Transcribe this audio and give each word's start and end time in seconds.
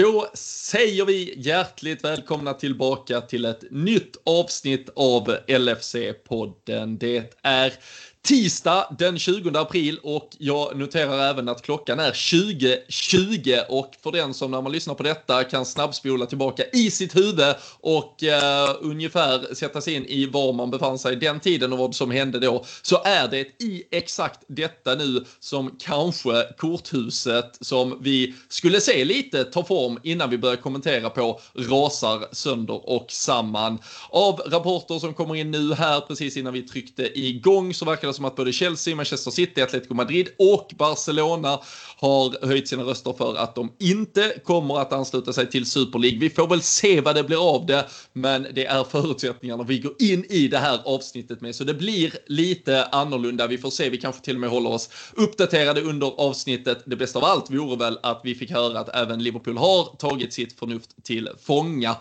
Då 0.00 0.30
säger 0.34 1.04
vi 1.04 1.34
hjärtligt 1.36 2.04
välkomna 2.04 2.54
tillbaka 2.54 3.20
till 3.20 3.44
ett 3.44 3.64
nytt 3.70 4.16
avsnitt 4.24 4.88
av 4.96 5.36
LFC-podden. 5.46 6.98
Det 6.98 7.34
är 7.42 7.72
tisdag 8.22 8.96
den 8.98 9.18
20 9.18 9.58
april 9.58 9.98
och 10.02 10.28
jag 10.38 10.76
noterar 10.76 11.18
även 11.18 11.48
att 11.48 11.62
klockan 11.62 12.00
är 12.00 12.12
20.20 12.12 13.64
och 13.68 13.94
för 14.02 14.12
den 14.12 14.34
som 14.34 14.50
när 14.50 14.62
man 14.62 14.72
lyssnar 14.72 14.94
på 14.94 15.02
detta 15.02 15.44
kan 15.44 15.66
snabbspola 15.66 16.26
tillbaka 16.26 16.62
i 16.72 16.90
sitt 16.90 17.16
huvud 17.16 17.54
och 17.80 18.24
eh, 18.24 18.76
ungefär 18.80 19.54
sätta 19.54 19.80
sig 19.80 19.94
in 19.94 20.06
i 20.06 20.26
var 20.26 20.52
man 20.52 20.70
befann 20.70 20.98
sig 20.98 21.16
den 21.16 21.40
tiden 21.40 21.72
och 21.72 21.78
vad 21.78 21.94
som 21.94 22.10
hände 22.10 22.38
då 22.38 22.64
så 22.82 23.02
är 23.04 23.28
det 23.28 23.62
i 23.64 23.84
exakt 23.90 24.40
detta 24.46 24.94
nu 24.94 25.24
som 25.40 25.76
kanske 25.78 26.44
korthuset 26.58 27.58
som 27.60 27.98
vi 28.00 28.34
skulle 28.48 28.80
se 28.80 29.04
lite 29.04 29.44
ta 29.44 29.64
form 29.64 29.98
innan 30.02 30.30
vi 30.30 30.38
börjar 30.38 30.56
kommentera 30.56 31.10
på 31.10 31.40
rasar 31.54 32.34
sönder 32.34 32.90
och 32.90 33.06
samman. 33.10 33.78
Av 34.10 34.40
rapporter 34.46 34.98
som 34.98 35.14
kommer 35.14 35.36
in 35.36 35.50
nu 35.50 35.74
här 35.74 36.00
precis 36.00 36.36
innan 36.36 36.52
vi 36.52 36.62
tryckte 36.62 37.20
igång 37.20 37.74
så 37.74 37.84
verkar 37.84 38.09
det 38.10 38.14
som 38.16 38.24
att 38.24 38.36
både 38.36 38.52
Chelsea, 38.52 38.96
Manchester 38.96 39.30
City, 39.30 39.62
Atletico 39.62 39.94
Madrid 39.94 40.28
och 40.38 40.70
Barcelona 40.78 41.60
har 41.96 42.46
höjt 42.46 42.68
sina 42.68 42.82
röster 42.82 43.12
för 43.12 43.36
att 43.36 43.54
de 43.54 43.72
inte 43.78 44.32
kommer 44.44 44.80
att 44.80 44.92
ansluta 44.92 45.32
sig 45.32 45.50
till 45.50 45.70
Super 45.70 45.98
League. 45.98 46.18
Vi 46.18 46.30
får 46.30 46.46
väl 46.46 46.62
se 46.62 47.00
vad 47.00 47.14
det 47.14 47.24
blir 47.24 47.54
av 47.54 47.66
det, 47.66 47.86
men 48.12 48.46
det 48.54 48.66
är 48.66 48.84
förutsättningarna 48.84 49.62
vi 49.62 49.78
går 49.78 49.92
in 49.98 50.24
i 50.28 50.48
det 50.48 50.58
här 50.58 50.80
avsnittet 50.84 51.40
med, 51.40 51.54
så 51.54 51.64
det 51.64 51.74
blir 51.74 52.12
lite 52.26 52.84
annorlunda. 52.84 53.46
Vi 53.46 53.58
får 53.58 53.70
se, 53.70 53.90
vi 53.90 53.98
kanske 53.98 54.24
till 54.24 54.34
och 54.34 54.40
med 54.40 54.50
håller 54.50 54.70
oss 54.70 54.90
uppdaterade 55.14 55.80
under 55.80 56.06
avsnittet. 56.06 56.82
Det 56.86 56.96
bästa 56.96 57.18
av 57.18 57.24
allt 57.24 57.50
vore 57.50 57.76
väl 57.76 57.98
att 58.02 58.20
vi 58.24 58.34
fick 58.34 58.50
höra 58.50 58.80
att 58.80 58.96
även 58.96 59.22
Liverpool 59.22 59.56
har 59.56 59.96
tagit 59.96 60.32
sitt 60.32 60.58
förnuft 60.58 61.04
till 61.04 61.28
fånga. 61.42 61.96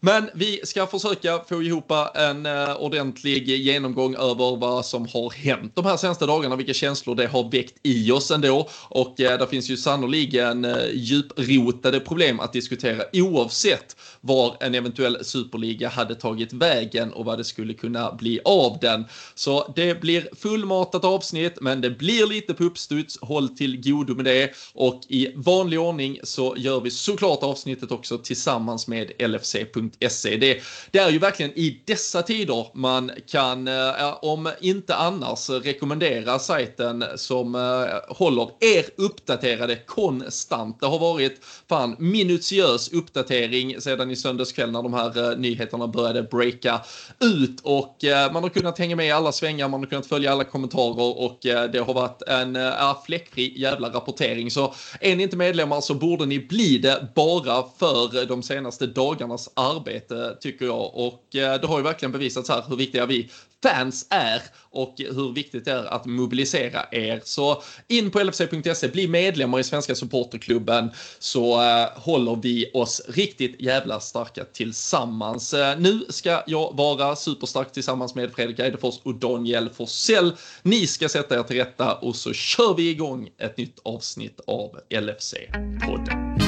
Men 0.00 0.30
vi 0.34 0.60
ska 0.64 0.86
försöka 0.86 1.38
få 1.48 1.62
ihop 1.62 1.92
en 2.14 2.46
eh, 2.46 2.76
ordentlig 2.76 3.48
genomgång 3.48 4.14
över 4.14 4.56
vad 4.56 4.86
som 4.86 5.06
har 5.06 5.30
hänt 5.30 5.72
de 5.74 5.84
här 5.84 5.96
senaste 5.96 6.26
dagarna, 6.26 6.56
vilka 6.56 6.74
känslor 6.74 7.14
det 7.14 7.26
har 7.26 7.50
väckt 7.50 7.74
i 7.82 8.10
oss 8.10 8.30
ändå. 8.30 8.68
Och 8.88 9.20
eh, 9.20 9.32
uh, 9.32 9.38
det 9.38 9.46
finns 9.46 9.70
ju 9.70 9.76
sannoliken 9.76 10.64
eh, 10.64 10.76
djuprotade 10.92 12.00
problem 12.00 12.40
att 12.40 12.52
diskutera 12.52 13.02
oavsett 13.12 13.96
var 14.20 14.56
en 14.60 14.74
eventuell 14.74 15.24
superliga 15.24 15.88
hade 15.88 16.14
tagit 16.14 16.52
vägen 16.52 17.12
och 17.12 17.24
vad 17.24 17.38
det 17.38 17.44
skulle 17.44 17.74
kunna 17.74 18.12
bli 18.12 18.40
av 18.44 18.78
den. 18.80 19.04
Så 19.34 19.72
det 19.76 20.00
blir 20.00 20.28
fullmatat 20.36 21.04
avsnitt, 21.04 21.60
men 21.60 21.80
det 21.80 21.90
blir 21.90 22.26
lite 22.26 22.54
på 22.54 22.64
uppstuds. 22.64 23.18
Håll 23.20 23.48
till 23.48 23.80
godo 23.80 24.14
med 24.14 24.24
det 24.24 24.50
och 24.74 25.00
i 25.08 25.32
vanlig 25.36 25.80
ordning 25.80 26.18
så 26.22 26.54
gör 26.58 26.80
vi 26.80 26.90
såklart 26.90 27.42
avsnittet 27.42 27.92
också 27.92 28.18
tillsammans 28.18 28.88
med 28.88 29.12
LFC.com 29.18 29.87
www.se. 29.96 30.36
Det, 30.36 30.60
det, 30.90 30.98
är 30.98 31.10
ju 31.10 31.18
verkligen 31.18 31.52
i 31.58 31.82
dessa 31.84 32.22
tider 32.22 32.66
man 32.74 33.10
kan, 33.26 33.68
eh, 33.68 34.14
om 34.22 34.50
inte 34.60 34.94
annars, 34.94 35.50
rekommendera 35.50 36.38
sajten 36.38 37.04
som 37.16 37.54
eh, 37.54 38.16
håller 38.16 38.50
er 38.60 38.84
uppdaterade 38.96 39.76
konstant. 39.76 40.80
Det 40.80 40.86
har 40.86 40.98
varit 40.98 41.40
fan 41.68 41.96
minutiös 41.98 42.92
uppdatering 42.92 43.80
sedan 43.80 44.10
i 44.10 44.16
söndags 44.16 44.52
kväll 44.52 44.70
när 44.70 44.82
de 44.82 44.94
här 44.94 45.30
eh, 45.30 45.38
nyheterna 45.38 45.88
började 45.88 46.22
breaka 46.22 46.80
ut 47.20 47.60
och 47.62 48.04
eh, 48.04 48.32
man 48.32 48.42
har 48.42 48.50
kunnat 48.50 48.78
hänga 48.78 48.96
med 48.96 49.06
i 49.06 49.10
alla 49.10 49.32
svängar, 49.32 49.68
man 49.68 49.80
har 49.80 49.86
kunnat 49.86 50.06
följa 50.06 50.32
alla 50.32 50.44
kommentarer 50.44 51.18
och 51.18 51.46
eh, 51.46 51.70
det 51.70 51.78
har 51.78 51.94
varit 51.94 52.22
en 52.22 52.56
äh, 52.56 53.02
fläckfri 53.06 53.60
jävla 53.60 53.88
rapportering. 53.88 54.50
Så 54.50 54.74
är 55.00 55.16
ni 55.16 55.22
inte 55.22 55.36
medlemmar 55.36 55.80
så 55.80 55.94
borde 55.94 56.26
ni 56.26 56.38
bli 56.38 56.78
det 56.78 57.08
bara 57.14 57.64
för 57.78 58.26
de 58.26 58.42
senaste 58.42 58.86
dagarnas 58.86 59.50
arbete 59.54 59.77
arbete 59.78 60.36
tycker 60.40 60.64
jag 60.64 60.94
och 60.94 61.36
eh, 61.36 61.60
det 61.60 61.66
har 61.66 61.78
ju 61.78 61.84
verkligen 61.84 62.12
bevisats 62.12 62.48
här 62.48 62.64
hur 62.68 62.76
viktiga 62.76 63.06
vi 63.06 63.30
fans 63.62 64.06
är 64.10 64.42
och 64.70 64.94
hur 64.98 65.32
viktigt 65.32 65.64
det 65.64 65.72
är 65.72 65.84
att 65.84 66.06
mobilisera 66.06 66.86
er. 66.90 67.20
Så 67.24 67.62
in 67.88 68.10
på 68.10 68.20
lfc.se, 68.20 68.88
bli 68.88 69.08
medlemmar 69.08 69.58
i 69.58 69.64
Svenska 69.64 69.94
Supporterklubben 69.94 70.90
så 71.18 71.62
eh, 71.62 71.88
håller 71.94 72.36
vi 72.36 72.70
oss 72.74 73.02
riktigt 73.08 73.60
jävla 73.60 74.00
starka 74.00 74.44
tillsammans. 74.44 75.54
Eh, 75.54 75.78
nu 75.78 76.04
ska 76.08 76.42
jag 76.46 76.76
vara 76.76 77.16
superstark 77.16 77.72
tillsammans 77.72 78.14
med 78.14 78.32
Fredrik 78.32 78.58
Eidefors 78.58 79.00
och 79.02 79.14
Daniel 79.14 79.70
Forsell. 79.70 80.32
Ni 80.62 80.86
ska 80.86 81.08
sätta 81.08 81.38
er 81.38 81.42
till 81.42 81.56
rätta 81.56 81.94
och 81.94 82.16
så 82.16 82.32
kör 82.32 82.74
vi 82.74 82.90
igång 82.90 83.28
ett 83.38 83.56
nytt 83.56 83.78
avsnitt 83.82 84.40
av 84.46 84.78
LFC-podden. 84.90 86.47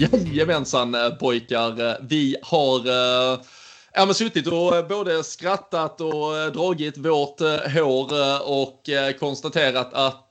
Jajamensan 0.00 0.94
eh, 0.94 1.10
pojkar. 1.10 1.88
Eh, 1.88 1.94
vi 2.00 2.36
har 2.42 2.78
äh, 3.32 3.40
Ja, 3.96 4.06
men 4.06 4.14
suttit 4.14 4.46
och 4.46 4.86
både 4.88 5.24
skrattat 5.24 6.00
och 6.00 6.52
dragit 6.52 6.98
vårt 6.98 7.40
hår 7.74 8.08
och 8.50 8.80
konstaterat 9.20 9.94
att 9.94 10.30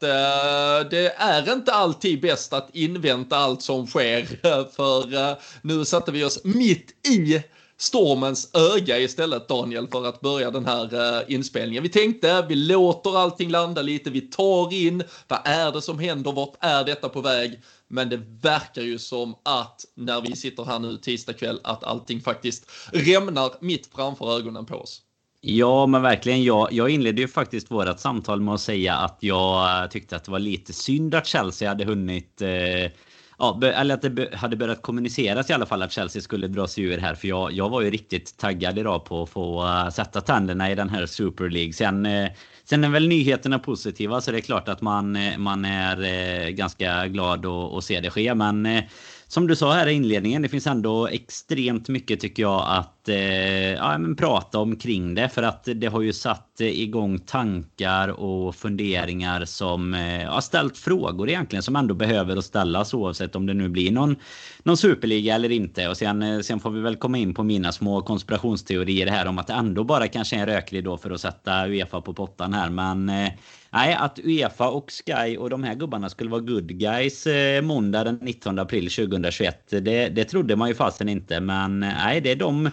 det 0.90 1.14
är 1.18 1.54
inte 1.54 1.74
alltid 1.74 2.22
bäst 2.22 2.54
att 2.54 2.70
invänta 2.74 3.38
allt 3.38 3.62
som 3.62 3.88
sker. 3.88 4.26
För 4.76 5.38
nu 5.68 5.86
satte 5.86 6.12
vi 6.12 6.24
oss 6.24 6.40
mitt 6.44 7.08
i 7.08 7.42
stormens 7.78 8.56
öga 8.56 9.00
istället 9.00 9.48
Daniel 9.48 9.88
för 9.88 10.06
att 10.06 10.22
börja 10.22 10.52
den 10.52 10.66
här 10.66 11.24
inspelningen. 11.32 11.84
Vi 11.84 11.90
tänkte 11.90 12.46
vi 12.50 12.56
låter 12.56 13.18
allting 13.18 13.50
landa 13.50 13.82
lite, 13.82 14.10
vi 14.10 14.22
tar 14.22 14.74
in 14.74 15.04
vad 15.28 15.40
är 15.46 15.72
det 15.72 15.82
som 15.82 16.00
händer, 16.00 16.32
vart 16.32 16.56
är 16.60 16.84
detta 16.84 17.10
på 17.10 17.22
väg? 17.22 17.60
Men 17.94 18.10
det 18.10 18.22
verkar 18.42 18.82
ju 18.82 19.00
som 19.00 19.36
att 19.44 19.86
när 19.96 20.22
vi 20.22 20.36
sitter 20.36 20.66
här 20.66 20.80
nu 20.80 20.98
tisdag 20.98 21.34
kväll 21.34 21.60
att 21.64 21.84
allting 21.84 22.22
faktiskt 22.22 22.72
rämnar 22.92 23.52
mitt 23.60 23.90
framför 23.96 24.38
ögonen 24.38 24.66
på 24.66 24.76
oss. 24.76 25.02
Ja, 25.42 25.86
men 25.86 26.02
verkligen. 26.02 26.44
Jag, 26.44 26.74
jag 26.74 26.90
inledde 26.90 27.22
ju 27.22 27.28
faktiskt 27.28 27.72
vårt 27.72 28.00
samtal 28.00 28.42
med 28.42 28.54
att 28.54 28.62
säga 28.62 28.96
att 28.96 29.18
jag 29.20 29.84
eh, 29.84 29.90
tyckte 29.90 30.16
att 30.16 30.24
det 30.24 30.32
var 30.32 30.40
lite 30.40 30.74
synd 30.74 31.16
att 31.16 31.28
Chelsea 31.28 31.70
hade 31.70 31.86
hunnit 31.86 32.42
eh, 32.42 32.92
Ja, 33.40 33.60
eller 33.64 33.94
att 33.94 34.02
det 34.02 34.36
hade 34.36 34.56
börjat 34.56 34.82
kommuniceras 34.82 35.50
i 35.50 35.54
alla 35.54 35.66
fall 35.66 35.82
att 35.82 35.92
Chelsea 35.92 36.22
skulle 36.22 36.48
dra 36.48 36.68
sig 36.68 36.84
ur 36.84 36.98
här. 36.98 37.16
För 37.16 37.28
jag, 37.28 37.52
jag 37.52 37.70
var 37.70 37.82
ju 37.82 37.90
riktigt 37.90 38.38
taggad 38.38 38.80
idag 38.80 39.06
på 39.06 39.24
att 39.24 39.30
få 39.30 39.66
eh, 39.66 39.90
sätta 39.90 40.22
tänderna 40.22 40.72
i 40.72 40.76
den 40.76 40.90
här 40.90 41.06
Super 41.06 41.50
League. 41.50 41.74
Sen, 41.74 42.06
eh, 42.06 42.30
sen 42.66 42.84
är 42.84 42.90
väl 42.90 43.08
nyheterna 43.08 43.60
positiva 43.60 44.22
så 44.22 44.32
det 44.32 44.38
är 44.38 44.42
klart 44.42 44.70
att 44.70 44.82
man, 44.82 45.16
eh, 45.16 45.38
man 45.38 45.66
är 45.66 46.04
eh, 46.04 46.50
ganska 46.50 47.08
glad 47.08 47.46
att 47.46 47.84
se 47.84 48.00
det 48.00 48.10
ske. 48.10 48.36
Men 48.36 48.66
eh, 48.66 48.84
som 49.28 49.48
du 49.48 49.56
sa 49.56 49.74
här 49.74 49.88
i 49.88 49.94
inledningen, 49.94 50.42
det 50.42 50.50
finns 50.50 50.68
ändå 50.68 51.08
extremt 51.08 51.90
mycket 51.90 52.20
tycker 52.20 52.44
jag 52.44 52.66
att 52.68 52.93
eh, 53.10 53.74
ja, 53.74 53.98
men 53.98 54.16
prata 54.16 54.60
omkring 54.60 55.16
det. 55.16 55.30
För 55.30 55.44
att 55.44 55.68
det 55.76 55.88
har 55.88 56.02
ju 56.02 56.14
satt 56.14 56.50
igång 56.60 57.20
tankar 57.20 58.08
och 58.10 58.56
funderingar 58.56 59.46
som 59.46 59.94
eh, 59.94 60.30
har 60.30 60.42
ställt 60.42 60.78
frågor 60.78 61.30
egentligen 61.30 61.64
som 61.64 61.76
ändå 61.76 61.94
behöver 61.94 62.38
att 62.38 62.46
ställas 62.46 62.94
oavsett 62.94 63.36
om 63.36 63.46
det 63.46 63.54
nu 63.54 63.70
blir 63.70 63.92
någon, 63.92 64.16
någon 64.64 64.78
superliga 64.78 65.36
eller 65.36 65.52
inte. 65.52 65.88
Och 65.88 65.98
sen, 65.98 66.24
eh, 66.24 66.40
sen 66.40 66.60
får 66.60 66.72
vi 66.72 66.82
väl 66.82 66.96
komma 66.96 67.18
in 67.18 67.34
på 67.34 67.44
mina 67.44 67.72
små 67.72 68.02
konspirationsteorier 68.02 69.08
här 69.08 69.28
om 69.28 69.40
att 69.40 69.48
det 69.48 69.54
ändå 69.54 69.84
bara 69.84 70.08
kanske 70.08 70.36
är 70.36 70.40
en 70.40 70.46
rökridå 70.46 70.92
då 70.92 70.98
för 70.98 71.12
att 71.12 71.22
sätta 71.22 71.68
Uefa 71.68 72.02
på 72.02 72.14
pottan 72.14 72.54
här. 72.54 72.70
Men 72.70 73.10
eh, 73.10 73.30
Nej, 73.76 73.94
att 73.94 74.20
Uefa 74.24 74.70
och 74.70 74.92
Sky 74.92 75.38
och 75.38 75.50
de 75.50 75.64
här 75.64 75.76
gubbarna 75.76 76.10
skulle 76.10 76.30
vara 76.30 76.42
good 76.42 76.80
guys 76.80 77.28
eh, 77.28 77.62
måndag 77.62 78.04
den 78.04 78.20
19 78.22 78.60
april 78.60 78.90
2021. 78.92 79.70
Det, 79.70 80.10
det 80.10 80.26
trodde 80.26 80.56
man 80.56 80.70
ju 80.70 80.76
fasen 80.76 81.10
inte. 81.10 81.40
Men 81.40 81.84
eh, 81.84 81.94
nej, 81.94 82.22
det 82.22 82.32
är 82.32 82.36
de, 82.36 82.70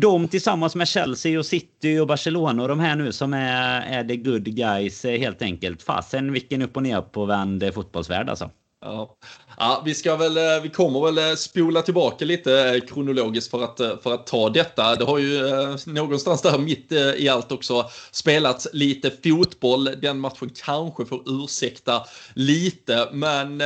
de 0.00 0.28
tillsammans 0.28 0.74
med 0.74 0.88
Chelsea 0.88 1.38
och 1.38 1.46
City 1.46 1.98
och 1.98 2.06
Barcelona 2.06 2.62
och 2.62 2.68
de 2.68 2.80
här 2.80 2.96
nu 2.96 3.12
som 3.12 3.34
är, 3.34 3.80
är 3.80 4.04
the 4.04 4.16
good 4.16 4.44
guys 4.44 5.04
eh, 5.04 5.18
helt 5.18 5.42
enkelt. 5.42 5.82
Fasen 5.82 6.32
vilken 6.32 6.62
upp 6.62 6.76
och 6.76 6.82
ner 6.82 7.00
på 7.00 7.24
vänd 7.24 7.62
eh, 7.62 7.72
fotbollsvärld 7.72 8.28
alltså. 8.28 8.50
Ja. 8.80 9.16
ja, 9.58 9.82
vi 9.84 9.94
ska 9.94 10.16
väl, 10.16 10.36
eh, 10.36 10.62
vi 10.62 10.68
kommer 10.68 11.00
väl 11.00 11.30
eh, 11.30 11.36
spola 11.36 11.82
tillbaka 11.82 12.24
lite 12.24 12.70
eh, 12.70 12.80
kronologiskt 12.80 13.50
för 13.50 13.64
att, 13.64 14.02
för 14.02 14.14
att 14.14 14.26
ta 14.26 14.48
detta. 14.50 14.96
Det 14.96 15.04
har 15.04 15.18
ju 15.18 15.40
någonstans 15.86 16.42
där 16.42 16.58
mitt 16.58 16.92
i 16.92 17.28
allt 17.28 17.52
också 17.52 17.90
spelats 18.12 18.68
lite 18.72 19.10
fotboll. 19.10 19.84
Den 19.84 20.20
matchen 20.20 20.50
kanske 20.64 21.04
får 21.06 21.22
ursäkta 21.26 22.04
lite, 22.34 23.08
men 23.12 23.58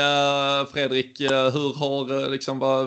Fredrik, 0.73 1.21
hur 1.21 1.79
har 1.79 2.31
liksom, 2.31 2.59
vad, 2.59 2.87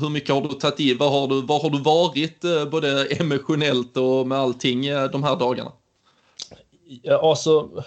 hur 0.00 0.08
mycket 0.08 0.34
har 0.34 0.42
du 0.42 0.48
tagit 0.48 0.80
i? 0.80 0.94
Vad 0.94 1.12
har 1.12 1.28
du, 1.28 1.42
var 1.42 1.62
har 1.62 1.70
du 1.70 1.80
varit 1.80 2.70
både 2.70 3.06
emotionellt 3.06 3.96
och 3.96 4.26
med 4.26 4.38
allting 4.38 4.82
de 5.12 5.22
här 5.22 5.36
dagarna? 5.36 5.72
Ja, 7.02 7.30
alltså, 7.30 7.84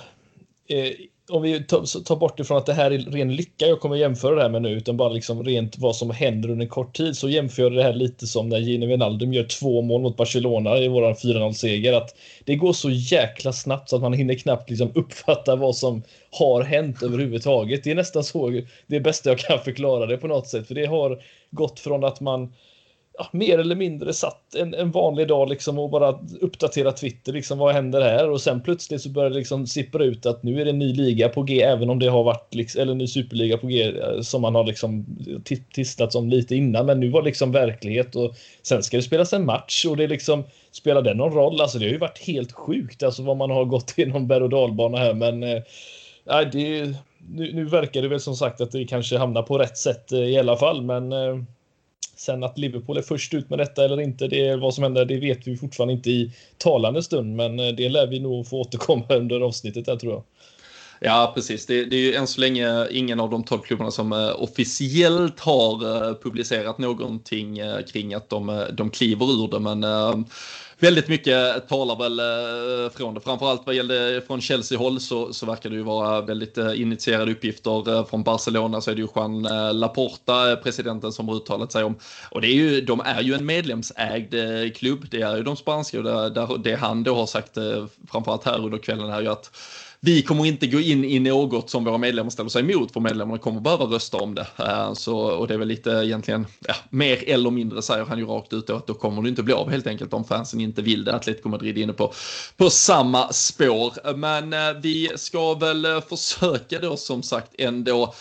om 1.30 1.42
vi 1.42 1.64
tar 1.64 2.16
bort 2.16 2.40
ifrån 2.40 2.58
att 2.58 2.66
det 2.66 2.74
här 2.74 2.92
är 2.92 2.98
ren 2.98 3.36
lycka 3.36 3.68
jag 3.68 3.80
kommer 3.80 3.96
jämföra 3.96 4.36
det 4.36 4.42
här 4.42 4.50
med 4.50 4.62
nu, 4.62 4.70
utan 4.70 4.98
bara 4.98 5.10
liksom 5.10 5.44
rent 5.44 5.78
vad 5.78 5.96
som 5.96 6.12
händer 6.12 6.50
under 6.50 6.66
en 6.66 6.70
kort 6.70 6.96
tid, 6.96 7.18
så 7.18 7.30
jämför 7.30 7.64
jag 7.64 7.72
det 7.72 7.84
här 7.84 7.94
lite 7.94 8.28
som 8.28 8.50
när 8.50 8.60
Gino 8.60 8.86
Wijnaldum 8.86 9.34
gör 9.34 9.44
två 9.44 9.82
mål 9.82 10.02
mot 10.02 10.18
Barcelona 10.18 10.78
i 10.78 10.88
våran 10.88 11.14
4-0-seger. 11.14 11.94
Att 11.94 12.16
det 12.44 12.56
går 12.56 12.74
så 12.74 12.90
jäkla 12.90 13.54
snabbt 13.54 13.90
så 13.90 13.96
att 13.96 14.02
man 14.02 14.14
hinner 14.14 14.36
knappt 14.36 14.70
liksom 14.70 14.92
uppfatta 14.96 15.56
vad 15.56 15.76
som 15.76 16.04
har 16.32 16.64
hänt 16.64 17.04
överhuvudtaget. 17.04 17.84
Det 17.84 17.92
är 17.92 17.96
nästan 17.96 18.24
så 18.24 18.62
det 18.88 19.00
bästa 19.00 19.30
jag 19.30 19.40
kan 19.40 19.60
förklara 19.60 20.06
det 20.06 20.18
på 20.18 20.28
något 20.28 20.48
sätt, 20.48 20.68
för 20.68 20.76
det 20.76 20.86
har 20.86 21.22
gått 21.52 21.80
från 21.80 22.04
att 22.04 22.22
man 22.22 22.54
ja, 23.18 23.28
mer 23.32 23.58
eller 23.58 23.76
mindre 23.76 24.14
satt 24.14 24.56
en, 24.56 24.74
en 24.74 24.92
vanlig 24.92 25.28
dag 25.28 25.50
liksom 25.50 25.80
och 25.80 25.90
bara 25.90 26.20
uppdatera 26.42 26.92
Twitter. 26.92 27.34
Liksom, 27.34 27.58
vad 27.58 27.74
händer 27.74 28.02
här? 28.02 28.30
Och 28.30 28.42
sen 28.42 28.62
plötsligt 28.62 29.02
så 29.02 29.10
börjar 29.10 29.30
det 29.30 29.36
liksom 29.36 29.68
sippra 29.68 30.04
ut 30.04 30.26
att 30.26 30.44
nu 30.44 30.62
är 30.62 30.66
det 30.66 30.72
en 30.72 30.80
ny 30.80 30.94
liga 30.94 31.30
på 31.30 31.44
G, 31.44 31.62
även 31.62 31.90
om 31.90 32.00
det 32.00 32.08
har 32.08 32.24
varit 32.24 32.54
liksom, 32.54 32.82
eller 32.82 32.92
en 32.92 32.98
ny 32.98 33.08
superliga 33.08 33.58
på 33.58 33.68
G 33.68 33.84
eh, 33.84 34.22
som 34.22 34.42
man 34.42 34.56
har 34.56 34.64
liksom 34.64 35.06
tisslats 35.74 36.16
om 36.16 36.30
lite 36.30 36.56
innan. 36.56 36.86
Men 36.86 37.00
nu 37.00 37.10
var 37.10 37.24
liksom 37.24 37.52
verklighet 37.52 38.16
och 38.16 38.36
sen 38.62 38.84
ska 38.84 38.98
det 38.98 39.04
spelas 39.04 39.34
en 39.34 39.46
match 39.46 39.86
och 39.86 39.98
det 39.98 40.08
liksom 40.08 40.44
spelar 40.72 41.02
det 41.02 41.14
någon 41.14 41.34
roll? 41.34 41.62
Alltså 41.62 41.80
det 41.80 41.86
har 41.86 41.92
ju 41.92 41.98
varit 41.98 42.28
helt 42.28 42.52
sjukt 42.52 43.04
alltså 43.04 43.24
vad 43.24 43.38
man 43.38 43.52
har 43.52 43.66
gått 43.66 43.94
igenom 43.98 44.28
berg 44.28 44.44
och 44.44 44.50
dalbana 44.50 44.98
här, 44.98 45.14
men 45.14 45.44
eh, 45.44 45.62
det, 46.52 46.96
nu, 47.30 47.54
nu 47.54 47.66
verkar 47.66 48.02
det 48.02 48.08
väl 48.08 48.20
som 48.20 48.36
sagt 48.36 48.62
att 48.62 48.72
det 48.72 48.86
kanske 48.86 49.18
hamnar 49.18 49.42
på 49.42 49.58
rätt 49.58 49.78
sätt 49.78 50.12
eh, 50.12 50.20
i 50.20 50.38
alla 50.38 50.58
fall, 50.58 50.82
men 50.82 51.12
eh, 51.12 51.36
Sen 52.26 52.44
att 52.44 52.58
Liverpool 52.58 52.98
är 52.98 53.02
först 53.02 53.34
ut 53.34 53.50
med 53.50 53.60
detta 53.60 53.86
eller 53.86 54.02
inte, 54.02 54.28
det 54.28 54.48
är 54.48 54.58
vad 54.58 54.74
som 54.74 54.84
händer, 54.84 55.06
det 55.06 55.18
vet 55.18 55.48
vi 55.48 55.58
fortfarande 55.58 55.94
inte 55.94 56.10
i 56.10 56.32
talande 56.58 57.04
stund. 57.04 57.36
Men 57.36 57.60
eh, 57.60 57.68
det 57.68 57.90
lär 57.90 58.08
vi 58.08 58.20
nog 58.20 58.48
få 58.48 58.62
återkomma 58.62 59.06
under 59.10 59.42
avsnittet 59.42 59.86
där 59.86 59.96
tror 59.96 60.14
jag. 60.14 60.24
Ja, 61.06 61.32
precis. 61.36 61.66
Det, 61.66 61.86
det, 61.86 61.96
är 61.96 62.00
ju 62.00 62.14
än 62.14 62.28
så 62.28 62.42
länge 62.42 62.88
ingen 62.92 63.20
av 63.20 63.30
de 63.30 63.44
tolv 63.44 63.62
klubbarna 63.62 63.92
som 63.92 64.14
uh, 64.14 64.42
officiellt 64.44 65.40
har 65.40 65.86
uh, 65.86 66.14
publicerat 66.24 66.78
någonting 66.78 67.62
uh, 67.62 67.82
kring 67.82 68.14
att 68.14 68.30
de, 68.30 68.66
de 68.74 68.90
kliver 68.90 69.26
ur 69.26 69.48
det. 69.48 69.60
Men 69.60 70.26
väldigt 70.80 71.08
mycket 71.08 71.68
talar 71.68 71.96
väl 71.96 72.22
från 72.92 73.14
det. 73.14 73.20
Framförallt 73.20 73.62
vad 73.66 73.76
gäller 73.76 74.22
från 74.22 74.42
Chelsea-håll 74.42 75.00
så, 75.00 75.34
så 75.34 75.46
verkar 75.46 75.70
det 75.70 75.76
ju 75.76 75.84
vara 75.84 76.22
väldigt 76.22 76.58
initierade 76.58 77.32
uppgifter. 77.32 78.04
Från 78.04 78.24
Barcelona 78.24 78.82
så 78.82 78.92
är 78.92 78.96
det 78.96 79.02
ju 79.02 79.08
Juan 79.16 79.48
Laporta, 79.80 80.56
presidenten, 80.56 81.12
som 81.12 81.28
har 81.28 81.36
uttalat 81.36 81.72
sig 81.72 81.84
om. 81.84 81.96
Och 82.32 82.42
det 82.42 82.48
är 82.48 82.56
ju, 82.56 82.82
de 82.82 83.02
är 83.06 83.22
ju 83.22 83.34
en 83.34 83.46
medlemsägd 83.46 84.36
klubb. 84.76 85.06
Det 85.12 85.22
är 85.22 85.38
ju 85.38 85.44
de 85.44 85.56
spanska 85.56 85.98
och 85.98 86.04
det, 86.04 86.48
det 86.64 86.76
han 86.76 87.04
då 87.04 87.16
har 87.16 87.26
sagt, 87.26 87.58
framförallt 88.12 88.46
här 88.46 88.66
under 88.66 88.78
kvällen, 88.78 89.10
är 89.10 89.22
ju 89.22 89.28
att 89.28 89.52
vi 90.06 90.22
kommer 90.22 90.46
inte 90.46 90.68
gå 90.68 90.80
in 90.80 91.06
i 91.06 91.20
något 91.20 91.70
som 91.70 91.84
våra 91.84 91.98
medlemmar 91.98 92.30
ställer 92.30 92.50
sig 92.50 92.62
emot, 92.62 92.92
för 92.92 93.00
medlemmarna 93.00 93.38
kommer 93.38 93.62
behöva 93.62 93.86
rösta 93.86 94.18
om 94.18 94.36
det. 94.36 94.48
Eh, 94.58 94.94
så, 94.94 95.18
och 95.18 95.48
det 95.48 95.54
är 95.54 95.58
väl 95.58 95.68
lite 95.68 95.90
egentligen, 95.90 96.46
ja, 96.68 96.76
mer 96.90 97.30
eller 97.30 97.52
mindre 97.52 97.82
säger 97.82 98.06
han 98.06 98.20
ju 98.20 98.26
rakt 98.26 98.54
ut 98.54 98.68
då, 98.68 98.76
att 98.76 98.88
då 98.88 98.94
kommer 98.94 99.22
det 99.22 99.30
inte 99.30 99.44
bli 99.44 99.54
av 99.54 99.70
helt 99.70 99.88
enkelt 99.88 100.14
om 100.14 100.24
fansen 100.24 100.62
inte 100.62 100.82
vill 100.82 101.04
det. 101.04 101.16
Atletico 101.16 101.50
Madrid 101.50 101.78
är 101.78 101.82
inne 101.82 101.94
på, 101.94 102.14
på 102.58 102.70
samma 102.70 103.34
spår. 103.34 104.16
Men 104.16 104.54
eh, 104.54 104.82
vi 104.82 105.12
ska 105.16 105.54
väl 105.54 105.88
försöka 106.10 106.80
då 106.80 106.98
som 106.98 107.24
sagt 107.24 107.52
ändå 107.58 108.14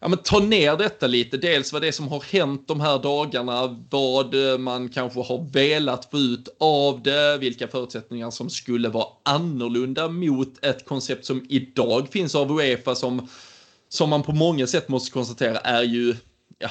ja, 0.00 0.08
men 0.08 0.18
ta 0.18 0.38
ner 0.38 0.76
detta 0.76 1.06
lite. 1.06 1.36
Dels 1.36 1.72
vad 1.72 1.82
det 1.82 1.88
är 1.88 1.92
som 1.92 2.08
har 2.08 2.20
hänt 2.32 2.68
de 2.68 2.80
här 2.80 2.98
dagarna, 2.98 3.84
vad 3.90 4.52
eh, 4.52 4.58
man 4.58 4.88
kanske 4.88 5.20
har 5.20 5.52
velat 5.52 6.10
få 6.10 6.18
ut 6.18 6.56
av 6.60 7.02
det, 7.02 7.38
vilka 7.38 7.68
förutsättningar 7.68 8.30
som 8.30 8.50
skulle 8.50 8.88
vara 8.88 9.06
annorlunda 9.22 10.08
mot 10.08 10.64
ett 10.64 10.84
koncept 10.84 11.24
som 11.24 11.46
idag 11.48 12.08
finns 12.10 12.34
av 12.34 12.50
Uefa 12.52 12.94
som, 12.94 13.28
som 13.88 14.10
man 14.10 14.22
på 14.22 14.32
många 14.32 14.66
sätt 14.66 14.88
måste 14.88 15.10
konstatera 15.10 15.58
är 15.58 15.82
ju 15.82 16.16
ja, 16.58 16.70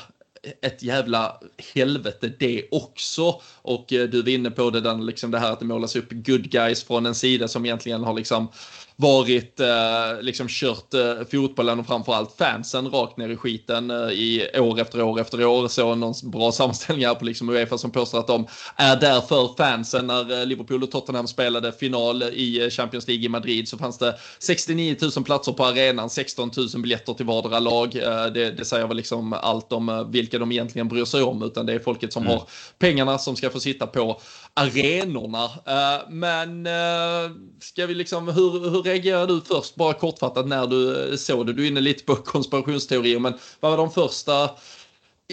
ett 0.61 0.83
jävla 0.83 1.39
helvete 1.73 2.31
det 2.39 2.67
också. 2.71 3.41
Och 3.61 3.93
eh, 3.93 4.09
du 4.09 4.21
var 4.21 4.29
inne 4.29 4.51
på 4.51 4.69
det 4.69 4.81
där, 4.81 4.97
liksom 4.97 5.31
det 5.31 5.39
här 5.39 5.51
att 5.51 5.59
det 5.59 5.65
målas 5.65 5.95
upp 5.95 6.11
good 6.11 6.49
guys 6.49 6.83
från 6.83 7.05
en 7.05 7.15
sida 7.15 7.47
som 7.47 7.65
egentligen 7.65 8.03
har 8.03 8.13
liksom 8.13 8.47
varit, 8.97 9.59
eh, 9.59 10.21
liksom 10.21 10.47
kört 10.49 10.93
eh, 10.93 11.13
fotbollen 11.31 11.79
och 11.79 11.87
framförallt 11.87 12.37
fansen 12.37 12.89
rakt 12.89 13.17
ner 13.17 13.29
i 13.29 13.37
skiten 13.37 13.91
eh, 13.91 13.97
i 13.97 14.49
år 14.59 14.79
efter 14.79 15.01
år 15.01 15.19
efter 15.19 15.45
år. 15.45 15.67
Så 15.67 15.95
någon 15.95 16.13
bra 16.23 16.51
sammanställning 16.51 17.05
här 17.05 17.15
på 17.15 17.25
liksom 17.25 17.49
Uefa 17.49 17.77
som 17.77 17.91
påstår 17.91 18.19
att 18.19 18.27
de 18.27 18.47
är 18.75 18.95
där 18.95 19.21
för 19.21 19.55
fansen. 19.57 20.07
När 20.07 20.39
eh, 20.39 20.45
Liverpool 20.45 20.83
och 20.83 20.91
Tottenham 20.91 21.27
spelade 21.27 21.71
final 21.71 22.23
i 22.23 22.63
eh, 22.63 22.69
Champions 22.69 23.07
League 23.07 23.25
i 23.25 23.29
Madrid 23.29 23.67
så 23.67 23.77
fanns 23.77 23.97
det 23.97 24.15
69 24.39 24.95
000 25.15 25.25
platser 25.25 25.51
på 25.51 25.65
arenan, 25.65 26.09
16 26.09 26.51
000 26.57 26.81
biljetter 26.81 27.13
till 27.13 27.25
vardera 27.25 27.59
lag. 27.59 27.95
Eh, 27.95 28.25
det, 28.25 28.51
det 28.51 28.65
säger 28.65 28.87
väl 28.87 28.97
liksom 28.97 29.33
allt 29.33 29.71
om 29.71 30.07
vilka 30.11 30.39
de 30.39 30.51
egentligen 30.51 30.87
bryr 30.87 31.05
sig 31.05 31.23
om, 31.23 31.43
utan 31.43 31.65
det 31.65 31.73
är 31.73 31.79
folket 31.79 32.13
som 32.13 32.23
mm. 32.23 32.33
har 32.33 32.47
pengarna 32.79 33.17
som 33.17 33.35
ska 33.35 33.49
få 33.49 33.59
sitta 33.59 33.87
på 33.87 34.21
arenorna. 34.55 35.43
Eh, 35.45 36.09
men 36.09 36.67
eh, 36.67 37.31
ska 37.59 37.85
vi 37.85 37.93
liksom, 37.93 38.27
hur, 38.27 38.69
hur 38.69 38.83
reagerade 38.83 39.33
du 39.33 39.41
först, 39.41 39.75
bara 39.75 39.93
kortfattat, 39.93 40.47
när 40.47 40.67
du 40.67 41.11
eh, 41.11 41.15
såg 41.15 41.47
det? 41.47 41.53
Du 41.53 41.63
är 41.63 41.67
inne 41.67 41.81
lite 41.81 42.03
på 42.03 42.15
konspirationsteorier, 42.25 43.19
men 43.19 43.33
vad 43.59 43.71
var 43.71 43.77
de 43.77 43.91
första 43.91 44.49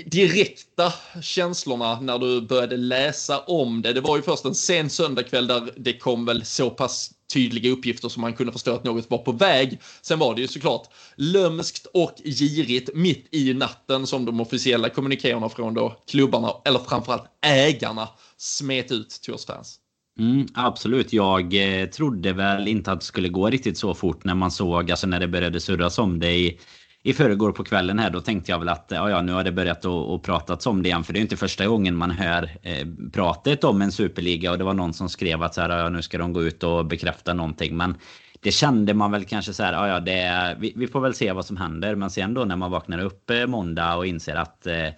direkta 0.06 0.92
känslorna 1.22 2.00
när 2.00 2.18
du 2.18 2.40
började 2.40 2.76
läsa 2.76 3.38
om 3.40 3.82
det? 3.82 3.92
Det 3.92 4.00
var 4.00 4.16
ju 4.16 4.22
först 4.22 4.44
en 4.44 4.54
sen 4.54 4.90
söndagkväll 4.90 5.46
där 5.46 5.72
det 5.76 5.98
kom 5.98 6.24
väl 6.24 6.44
så 6.44 6.70
pass 6.70 7.10
tydliga 7.32 7.70
uppgifter 7.72 8.08
som 8.08 8.20
man 8.20 8.32
kunde 8.32 8.52
förstå 8.52 8.74
att 8.74 8.84
något 8.84 9.10
var 9.10 9.18
på 9.18 9.32
väg. 9.32 9.80
Sen 10.02 10.18
var 10.18 10.34
det 10.34 10.40
ju 10.40 10.48
såklart 10.48 10.88
lömskt 11.16 11.86
och 11.86 12.14
girigt 12.24 12.90
mitt 12.94 13.28
i 13.30 13.54
natten 13.54 14.06
som 14.06 14.24
de 14.24 14.40
officiella 14.40 14.88
kommunikéerna 14.88 15.48
från 15.48 15.74
då 15.74 15.96
klubbarna, 16.10 16.52
eller 16.64 16.78
framförallt 16.78 17.24
ägarna, 17.46 18.08
smet 18.36 18.92
ut 18.92 19.10
till 19.10 19.34
oss 19.34 19.46
fans. 19.46 19.78
Mm, 20.18 20.46
absolut. 20.54 21.12
Jag 21.12 21.54
eh, 21.54 21.88
trodde 21.88 22.32
väl 22.32 22.68
inte 22.68 22.92
att 22.92 23.00
det 23.00 23.06
skulle 23.06 23.28
gå 23.28 23.50
riktigt 23.50 23.78
så 23.78 23.94
fort 23.94 24.24
när 24.24 24.34
man 24.34 24.50
såg, 24.50 24.90
alltså 24.90 25.06
när 25.06 25.20
det 25.20 25.28
började 25.28 25.60
surras 25.60 25.98
om 25.98 26.18
det 26.18 26.34
i, 26.34 26.58
i 27.02 27.12
förrgår 27.12 27.52
på 27.52 27.64
kvällen 27.64 27.98
här. 27.98 28.10
Då 28.10 28.20
tänkte 28.20 28.52
jag 28.52 28.58
väl 28.58 28.68
att 28.68 28.86
ja, 28.88 29.10
ja, 29.10 29.22
nu 29.22 29.32
har 29.32 29.44
det 29.44 29.52
börjat 29.52 29.84
och 29.84 30.22
pratats 30.22 30.66
om 30.66 30.82
det 30.82 30.88
igen. 30.88 31.04
För 31.04 31.12
det 31.12 31.18
är 31.18 31.20
inte 31.20 31.36
första 31.36 31.66
gången 31.66 31.96
man 31.96 32.10
hör 32.10 32.50
eh, 32.62 32.86
pratet 33.12 33.64
om 33.64 33.82
en 33.82 33.92
superliga. 33.92 34.50
Och 34.50 34.58
det 34.58 34.64
var 34.64 34.74
någon 34.74 34.94
som 34.94 35.08
skrev 35.08 35.42
att 35.42 35.54
så 35.54 35.60
här, 35.60 35.78
ja, 35.78 35.88
nu 35.88 36.02
ska 36.02 36.18
de 36.18 36.32
gå 36.32 36.42
ut 36.42 36.62
och 36.62 36.86
bekräfta 36.86 37.34
någonting. 37.34 37.76
Men 37.76 37.94
det 38.40 38.52
kände 38.52 38.94
man 38.94 39.10
väl 39.10 39.24
kanske 39.24 39.52
så 39.52 39.62
här, 39.62 39.72
ja, 39.72 39.88
ja 39.88 40.00
det, 40.00 40.56
vi, 40.60 40.72
vi 40.76 40.86
får 40.86 41.00
väl 41.00 41.14
se 41.14 41.32
vad 41.32 41.46
som 41.46 41.56
händer. 41.56 41.94
Men 41.94 42.10
sen 42.10 42.34
då 42.34 42.44
när 42.44 42.56
man 42.56 42.70
vaknar 42.70 42.98
upp 42.98 43.30
eh, 43.30 43.46
måndag 43.46 43.96
och 43.96 44.06
inser 44.06 44.34
att 44.34 44.66
eh, 44.66 44.88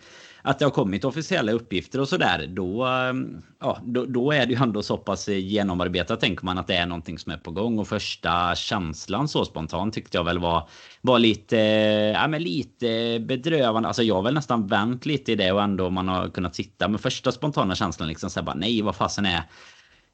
att 0.47 0.59
det 0.59 0.65
har 0.65 0.71
kommit 0.71 1.05
officiella 1.05 1.53
uppgifter 1.53 2.01
och 2.01 2.09
sådär, 2.09 2.47
då, 2.47 2.85
ehm, 2.85 3.43
ja, 3.61 3.79
då, 3.85 4.05
då, 4.05 4.33
är 4.33 4.47
det 4.47 4.53
ju 4.53 4.63
ändå 4.63 4.83
så 4.83 4.97
pass 4.97 5.29
genomarbetat 5.29 6.21
tänker 6.21 6.45
man 6.45 6.59
att 6.59 6.67
det 6.67 6.75
är 6.75 6.87
någonting 6.87 7.19
som 7.19 7.33
är 7.33 7.37
på 7.37 7.51
gång. 7.51 7.79
Och 7.79 7.89
första 7.89 8.55
känslan 8.55 9.29
så 9.29 9.45
spontant 9.45 9.95
tyckte 9.95 10.17
jag 10.17 10.25
väl 10.25 10.39
var, 10.39 10.69
var 11.01 11.19
lite, 11.19 11.59
eh, 11.59 12.13
ja, 12.13 12.29
men 12.29 12.43
lite 12.43 13.19
bedrövande. 13.21 13.89
Alltså 13.89 14.03
jag 14.03 14.15
har 14.15 14.23
väl 14.23 14.35
nästan 14.35 14.67
vänt 14.67 15.07
lite 15.07 15.33
i 15.33 15.37
det 15.37 15.53
och 15.53 15.63
ändå 15.63 15.91
man 15.91 16.09
har 16.09 16.29
kunnat 16.29 16.55
sitta 16.55 16.89
med 16.89 17.01
första 17.01 17.33
spontana 17.33 17.75
känslan 17.75 18.09
liksom 18.09 18.31
så 18.31 18.41
här 18.41 18.45
bara 18.47 18.57
nej 18.57 18.83
vad 18.83 18.97
fasen 18.97 19.27
är 19.27 19.43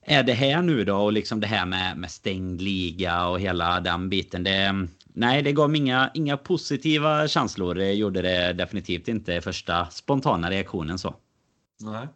är 0.03 0.23
det 0.23 0.33
här 0.33 0.63
nu 0.63 0.85
då 0.85 0.97
och 0.97 1.13
liksom 1.13 1.41
det 1.41 1.47
här 1.47 1.67
med, 1.67 1.97
med 1.99 2.11
stängd 2.11 2.61
liga 2.61 3.27
och 3.27 3.41
hela 3.41 3.81
den 3.81 4.09
biten. 4.09 4.45
Det, 4.45 4.51
ehm, 4.51 4.89
nej, 5.21 5.43
det 5.43 5.53
gav 5.53 5.77
inga, 5.77 6.11
inga 6.15 6.37
positiva 6.37 7.29
känslor. 7.29 7.75
Det 7.75 7.93
gjorde 7.93 8.23
det 8.23 8.53
definitivt 8.53 9.09
inte 9.09 9.41
första 9.41 9.87
spontana 9.91 10.51
reaktionen 10.51 10.99
så. 10.99 11.15
Nej. 11.81 12.09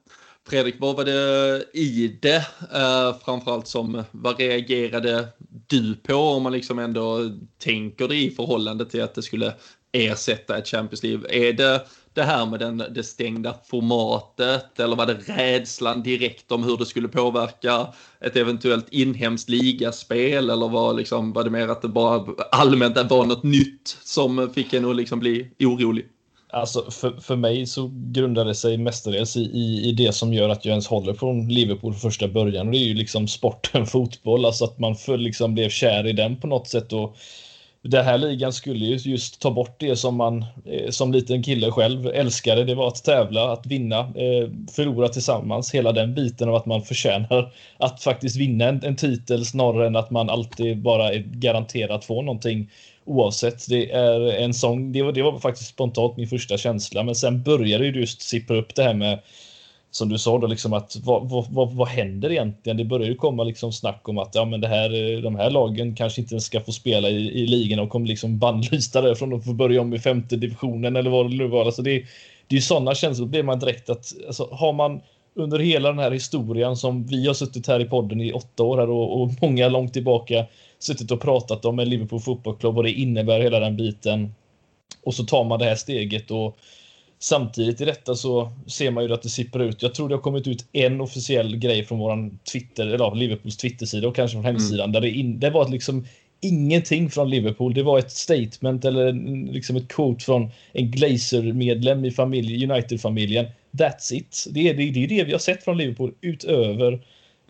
Fredrik, 0.49 0.75
vad 0.79 0.97
var 0.97 1.05
det 1.05 1.65
i 1.73 2.19
det 2.23 2.47
eh, 2.75 3.17
framförallt 3.25 3.67
som, 3.67 3.95
eh, 3.95 4.05
vad 4.11 4.39
reagerade 4.39 5.29
du 5.67 5.95
på 5.95 6.15
om 6.15 6.43
man 6.43 6.53
liksom 6.53 6.79
ändå 6.79 7.31
tänker 7.59 8.09
det 8.09 8.17
i 8.17 8.31
förhållande 8.31 8.87
till 8.87 9.03
att 9.03 9.15
det 9.15 9.23
skulle 9.23 9.55
ersätta 9.93 10.59
ett 10.59 10.69
Champions 10.69 11.03
League? 11.03 11.49
Är 11.49 11.53
det 11.53 11.87
det 12.15 12.23
här 12.23 12.47
med 12.47 12.61
den, 12.61 12.83
det 12.95 13.03
stängda 13.03 13.55
formatet 13.65 14.81
eller 14.81 14.97
var 14.97 15.07
det 15.07 15.15
rädslan 15.15 16.03
direkt 16.03 16.53
om 16.53 16.65
hur 16.65 16.77
det 16.77 16.87
skulle 16.87 17.09
påverka 17.09 17.87
ett 18.21 18.37
eventuellt 18.37 18.87
inhemskt 18.91 19.49
ligaspel 19.49 20.51
eller 20.51 20.69
var, 20.69 20.95
liksom, 20.95 21.33
var 21.33 21.45
det 21.45 21.51
mer 21.51 21.69
att 21.69 21.83
det 21.83 21.89
bara 21.89 22.27
allmänt 22.53 23.11
var 23.11 23.25
något 23.25 23.43
nytt 23.43 23.97
som 24.05 24.51
fick 24.55 24.73
en 24.73 24.91
att 24.91 24.97
liksom 24.97 25.19
bli 25.19 25.51
orolig? 25.61 26.07
Alltså 26.55 26.91
för, 26.91 27.21
för 27.21 27.37
mig 27.37 27.67
så 27.67 27.91
grundar 27.95 28.45
det 28.45 28.55
sig 28.55 28.79
mestadels 28.79 29.37
i, 29.37 29.41
i, 29.41 29.89
i 29.89 29.93
det 29.93 30.13
som 30.13 30.35
gör 30.35 30.49
att 30.49 30.65
jag 30.65 30.71
ens 30.71 30.87
håller 30.87 31.15
från 31.15 31.49
Liverpool 31.49 31.93
från 31.93 32.01
första 32.01 32.29
början. 32.29 32.67
Och 32.67 32.73
det 32.73 32.79
är 32.79 32.89
ju 32.89 32.95
liksom 32.95 33.29
sporten 33.29 33.87
fotboll, 33.97 34.45
alltså 34.45 34.65
att 34.65 34.79
man 34.79 34.97
för, 34.97 35.19
liksom 35.19 35.55
blev 35.55 35.69
kär 35.69 36.07
i 36.07 36.13
den 36.13 36.37
på 36.41 36.47
något 36.47 36.69
sätt. 36.69 36.93
Och 36.93 37.17
den 37.89 38.05
här 38.05 38.19
ligan 38.19 38.53
skulle 38.53 38.85
ju 38.85 39.11
just 39.11 39.41
ta 39.41 39.51
bort 39.51 39.77
det 39.79 39.97
som 39.97 40.17
man 40.17 40.45
eh, 40.65 40.91
som 40.91 41.13
liten 41.13 41.43
kille 41.43 41.71
själv 41.71 42.07
älskade. 42.07 42.65
Det 42.65 42.75
var 42.75 42.89
att 42.89 43.05
tävla, 43.05 43.53
att 43.53 43.67
vinna, 43.67 43.99
eh, 43.99 44.49
förlora 44.73 45.09
tillsammans. 45.09 45.75
Hela 45.75 45.93
den 45.93 46.15
biten 46.15 46.49
av 46.49 46.55
att 46.55 46.67
man 46.67 46.83
förtjänar 46.83 47.53
att 47.79 48.03
faktiskt 48.03 48.37
vinna 48.37 48.65
en, 48.65 48.85
en 48.85 48.97
titel 48.97 49.45
snarare 49.47 49.87
än 49.87 49.97
att 49.97 50.11
man 50.11 50.31
alltid 50.31 50.83
bara 50.83 51.13
är 51.13 51.19
garanterad 51.19 51.91
att 51.91 52.05
få 52.05 52.23
någonting. 52.23 52.71
oavsett. 53.05 53.69
Det 53.69 53.93
är 53.93 54.21
en 54.21 54.55
sån, 54.55 54.93
det 54.93 55.03
var, 55.03 55.13
det 55.13 55.23
var 55.23 55.39
faktiskt 55.39 55.71
spontant 55.71 56.17
min 56.17 56.29
första 56.29 56.59
känsla, 56.59 57.03
men 57.03 57.15
sen 57.15 57.43
började 57.43 57.91
det 57.91 57.99
just 57.99 58.23
sippra 58.23 58.57
upp 58.57 58.75
det 58.75 58.83
här 58.83 58.95
med 58.95 59.19
som 59.97 60.09
du 60.09 60.19
sa 60.19 60.39
då 60.39 60.47
liksom 60.47 60.73
att 60.73 60.97
vad, 61.05 61.29
vad, 61.29 61.47
vad, 61.51 61.73
vad 61.73 61.89
händer 61.89 62.33
egentligen? 62.33 62.77
Det 62.77 62.85
börjar 62.85 63.07
ju 63.07 63.15
komma 63.15 63.45
liksom 63.45 63.73
snack 63.73 64.09
om 64.09 64.19
att 64.19 64.35
ja, 64.35 64.45
men 64.45 64.61
det 64.61 64.69
här, 64.69 65.15
eh, 65.15 65.21
de 65.21 65.37
här 65.37 65.51
lagen 65.51 65.95
kanske 65.95 66.21
inte 66.21 66.35
ens 66.35 66.45
ska 66.45 66.61
få 66.61 66.73
spela 66.73 67.09
i, 67.09 67.43
i 67.43 67.47
ligan 67.47 67.79
och 67.79 67.89
kommer 67.89 68.07
liksom 68.07 68.39
bannlysta 68.39 69.01
därifrån 69.01 69.33
och 69.33 69.45
får 69.45 69.55
börja 69.55 69.81
om 69.81 69.95
i 69.95 69.99
femte 69.99 70.37
divisionen 70.37 70.97
eller 70.97 71.11
vad 71.11 71.31
det 71.31 71.37
nu 71.37 71.47
var. 71.47 71.65
Alltså 71.65 71.83
det, 71.83 71.91
det 72.47 72.55
är 72.55 72.57
ju 72.57 72.61
sådana 72.61 72.95
känslor. 72.95 73.27
Då 73.27 73.31
blir 73.31 73.43
man 73.43 73.59
direkt 73.59 73.91
att 73.91 74.13
alltså, 74.27 74.49
har 74.53 74.73
man 74.73 75.01
under 75.35 75.59
hela 75.59 75.89
den 75.89 75.99
här 75.99 76.11
historien 76.11 76.77
som 76.77 77.07
vi 77.07 77.27
har 77.27 77.35
suttit 77.35 77.67
här 77.67 77.81
i 77.81 77.85
podden 77.85 78.21
i 78.21 78.33
åtta 78.33 78.63
år 78.63 78.79
här 78.79 78.91
och, 78.91 79.23
och 79.23 79.31
många 79.43 79.69
långt 79.69 79.93
tillbaka 79.93 80.47
suttit 80.79 81.11
och 81.11 81.21
pratat 81.21 81.65
om 81.65 81.77
med 81.77 81.89
Liverpool 81.89 82.21
fotbollsklubb 82.21 82.77
och 82.77 82.85
det 82.85 82.93
innebär 82.93 83.41
hela 83.41 83.61
den 83.61 83.77
biten. 83.77 84.35
Och 85.03 85.15
så 85.15 85.25
tar 85.25 85.45
man 85.45 85.59
det 85.59 85.65
här 85.65 85.77
steget 85.77 86.31
och 86.31 86.59
samtidigt 87.25 87.81
i 87.81 87.85
detta 87.85 88.15
så 88.15 88.53
ser 88.67 88.91
man 88.91 89.05
ju 89.05 89.13
att 89.13 89.23
det 89.23 89.29
sipprar 89.29 89.65
ut. 89.65 89.83
Jag 89.83 89.95
tror 89.95 90.09
det 90.09 90.15
har 90.15 90.23
kommit 90.23 90.47
ut 90.47 90.67
en 90.73 91.01
officiell 91.01 91.57
grej 91.57 91.85
från 91.85 91.99
våran 91.99 92.39
Twitter, 92.53 92.87
eller 92.87 93.15
Liverpools 93.15 93.57
Twittersida 93.57 94.09
och 94.09 94.17
kanske 94.17 94.35
från 94.35 94.45
hemsidan 94.45 94.85
mm. 94.85 94.93
där 94.93 95.01
det, 95.01 95.11
in, 95.11 95.41
det 95.41 95.51
var 95.51 95.69
liksom 95.69 96.07
ingenting 96.41 97.11
från 97.11 97.31
Liverpool. 97.31 97.75
Det 97.75 97.83
var 97.83 97.99
ett 97.99 98.11
statement 98.11 98.85
eller 98.85 99.13
liksom 99.53 99.77
ett 99.77 99.89
quote 99.89 100.25
från 100.25 100.51
en 100.73 100.91
Glazer-medlem 100.91 102.05
i 102.05 102.11
familj, 102.11 102.65
United-familjen. 102.71 103.47
That's 103.71 104.15
it. 104.15 104.47
Det 104.51 104.69
är 104.69 104.75
det, 104.75 104.91
det 104.91 105.05
är 105.05 105.09
det 105.09 105.25
vi 105.25 105.33
har 105.33 105.39
sett 105.39 105.65
från 105.65 105.77
Liverpool 105.77 106.15
utöver 106.21 106.89
Mm. 106.89 107.01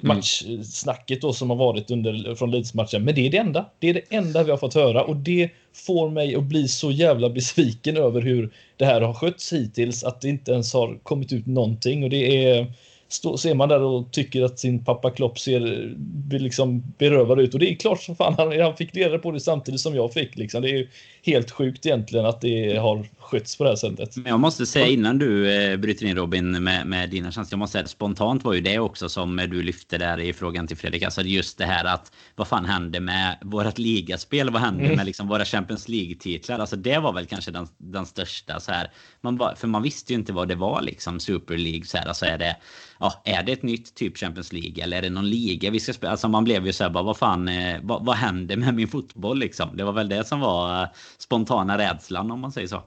Mm. 0.03 0.17
matchsnacket 0.17 1.21
då 1.21 1.33
som 1.33 1.51
har 1.51 1.57
varit 1.57 1.91
under, 1.91 2.35
från 2.35 2.51
Leeds-matchen. 2.51 3.05
Men 3.05 3.15
det 3.15 3.27
är 3.27 3.31
det 3.31 3.39
enda. 3.39 3.71
Det 3.79 3.89
är 3.89 3.95
det 3.95 4.15
enda 4.15 4.43
vi 4.43 4.51
har 4.51 4.59
fått 4.59 4.75
höra 4.75 5.05
och 5.05 5.17
det 5.17 5.51
får 5.87 6.11
mig 6.11 6.35
att 6.35 6.43
bli 6.45 6.69
så 6.69 6.91
jävla 6.91 7.31
besviken 7.31 7.97
över 7.97 8.21
hur 8.21 8.53
det 8.77 8.85
här 8.85 9.01
har 9.01 9.15
skötts 9.15 9.53
hittills. 9.53 10.05
Att 10.05 10.21
det 10.21 10.29
inte 10.29 10.53
ens 10.53 10.73
har 10.75 10.99
kommit 11.03 11.33
ut 11.33 11.47
någonting 11.47 12.05
och 12.05 12.11
det 12.11 12.47
är 12.47 12.73
Stå, 13.15 13.39
ser 13.39 13.55
man 13.55 13.69
där 13.69 13.81
och 13.81 14.11
tycker 14.11 14.43
att 14.43 14.59
sin 14.59 14.85
pappa 14.85 15.11
Klopp 15.11 15.39
ser 15.39 15.95
liksom 16.31 16.83
berövad 16.99 17.41
ut. 17.41 17.55
Och 17.55 17.61
det 17.61 17.71
är 17.71 17.75
klart 17.75 18.03
som 18.03 18.17
fan 18.17 18.35
han, 18.39 18.61
han 18.61 18.77
fick 18.77 18.97
reda 18.97 19.19
på 19.19 19.31
det 19.31 19.41
samtidigt 19.41 19.81
som 19.81 19.95
jag 19.95 20.13
fick. 20.13 20.37
Liksom. 20.37 20.63
Det 20.63 20.71
är 20.71 20.89
helt 21.23 21.51
sjukt 21.51 21.87
egentligen 21.87 22.27
att 22.27 22.41
det 22.41 22.77
har 22.77 23.07
skötts 23.19 23.57
på 23.57 23.65
det 23.65 23.71
här 23.71 23.77
sättet. 23.77 24.17
Men 24.17 24.27
jag 24.27 24.41
måste 24.41 24.67
säga 24.67 24.87
innan 24.87 25.19
du 25.19 25.53
eh, 25.53 25.77
bryter 25.77 26.07
in 26.07 26.17
Robin 26.17 26.65
med, 26.65 26.87
med 26.87 27.11
dina 27.11 27.33
chanser. 27.33 27.53
Jag 27.53 27.59
måste 27.59 27.79
säga 27.79 27.87
spontant 27.87 28.45
var 28.45 28.53
ju 28.53 28.61
det 28.61 28.79
också 28.79 29.09
som 29.09 29.37
du 29.37 29.63
lyfte 29.63 29.99
där 29.99 30.21
i 30.21 30.33
frågan 30.33 30.67
till 30.67 30.77
Fredrik. 30.77 31.03
Alltså 31.03 31.23
just 31.23 31.59
det 31.59 31.67
här 31.67 31.85
att 31.85 32.13
vad 32.37 32.49
fan 32.49 32.65
hände 32.65 33.01
med 33.01 33.37
vårat 33.43 33.79
ligaspel? 33.79 34.51
Vad 34.51 34.63
hände 34.63 34.85
mm. 34.85 34.97
med 34.97 35.07
liksom 35.07 35.29
våra 35.29 35.45
Champions 35.45 35.89
League-titlar? 35.89 36.59
Alltså 36.59 36.77
det 36.77 36.99
var 36.99 37.13
väl 37.13 37.27
kanske 37.27 37.51
den, 37.51 37.69
den 37.79 38.07
största 38.07 38.61
så 38.61 38.73
här. 38.73 38.91
Man 39.21 39.37
var, 39.37 39.55
för 39.55 39.69
man 39.69 39.83
visste 39.83 40.13
ju 40.13 40.19
inte 40.19 40.33
vad 40.33 40.49
det 40.49 40.55
var 40.55 40.83
liksom 40.83 41.21
Super 41.21 41.57
League 41.57 41.85
så 41.85 41.99
här. 41.99 42.07
Alltså 42.07 42.27
är 42.27 42.39
det 42.39 42.57
ja, 43.05 43.23
är 43.25 43.43
det 43.43 43.53
ett 43.53 43.63
nytt 43.63 43.95
typ 43.95 44.19
Champions 44.19 44.53
League 44.53 44.85
eller 44.85 44.97
är 44.97 45.03
det 45.03 45.11
någon 45.11 45.31
liga 45.31 45.71
vi 45.71 45.81
ska 45.81 45.93
spela? 45.93 46.11
Alltså 46.11 46.29
man 46.29 46.45
blev 46.45 46.67
ju 46.67 46.73
så 46.73 46.85
här 46.85 46.91
bara, 46.91 47.05
vad 47.05 47.17
fan, 47.17 47.49
eh, 47.49 47.79
vad, 47.83 48.05
vad 48.05 48.17
händer 48.17 48.57
med 48.57 48.75
min 48.75 48.89
fotboll 48.89 49.39
liksom? 49.39 49.77
Det 49.77 49.85
var 49.85 49.93
väl 49.93 50.09
det 50.09 50.25
som 50.25 50.41
var 50.41 50.83
eh, 50.83 50.89
spontana 51.19 51.79
rädslan 51.79 52.31
om 52.31 52.41
man 52.41 52.53
säger 52.53 52.69
så. 52.69 52.83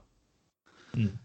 Mm. 0.94 1.18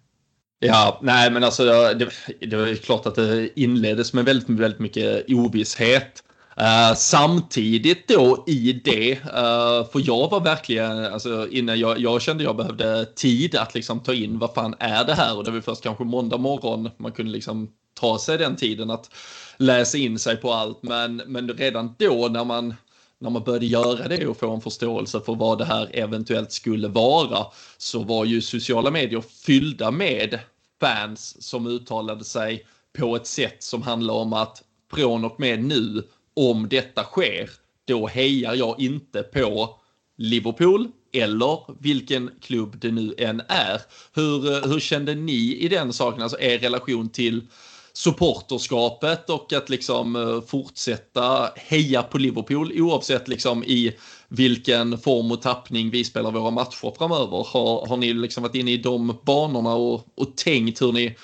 Ja, 0.59 0.99
nej 1.01 1.31
men 1.31 1.43
alltså 1.43 1.63
det, 1.93 2.09
det 2.47 2.57
var 2.57 2.67
ju 2.67 2.75
klart 2.75 3.05
att 3.05 3.15
det 3.15 3.59
inleddes 3.59 4.13
med 4.13 4.25
väldigt, 4.25 4.49
väldigt 4.49 4.79
mycket 4.79 5.25
ovisshet. 5.29 6.23
Uh, 6.59 6.95
samtidigt 6.95 8.07
då 8.07 8.43
i 8.47 8.81
det, 8.83 9.11
uh, 9.11 9.91
för 9.91 10.07
jag 10.07 10.29
var 10.29 10.39
verkligen, 10.39 11.05
alltså 11.05 11.47
innan 11.49 11.79
jag, 11.79 11.99
jag 11.99 12.21
kände 12.21 12.43
jag 12.43 12.55
behövde 12.55 13.05
tid 13.05 13.55
att 13.55 13.75
liksom 13.75 13.99
ta 13.99 14.13
in 14.13 14.39
vad 14.39 14.53
fan 14.53 14.75
är 14.79 15.03
det 15.03 15.13
här 15.13 15.37
och 15.37 15.43
det 15.43 15.51
var 15.51 15.61
först 15.61 15.83
kanske 15.83 16.03
måndag 16.03 16.37
morgon 16.37 16.89
man 16.97 17.11
kunde 17.11 17.31
liksom 17.31 17.69
ta 17.93 18.19
sig 18.19 18.37
den 18.37 18.55
tiden 18.55 18.89
att 18.89 19.09
läsa 19.57 19.97
in 19.97 20.19
sig 20.19 20.37
på 20.37 20.53
allt. 20.53 20.83
Men, 20.83 21.15
men 21.15 21.49
redan 21.49 21.95
då 21.99 22.27
när 22.31 22.45
man, 22.45 22.75
när 23.19 23.29
man 23.29 23.43
började 23.43 23.65
göra 23.65 24.07
det 24.07 24.27
och 24.27 24.37
få 24.37 24.51
en 24.53 24.61
förståelse 24.61 25.21
för 25.25 25.35
vad 25.35 25.57
det 25.57 25.65
här 25.65 25.89
eventuellt 25.93 26.51
skulle 26.51 26.87
vara 26.87 27.45
så 27.77 28.03
var 28.03 28.25
ju 28.25 28.41
sociala 28.41 28.91
medier 28.91 29.23
fyllda 29.45 29.91
med 29.91 30.39
fans 30.79 31.43
som 31.43 31.67
uttalade 31.67 32.23
sig 32.23 32.65
på 32.97 33.15
ett 33.15 33.27
sätt 33.27 33.63
som 33.63 33.81
handlar 33.81 34.13
om 34.13 34.33
att 34.33 34.63
från 34.93 35.25
och 35.25 35.39
med 35.39 35.63
nu, 35.63 36.03
om 36.35 36.69
detta 36.69 37.03
sker, 37.03 37.49
då 37.85 38.07
hejar 38.07 38.53
jag 38.53 38.79
inte 38.79 39.23
på 39.23 39.79
Liverpool 40.17 40.87
eller 41.13 41.81
vilken 41.81 42.31
klubb 42.41 42.79
det 42.79 42.91
nu 42.91 43.15
än 43.17 43.41
är. 43.47 43.81
Hur, 44.13 44.67
hur 44.67 44.79
kände 44.79 45.15
ni 45.15 45.55
i 45.55 45.67
den 45.67 45.93
saken, 45.93 46.21
alltså 46.21 46.39
er 46.39 46.59
relation 46.59 47.09
till 47.09 47.47
supporterskapet 47.93 49.29
och 49.29 49.53
att 49.53 49.69
liksom 49.69 50.15
eh, 50.15 50.41
fortsätta 50.41 51.49
heja 51.55 52.03
på 52.03 52.17
Liverpool 52.17 52.71
oavsett 52.81 53.27
liksom 53.27 53.63
i 53.63 53.95
vilken 54.27 54.97
form 54.97 55.31
och 55.31 55.41
tappning 55.41 55.89
vi 55.89 56.03
spelar 56.03 56.31
våra 56.31 56.51
matcher 56.51 56.97
framöver. 56.97 57.47
Har, 57.49 57.87
har 57.87 57.97
ni 57.97 58.13
liksom 58.13 58.43
varit 58.43 58.55
inne 58.55 58.71
i 58.71 58.77
de 58.77 59.17
banorna 59.23 59.73
och, 59.73 60.07
och 60.15 60.37
tänkt 60.37 60.81
hur 60.81 60.91
ni 60.91 61.15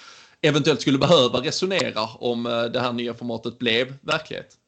eventuellt 0.42 0.82
skulle 0.82 0.98
behöva 0.98 1.40
resonera 1.40 2.08
om 2.20 2.46
eh, 2.46 2.64
det 2.64 2.80
här 2.80 2.94
nya 2.94 3.14
formatet 3.14 3.60
blev 3.60 3.96
verklighet? 4.02 4.59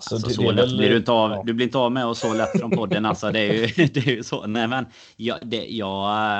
Alltså, 0.00 0.26
alltså, 0.26 0.42
så 0.42 0.52
lätt 0.52 0.76
blir 0.76 0.90
du 0.90 0.96
inte 0.96 1.12
av. 1.12 1.30
Ja. 1.30 1.42
Du 1.46 1.52
blir 1.52 1.66
inte 1.66 1.78
av 1.78 1.92
med 1.92 2.06
oss 2.06 2.18
så 2.18 2.34
lätt 2.34 2.60
från 2.60 2.70
podden. 2.70 3.06
Alltså, 3.06 3.30
det, 3.30 3.40
är 3.40 3.52
ju, 3.52 3.86
det 3.86 4.06
är 4.06 4.10
ju 4.10 4.22
så. 4.22 4.46
Nej, 4.46 4.68
men 4.68 4.86
jag, 5.16 5.38
det, 5.42 5.66
jag 5.66 5.86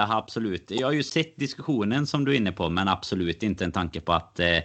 har 0.07 0.19
absolut. 0.19 0.71
Jag 0.71 0.87
har 0.87 0.93
ju 0.93 1.03
sett 1.03 1.37
diskussionen 1.37 2.07
som 2.07 2.25
du 2.25 2.33
är 2.33 2.37
inne 2.37 2.53
på, 2.53 2.69
men 2.69 2.89
absolut 2.89 3.43
inte 3.43 3.65
en 3.65 3.73
tanke 3.73 4.01
på 4.01 4.13
att 4.13 4.41
eh, 4.41 4.59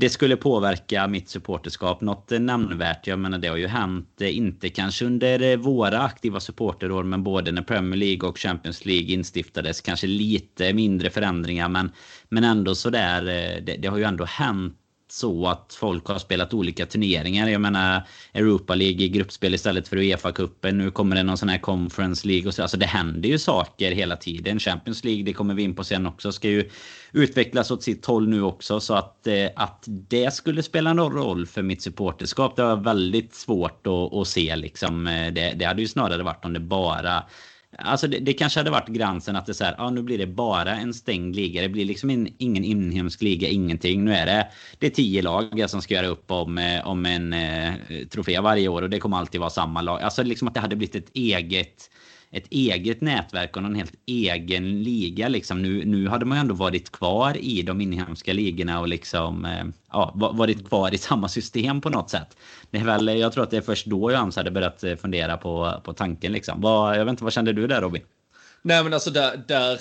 det 0.00 0.10
skulle 0.10 0.36
påverka 0.36 1.08
mitt 1.08 1.28
supporterskap 1.28 2.00
något 2.00 2.30
nämnvärt. 2.30 3.06
Jag 3.06 3.18
menar, 3.18 3.38
det 3.38 3.48
har 3.48 3.56
ju 3.56 3.66
hänt, 3.66 4.20
eh, 4.20 4.36
inte 4.36 4.68
kanske 4.68 5.04
under 5.04 5.42
eh, 5.42 5.56
våra 5.56 6.00
aktiva 6.00 6.40
supporterår, 6.40 7.04
men 7.04 7.22
både 7.22 7.52
när 7.52 7.62
Premier 7.62 7.96
League 7.96 8.28
och 8.28 8.38
Champions 8.38 8.84
League 8.84 9.12
instiftades, 9.12 9.80
kanske 9.80 10.06
lite 10.06 10.72
mindre 10.72 11.10
förändringar, 11.10 11.68
men, 11.68 11.92
men 12.28 12.44
ändå 12.44 12.74
så 12.74 12.90
där. 12.90 13.22
Eh, 13.22 13.62
det, 13.62 13.76
det 13.76 13.88
har 13.88 13.98
ju 13.98 14.04
ändå 14.04 14.24
hänt 14.24 14.79
så 15.12 15.46
att 15.46 15.76
folk 15.80 16.06
har 16.06 16.18
spelat 16.18 16.54
olika 16.54 16.86
turneringar. 16.86 17.48
Jag 17.48 17.60
menar 17.60 18.02
Europa 18.32 18.74
League 18.74 19.04
i 19.04 19.08
gruppspel 19.08 19.54
istället 19.54 19.88
för 19.88 19.96
Uefa-cupen. 19.96 20.72
Nu 20.72 20.90
kommer 20.90 21.16
det 21.16 21.22
någon 21.22 21.36
sån 21.38 21.48
här 21.48 21.58
Conference 21.58 22.28
League 22.28 22.48
och 22.48 22.54
så. 22.54 22.62
Alltså 22.62 22.76
det 22.76 22.86
händer 22.86 23.28
ju 23.28 23.38
saker 23.38 23.92
hela 23.92 24.16
tiden. 24.16 24.58
Champions 24.58 25.04
League, 25.04 25.22
det 25.22 25.32
kommer 25.32 25.54
vi 25.54 25.62
in 25.62 25.74
på 25.74 25.84
sen 25.84 26.06
också, 26.06 26.32
ska 26.32 26.48
ju 26.48 26.70
utvecklas 27.12 27.70
åt 27.70 27.82
sitt 27.82 28.06
håll 28.06 28.28
nu 28.28 28.42
också. 28.42 28.80
Så 28.80 28.94
att, 28.94 29.26
eh, 29.26 29.46
att 29.56 29.84
det 29.86 30.34
skulle 30.34 30.62
spela 30.62 30.92
någon 30.92 31.12
roll 31.12 31.46
för 31.46 31.62
mitt 31.62 31.82
supporterskap, 31.82 32.56
det 32.56 32.62
var 32.62 32.76
väldigt 32.76 33.34
svårt 33.34 33.86
att, 33.86 34.14
att 34.14 34.28
se 34.28 34.56
liksom. 34.56 35.06
Eh, 35.06 35.32
det, 35.32 35.54
det 35.56 35.64
hade 35.64 35.82
ju 35.82 35.88
snarare 35.88 36.22
varit 36.22 36.44
om 36.44 36.52
det 36.52 36.60
bara 36.60 37.22
Alltså 37.78 38.08
det, 38.08 38.18
det, 38.18 38.32
kanske 38.32 38.60
hade 38.60 38.70
varit 38.70 38.88
gränsen 38.88 39.36
att 39.36 39.46
det 39.46 39.54
så 39.54 39.64
här, 39.64 39.74
ja 39.78 39.90
nu 39.90 40.02
blir 40.02 40.18
det 40.18 40.26
bara 40.26 40.76
en 40.76 40.94
stängd 40.94 41.36
liga. 41.36 41.62
Det 41.62 41.68
blir 41.68 41.84
liksom 41.84 42.10
in, 42.10 42.34
ingen 42.38 42.64
inhemsk 42.64 43.22
liga, 43.22 43.48
ingenting. 43.48 44.04
Nu 44.04 44.14
är 44.14 44.26
det, 44.26 44.48
det 44.78 44.86
är 44.86 44.90
tio 44.90 45.22
lag 45.22 45.64
som 45.70 45.82
ska 45.82 45.94
göra 45.94 46.06
upp 46.06 46.30
om, 46.30 46.58
eh, 46.58 46.86
om 46.86 47.06
en 47.06 47.32
eh, 47.32 47.74
trofé 48.10 48.40
varje 48.40 48.68
år 48.68 48.82
och 48.82 48.90
det 48.90 48.98
kommer 48.98 49.16
alltid 49.16 49.40
vara 49.40 49.50
samma 49.50 49.82
lag. 49.82 50.02
Alltså 50.02 50.22
liksom 50.22 50.48
att 50.48 50.54
det 50.54 50.60
hade 50.60 50.76
blivit 50.76 50.94
ett 50.94 51.10
eget 51.14 51.90
ett 52.32 52.46
eget 52.50 53.00
nätverk 53.00 53.56
och 53.56 53.62
en 53.62 53.74
helt 53.74 53.94
egen 54.06 54.82
liga. 54.82 55.28
Liksom. 55.28 55.62
Nu, 55.62 55.84
nu 55.84 56.08
hade 56.08 56.24
man 56.24 56.38
ju 56.38 56.40
ändå 56.40 56.54
varit 56.54 56.92
kvar 56.92 57.36
i 57.36 57.62
de 57.62 57.80
inhemska 57.80 58.32
ligorna 58.32 58.80
och 58.80 58.88
liksom, 58.88 59.44
eh, 59.44 59.64
ja, 59.92 60.12
varit 60.14 60.68
kvar 60.68 60.94
i 60.94 60.98
samma 60.98 61.28
system 61.28 61.80
på 61.80 61.90
något 61.90 62.10
sätt. 62.10 62.36
Det 62.70 62.78
är 62.78 62.84
väl, 62.84 63.08
jag 63.18 63.32
tror 63.32 63.44
att 63.44 63.50
det 63.50 63.56
är 63.56 63.60
först 63.60 63.86
då 63.86 64.12
jag 64.12 64.32
hade 64.36 64.50
börjat 64.50 64.84
eh, 64.84 64.96
fundera 64.96 65.36
på, 65.36 65.80
på 65.84 65.92
tanken. 65.92 66.32
Liksom. 66.32 66.60
Vad, 66.60 66.98
jag 66.98 67.04
vet 67.04 67.10
inte, 67.10 67.24
vad 67.24 67.32
kände 67.32 67.52
du 67.52 67.66
där 67.66 67.80
Robin? 67.80 68.02
Nej 68.62 68.84
men 68.84 68.94
alltså 68.94 69.10
där, 69.10 69.44
där 69.48 69.80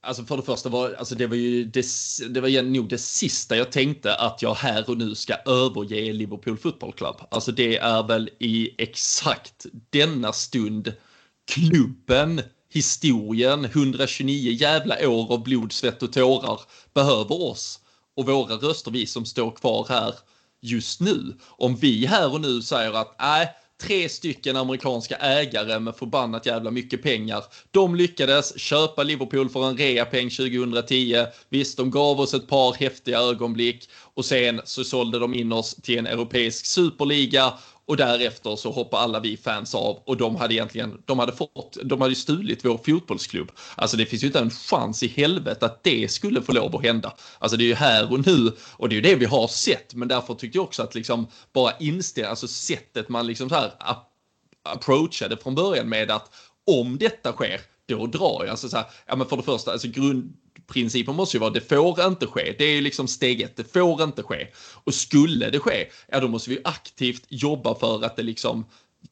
alltså 0.00 0.24
för 0.24 0.36
det 0.36 0.42
första 0.42 0.68
var 0.68 0.94
alltså 0.98 1.14
det 1.14 1.26
var 1.26 1.36
ju 1.36 1.64
det, 1.64 1.86
det 2.30 2.40
var 2.40 2.62
nog 2.62 2.88
det 2.88 2.98
sista 2.98 3.56
jag 3.56 3.72
tänkte 3.72 4.14
att 4.14 4.42
jag 4.42 4.54
här 4.54 4.90
och 4.90 4.98
nu 4.98 5.14
ska 5.14 5.34
överge 5.34 6.12
Liverpool 6.12 6.56
Football 6.58 6.92
Club. 6.92 7.16
Alltså 7.30 7.52
det 7.52 7.76
är 7.76 8.02
väl 8.02 8.30
i 8.38 8.74
exakt 8.78 9.66
denna 9.90 10.32
stund 10.32 10.92
klubben, 11.48 12.42
historien, 12.72 13.64
129 13.64 14.52
jävla 14.52 15.08
år 15.08 15.32
av 15.32 15.42
blod, 15.42 15.72
svett 15.72 16.02
och 16.02 16.12
tårar 16.12 16.60
behöver 16.94 17.42
oss 17.42 17.80
och 18.16 18.26
våra 18.26 18.54
röster, 18.54 18.90
vi 18.90 19.06
som 19.06 19.24
står 19.24 19.50
kvar 19.50 19.86
här 19.88 20.14
just 20.60 21.00
nu. 21.00 21.36
Om 21.46 21.76
vi 21.76 22.06
här 22.06 22.32
och 22.32 22.40
nu 22.40 22.62
säger 22.62 22.92
att 22.92 23.16
nej, 23.18 23.48
tre 23.82 24.08
stycken 24.08 24.56
amerikanska 24.56 25.16
ägare 25.16 25.78
med 25.78 25.96
förbannat 25.96 26.46
jävla 26.46 26.70
mycket 26.70 27.02
pengar. 27.02 27.44
De 27.70 27.94
lyckades 27.94 28.58
köpa 28.58 29.02
Liverpool 29.02 29.48
för 29.48 29.68
en 29.68 29.76
reapeng 29.76 30.30
2010. 30.30 31.26
Visst, 31.48 31.76
de 31.76 31.90
gav 31.90 32.20
oss 32.20 32.34
ett 32.34 32.48
par 32.48 32.74
häftiga 32.74 33.18
ögonblick 33.18 33.88
och 34.14 34.24
sen 34.24 34.60
så 34.64 34.84
sålde 34.84 35.18
de 35.18 35.34
in 35.34 35.52
oss 35.52 35.74
till 35.74 35.98
en 35.98 36.06
europeisk 36.06 36.66
superliga 36.66 37.54
och 37.88 37.96
därefter 37.96 38.56
så 38.56 38.70
hoppar 38.70 38.98
alla 38.98 39.20
vi 39.20 39.36
fans 39.36 39.74
av 39.74 40.02
och 40.06 40.16
de 40.16 40.36
hade 40.36 40.54
egentligen, 40.54 41.02
de 41.04 41.18
hade 41.18 41.32
fått, 41.32 41.78
de 41.84 42.00
hade 42.00 42.14
stulit 42.14 42.64
vår 42.64 42.78
fotbollsklubb. 42.78 43.50
Alltså 43.74 43.96
det 43.96 44.06
finns 44.06 44.22
ju 44.22 44.26
inte 44.26 44.38
en 44.38 44.50
chans 44.50 45.02
i 45.02 45.08
helvete 45.08 45.66
att 45.66 45.84
det 45.84 46.10
skulle 46.10 46.42
få 46.42 46.52
lov 46.52 46.76
att 46.76 46.82
hända. 46.82 47.14
Alltså 47.38 47.56
det 47.56 47.64
är 47.64 47.68
ju 47.68 47.74
här 47.74 48.12
och 48.12 48.26
nu 48.26 48.52
och 48.72 48.88
det 48.88 48.94
är 48.94 48.96
ju 48.96 49.00
det 49.00 49.14
vi 49.14 49.24
har 49.24 49.48
sett. 49.48 49.94
Men 49.94 50.08
därför 50.08 50.34
tyckte 50.34 50.58
jag 50.58 50.64
också 50.64 50.82
att 50.82 50.94
liksom 50.94 51.26
bara 51.52 51.72
inställa, 51.80 52.28
alltså 52.28 52.48
sättet 52.48 53.08
man 53.08 53.26
liksom 53.26 53.48
så 53.48 53.54
här 53.54 53.72
approachade 54.64 55.36
från 55.36 55.54
början 55.54 55.88
med 55.88 56.10
att 56.10 56.34
om 56.66 56.98
detta 56.98 57.32
sker, 57.32 57.60
då 57.86 58.06
drar 58.06 58.38
jag. 58.40 58.48
Alltså 58.48 58.68
så 58.68 58.76
här, 58.76 58.86
ja 59.06 59.16
men 59.16 59.26
för 59.26 59.36
det 59.36 59.42
första, 59.42 59.72
alltså 59.72 59.88
grund, 59.88 60.36
principen 60.68 61.14
måste 61.14 61.36
ju 61.36 61.40
vara 61.40 61.50
det 61.50 61.68
får 61.68 62.04
inte 62.04 62.26
ske. 62.26 62.54
Det 62.58 62.64
är 62.64 62.74
ju 62.74 62.80
liksom 62.80 63.08
steg 63.08 63.40
ett, 63.40 63.56
det 63.56 63.72
får 63.72 64.02
inte 64.02 64.22
ske. 64.22 64.46
Och 64.84 64.94
skulle 64.94 65.50
det 65.50 65.58
ske, 65.58 65.88
ja 66.08 66.20
då 66.20 66.28
måste 66.28 66.50
vi 66.50 66.60
aktivt 66.64 67.24
jobba 67.28 67.74
för 67.74 68.04
att 68.04 68.16
det 68.16 68.22
liksom 68.22 68.66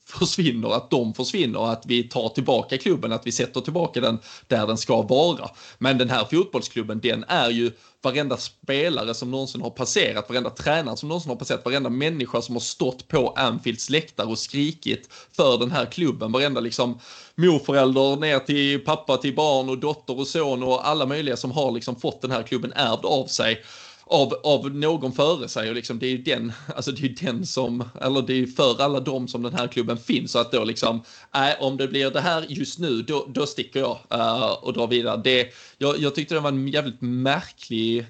försvinner, 0.09 0.77
att 0.77 0.91
de 0.91 1.15
försvinner, 1.15 1.73
att 1.73 1.83
vi 1.87 2.03
tar 2.03 2.29
tillbaka 2.29 2.79
klubben, 2.79 3.13
att 3.13 3.27
vi 3.27 3.33
sätter 3.33 3.61
tillbaka 3.61 4.01
den 4.01 4.19
där 4.49 4.67
den 4.67 4.79
ska 4.79 5.03
vara. 5.03 5.51
Men 5.79 5.99
den 5.99 6.11
här 6.11 6.25
fotbollsklubben, 6.25 7.01
den 7.01 7.25
är 7.29 7.51
ju 7.51 7.73
varenda 8.03 8.37
spelare 8.37 9.15
som 9.15 9.31
någonsin 9.31 9.63
har 9.63 9.71
passerat, 9.71 10.29
varenda 10.29 10.51
tränare 10.51 10.97
som 10.97 11.09
någonsin 11.09 11.29
har 11.29 11.37
passerat, 11.37 11.65
varenda 11.65 11.91
människa 11.91 12.43
som 12.43 12.55
har 12.55 12.61
stått 12.61 13.09
på 13.09 13.29
Anfields 13.29 13.91
läktare 13.91 14.27
och 14.27 14.39
skrikit 14.39 15.09
för 15.37 15.59
den 15.59 15.71
här 15.71 15.87
klubben, 15.87 16.33
varenda 16.33 16.61
liksom 16.61 16.99
morförälder 17.35 18.17
ner 18.17 18.39
till 18.39 18.85
pappa 18.85 19.17
till 19.17 19.35
barn 19.35 19.69
och 19.69 19.79
dotter 19.79 20.19
och 20.19 20.27
son 20.27 20.63
och 20.63 20.89
alla 20.89 21.07
möjliga 21.07 21.37
som 21.37 21.51
har 21.51 21.71
liksom 21.71 21.97
fått 21.97 22.23
den 22.23 22.31
här 22.31 22.43
klubben 22.43 22.73
ärvd 22.77 23.05
av 23.05 23.27
sig 23.27 23.63
av, 24.07 24.35
av 24.45 24.71
någon 24.75 25.13
före 25.13 25.49
sig 25.49 25.69
och 25.69 25.75
liksom 25.75 25.99
det 25.99 26.07
är 26.07 26.11
ju 26.11 26.19
den, 26.19 26.53
alltså 26.77 26.93
det 26.93 27.07
är 27.07 27.27
den 27.27 27.47
som, 27.47 27.85
eller 28.01 28.23
det 28.23 28.33
är 28.33 28.37
ju 28.37 28.47
för 28.47 28.83
alla 28.83 29.01
dem 29.01 29.29
som 29.29 29.43
den 29.43 29.55
här 29.55 29.69
klubben 29.69 29.99
finns 29.99 30.33
så 30.33 30.39
att 30.39 30.53
då 30.53 30.65
liksom, 30.65 31.03
nej 31.35 31.57
äh, 31.59 31.65
om 31.65 31.77
det 31.77 31.89
blir 31.89 32.11
det 32.11 32.21
här 32.21 32.47
just 32.49 32.79
nu 32.79 33.03
då, 33.03 33.27
då 33.29 33.47
sticker 33.47 33.81
jag 33.81 33.99
uh, 34.15 34.53
och 34.53 34.73
drar 34.73 34.87
vidare. 34.87 35.21
Det, 35.25 35.49
jag, 35.79 35.99
jag 35.99 36.15
tyckte 36.15 36.35
det 36.35 36.41
var 36.41 36.49
en 36.49 36.69
jävligt 36.69 37.01
märklig, 37.01 38.01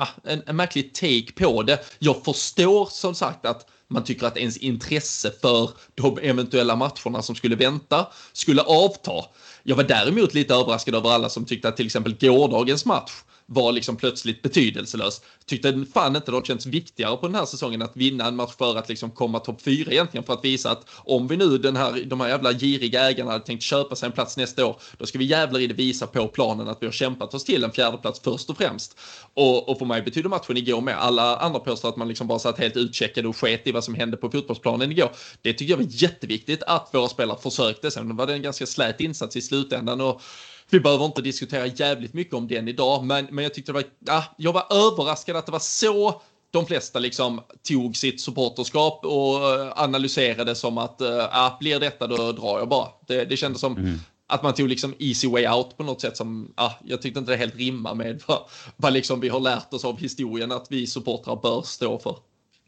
uh, 0.00 0.08
en, 0.24 0.42
en 0.46 0.56
märklig 0.56 0.94
take 0.94 1.32
på 1.32 1.62
det. 1.62 1.84
Jag 1.98 2.24
förstår 2.24 2.86
som 2.90 3.14
sagt 3.14 3.46
att 3.46 3.70
man 3.90 4.04
tycker 4.04 4.26
att 4.26 4.36
ens 4.36 4.56
intresse 4.56 5.32
för 5.40 5.70
de 5.94 6.18
eventuella 6.18 6.76
matcherna 6.76 7.22
som 7.22 7.34
skulle 7.34 7.56
vänta 7.56 8.06
skulle 8.32 8.62
avta. 8.62 9.24
Jag 9.62 9.76
var 9.76 9.84
däremot 9.84 10.34
lite 10.34 10.54
överraskad 10.54 10.94
över 10.94 11.10
alla 11.10 11.28
som 11.28 11.44
tyckte 11.44 11.68
att 11.68 11.76
till 11.76 11.86
exempel 11.86 12.16
gårdagens 12.20 12.84
match 12.84 13.12
var 13.50 13.72
liksom 13.72 13.96
plötsligt 13.96 14.42
betydelselös. 14.42 15.20
Tyckte 15.46 15.84
fan 15.94 16.16
inte 16.16 16.32
det 16.32 16.46
känns 16.46 16.66
viktigare 16.66 17.16
på 17.16 17.26
den 17.26 17.34
här 17.34 17.44
säsongen 17.44 17.82
att 17.82 17.96
vinna 17.96 18.26
en 18.26 18.36
match 18.36 18.52
för 18.58 18.76
att 18.76 18.88
liksom 18.88 19.10
komma 19.10 19.38
topp 19.38 19.62
fyra 19.62 19.92
egentligen 19.92 20.24
för 20.24 20.32
att 20.32 20.44
visa 20.44 20.70
att 20.70 20.90
om 21.04 21.28
vi 21.28 21.36
nu 21.36 21.58
den 21.58 21.76
här, 21.76 22.04
de 22.06 22.20
här 22.20 22.28
jävla 22.28 22.52
giriga 22.52 23.10
ägarna 23.10 23.30
hade 23.30 23.44
tänkt 23.44 23.62
köpa 23.62 23.96
sig 23.96 24.06
en 24.06 24.12
plats 24.12 24.36
nästa 24.36 24.66
år, 24.66 24.76
då 24.98 25.06
ska 25.06 25.18
vi 25.18 25.24
jävlar 25.24 25.60
i 25.60 25.66
det 25.66 25.74
visa 25.74 26.06
på 26.06 26.28
planen 26.28 26.68
att 26.68 26.82
vi 26.82 26.86
har 26.86 26.92
kämpat 26.92 27.34
oss 27.34 27.44
till 27.44 27.64
en 27.64 27.72
fjärde 27.72 27.96
plats 27.96 28.20
först 28.20 28.50
och 28.50 28.56
främst. 28.56 28.98
Och, 29.34 29.68
och 29.68 29.78
för 29.78 29.86
mig 29.86 30.02
betyder 30.02 30.28
matchen 30.28 30.56
igår 30.56 30.80
med. 30.80 30.98
Alla 30.98 31.36
andra 31.36 31.60
påstår 31.60 31.88
att 31.88 31.96
man 31.96 32.08
liksom 32.08 32.26
bara 32.26 32.38
satt 32.38 32.58
helt 32.58 32.76
utcheckade 32.76 33.28
och 33.28 33.36
sket 33.36 33.66
i 33.66 33.72
vad 33.72 33.84
som 33.84 33.94
hände 33.94 34.16
på 34.16 34.30
fotbollsplanen 34.30 34.92
igår. 34.92 35.10
Det 35.42 35.52
tycker 35.52 35.70
jag 35.72 35.78
var 35.78 35.86
jätteviktigt 35.88 36.62
att 36.62 36.90
våra 36.92 37.08
spelare 37.08 37.38
försökte. 37.42 37.90
Sen 37.90 38.16
var 38.16 38.26
det 38.26 38.32
en 38.32 38.42
ganska 38.42 38.66
slät 38.66 39.00
insats 39.00 39.36
i 39.36 39.42
slutändan 39.42 40.00
och 40.00 40.22
vi 40.70 40.80
behöver 40.80 41.04
inte 41.04 41.22
diskutera 41.22 41.66
jävligt 41.66 42.14
mycket 42.14 42.34
om 42.34 42.48
den 42.48 42.68
idag, 42.68 43.04
men, 43.04 43.26
men 43.30 43.44
jag 43.44 43.54
tyckte 43.54 43.72
det 43.72 43.74
var, 43.74 43.84
ja, 44.06 44.24
jag 44.36 44.52
var 44.52 44.66
överraskad 44.70 45.36
att 45.36 45.46
det 45.46 45.52
var 45.52 45.58
så 45.58 46.22
de 46.50 46.66
flesta 46.66 46.98
liksom 46.98 47.40
tog 47.68 47.96
sitt 47.96 48.20
supporterskap 48.20 49.04
och 49.04 49.54
eh, 49.54 49.72
analyserade 49.76 50.54
som 50.54 50.78
att 50.78 51.00
äh, 51.00 51.58
blir 51.60 51.80
detta 51.80 52.06
då 52.06 52.32
drar 52.32 52.58
jag 52.58 52.68
bara. 52.68 52.88
Det, 53.06 53.24
det 53.24 53.36
kändes 53.36 53.60
som 53.60 53.76
mm. 53.76 53.98
att 54.26 54.42
man 54.42 54.54
tog 54.54 54.68
liksom 54.68 54.94
easy 54.98 55.28
way 55.28 55.48
out 55.48 55.76
på 55.76 55.82
något 55.82 56.00
sätt 56.00 56.16
som, 56.16 56.54
ja, 56.56 56.74
jag 56.84 57.02
tyckte 57.02 57.18
inte 57.18 57.32
det 57.32 57.36
helt 57.36 57.56
rimma 57.56 57.94
med 57.94 58.22
vad, 58.26 58.38
vad 58.76 58.92
liksom 58.92 59.20
vi 59.20 59.28
har 59.28 59.40
lärt 59.40 59.74
oss 59.74 59.84
av 59.84 59.98
historien 59.98 60.52
att 60.52 60.66
vi 60.70 60.86
supportrar 60.86 61.36
bör 61.36 61.62
stå 61.62 61.98
för. 61.98 62.16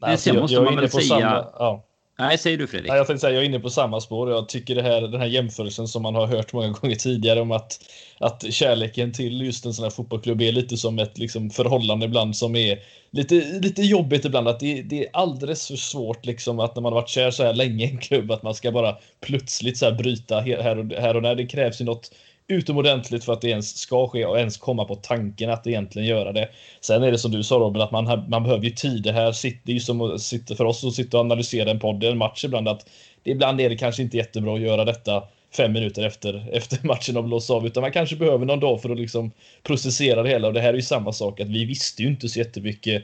Nej, 0.01 0.11
alltså, 0.11 0.29
jag, 0.29 0.49
jag, 0.49 0.67
är 0.67 0.71
inne 0.71 0.81
på 0.81 0.87
säga... 0.87 1.07
samma, 1.07 1.45
ja. 1.59 1.87
Nej, 2.21 2.37
säger 2.37 2.57
du 2.57 2.67
Fredrik. 2.67 2.89
Nej, 2.89 2.97
jag 2.97 3.07
tänkte 3.07 3.21
säga, 3.21 3.33
jag 3.33 3.41
är 3.41 3.45
inne 3.45 3.59
på 3.59 3.69
samma 3.69 4.01
spår. 4.01 4.31
Jag 4.31 4.49
tycker 4.49 4.75
det 4.75 4.81
här, 4.81 5.01
den 5.01 5.21
här 5.21 5.27
jämförelsen 5.27 5.87
som 5.87 6.03
man 6.03 6.15
har 6.15 6.27
hört 6.27 6.53
många 6.53 6.69
gånger 6.81 6.95
tidigare 6.95 7.41
om 7.41 7.51
att, 7.51 7.79
att 8.19 8.53
kärleken 8.53 9.13
till 9.13 9.41
just 9.41 9.65
en 9.65 9.73
sån 9.73 9.83
här 9.83 9.89
fotbollsklubb 9.89 10.41
är 10.41 10.51
lite 10.51 10.77
som 10.77 10.99
ett 10.99 11.17
liksom, 11.17 11.49
förhållande 11.49 12.05
ibland 12.05 12.35
som 12.35 12.55
är 12.55 12.79
lite, 13.11 13.35
lite 13.35 13.81
jobbigt 13.81 14.25
ibland. 14.25 14.47
Att 14.47 14.59
det, 14.59 14.81
det 14.81 15.05
är 15.05 15.09
alldeles 15.13 15.67
för 15.67 15.75
svårt 15.75 16.25
liksom 16.25 16.59
att 16.59 16.75
när 16.75 16.81
man 16.81 16.93
har 16.93 17.01
varit 17.01 17.09
kär 17.09 17.31
så 17.31 17.43
här 17.43 17.53
länge 17.53 17.85
i 17.85 17.89
en 17.89 17.97
klubb 17.97 18.31
att 18.31 18.43
man 18.43 18.55
ska 18.55 18.71
bara 18.71 18.97
plötsligt 19.21 19.77
så 19.77 19.85
här 19.85 19.93
bryta 19.93 20.39
här 20.39 20.77
och, 20.77 20.91
här 20.91 21.15
och 21.15 21.21
där. 21.21 21.35
Det 21.35 21.45
krävs 21.45 21.81
ju 21.81 21.85
något 21.85 22.11
utomordentligt 22.47 23.23
för 23.23 23.33
att 23.33 23.41
det 23.41 23.49
ens 23.49 23.77
ska 23.77 24.07
ske 24.07 24.25
och 24.25 24.39
ens 24.39 24.57
komma 24.57 24.85
på 24.85 24.95
tanken 24.95 25.49
att 25.49 25.67
egentligen 25.67 26.07
göra 26.07 26.31
det. 26.31 26.49
Sen 26.81 27.03
är 27.03 27.11
det 27.11 27.17
som 27.17 27.31
du 27.31 27.43
sa 27.43 27.55
Robin, 27.55 27.81
att 27.81 27.91
man, 27.91 28.29
man 28.29 28.43
behöver 28.43 28.63
ju 28.63 28.69
tid. 28.69 29.03
Det 29.03 29.11
här 29.11 29.31
sitter 29.31 29.73
ju 29.73 29.79
som 29.79 30.01
att 30.01 30.21
sitta 30.21 30.55
för 30.55 30.65
oss 30.65 30.83
att 30.83 30.93
sitta 30.93 31.17
och 31.17 31.25
analysera 31.25 31.71
en 31.71 31.79
podd, 31.79 32.03
en 32.03 32.17
match 32.17 32.45
ibland, 32.45 32.67
att 32.67 32.85
ibland 33.23 33.61
är 33.61 33.69
det 33.69 33.77
kanske 33.77 34.01
inte 34.01 34.17
jättebra 34.17 34.55
att 34.55 34.61
göra 34.61 34.85
detta 34.85 35.23
fem 35.57 35.73
minuter 35.73 36.03
efter, 36.03 36.49
efter 36.53 36.87
matchen 36.87 37.15
har 37.15 37.23
blåst 37.23 37.49
av, 37.49 37.65
utan 37.65 37.81
man 37.81 37.91
kanske 37.91 38.15
behöver 38.15 38.45
någon 38.45 38.59
dag 38.59 38.81
för 38.81 38.89
att 38.89 38.99
liksom 38.99 39.31
processera 39.63 40.23
det 40.23 40.29
hela. 40.29 40.47
Och 40.47 40.53
det 40.53 40.61
här 40.61 40.69
är 40.69 40.73
ju 40.73 40.81
samma 40.81 41.11
sak, 41.11 41.39
att 41.39 41.49
vi 41.49 41.65
visste 41.65 42.03
ju 42.03 42.07
inte 42.07 42.29
så 42.29 42.39
jättemycket 42.39 43.03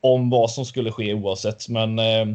om 0.00 0.30
vad 0.30 0.50
som 0.50 0.64
skulle 0.64 0.92
ske 0.92 1.14
oavsett, 1.14 1.68
men 1.68 1.98
eh, 1.98 2.26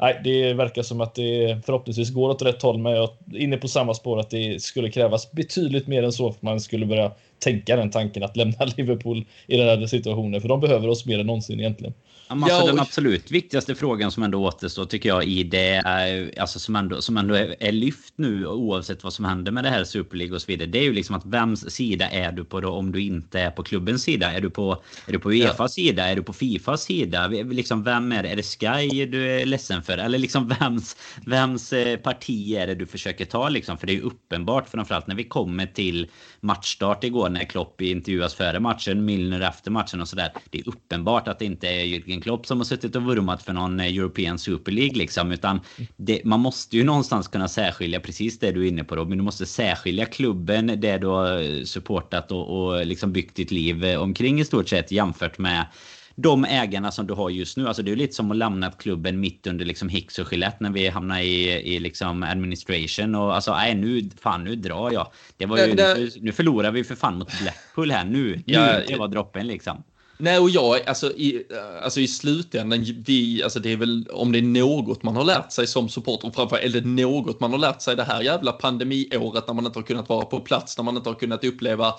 nej, 0.00 0.20
det 0.24 0.54
verkar 0.54 0.82
som 0.82 1.00
att 1.00 1.14
det 1.14 1.58
förhoppningsvis 1.66 2.10
går 2.10 2.30
åt 2.30 2.42
rätt 2.42 2.62
håll, 2.62 2.78
men 2.78 2.92
jag 2.92 3.10
är 3.32 3.38
inne 3.38 3.56
på 3.56 3.68
samma 3.68 3.94
spår 3.94 4.20
att 4.20 4.30
det 4.30 4.62
skulle 4.62 4.90
krävas 4.90 5.32
betydligt 5.32 5.86
mer 5.86 6.02
än 6.02 6.12
så 6.12 6.32
för 6.32 6.36
att 6.36 6.42
man 6.42 6.60
skulle 6.60 6.86
börja 6.86 7.12
tänka 7.38 7.76
den 7.76 7.90
tanken 7.90 8.22
att 8.22 8.36
lämna 8.36 8.64
Liverpool 8.76 9.24
i 9.46 9.56
den 9.56 9.66
här 9.66 9.86
situationen, 9.86 10.40
för 10.40 10.48
de 10.48 10.60
behöver 10.60 10.88
oss 10.88 11.06
mer 11.06 11.18
än 11.18 11.26
någonsin 11.26 11.60
egentligen. 11.60 11.94
Alltså, 12.30 12.48
ja, 12.48 12.66
Den 12.66 12.80
absolut 12.80 13.30
viktigaste 13.30 13.74
frågan 13.74 14.10
som 14.10 14.22
ändå 14.22 14.44
återstår 14.44 14.84
tycker 14.84 15.08
jag 15.08 15.24
i 15.24 15.42
det 15.42 15.82
är, 15.84 16.40
alltså 16.40 16.58
som 16.58 16.76
ändå, 16.76 17.02
som 17.02 17.16
ändå 17.16 17.34
är, 17.34 17.56
är, 17.60 17.72
lyft 17.72 18.14
nu 18.16 18.46
oavsett 18.46 19.04
vad 19.04 19.12
som 19.12 19.24
händer 19.24 19.52
med 19.52 19.64
det 19.64 19.70
här 19.70 19.84
Super 19.84 20.16
League 20.16 20.34
och 20.34 20.42
så 20.42 20.46
vidare. 20.46 20.68
Det 20.68 20.78
är 20.78 20.82
ju 20.82 20.92
liksom 20.92 21.16
att 21.16 21.26
vems 21.26 21.70
sida 21.70 22.10
är 22.10 22.32
du 22.32 22.44
på 22.44 22.60
då 22.60 22.70
om 22.70 22.92
du 22.92 23.02
inte 23.02 23.40
är 23.40 23.50
på 23.50 23.62
klubbens 23.62 24.02
sida? 24.02 24.32
Är 24.32 24.40
du 24.40 24.50
på, 24.50 24.82
är 25.06 25.12
du 25.12 25.18
på 25.18 25.32
Uefas 25.32 25.58
ja. 25.58 25.68
sida? 25.68 26.08
Är 26.08 26.16
du 26.16 26.22
på 26.22 26.32
Fifas 26.32 26.82
sida? 26.82 27.28
Liksom 27.28 27.84
vem 27.84 28.12
är 28.12 28.22
det? 28.22 28.28
Är 28.28 28.36
det 28.36 28.42
Sky 28.42 29.06
du 29.06 29.30
är 29.30 29.46
ledsen 29.46 29.82
för? 29.82 29.89
Eller 29.98 30.18
liksom 30.18 30.48
vems, 30.48 30.96
vems 31.26 31.72
eh, 31.72 31.96
parti 31.96 32.52
är 32.52 32.66
det 32.66 32.74
du 32.74 32.86
försöker 32.86 33.24
ta 33.24 33.48
liksom? 33.48 33.78
För 33.78 33.86
det 33.86 33.92
är 33.92 33.94
ju 33.94 34.02
uppenbart 34.02 34.68
framförallt 34.68 35.06
när 35.06 35.14
vi 35.14 35.24
kommer 35.24 35.66
till 35.66 36.10
matchstart 36.40 37.04
igår 37.04 37.28
när 37.28 37.44
Klopp 37.44 37.80
intervjuas 37.80 38.34
före 38.34 38.60
matchen, 38.60 39.04
Milner 39.04 39.40
efter 39.40 39.70
matchen 39.70 40.00
och 40.00 40.08
sådär. 40.08 40.32
Det 40.50 40.58
är 40.58 40.68
uppenbart 40.68 41.28
att 41.28 41.38
det 41.38 41.44
inte 41.44 41.68
är 41.68 41.84
Jürgen 41.84 42.22
Klopp 42.22 42.46
som 42.46 42.58
har 42.58 42.64
suttit 42.64 42.96
och 42.96 43.02
vurmat 43.02 43.42
för 43.42 43.52
någon 43.52 43.80
eh, 43.80 43.86
European 43.86 44.38
Super 44.38 44.72
League 44.72 44.98
liksom. 44.98 45.32
Utan 45.32 45.60
det, 45.96 46.24
man 46.24 46.40
måste 46.40 46.76
ju 46.76 46.84
någonstans 46.84 47.28
kunna 47.28 47.48
särskilja 47.48 48.00
precis 48.00 48.38
det 48.38 48.52
du 48.52 48.64
är 48.64 48.68
inne 48.68 48.84
på 48.84 48.96
Robin. 48.96 49.18
Du 49.18 49.24
måste 49.24 49.46
särskilja 49.46 50.06
klubben, 50.06 50.66
det 50.66 50.98
du 50.98 51.06
har 51.06 51.42
eh, 51.42 51.64
supportat 51.64 52.32
och, 52.32 52.58
och 52.58 52.86
liksom 52.86 53.12
byggt 53.12 53.36
ditt 53.36 53.50
liv 53.50 53.84
omkring 53.98 54.40
i 54.40 54.44
stort 54.44 54.68
sett 54.68 54.90
jämfört 54.90 55.38
med 55.38 55.66
de 56.14 56.44
ägarna 56.44 56.92
som 56.92 57.06
du 57.06 57.14
har 57.14 57.30
just 57.30 57.56
nu. 57.56 57.68
Alltså 57.68 57.82
det 57.82 57.92
är 57.92 57.96
lite 57.96 58.14
som 58.14 58.30
att 58.30 58.36
lämna 58.36 58.70
klubben 58.70 59.20
mitt 59.20 59.46
under 59.46 59.64
liksom 59.64 59.88
Hicks 59.88 60.18
och 60.18 60.32
Gillette 60.32 60.56
när 60.60 60.70
vi 60.70 60.88
hamnar 60.88 61.20
i, 61.20 61.48
i 61.50 61.78
liksom 61.80 62.22
administration. 62.22 63.14
Och 63.14 63.34
alltså 63.34 63.52
nej 63.52 63.74
nu, 63.74 64.10
fan 64.20 64.44
nu 64.44 64.56
drar 64.56 64.90
jag. 64.92 65.06
Det 65.36 65.46
var 65.46 65.58
ju, 65.58 65.74
det, 65.74 65.94
det... 65.94 66.22
Nu 66.22 66.32
förlorar 66.32 66.70
vi 66.70 66.84
för 66.84 66.94
fan 66.94 67.18
mot 67.18 67.40
Blackpool 67.40 67.90
här 67.90 68.04
nu. 68.04 68.36
Nu 68.36 68.42
ja, 68.44 68.80
det 68.88 68.96
var 68.96 69.08
droppen 69.08 69.46
liksom. 69.46 69.82
Nej, 70.20 70.38
och 70.38 70.50
jag, 70.50 70.88
alltså 70.88 71.06
i, 71.06 71.46
alltså 71.82 72.00
i 72.00 72.08
slutändan, 72.08 72.84
vi, 73.06 73.42
alltså 73.42 73.60
det 73.60 73.72
är 73.72 73.76
väl 73.76 74.08
om 74.12 74.32
det 74.32 74.38
är 74.38 74.42
något 74.42 75.02
man 75.02 75.16
har 75.16 75.24
lärt 75.24 75.52
sig 75.52 75.66
som 75.66 75.88
supporter, 75.88 76.28
och 76.28 76.34
framförallt 76.34 76.64
är 76.64 76.80
det 76.80 76.86
något 76.86 77.40
man 77.40 77.50
har 77.50 77.58
lärt 77.58 77.82
sig 77.82 77.96
det 77.96 78.04
här 78.04 78.22
jävla 78.22 78.52
pandemiåret 78.52 79.46
när 79.46 79.54
man 79.54 79.66
inte 79.66 79.78
har 79.78 79.84
kunnat 79.84 80.08
vara 80.08 80.24
på 80.24 80.40
plats, 80.40 80.78
när 80.78 80.84
man 80.84 80.96
inte 80.96 81.08
har 81.08 81.14
kunnat 81.14 81.44
uppleva 81.44 81.94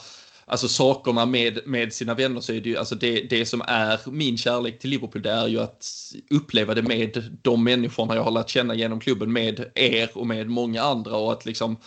alltså 0.51 0.67
sakerna 0.67 1.25
med, 1.25 1.59
med 1.65 1.93
sina 1.93 2.13
vänner 2.13 2.41
så 2.41 2.53
är 2.53 2.61
det 2.61 2.69
ju, 2.69 2.77
alltså 2.77 2.95
det, 2.95 3.21
det 3.21 3.45
som 3.45 3.61
är 3.67 3.99
min 4.11 4.37
kärlek 4.37 4.79
till 4.79 4.89
Liverpool 4.89 5.21
det 5.21 5.31
är 5.31 5.47
ju 5.47 5.59
att 5.59 5.85
uppleva 6.29 6.73
det 6.73 6.81
med 6.81 7.37
de 7.41 7.63
människorna 7.63 8.15
jag 8.15 8.23
har 8.23 8.31
lärt 8.31 8.49
känna 8.49 8.75
genom 8.75 8.99
klubben, 8.99 9.33
med 9.33 9.71
er 9.75 10.09
och 10.13 10.27
med 10.27 10.49
många 10.49 10.81
andra 10.81 11.15
och 11.15 11.31
att 11.31 11.45
liksom 11.45 11.77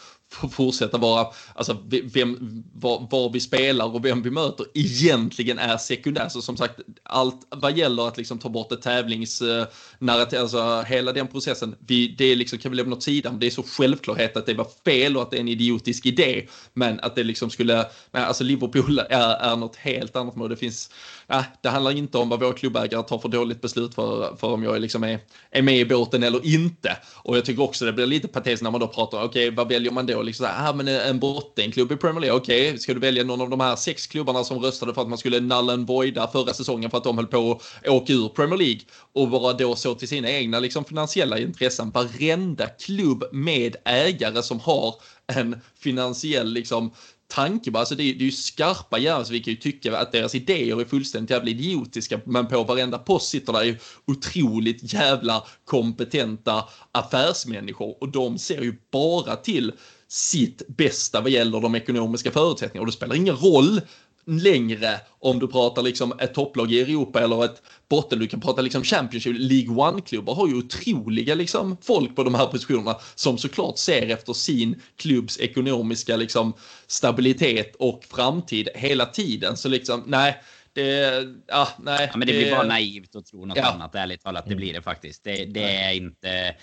fortsätta 0.51 0.99
vara, 0.99 1.27
alltså 1.55 1.77
vem, 2.14 2.64
var, 2.75 3.09
var, 3.11 3.31
vi 3.33 3.40
spelar 3.40 3.94
och 3.94 4.05
vem 4.05 4.23
vi 4.23 4.31
möter 4.31 4.66
egentligen 4.75 5.59
är 5.59 5.77
sekundär. 5.77 6.29
Så 6.29 6.42
som 6.42 6.57
sagt, 6.57 6.81
allt 7.03 7.47
vad 7.51 7.79
gäller 7.79 8.09
att 8.09 8.16
liksom 8.16 8.38
ta 8.38 8.49
bort 8.49 8.73
ett 8.73 8.83
tävlingsnarrativ, 8.83 10.37
eh, 10.37 10.42
alltså 10.42 10.83
hela 10.87 11.12
den 11.12 11.27
processen, 11.27 11.77
vi, 11.87 12.09
det 12.09 12.35
liksom, 12.35 12.59
kan 12.59 12.70
vi 12.70 12.77
lämna 12.77 12.97
åt 12.97 13.03
sidan. 13.03 13.38
Det 13.38 13.47
är 13.47 13.51
så 13.51 13.62
självklarhet 13.62 14.37
att 14.37 14.47
det 14.47 14.55
var 14.55 14.68
fel 14.85 15.16
och 15.16 15.23
att 15.23 15.31
det 15.31 15.37
är 15.37 15.40
en 15.40 15.49
idiotisk 15.49 16.07
idé. 16.07 16.47
Men 16.73 17.01
att 17.01 17.14
det 17.14 17.23
liksom 17.23 17.51
skulle, 17.51 17.87
alltså 18.11 18.44
Liverpool 18.44 18.99
är, 18.99 19.35
är 19.35 19.57
något 19.57 19.77
helt 19.77 20.16
annat. 20.16 20.51
Det 20.51 20.57
finns, 20.57 20.90
ja, 21.27 21.45
det 21.61 21.69
handlar 21.69 21.91
inte 21.91 22.19
om 22.19 22.29
vad 22.29 22.41
vår 22.41 22.53
klubbägare 22.53 23.03
tar 23.03 23.19
för 23.19 23.29
dåligt 23.29 23.61
beslut 23.61 23.95
för, 23.95 24.37
för 24.37 24.49
om 24.49 24.63
jag 24.63 24.81
liksom 24.81 25.05
är, 25.05 25.19
är 25.51 25.63
med 25.63 25.79
i 25.79 25.85
båten 25.85 26.23
eller 26.23 26.47
inte. 26.47 26.97
Och 27.15 27.37
jag 27.37 27.45
tycker 27.45 27.63
också 27.63 27.85
det 27.85 27.93
blir 27.93 28.07
lite 28.07 28.29
patetiskt 28.29 28.63
när 28.63 28.71
man 28.71 28.81
då 28.81 28.87
pratar, 28.87 29.19
okej, 29.19 29.49
okay, 29.49 29.51
vad 29.51 29.69
väljer 29.69 29.93
man 29.93 30.07
då? 30.07 30.23
Liksom, 30.23 30.47
ah, 30.59 30.73
men 30.73 30.89
eh, 30.89 31.09
en 31.09 31.19
bottenklubb 31.19 31.93
i 31.93 31.97
Premier 31.97 32.21
League, 32.21 32.37
okej, 32.37 32.69
okay, 32.69 32.79
ska 32.79 32.95
du 32.95 33.01
välja 33.01 33.25
någon 33.25 33.41
av 33.41 33.51
de 33.51 33.61
här 33.61 33.77
sex 33.77 34.07
klubbarna 34.07 34.45
som 34.45 34.59
röstade 34.59 34.95
för 34.95 35.03
att 35.03 35.09
man 35.09 35.19
skulle 35.19 35.41
null 35.41 35.71
and 35.71 35.87
voida 35.87 36.29
förra 36.29 36.55
säsongen 36.55 36.91
för 36.91 36.99
att 36.99 37.05
de 37.05 37.19
höll 37.19 37.27
på 37.27 37.53
att 37.53 37.89
åka 37.89 38.13
ur 38.13 38.29
Premier 38.29 38.59
League 38.59 38.81
och 39.13 39.31
vara 39.31 39.53
då 39.53 39.77
så 39.77 39.95
till 39.95 40.09
sina 40.09 40.31
egna 40.31 40.59
liksom, 40.59 40.85
finansiella 40.85 41.39
intressen. 41.39 41.91
Varenda 41.91 42.67
klubb 42.67 43.25
med 43.33 43.77
ägare 43.85 44.43
som 44.43 44.61
har 44.61 44.95
en 45.27 45.61
finansiell 45.79 46.53
liksom, 46.53 46.91
tanke. 47.29 47.71
Alltså 47.75 47.95
det, 47.95 48.03
är, 48.03 48.15
det 48.15 48.23
är 48.23 48.27
ju 48.27 48.33
skarpa 48.33 48.99
hjärnor 48.99 49.25
så 49.25 49.33
vi 49.33 49.41
kan 49.41 49.55
ju 49.55 49.61
tycka 49.61 49.99
att 49.99 50.13
deras 50.13 50.35
idéer 50.35 50.81
är 50.81 50.85
fullständigt 50.85 51.31
jävla 51.31 51.51
idiotiska. 51.51 52.21
Men 52.25 52.47
på 52.47 52.65
varenda 52.65 52.99
post 52.99 53.29
sitter 53.29 53.53
där 53.53 53.63
ju 53.63 53.77
otroligt 54.07 54.93
jävla 54.93 55.45
kompetenta 55.65 56.65
affärsmänniskor 56.93 57.97
och 58.01 58.09
de 58.09 58.39
ser 58.39 58.63
ju 58.63 58.79
bara 58.93 59.37
till 59.37 59.73
sitt 60.09 60.63
bästa 60.69 61.21
vad 61.21 61.31
gäller 61.31 61.61
de 61.61 61.75
ekonomiska 61.75 62.31
förutsättningarna 62.31 62.83
och 62.83 62.87
det 62.87 62.93
spelar 62.93 63.17
ingen 63.17 63.37
roll 63.37 63.81
längre 64.27 65.01
om 65.19 65.39
du 65.39 65.49
pratar 65.49 65.83
liksom 65.83 66.19
ett 66.19 66.35
topplag 66.35 66.73
i 66.73 66.81
Europa 66.81 67.21
eller 67.21 67.45
ett 67.45 67.63
botten. 67.89 68.19
Du 68.19 68.27
kan 68.27 68.41
prata 68.41 68.63
liksom 68.63 68.85
Championship, 68.85 69.37
League 69.39 69.75
One-klubbar 69.75 70.35
har 70.35 70.49
ju 70.49 70.55
otroliga 70.55 71.35
liksom 71.35 71.77
folk 71.83 72.17
på 72.17 72.25
de 72.25 72.35
här 72.35 72.47
positionerna 72.47 72.97
som 73.15 73.39
såklart 73.39 73.79
ser 73.79 74.09
efter 74.09 74.33
sin 74.33 74.81
klubbs 74.97 75.41
ekonomiska 75.41 76.17
liksom 76.17 76.53
stabilitet 76.87 77.77
och 77.77 78.05
framtid 78.05 78.69
hela 78.75 79.07
tiden. 79.07 79.57
Så 79.57 79.69
liksom, 79.69 80.03
nej, 80.07 80.43
det, 80.73 81.11
ja, 81.47 81.69
nej. 81.79 82.09
Ja, 82.13 82.17
men 82.17 82.27
det, 82.27 82.33
det 82.33 82.39
blir 82.39 82.51
bara 82.51 82.67
naivt 82.67 83.17
att 83.17 83.27
tro 83.27 83.45
något 83.45 83.57
ja. 83.57 83.65
annat, 83.65 83.95
ärligt 83.95 84.23
talat. 84.23 84.45
Det 84.49 84.55
blir 84.55 84.73
det 84.73 84.83
faktiskt. 84.83 85.25
Det, 85.25 85.45
det 85.45 85.75
är 85.75 85.93
inte 85.93 86.55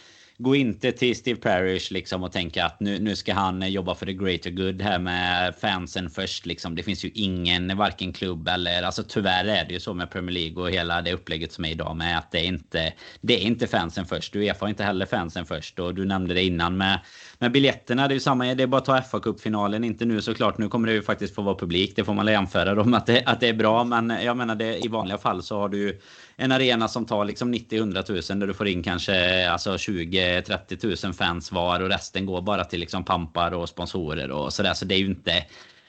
gå 0.42 0.56
inte 0.56 0.92
till 0.92 1.16
Steve 1.16 1.40
Parish 1.40 1.92
liksom 1.92 2.24
och 2.24 2.32
tänka 2.32 2.66
att 2.66 2.80
nu, 2.80 3.00
nu 3.00 3.16
ska 3.16 3.34
han 3.34 3.72
jobba 3.72 3.96
för 3.96 4.06
the 4.06 4.14
greater 4.14 4.52
good 4.52 4.82
här 4.82 5.00
med 5.00 5.56
fansen 5.56 6.10
först. 6.10 6.46
Liksom. 6.46 6.76
Det 6.76 6.84
finns 6.84 7.06
ju 7.06 7.10
ingen, 7.14 7.78
varken 7.78 8.14
klubb 8.14 8.48
eller... 8.48 8.84
Alltså 8.84 9.04
tyvärr 9.04 9.46
är 9.46 9.66
det 9.66 9.74
ju 9.74 9.80
så 9.80 9.94
med 9.94 10.12
Premier 10.12 10.34
League 10.34 10.64
och 10.64 10.72
hela 10.72 11.02
det 11.02 11.14
upplägget 11.14 11.52
som 11.52 11.66
är 11.66 11.70
idag 11.70 11.96
med 11.96 12.18
att 12.18 12.32
det 12.32 12.40
är 12.40 12.44
inte... 12.44 12.94
Det 13.22 13.34
är 13.34 13.42
inte 13.42 13.68
fansen 13.68 14.06
först. 14.06 14.34
Du 14.34 14.48
erfar 14.48 14.68
inte 14.68 14.84
heller 14.84 15.06
fansen 15.06 15.46
först. 15.46 15.80
Och 15.80 15.96
du 15.96 16.06
nämnde 16.06 16.34
det 16.34 16.44
innan 16.44 16.78
med, 16.78 17.00
med 17.40 17.52
biljetterna. 17.52 18.08
Det 18.08 18.12
är 18.12 18.16
ju 18.16 18.20
samma. 18.20 18.54
Det 18.54 18.64
är 18.64 18.68
bara 18.68 18.78
att 18.78 18.86
ta 18.86 19.02
fa 19.02 19.20
Cup-finalen. 19.20 19.84
Inte 19.84 20.06
nu 20.06 20.22
såklart. 20.22 20.58
Nu 20.58 20.70
kommer 20.70 20.88
det 20.88 20.94
ju 20.94 21.02
faktiskt 21.02 21.36
få 21.36 21.42
vara 21.42 21.56
publik. 21.56 21.94
Det 21.96 22.04
får 22.04 22.14
man 22.14 22.28
jämföra 22.28 22.76
dem 22.76 22.90
med 22.90 22.98
att 22.98 23.06
det, 23.06 23.24
att 23.26 23.40
det 23.40 23.48
är 23.48 23.54
bra. 23.54 23.84
Men 23.84 24.14
jag 24.24 24.38
menar, 24.38 24.56
det, 24.56 24.86
i 24.86 24.88
vanliga 24.88 25.18
fall 25.18 25.44
så 25.44 25.60
har 25.60 25.70
du 25.70 25.78
ju 25.78 26.00
en 26.42 26.52
arena 26.52 26.88
som 26.88 27.06
tar 27.06 27.26
liksom 27.26 27.54
90-100 27.54 28.32
000 28.32 28.40
där 28.40 28.48
du 28.48 28.54
får 28.54 28.68
in 28.68 28.84
kanske 28.84 29.50
alltså 29.50 29.74
20-30 29.74 31.06
000 31.06 31.14
fans 31.14 31.52
var 31.52 31.80
och 31.80 31.90
resten 31.90 32.26
går 32.26 32.42
bara 32.42 32.64
till 32.64 32.80
liksom 32.80 33.06
pampar 33.06 33.52
och 33.52 33.70
sponsorer 33.70 34.32
och 34.32 34.54
sådär. 34.54 34.74
Så 34.74 34.86
det 34.86 34.96
är 34.96 35.00
ju 35.00 35.06
inte... 35.06 35.46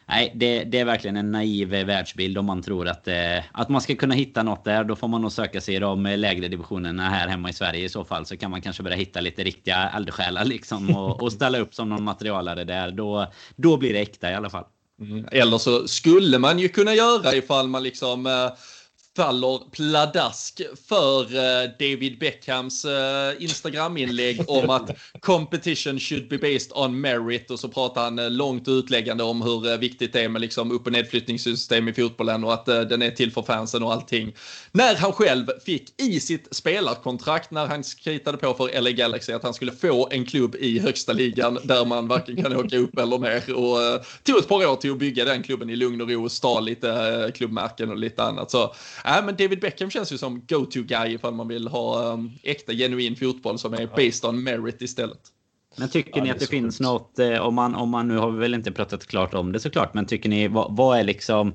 Nej, 0.08 0.32
det, 0.34 0.64
det, 0.64 0.78
är 0.78 0.84
verkligen 0.84 1.16
en 1.16 1.32
naiv 1.32 1.68
världsbild 1.68 2.38
om 2.38 2.46
man 2.46 2.62
tror 2.62 2.88
att, 2.88 3.08
eh, 3.08 3.38
att 3.52 3.68
man 3.68 3.80
ska 3.80 3.94
kunna 3.94 4.14
hitta 4.14 4.42
något 4.42 4.64
där. 4.64 4.84
Då 4.84 4.96
får 4.96 5.08
man 5.08 5.22
nog 5.22 5.32
söka 5.32 5.60
sig 5.60 5.74
i 5.74 5.78
de 5.78 6.02
lägre 6.02 6.48
divisionerna 6.48 7.10
här 7.10 7.28
hemma 7.28 7.50
i 7.50 7.52
Sverige 7.52 7.84
i 7.84 7.88
så 7.88 8.04
fall. 8.04 8.26
Så 8.26 8.36
kan 8.36 8.50
man 8.50 8.62
kanske 8.62 8.82
börja 8.82 8.96
hitta 8.96 9.20
lite 9.20 9.44
riktiga 9.44 9.90
eldsjälar 9.96 10.44
liksom 10.44 10.96
och, 10.96 11.22
och 11.22 11.32
ställa 11.32 11.58
upp 11.58 11.74
som 11.74 11.88
någon 11.88 12.04
materialare 12.04 12.64
där. 12.64 12.90
Då, 12.90 13.26
då 13.56 13.76
blir 13.76 13.92
det 13.92 14.00
äkta 14.00 14.30
i 14.30 14.34
alla 14.34 14.50
fall. 14.50 14.64
Mm. 15.00 15.24
Eller 15.32 15.58
så 15.58 15.88
skulle 15.88 16.38
man 16.38 16.58
ju 16.58 16.68
kunna 16.68 16.94
göra 16.94 17.34
ifall 17.34 17.68
man 17.68 17.82
liksom 17.82 18.26
eh 18.26 18.52
faller 19.16 19.70
pladask 19.70 20.60
för 20.88 21.20
eh, 21.20 21.70
David 21.78 22.18
Beckhams 22.18 22.84
eh, 22.84 23.42
Instagram-inlägg 23.42 24.44
om 24.48 24.70
att 24.70 24.90
competition 25.20 26.00
should 26.00 26.28
be 26.28 26.38
based 26.38 26.72
on 26.74 27.00
merit 27.00 27.50
och 27.50 27.60
så 27.60 27.68
pratar 27.68 28.04
han 28.04 28.18
eh, 28.18 28.30
långt 28.30 28.68
utläggande 28.68 29.24
om 29.24 29.42
hur 29.42 29.78
viktigt 29.78 30.12
det 30.12 30.20
är 30.20 30.28
med 30.28 30.40
liksom 30.40 30.72
upp 30.72 30.86
och 30.86 30.92
nedflyttningssystem 30.92 31.88
i 31.88 31.92
fotbollen 31.92 32.44
och 32.44 32.52
att 32.54 32.66
den 32.66 33.02
är 33.02 33.10
till 33.10 33.32
för 33.32 33.42
fansen 33.42 33.82
och 33.82 33.92
allting. 33.92 34.34
När 34.72 34.94
han 34.94 35.12
själv 35.12 35.46
fick 35.64 36.00
i 36.02 36.20
sitt 36.20 36.48
spelarkontrakt 36.50 37.50
när 37.50 37.66
han 37.66 37.84
skritade 37.84 38.38
på 38.38 38.54
för 38.54 38.80
LA 38.80 38.90
Galaxy 38.90 39.32
att 39.32 39.42
han 39.42 39.54
skulle 39.54 39.72
få 39.72 40.08
en 40.10 40.26
klubb 40.26 40.54
i 40.54 40.78
högsta 40.78 41.12
ligan 41.12 41.58
där 41.64 41.84
man 41.84 42.08
varken 42.08 42.42
kan 42.42 42.56
åka 42.56 42.76
upp 42.76 42.98
eller 42.98 43.18
ner 43.18 43.54
och 43.54 44.04
tog 44.22 44.38
ett 44.38 44.48
par 44.48 44.66
år 44.66 44.76
till 44.76 44.90
att 44.90 44.98
bygga 44.98 45.24
den 45.24 45.42
klubben 45.42 45.70
i 45.70 45.76
lugn 45.76 46.00
och 46.00 46.08
ro 46.08 46.24
och 46.24 46.32
stal 46.32 46.64
lite 46.64 47.32
klubbmärken 47.34 47.90
och 47.90 47.96
lite 47.96 48.22
annat. 48.22 48.50
Så 48.50 48.74
Ja, 49.04 49.22
men 49.22 49.36
David 49.36 49.60
Beckham 49.60 49.90
känns 49.90 50.12
ju 50.12 50.18
som 50.18 50.44
go-to-guy 50.48 51.14
ifall 51.14 51.34
man 51.34 51.48
vill 51.48 51.68
ha 51.68 52.12
um, 52.12 52.32
äkta 52.42 52.72
genuin 52.72 53.16
fotboll 53.16 53.58
som 53.58 53.74
är 53.74 53.86
based 53.86 54.24
on 54.24 54.42
merit 54.42 54.82
istället. 54.82 55.20
Men 55.76 55.88
tycker 55.88 56.16
ja, 56.16 56.24
ni 56.24 56.30
att 56.30 56.38
det, 56.38 56.44
det 56.44 56.50
finns 56.50 56.80
något, 56.80 57.18
eh, 57.18 57.38
om 57.38 57.54
man, 57.54 57.74
om 57.74 57.88
man 57.90 58.08
nu 58.08 58.16
har 58.16 58.30
vi 58.30 58.38
väl 58.38 58.54
inte 58.54 58.72
pratat 58.72 59.06
klart 59.06 59.34
om 59.34 59.52
det 59.52 59.60
såklart, 59.60 59.94
men 59.94 60.06
tycker 60.06 60.28
ni, 60.28 60.48
vad, 60.48 60.76
vad 60.76 60.98
är 60.98 61.04
liksom 61.04 61.54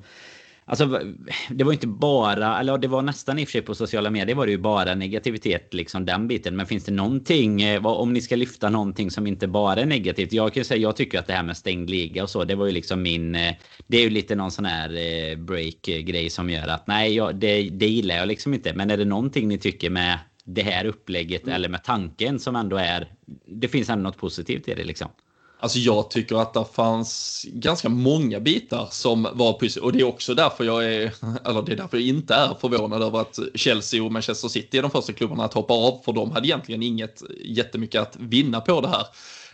Alltså 0.70 1.02
det 1.50 1.64
var 1.64 1.74
inte 1.74 1.88
bara, 1.88 2.60
eller 2.60 2.78
det 2.78 2.88
var 2.88 3.02
nästan 3.02 3.40
i 3.40 3.44
och 3.44 3.48
för 3.48 3.52
sig 3.52 3.62
på 3.62 3.76
sociala 3.76 4.10
medier 4.10 4.36
var 4.36 4.46
det 4.46 4.52
ju 4.52 4.58
bara 4.58 4.96
negativitet 4.96 5.74
liksom 5.74 6.06
den 6.06 6.28
biten. 6.28 6.56
Men 6.56 6.66
finns 6.66 6.86
det 6.86 6.92
någonting, 6.92 7.62
eh, 7.62 7.86
om 7.86 8.14
ni 8.14 8.22
ska 8.22 8.36
lyfta 8.36 8.70
någonting 8.70 9.12
som 9.12 9.28
inte 9.28 9.48
bara 9.48 9.82
är 9.82 9.86
negativt. 9.86 10.34
Jag 10.34 10.54
kan 10.54 10.62
ju 10.62 10.66
säga, 10.66 10.82
jag 10.82 10.96
tycker 10.96 11.20
att 11.20 11.28
det 11.28 11.34
här 11.34 11.44
med 11.44 11.58
stängd 11.58 11.90
liga 11.90 12.24
och 12.24 12.30
så, 12.30 12.44
det 12.44 12.56
var 12.56 12.66
ju 12.66 12.72
liksom 12.72 13.02
min, 13.02 13.36
eh, 13.36 13.54
det 13.88 13.98
är 13.98 14.02
ju 14.02 14.10
lite 14.10 14.36
någon 14.36 14.52
sån 14.52 14.66
här 14.66 14.90
eh, 14.90 15.38
break-grej 15.38 16.30
som 16.30 16.50
gör 16.50 16.68
att 16.68 16.88
nej, 16.88 17.16
jag, 17.16 17.36
det, 17.36 17.70
det 17.70 17.88
gillar 17.88 18.16
jag 18.16 18.28
liksom 18.28 18.54
inte. 18.54 18.74
Men 18.74 18.92
är 18.92 18.98
det 18.98 19.06
någonting 19.06 19.48
ni 19.48 19.58
tycker 19.58 19.90
med 19.90 20.20
det 20.44 20.62
här 20.62 20.86
upplägget 20.86 21.44
mm. 21.44 21.56
eller 21.56 21.70
med 21.70 21.84
tanken 21.84 22.40
som 22.40 22.56
ändå 22.56 22.78
är, 22.78 23.08
det 23.46 23.68
finns 23.68 23.90
ändå 23.90 24.04
något 24.04 24.18
positivt 24.18 24.68
i 24.68 24.74
det 24.74 24.84
liksom? 24.84 25.10
Alltså 25.60 25.80
jag 25.80 26.10
tycker 26.10 26.36
att 26.36 26.54
det 26.54 26.66
fanns 26.74 27.46
ganska 27.50 27.90
många 27.90 28.40
bitar 28.40 28.88
som 28.92 29.28
var 29.34 29.54
positiva 29.54 29.86
och 29.86 29.94
det 29.94 30.00
är 30.00 30.04
också 30.04 30.34
därför 30.34 30.64
jag 30.64 30.86
är, 30.86 31.14
eller 31.46 31.62
det 31.62 31.72
är 31.72 31.76
därför 31.76 31.98
jag 31.98 32.08
inte 32.08 32.36
är 32.36 32.54
förvånad 32.62 33.04
över 33.04 33.20
att 33.20 33.40
Chelsea 33.56 34.04
och 34.04 34.12
Manchester 34.12 34.48
City 34.48 34.78
är 34.78 34.82
de 34.82 34.92
första 34.92 35.14
klubbarna 35.14 35.44
att 35.44 35.54
hoppa 35.54 35.74
av 35.74 36.02
för 36.06 36.14
de 36.14 36.32
hade 36.32 36.48
egentligen 36.48 36.84
inget 36.84 37.24
jättemycket 37.46 38.02
att 38.02 38.16
vinna 38.20 38.62
på 38.62 38.82
det 38.82 38.88
här. 38.88 39.06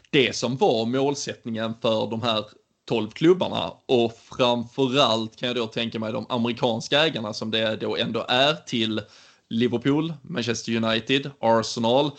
Det 0.10 0.36
som 0.36 0.58
var 0.58 0.86
målsättningen 0.86 1.74
för 1.82 2.08
de 2.10 2.22
här 2.22 2.46
12 2.90 3.10
klubbarna 3.10 3.74
och 3.86 4.18
framförallt 4.38 5.36
kan 5.36 5.48
jag 5.48 5.56
då 5.56 5.68
tänka 5.68 6.00
mig 6.00 6.14
de 6.14 6.26
amerikanska 6.30 7.06
ägarna 7.06 7.34
som 7.34 7.52
det 7.52 7.76
då 7.76 7.98
ändå 7.98 8.26
är 8.28 8.54
till 8.54 9.02
Liverpool, 9.50 10.14
Manchester 10.22 10.76
United, 10.76 11.32
Arsenal 11.40 12.12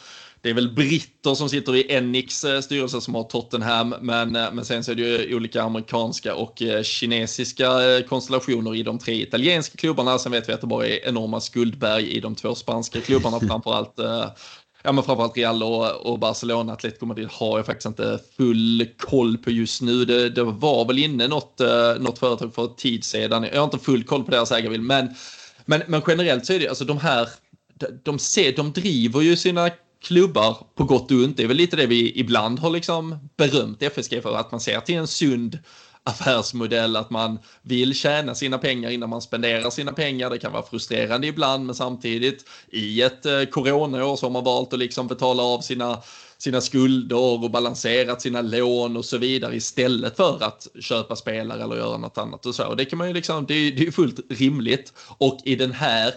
det 0.45 0.51
är 0.51 0.55
väl 0.55 0.75
britter 0.75 1.35
som 1.35 1.49
sitter 1.49 1.77
i 1.77 1.93
Enix 1.93 2.45
eh, 2.45 2.61
styrelse 2.61 3.01
som 3.01 3.15
har 3.15 3.25
Tottenham, 3.25 3.95
men, 4.01 4.37
eh, 4.37 4.53
men 4.53 4.65
sen 4.65 4.85
så 4.85 4.91
är 4.91 4.95
det 4.95 5.03
ju 5.03 5.37
olika 5.37 5.63
amerikanska 5.63 6.35
och 6.35 6.63
eh, 6.63 6.83
kinesiska 6.83 8.03
konstellationer 8.09 8.75
i 8.75 8.83
de 8.83 8.99
tre 8.99 9.23
italienska 9.23 9.77
klubbarna. 9.77 10.19
Sen 10.19 10.33
vet 10.33 10.49
vi 10.49 10.53
att 10.53 10.61
det 10.61 10.67
bara 10.67 10.87
är 10.87 11.09
enorma 11.09 11.41
skuldberg 11.41 12.11
i 12.11 12.21
de 12.21 12.35
två 12.35 12.55
spanska 12.55 13.01
klubbarna, 13.01 13.41
framförallt 13.49 13.95
ja, 14.83 14.93
men 14.93 15.05
framförallt 15.05 15.37
Real 15.37 15.63
och, 15.63 16.07
och 16.07 16.19
Barcelona. 16.19 16.73
Atletico 16.73 17.07
Madrid 17.07 17.29
har 17.31 17.59
jag 17.59 17.67
faktiskt 17.67 17.87
inte 17.87 18.19
full 18.37 18.87
koll 18.99 19.39
på 19.39 19.51
just 19.51 19.83
nu. 19.83 20.05
Det, 20.05 20.31
det 20.31 20.45
var 20.45 20.85
väl 20.85 20.99
inne 20.99 21.29
något, 21.29 21.61
något 21.99 22.19
företag 22.19 22.55
för 22.55 22.67
tid 22.67 23.05
sedan. 23.05 23.47
Jag 23.53 23.61
har 23.61 23.65
inte 23.65 23.79
full 23.79 24.05
koll 24.05 24.25
på 24.25 24.31
deras 24.31 24.53
ägarvill, 24.53 24.83
men, 24.83 25.09
men, 25.65 25.83
men 25.87 26.03
generellt 26.07 26.47
så 26.47 26.53
är 26.53 26.59
det 26.59 26.69
alltså 26.69 26.85
de 26.85 26.99
här 26.99 27.29
de, 27.75 27.87
de, 28.03 28.19
ser, 28.19 28.57
de 28.57 28.73
driver 28.73 29.21
ju 29.21 29.37
sina 29.37 29.71
klubbar 30.05 30.57
på 30.75 30.85
gott 30.85 31.11
och 31.11 31.17
ont. 31.17 31.37
Det 31.37 31.43
är 31.43 31.47
väl 31.47 31.57
lite 31.57 31.77
det 31.77 31.87
vi 31.87 32.21
ibland 32.21 32.59
har 32.59 32.71
liksom 32.71 33.29
berömt 33.37 33.83
FSG 33.83 34.23
för, 34.23 34.37
att 34.37 34.51
man 34.51 34.61
ser 34.61 34.81
till 34.81 34.95
en 34.95 35.07
sund 35.07 35.59
affärsmodell, 36.05 36.97
att 36.97 37.11
man 37.11 37.39
vill 37.63 37.95
tjäna 37.95 38.35
sina 38.35 38.59
pengar 38.59 38.91
innan 38.91 39.11
man 39.11 39.23
spenderar 39.23 39.71
sina 39.71 39.93
pengar. 39.93 40.31
Det 40.31 40.39
kan 40.39 40.53
vara 40.53 40.63
frustrerande 40.63 41.27
ibland, 41.27 41.67
men 41.67 41.75
samtidigt 41.75 42.45
i 42.69 43.03
ett 43.03 43.27
eh, 43.27 43.45
coronaår 43.45 44.17
så 44.17 44.27
har 44.27 44.31
man 44.31 44.45
valt 44.45 44.73
att 44.73 44.79
liksom 44.79 45.07
betala 45.07 45.43
av 45.43 45.61
sina 45.61 46.03
sina 46.39 46.61
skulder 46.61 47.17
och 47.17 47.51
balanserat 47.51 48.23
sina 48.23 48.41
lån 48.41 48.97
och 48.97 49.05
så 49.05 49.19
vidare 49.19 49.57
istället 49.57 50.17
för 50.17 50.43
att 50.43 50.67
köpa 50.81 51.17
spelare 51.17 51.63
eller 51.63 51.77
göra 51.77 51.97
något 51.97 52.19
annat 52.19 52.47
och 52.47 52.55
så. 52.55 52.67
Och 52.67 52.77
det 52.77 52.85
kan 52.85 52.99
man 52.99 53.09
ju 53.09 53.15
liksom, 53.15 53.47
det 53.47 53.55
är, 53.55 53.73
det 53.73 53.87
är 53.87 53.91
fullt 53.91 54.21
rimligt. 54.29 54.93
Och 55.19 55.41
i 55.45 55.57
den 55.57 55.73
här 55.73 56.15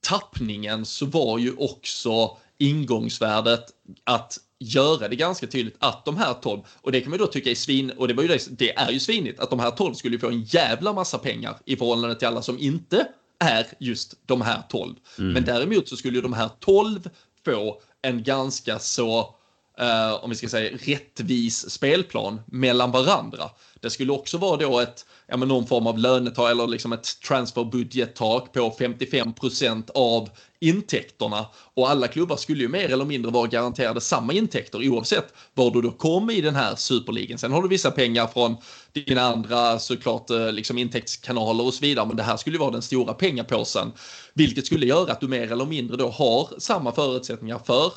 tappningen 0.00 0.84
så 0.84 1.06
var 1.06 1.38
ju 1.38 1.52
också 1.56 2.36
ingångsvärdet 2.60 3.64
att 4.04 4.38
göra 4.58 5.08
det 5.08 5.16
ganska 5.16 5.46
tydligt 5.46 5.76
att 5.78 6.04
de 6.04 6.16
här 6.16 6.34
12, 6.34 6.60
och 6.80 6.92
det 6.92 7.00
kan 7.00 7.10
man 7.10 7.18
då 7.18 7.26
tycka 7.26 7.50
är 7.50 7.54
svin, 7.54 7.90
och 7.90 8.08
det, 8.08 8.14
var 8.14 8.22
ju 8.22 8.28
det, 8.28 8.58
det 8.58 8.78
är 8.78 8.90
ju 8.90 9.00
svinigt, 9.00 9.40
att 9.40 9.50
de 9.50 9.60
här 9.60 9.70
12 9.70 9.94
skulle 9.94 10.18
få 10.18 10.28
en 10.28 10.42
jävla 10.42 10.92
massa 10.92 11.18
pengar 11.18 11.58
i 11.64 11.76
förhållande 11.76 12.16
till 12.16 12.28
alla 12.28 12.42
som 12.42 12.58
inte 12.58 13.06
är 13.38 13.66
just 13.78 14.14
de 14.26 14.40
här 14.40 14.62
12. 14.68 14.94
Mm. 15.18 15.32
Men 15.32 15.44
däremot 15.44 15.88
så 15.88 15.96
skulle 15.96 16.16
ju 16.16 16.22
de 16.22 16.32
här 16.32 16.50
12 16.60 17.10
få 17.44 17.80
en 18.02 18.22
ganska 18.22 18.78
så 18.78 19.34
Uh, 19.80 20.24
om 20.24 20.30
vi 20.30 20.36
ska 20.36 20.48
säga 20.48 20.78
rättvis 20.82 21.70
spelplan 21.70 22.40
mellan 22.46 22.90
varandra. 22.90 23.50
Det 23.80 23.90
skulle 23.90 24.12
också 24.12 24.38
vara 24.38 24.56
då 24.56 24.80
ett, 24.80 25.06
ja 25.30 25.36
men 25.36 25.48
någon 25.48 25.66
form 25.66 25.86
av 25.86 25.98
lönetak 25.98 26.50
eller 26.50 26.66
liksom 26.66 26.92
ett 26.92 27.20
transferbudgettak 27.28 28.52
på 28.52 28.74
55 28.78 29.32
procent 29.32 29.90
av 29.94 30.28
intäkterna 30.60 31.46
och 31.74 31.90
alla 31.90 32.08
klubbar 32.08 32.36
skulle 32.36 32.62
ju 32.62 32.68
mer 32.68 32.92
eller 32.92 33.04
mindre 33.04 33.32
vara 33.32 33.46
garanterade 33.46 34.00
samma 34.00 34.32
intäkter 34.32 34.88
oavsett 34.88 35.34
var 35.54 35.70
du 35.70 35.82
då 35.82 35.90
kom 35.90 36.30
i 36.30 36.40
den 36.40 36.54
här 36.54 36.76
superligan. 36.76 37.38
Sen 37.38 37.52
har 37.52 37.62
du 37.62 37.68
vissa 37.68 37.90
pengar 37.90 38.26
från 38.26 38.56
dina 38.92 39.22
andra 39.22 39.78
såklart 39.78 40.30
eh, 40.30 40.52
liksom 40.52 40.78
intäktskanaler 40.78 41.66
och 41.66 41.74
så 41.74 41.80
vidare, 41.80 42.06
men 42.06 42.16
det 42.16 42.22
här 42.22 42.36
skulle 42.36 42.56
ju 42.56 42.60
vara 42.60 42.70
den 42.70 42.82
stora 42.82 43.14
pengapåsen, 43.14 43.92
vilket 44.34 44.66
skulle 44.66 44.86
göra 44.86 45.12
att 45.12 45.20
du 45.20 45.28
mer 45.28 45.52
eller 45.52 45.66
mindre 45.66 45.96
då 45.96 46.08
har 46.08 46.60
samma 46.60 46.92
förutsättningar 46.92 47.58
för 47.58 47.92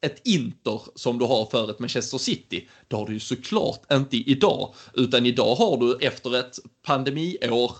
ett 0.00 0.26
Inter 0.26 0.80
som 0.94 1.18
du 1.18 1.24
har 1.24 1.46
för 1.46 1.70
ett 1.70 1.78
Manchester 1.78 2.18
City. 2.18 2.68
Det 2.88 2.96
har 2.96 3.06
du 3.06 3.12
ju 3.12 3.20
såklart 3.20 3.92
inte 3.92 4.16
idag, 4.16 4.74
utan 4.94 5.26
idag 5.26 5.54
har 5.54 5.76
du 5.76 6.06
efter 6.06 6.36
ett 6.36 6.58
pandemiår 6.82 7.72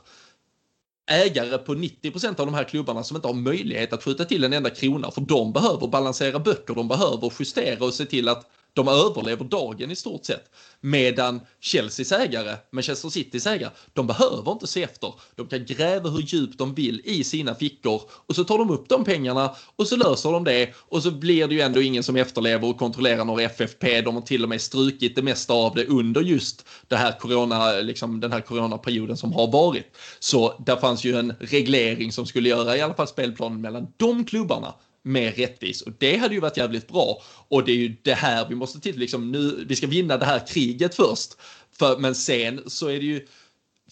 ägare 1.11 1.59
på 1.59 1.75
90 1.75 2.11
procent 2.11 2.41
av 2.41 2.47
de 2.47 2.55
här 2.55 2.65
klubbarna 2.65 3.05
som 3.05 3.17
inte 3.17 3.29
har 3.29 3.35
möjlighet 3.35 3.93
att 3.93 4.03
skjuta 4.05 4.25
till 4.25 4.45
en 4.45 4.53
enda 4.53 4.71
krona 4.71 5.11
för 5.11 5.21
de 5.21 5.53
behöver 5.53 5.87
balansera 5.87 6.39
böcker, 6.39 6.75
de 6.75 6.89
behöver 6.89 7.33
justera 7.39 7.85
och 7.85 7.95
se 7.95 8.05
till 8.05 8.29
att 8.29 8.51
de 8.75 8.89
överlever 8.89 9.45
dagen 9.45 9.91
i 9.91 9.97
stort 9.97 10.25
sett. 10.25 10.51
Medan 10.81 11.41
Chelseas 11.61 12.13
ägare, 12.13 12.57
Manchester 12.73 13.09
Citys 13.09 13.47
ägare, 13.47 13.71
de 13.93 14.07
behöver 14.07 14.53
inte 14.53 14.67
se 14.67 14.83
efter. 14.83 15.15
De 15.37 15.47
kan 15.47 15.65
gräva 15.65 16.11
hur 16.11 16.21
djupt 16.23 16.59
de 16.59 16.75
vill 16.75 17.03
i 17.05 17.25
sina 17.25 17.55
fickor 17.55 18.03
och 18.11 18.35
så 18.35 18.45
tar 18.45 18.59
de 18.59 18.71
upp 18.71 18.89
de 18.89 19.05
pengarna 19.05 19.55
och 19.77 19.87
så 19.87 19.97
löser 19.97 20.33
de 20.33 20.45
det 20.45 20.75
och 20.77 21.03
så 21.03 21.11
blir 21.11 21.49
det 21.49 21.55
ju 21.55 21.61
ändå 21.61 21.83
ingen 21.83 22.03
som 22.03 22.17
efterlever 22.17 22.69
och 22.69 22.79
kontrollerar 22.79 23.25
några 23.25 23.43
FFP. 23.43 24.01
De 24.01 24.15
har 24.15 24.23
till 24.23 24.43
och 24.43 24.49
med 24.49 24.61
strukit 24.61 25.17
det 25.17 25.23
mesta 25.23 25.55
av 25.55 25.75
det 25.75 25.87
under 25.87 26.21
just 26.21 26.67
det 26.89 26.97
här 26.97 27.19
corona, 27.19 27.73
liksom 27.73 28.21
den 28.21 28.33
här 28.33 28.41
coronaperioden 28.41 29.17
som 29.17 29.33
har 29.33 29.53
varit. 29.53 29.97
Så 30.19 30.63
där 30.67 30.77
fanns 30.77 31.05
ju 31.05 31.17
en 31.17 31.35
reglering 31.41 32.13
som 32.13 32.27
skulle 32.27 32.49
göra 32.49 32.77
i 32.77 32.81
alla 32.81 32.95
fall 32.95 33.09
spelplanen 33.09 33.61
mellan 33.61 33.87
de 33.97 34.25
klubbarna 34.25 34.75
mer 35.03 35.33
rättvis 35.33 35.83
och 35.83 35.93
det 35.99 36.17
hade 36.17 36.35
ju 36.35 36.41
varit 36.41 36.57
jävligt 36.57 36.89
bra. 36.89 37.23
Och 37.49 37.65
det 37.65 37.73
är 37.73 37.77
ju 37.77 37.97
det 38.03 38.15
här 38.15 38.49
vi 38.49 38.55
måste 38.55 38.81
titta 38.81 38.99
liksom 38.99 39.33
nu. 39.33 39.65
Vi 39.69 39.77
ska 39.77 39.87
vinna 39.87 40.17
det 40.17 40.27
här 40.27 40.47
kriget 40.47 40.95
först, 40.95 41.37
för, 41.79 41.99
men 41.99 42.15
sen 42.15 42.63
så 42.67 42.89
är 42.89 42.99
det 42.99 43.07
ju 43.07 43.27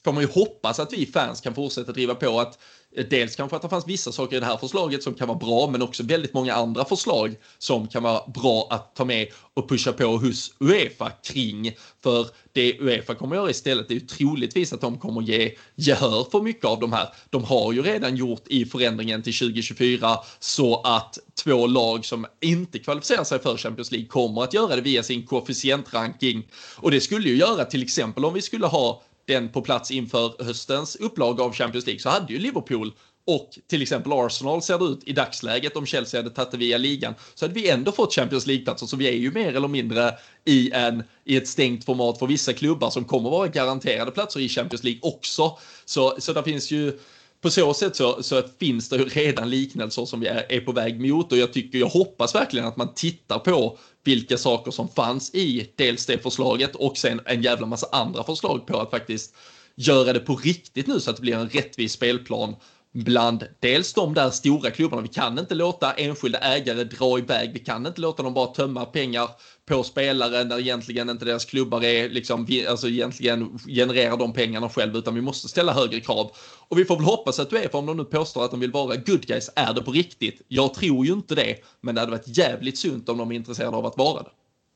får 0.05 0.13
man 0.13 0.23
ju 0.23 0.29
hoppas 0.29 0.79
att 0.79 0.93
vi 0.93 1.07
fans 1.07 1.41
kan 1.41 1.55
fortsätta 1.55 1.93
driva 1.93 2.15
på 2.15 2.41
att 2.41 2.59
Eh, 2.97 3.07
dels 3.11 3.37
kanske 3.37 3.57
att 3.57 3.63
det 3.63 3.69
fanns 3.69 3.89
vissa 3.89 4.13
saker 4.13 4.37
i 4.37 4.41
det 4.41 4.47
här 4.47 4.57
förslaget 4.57 5.03
som 5.03 5.15
kan 5.15 5.29
vara 5.29 5.39
bra, 5.39 5.71
men 5.71 5.83
också 5.83 6.03
väldigt 6.03 6.35
många 6.35 6.55
andra 6.55 6.85
förslag 6.85 7.35
som 7.59 7.89
kan 7.89 8.03
vara 8.03 8.29
bra 8.29 8.67
att 8.71 8.95
ta 8.97 9.05
med 9.05 9.29
och 9.55 9.69
pusha 9.69 9.93
på 9.93 10.05
hos 10.05 10.55
Uefa 10.61 11.11
kring. 11.11 11.73
För 12.03 12.27
det 12.53 12.81
Uefa 12.81 13.15
kommer 13.15 13.37
att 13.37 13.41
göra 13.41 13.51
istället 13.51 13.91
är 13.91 13.95
ju 13.95 14.01
troligtvis 14.01 14.73
att 14.73 14.81
de 14.81 14.99
kommer 14.99 15.23
ge 15.23 15.55
gehör 15.75 16.27
för 16.31 16.43
mycket 16.43 16.65
av 16.65 16.81
de 16.81 16.93
här. 16.93 17.09
De 17.31 17.45
har 17.45 17.73
ju 17.73 17.83
redan 17.83 18.17
gjort 18.17 18.49
i 18.49 18.65
förändringen 18.65 19.23
till 19.23 19.39
2024 19.39 20.19
så 20.39 20.81
att 20.81 21.19
två 21.45 21.67
lag 21.67 22.05
som 22.05 22.27
inte 22.41 22.79
kvalificerar 22.79 23.25
sig 23.25 23.39
för 23.39 23.57
Champions 23.57 23.93
League 23.93 24.09
kommer 24.09 24.43
att 24.43 24.55
göra 24.55 24.77
det 24.77 24.83
via 24.83 25.03
sin 25.03 25.27
koefficientranking. 25.27 26.47
Och 26.77 26.91
det 26.91 27.01
skulle 27.01 27.29
ju 27.29 27.37
göra 27.37 27.65
till 27.65 27.83
exempel 27.83 28.25
om 28.25 28.35
vi 28.35 28.43
skulle 28.43 28.67
ha 28.67 29.03
den 29.29 29.49
på 29.49 29.63
plats 29.63 29.91
inför 29.91 30.45
höstens 30.45 30.97
upplaga 30.97 31.45
av 31.45 31.53
Champions 31.53 31.87
League 31.87 32.01
så 32.01 32.09
hade 32.09 32.33
ju 32.33 32.39
Liverpool 32.39 32.93
och 33.27 33.59
till 33.67 33.83
exempel 33.83 34.13
Arsenal 34.13 34.63
ser 34.63 34.79
det 34.79 34.85
ut 34.85 35.01
i 35.05 35.13
dagsläget 35.13 35.77
om 35.77 35.87
Chelsea 35.87 36.21
hade 36.21 36.35
tagit 36.35 36.51
det 36.51 36.57
via 36.57 36.79
ligan 36.79 37.15
så 37.35 37.45
hade 37.45 37.55
vi 37.55 37.71
ändå 37.71 37.93
fått 37.93 38.15
Champions 38.15 38.47
League-platser 38.47 38.87
så 38.87 38.97
vi 38.97 39.09
är 39.09 39.13
ju 39.13 39.31
mer 39.31 39.57
eller 39.57 39.69
mindre 39.69 40.15
i, 40.45 40.71
en, 40.73 41.03
i 41.25 41.37
ett 41.37 41.49
stängt 41.49 41.85
format 41.85 42.19
för 42.19 42.27
vissa 42.27 42.53
klubbar 42.53 42.91
som 42.91 43.05
kommer 43.05 43.31
vara 43.31 43.49
garanterade 43.49 44.11
platser 44.11 44.41
i 44.41 44.49
Champions 44.49 44.85
League 44.85 45.01
också. 45.03 45.59
Så, 45.85 46.17
så 46.19 46.33
där 46.33 46.43
finns 46.43 46.71
ju 46.71 46.99
på 47.41 47.51
så 47.51 47.75
sätt 47.75 47.97
så, 47.97 48.23
så 48.23 48.43
finns 48.61 48.89
det 48.89 48.97
ju 48.97 49.05
redan 49.05 49.51
liknelser 49.51 50.05
som 50.05 50.21
vi 50.21 50.27
är, 50.27 50.47
är, 50.49 50.61
på 50.61 50.73
väg 50.73 51.01
mot 51.01 51.33
och 51.33 51.39
jag 51.39 51.53
tycker, 51.53 51.79
jag 51.79 51.89
hoppas 51.89 52.35
verkligen 52.35 52.67
att 52.67 52.77
man 52.77 52.95
tittar 52.95 53.39
på 53.39 53.79
vilka 54.05 54.39
saker 54.39 54.71
som 54.71 54.89
fanns 54.89 55.35
i 55.35 55.73
dels 55.77 56.07
det 56.07 56.19
förslaget 56.19 56.77
och 56.77 56.97
sen 56.97 57.21
en 57.25 57.43
jävla 57.43 57.67
massa 57.67 57.87
andra 57.93 58.25
förslag 58.25 58.67
på 58.67 58.81
att 58.81 58.91
faktiskt 58.91 59.37
göra 59.75 60.13
det 60.13 60.21
på 60.21 60.37
riktigt 60.37 60.87
nu 60.87 61.01
så 61.01 61.11
att 61.11 61.17
det 61.17 61.23
blir 61.23 61.37
en 61.37 61.49
rättvis 61.49 61.93
spelplan 61.93 62.57
bland 62.93 63.45
dels 63.61 63.95
de 63.95 64.15
där 64.15 64.31
stora 64.31 64.71
klubbarna. 64.71 65.03
Vi 65.03 65.09
kan 65.09 65.39
inte 65.39 65.55
låta 65.55 65.93
enskilda 65.93 66.39
ägare 66.39 66.85
dra 66.85 67.19
iväg. 67.19 67.53
Vi 67.53 67.59
kan 67.59 67.87
inte 67.87 68.01
låta 68.01 68.23
dem 68.23 68.35
bara 68.35 68.47
tömma 68.47 68.85
pengar 68.85 69.31
på 69.69 69.83
spelare 69.83 70.45
när 70.45 70.59
egentligen 70.59 71.11
inte 71.11 71.25
deras 71.25 71.45
klubbar 71.45 71.85
är 71.85 72.09
liksom, 72.09 72.47
alltså 72.69 72.89
egentligen 72.89 73.59
genererar 73.67 74.17
de 74.17 74.33
pengarna 74.33 74.69
själv 74.69 74.97
utan 74.97 75.15
vi 75.15 75.21
måste 75.21 75.49
ställa 75.49 75.73
högre 75.73 76.01
krav. 76.01 76.31
Och 76.69 76.79
vi 76.79 76.85
får 76.85 76.97
väl 76.97 77.05
hoppas 77.05 77.39
att 77.39 77.51
du 77.51 77.59
är, 77.59 77.69
för 77.69 77.79
om 77.79 77.87
de 77.87 77.97
nu 77.97 78.05
påstår 78.05 78.45
att 78.45 78.51
de 78.51 78.61
vill 78.61 78.73
vara 78.73 78.97
good 78.97 79.27
guys, 79.27 79.51
är 79.57 79.75
det 79.75 79.83
på 79.83 79.93
riktigt? 79.93 80.43
Jag 80.49 80.75
tror 80.75 81.07
ju 81.07 81.13
inte 81.13 81.35
det, 81.35 81.57
men 81.81 81.95
det 81.95 82.01
hade 82.01 82.11
varit 82.11 82.39
jävligt 82.39 82.79
sunt 82.79 83.09
om 83.09 83.19
de 83.19 83.31
är 83.31 83.37
intresserade 83.37 83.77
av 83.77 83.87
att 83.87 83.99
vara 83.99 84.23
det. 84.23 84.31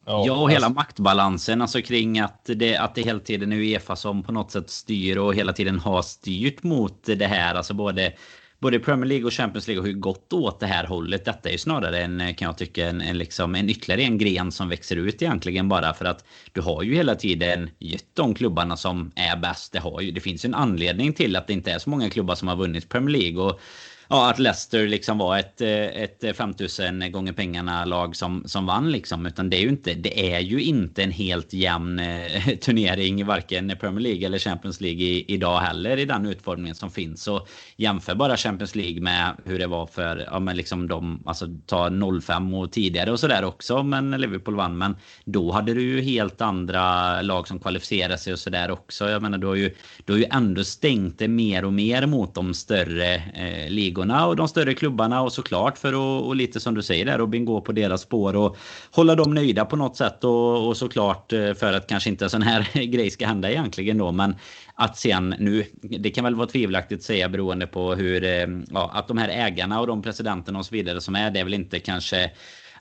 Ja, 0.06 0.32
och 0.32 0.50
hela 0.50 0.68
maktbalansen 0.68 1.62
alltså 1.62 1.82
kring 1.82 2.18
att 2.18 2.44
det, 2.44 2.76
att 2.76 2.94
det 2.94 3.02
hela 3.02 3.20
tiden 3.20 3.52
är 3.52 3.56
Uefa 3.56 3.96
som 3.96 4.22
på 4.22 4.32
något 4.32 4.50
sätt 4.50 4.70
styr 4.70 5.16
och 5.16 5.34
hela 5.34 5.52
tiden 5.52 5.78
har 5.78 6.02
styrt 6.02 6.62
mot 6.62 7.04
det 7.04 7.26
här. 7.26 7.54
Alltså 7.54 7.74
både, 7.74 8.12
både 8.62 8.78
Premier 8.78 9.08
League 9.08 9.26
och 9.26 9.32
Champions 9.32 9.68
League 9.68 9.82
har 9.82 9.88
ju 9.88 9.98
gått 9.98 10.32
åt 10.32 10.60
det 10.60 10.66
här 10.66 10.84
hållet. 10.84 11.24
Detta 11.24 11.48
är 11.48 11.52
ju 11.52 11.58
snarare 11.58 12.02
en, 12.02 12.34
kan 12.34 12.46
jag 12.46 12.58
tycka, 12.58 12.88
en, 12.88 13.00
en, 13.00 13.18
liksom, 13.18 13.54
en 13.54 13.68
ytterligare 13.68 14.02
en 14.02 14.18
gren 14.18 14.52
som 14.52 14.68
växer 14.68 14.96
ut 14.96 15.22
egentligen 15.22 15.68
bara 15.68 15.94
för 15.94 16.04
att 16.04 16.24
du 16.52 16.60
har 16.60 16.82
ju 16.82 16.94
hela 16.94 17.14
tiden 17.14 17.70
gett 17.78 18.14
de 18.14 18.34
klubbarna 18.34 18.76
som 18.76 19.12
är 19.14 19.36
bäst. 19.36 19.72
Det, 19.72 19.78
har 19.78 20.00
ju, 20.00 20.10
det 20.10 20.20
finns 20.20 20.44
ju 20.44 20.46
en 20.46 20.54
anledning 20.54 21.12
till 21.12 21.36
att 21.36 21.46
det 21.46 21.52
inte 21.52 21.72
är 21.72 21.78
så 21.78 21.90
många 21.90 22.10
klubbar 22.10 22.34
som 22.34 22.48
har 22.48 22.56
vunnit 22.56 22.88
Premier 22.88 23.18
League. 23.18 23.42
Och 23.42 23.60
ja, 24.12 24.30
att 24.30 24.38
Leicester 24.38 24.88
liksom 24.88 25.18
var 25.18 25.38
ett, 25.38 25.60
eh, 25.60 25.86
ett 25.86 26.36
5000 26.36 27.12
gånger 27.12 27.32
pengarna 27.32 27.84
lag 27.84 28.16
som, 28.16 28.42
som 28.46 28.66
vann 28.66 28.92
liksom. 28.92 29.26
Utan 29.26 29.50
det 29.50 29.56
är 29.56 29.60
ju 29.60 29.68
inte, 29.68 29.94
det 29.94 30.34
är 30.34 30.40
ju 30.40 30.62
inte 30.62 31.02
en 31.02 31.10
helt 31.10 31.52
jämn 31.52 31.98
eh, 31.98 32.56
turnering 32.60 33.26
varken 33.26 33.72
Premier 33.80 34.00
League 34.00 34.26
eller 34.26 34.38
Champions 34.38 34.80
League 34.80 35.02
i, 35.02 35.24
idag 35.28 35.60
heller 35.60 35.96
i 35.96 36.04
den 36.04 36.26
utformningen 36.26 36.74
som 36.74 36.90
finns. 36.90 37.22
Så 37.22 37.46
jämför 37.76 38.14
bara 38.14 38.36
Champions 38.36 38.74
League 38.74 39.00
med 39.00 39.36
hur 39.44 39.58
det 39.58 39.66
var 39.66 39.86
för, 39.86 40.28
ja 40.30 40.38
men 40.38 40.56
liksom 40.56 40.88
de, 40.88 41.22
alltså 41.26 41.46
ta 41.66 41.90
05 42.22 42.54
och 42.54 42.72
tidigare 42.72 43.12
och 43.12 43.20
sådär 43.20 43.44
också. 43.44 43.82
Men 43.82 44.10
Liverpool 44.10 44.56
vann. 44.56 44.78
Men 44.78 44.96
då 45.24 45.52
hade 45.52 45.74
du 45.74 45.82
ju 45.82 46.00
helt 46.00 46.40
andra 46.40 47.22
lag 47.22 47.48
som 47.48 47.58
kvalificerade 47.58 48.18
sig 48.18 48.32
och 48.32 48.38
sådär 48.38 48.70
också. 48.70 49.10
Jag 49.10 49.22
menar 49.22 49.38
du 49.38 49.46
har 49.46 49.54
ju, 49.54 49.74
du 50.04 50.12
har 50.12 50.18
ju 50.18 50.26
ändå 50.30 50.64
stängt 50.64 51.18
det 51.18 51.28
mer 51.28 51.64
och 51.64 51.72
mer 51.72 52.06
mot 52.06 52.34
de 52.34 52.54
större 52.54 53.14
eh, 53.14 53.70
ligorna 53.70 54.01
ligorna 54.02 54.26
och 54.26 54.36
de 54.36 54.48
större 54.48 54.74
klubbarna 54.74 55.22
och 55.22 55.32
såklart 55.32 55.78
för 55.78 55.92
att, 55.92 56.24
och 56.24 56.36
lite 56.36 56.60
som 56.60 56.74
du 56.74 56.82
säger 56.82 57.06
där 57.06 57.18
Robin, 57.18 57.44
gå 57.44 57.60
på 57.60 57.72
deras 57.72 58.02
spår 58.02 58.36
och 58.36 58.56
hålla 58.90 59.14
dem 59.14 59.34
nöjda 59.34 59.64
på 59.64 59.76
något 59.76 59.96
sätt 59.96 60.24
och, 60.24 60.68
och 60.68 60.76
såklart 60.76 61.32
eh, 61.32 61.54
för 61.54 61.72
att 61.72 61.86
kanske 61.86 62.10
inte 62.10 62.24
en 62.24 62.30
sån 62.30 62.42
här 62.42 62.68
grej 62.86 63.10
ska 63.10 63.26
hända 63.26 63.50
egentligen 63.50 63.98
då. 63.98 64.12
Men 64.12 64.34
att 64.74 64.96
sen 64.96 65.34
nu, 65.38 65.64
det 65.82 66.10
kan 66.10 66.24
väl 66.24 66.34
vara 66.34 66.46
tvivelaktigt 66.46 67.00
att 67.00 67.04
säga 67.04 67.28
beroende 67.28 67.66
på 67.66 67.94
hur, 67.94 68.24
eh, 68.24 68.46
ja, 68.70 68.90
att 68.94 69.08
de 69.08 69.18
här 69.18 69.28
ägarna 69.28 69.80
och 69.80 69.86
de 69.86 70.02
presidenterna 70.02 70.58
och 70.58 70.66
så 70.66 70.74
vidare 70.74 71.00
som 71.00 71.14
är, 71.14 71.30
det 71.30 71.40
är 71.40 71.44
väl 71.44 71.54
inte 71.54 71.80
kanske 71.80 72.30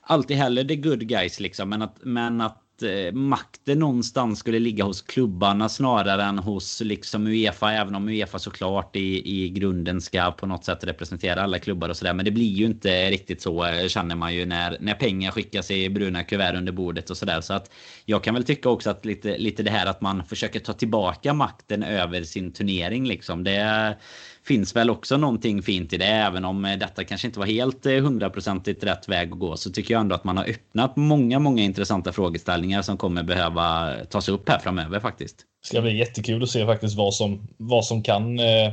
alltid 0.02 0.36
heller 0.36 0.64
the 0.64 0.76
good 0.76 1.06
guys 1.08 1.40
liksom. 1.40 1.68
Men 1.68 1.82
att, 1.82 1.96
men 2.02 2.40
att 2.40 2.61
eh, 2.82 3.12
makten 3.12 3.78
någonstans 3.78 4.38
skulle 4.38 4.58
ligga 4.58 4.84
hos 4.84 5.02
klubbarna 5.02 5.68
snarare 5.68 6.22
än 6.22 6.38
hos 6.38 6.80
liksom 6.80 7.26
Uefa. 7.26 7.72
Även 7.72 7.94
om 7.94 8.08
Uefa 8.08 8.38
såklart 8.38 8.96
i, 8.96 9.42
i 9.44 9.48
grunden 9.48 10.00
ska 10.00 10.30
på 10.30 10.46
något 10.46 10.64
sätt 10.64 10.84
representera 10.84 11.42
alla 11.42 11.58
klubbar 11.58 11.88
och 11.88 11.96
sådär. 11.96 12.14
Men 12.14 12.24
det 12.24 12.30
blir 12.30 12.52
ju 12.52 12.64
inte 12.64 13.10
riktigt 13.10 13.42
så 13.42 13.64
eh, 13.64 13.88
känner 13.88 14.16
man 14.16 14.34
ju 14.34 14.46
när, 14.46 14.76
när 14.80 14.94
pengar 14.94 15.30
skickas 15.30 15.70
i 15.70 15.90
bruna 15.90 16.24
kuvert 16.24 16.56
under 16.56 16.72
bordet 16.72 17.10
och 17.10 17.16
sådär. 17.16 17.40
Så 17.40 17.54
att 17.54 17.70
jag 18.04 18.24
kan 18.24 18.34
väl 18.34 18.44
tycka 18.44 18.68
också 18.68 18.90
att 18.90 19.04
lite, 19.04 19.38
lite 19.38 19.62
det 19.62 19.70
här 19.70 19.86
att 19.86 20.00
man 20.00 20.24
försöker 20.24 20.60
ta 20.60 20.72
tillbaka 20.72 21.34
makten 21.34 21.82
över 21.82 22.22
sin 22.22 22.52
turnering 22.52 23.06
liksom. 23.06 23.44
Det 23.44 23.96
finns 24.44 24.76
väl 24.76 24.90
också 24.90 25.16
någonting 25.16 25.62
fint 25.62 25.92
i 25.92 25.96
det. 25.96 26.04
Även 26.04 26.44
om 26.44 26.64
eh, 26.64 26.78
detta 26.78 27.04
kanske 27.04 27.26
inte 27.26 27.38
var 27.38 27.46
helt 27.46 27.86
eh, 27.86 27.92
hundraprocentigt 27.92 28.84
rätt 28.84 29.08
väg 29.08 29.32
att 29.32 29.38
gå 29.38 29.56
så 29.56 29.70
tycker 29.70 29.94
jag 29.94 30.00
ändå 30.00 30.14
att 30.14 30.24
man 30.24 30.36
har 30.36 30.44
öppnat 30.44 30.96
många, 30.96 31.38
många 31.38 31.62
intressanta 31.62 32.12
frågeställningar 32.12 32.82
som 32.82 32.96
kommer 32.96 33.22
behöva 33.22 33.94
tas 34.10 34.28
upp 34.28 34.48
här 34.48 34.58
framöver 34.58 35.00
faktiskt. 35.00 35.36
Det 35.62 35.68
ska 35.68 35.80
bli 35.80 35.98
jättekul 35.98 36.42
att 36.42 36.50
se 36.50 36.66
faktiskt 36.66 36.96
vad 36.96 37.14
som, 37.14 37.48
vad 37.56 37.84
som 37.84 38.02
kan 38.02 38.38
eh, 38.38 38.72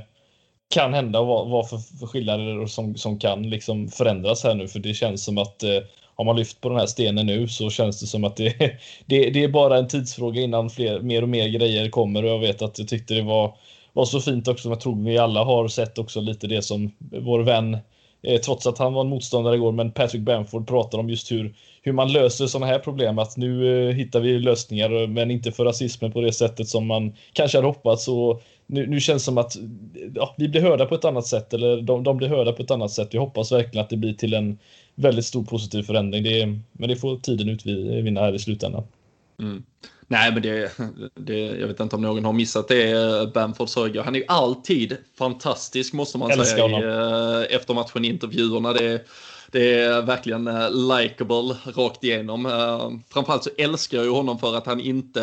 kan 0.73 0.93
hända 0.93 1.19
och 1.19 1.27
vad, 1.27 1.49
vad 1.49 1.69
för, 1.69 1.77
för 1.77 2.07
skillnader 2.07 2.65
som, 2.65 2.95
som 2.95 3.19
kan 3.19 3.49
liksom 3.49 3.87
förändras 3.87 4.43
här 4.43 4.55
nu. 4.55 4.67
För 4.67 4.79
det 4.79 4.93
känns 4.93 5.25
som 5.25 5.37
att 5.37 5.63
har 6.19 6.25
man 6.25 6.35
lyft 6.35 6.61
på 6.61 6.69
den 6.69 6.77
här 6.77 6.85
stenen 6.85 7.25
nu 7.25 7.47
så 7.47 7.69
känns 7.69 7.99
det 7.99 8.07
som 8.07 8.23
att 8.23 8.37
det, 8.37 8.53
det, 9.05 9.29
det 9.29 9.43
är 9.43 9.47
bara 9.47 9.77
en 9.77 9.87
tidsfråga 9.87 10.41
innan 10.41 10.69
fler, 10.69 10.99
mer 10.99 11.21
och 11.21 11.29
mer 11.29 11.47
grejer 11.47 11.89
kommer 11.89 12.23
och 12.23 12.29
jag 12.29 12.39
vet 12.39 12.61
att 12.61 12.79
jag 12.79 12.87
tyckte 12.87 13.13
det 13.13 13.21
var, 13.21 13.57
var 13.93 14.05
så 14.05 14.21
fint 14.21 14.47
också. 14.47 14.69
Jag 14.69 14.79
tror 14.79 15.03
vi 15.03 15.17
alla 15.17 15.43
har 15.43 15.67
sett 15.67 15.97
också 15.97 16.21
lite 16.21 16.47
det 16.47 16.61
som 16.61 16.91
vår 16.99 17.39
vän 17.39 17.77
eh, 18.21 18.41
trots 18.41 18.67
att 18.67 18.77
han 18.77 18.93
var 18.93 19.01
en 19.01 19.09
motståndare 19.09 19.55
igår, 19.55 19.71
men 19.71 19.91
Patrick 19.91 20.21
Bamford 20.21 20.67
pratar 20.67 20.97
om 20.97 21.09
just 21.09 21.31
hur, 21.31 21.55
hur 21.81 21.93
man 21.93 22.11
löser 22.11 22.47
sådana 22.47 22.65
här 22.65 22.79
problem. 22.79 23.19
Att 23.19 23.37
nu 23.37 23.87
eh, 23.89 23.95
hittar 23.95 24.19
vi 24.19 24.39
lösningar, 24.39 25.07
men 25.07 25.31
inte 25.31 25.51
för 25.51 25.65
rasismen 25.65 26.11
på 26.11 26.21
det 26.21 26.33
sättet 26.33 26.67
som 26.67 26.87
man 26.87 27.13
kanske 27.33 27.57
hade 27.57 27.67
hoppats. 27.67 28.07
Och 28.07 28.41
nu, 28.67 28.87
nu 28.87 28.99
känns 28.99 29.23
det 29.23 29.25
som 29.25 29.37
att 29.37 29.57
ja, 30.15 30.35
vi 30.37 30.49
blir 30.49 30.61
hörda 30.61 30.85
på 30.85 30.95
ett 30.95 31.05
annat 31.05 31.27
sätt, 31.27 31.53
eller 31.53 31.81
de, 31.81 32.03
de 32.03 32.17
blir 32.17 32.27
hörda 32.27 32.51
på 32.51 32.63
ett 32.63 32.71
annat 32.71 32.91
sätt. 32.91 33.13
Jag 33.13 33.21
hoppas 33.21 33.51
verkligen 33.51 33.83
att 33.83 33.89
det 33.89 33.97
blir 33.97 34.13
till 34.13 34.33
en 34.33 34.57
väldigt 34.95 35.25
stor 35.25 35.43
positiv 35.43 35.83
förändring. 35.83 36.23
Det, 36.23 36.45
men 36.71 36.89
det 36.89 36.95
får 36.95 37.17
tiden 37.17 37.49
utvinna 37.49 38.19
eh, 38.19 38.25
här 38.25 38.35
i 38.35 38.39
slutändan. 38.39 38.83
Mm. 39.39 39.63
Nej, 40.07 40.31
men 40.31 40.41
det, 40.41 40.71
det, 41.15 41.39
jag 41.39 41.67
vet 41.67 41.79
inte 41.79 41.95
om 41.95 42.01
någon 42.01 42.25
har 42.25 42.33
missat 42.33 42.67
det. 42.67 43.33
Bamfords 43.33 43.75
höger. 43.75 44.03
Han 44.03 44.15
är 44.15 44.19
ju 44.19 44.25
alltid 44.27 44.97
fantastisk 45.17 45.93
måste 45.93 46.17
man 46.17 46.31
Älskar 46.31 46.45
säga 46.45 46.63
honom. 46.63 47.43
i, 47.43 47.55
efter 47.55 47.73
matchen 47.73 48.05
intervjuerna. 48.05 48.73
Det, 48.73 49.05
det 49.51 49.79
är 49.79 50.01
verkligen 50.01 50.47
uh, 50.47 50.97
likable 50.97 51.55
rakt 51.75 52.03
igenom. 52.03 52.43
Framförallt 53.13 53.43
så 53.43 53.49
älskar 53.57 53.97
jag 53.97 54.05
ju 54.05 54.11
honom 54.11 54.39
för 54.39 54.57
att 54.57 54.65
han 54.65 54.79
inte 54.79 55.21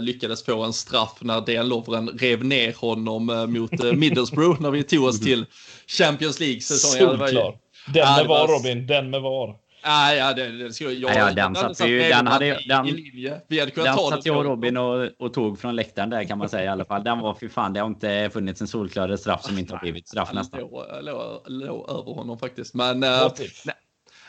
lyckades 0.00 0.44
få 0.44 0.62
en 0.62 0.72
straff 0.72 1.18
när 1.20 1.40
Dejan 1.40 1.68
Lovren 1.68 2.08
rev 2.08 2.44
ner 2.44 2.74
honom 2.74 3.26
mot 3.48 3.72
Middlesbrough 3.94 4.62
när 4.62 4.70
vi 4.70 4.82
tog 4.82 5.04
oss 5.04 5.20
till 5.20 5.46
Champions 5.86 6.40
League-säsongen. 6.40 7.18
Solklar. 7.18 7.58
Den 7.94 8.16
med 8.16 8.26
var 8.26 8.48
Robin, 8.48 8.86
den 8.86 9.10
med 9.10 9.22
var. 9.22 9.67
Ah, 9.90 10.12
ja, 10.12 10.34
det, 10.34 10.48
det 10.48 10.72
skulle 10.72 10.92
jag. 10.92 11.16
Ja, 11.16 11.32
den 11.32 11.54
satt 11.54 11.88
ju, 11.88 11.98
den 11.98 12.26
hade, 12.26 12.58
den, 12.68 12.86
Vi 13.48 13.60
hade 13.60 13.70
kunnat 13.70 13.86
den 13.86 13.96
ta 13.96 14.10
satt 14.10 14.26
jag 14.26 14.36
och 14.36 14.44
Robin 14.44 14.76
och, 14.76 15.08
och, 15.18 15.34
tog 15.34 15.58
från 15.58 15.76
läktaren 15.76 16.10
där 16.10 16.24
kan 16.24 16.38
man 16.38 16.48
säga 16.48 16.64
i 16.64 16.68
alla 16.68 16.84
fall. 16.84 17.04
Den 17.04 17.18
var 17.18 17.34
för 17.34 17.48
fan, 17.48 17.72
det 17.72 17.80
har 17.80 17.86
inte 17.86 18.30
funnits 18.32 18.60
en 18.60 18.68
solklar 18.68 19.16
straff 19.16 19.44
som 19.44 19.58
inte 19.58 19.74
har 19.74 19.80
blivit 19.80 20.08
straff 20.08 20.32
nästan. 20.32 20.60
Låg, 20.60 21.40
låg 21.46 21.90
över 21.90 22.14
honom 22.14 22.38
faktiskt. 22.38 22.74
Men, 22.74 23.04
uh, 23.04 23.30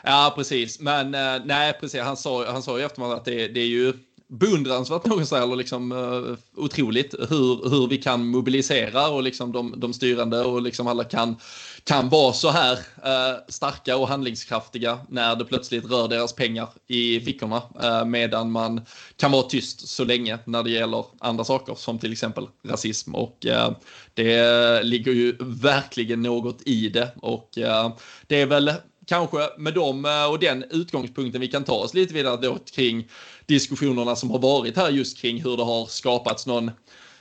ja, 0.02 0.32
precis. 0.36 0.80
Men 0.80 1.06
uh, 1.14 1.44
nej, 1.44 1.72
precis. 1.80 2.00
Han 2.00 2.16
sa, 2.16 2.52
han 2.52 2.62
sa 2.62 2.78
i 2.78 2.82
eftermiddag 2.82 3.16
att 3.16 3.24
det, 3.24 3.48
det 3.48 3.60
är 3.60 3.68
ju 3.68 3.92
beundransvärt 4.30 5.06
någonstans, 5.06 5.42
eller 5.44 5.56
liksom 5.56 5.92
uh, 5.92 6.36
otroligt 6.56 7.14
hur, 7.14 7.70
hur 7.70 7.88
vi 7.88 7.96
kan 7.96 8.26
mobilisera 8.26 9.08
och 9.08 9.22
liksom 9.22 9.52
de, 9.52 9.80
de 9.80 9.92
styrande 9.92 10.44
och 10.44 10.62
liksom 10.62 10.86
alla 10.86 11.04
kan, 11.04 11.36
kan 11.84 12.08
vara 12.08 12.32
så 12.32 12.50
här 12.50 12.78
eh, 13.04 13.38
starka 13.48 13.96
och 13.96 14.08
handlingskraftiga 14.08 14.98
när 15.08 15.36
det 15.36 15.44
plötsligt 15.44 15.90
rör 15.90 16.08
deras 16.08 16.32
pengar 16.32 16.68
i 16.86 17.20
fickorna 17.20 17.62
eh, 17.82 18.04
medan 18.04 18.50
man 18.50 18.80
kan 19.16 19.32
vara 19.32 19.42
tyst 19.42 19.88
så 19.88 20.04
länge 20.04 20.38
när 20.44 20.62
det 20.62 20.70
gäller 20.70 21.04
andra 21.18 21.44
saker 21.44 21.74
som 21.74 21.98
till 21.98 22.12
exempel 22.12 22.46
rasism. 22.64 23.14
Och 23.14 23.46
eh, 23.46 23.72
det 24.14 24.82
ligger 24.82 25.12
ju 25.12 25.36
verkligen 25.40 26.22
något 26.22 26.62
i 26.66 26.88
det. 26.88 27.10
Och 27.16 27.58
eh, 27.58 27.92
det 28.26 28.40
är 28.40 28.46
väl 28.46 28.72
kanske 29.06 29.38
med 29.58 29.74
dem 29.74 30.04
eh, 30.04 30.30
och 30.30 30.38
den 30.38 30.64
utgångspunkten 30.70 31.40
vi 31.40 31.48
kan 31.48 31.64
ta 31.64 31.74
oss 31.74 31.94
lite 31.94 32.14
vidare 32.14 32.36
då 32.36 32.58
kring 32.74 33.08
diskussionerna 33.46 34.16
som 34.16 34.30
har 34.30 34.38
varit 34.38 34.76
här 34.76 34.90
just 34.90 35.18
kring 35.18 35.42
hur 35.42 35.56
det 35.56 35.62
har 35.64 35.86
skapats 35.86 36.46
någon 36.46 36.70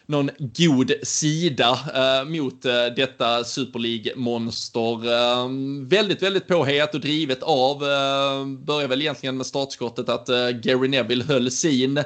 någon 0.09 0.29
god 0.39 0.91
sida 1.03 1.79
eh, 1.95 2.29
mot 2.29 2.65
eh, 2.65 2.85
detta 2.95 3.43
Super 3.43 3.79
League-monster. 3.79 5.11
Eh, 5.13 5.49
väldigt, 5.87 6.23
väldigt 6.23 6.47
påhejat 6.47 6.95
och 6.95 7.01
drivet 7.01 7.43
av, 7.43 7.83
eh, 7.83 8.45
börjar 8.45 8.87
väl 8.87 9.01
egentligen 9.01 9.37
med 9.37 9.45
startskottet 9.45 10.09
att 10.09 10.29
eh, 10.29 10.49
Gary 10.49 10.87
Neville 10.87 11.23
höll 11.23 11.51
sin 11.51 12.03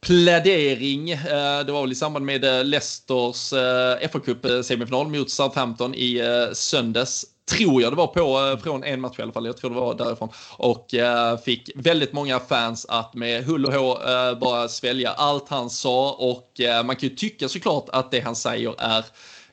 plädering. 0.00 1.10
Eh, 1.10 1.60
det 1.66 1.72
var 1.72 1.80
väl 1.80 1.92
i 1.92 1.94
samband 1.94 2.24
med 2.24 2.44
eh, 2.44 2.64
Leicesters 2.64 3.52
eh, 3.52 4.10
fa 4.10 4.18
Cup-semifinal 4.18 5.06
eh, 5.06 5.20
mot 5.20 5.30
Southampton 5.30 5.94
i 5.94 6.18
eh, 6.18 6.52
söndags 6.52 7.24
tror 7.50 7.82
jag 7.82 7.92
det 7.92 7.96
var 7.96 8.06
på, 8.06 8.20
eh, 8.20 8.62
från 8.62 8.84
en 8.84 9.00
match 9.00 9.18
i 9.18 9.22
alla 9.22 9.32
fall, 9.32 9.46
jag 9.46 9.56
tror 9.56 9.70
det 9.70 9.76
var 9.76 9.94
därifrån. 9.94 10.28
Och 10.56 10.94
eh, 10.94 11.38
fick 11.38 11.70
väldigt 11.74 12.12
många 12.12 12.40
fans 12.40 12.86
att 12.88 13.14
med 13.14 13.44
hull 13.44 13.66
och 13.66 13.72
hår 13.72 14.10
eh, 14.10 14.38
bara 14.38 14.68
svälja 14.68 15.10
allt 15.10 15.48
han 15.48 15.70
sa. 15.70 16.12
Och 16.12 16.60
man 16.84 16.96
kan 16.96 17.08
ju 17.08 17.14
tycka 17.14 17.48
såklart 17.48 17.88
att 17.92 18.10
det 18.10 18.20
han 18.20 18.36
säger 18.36 18.74
är 18.78 19.04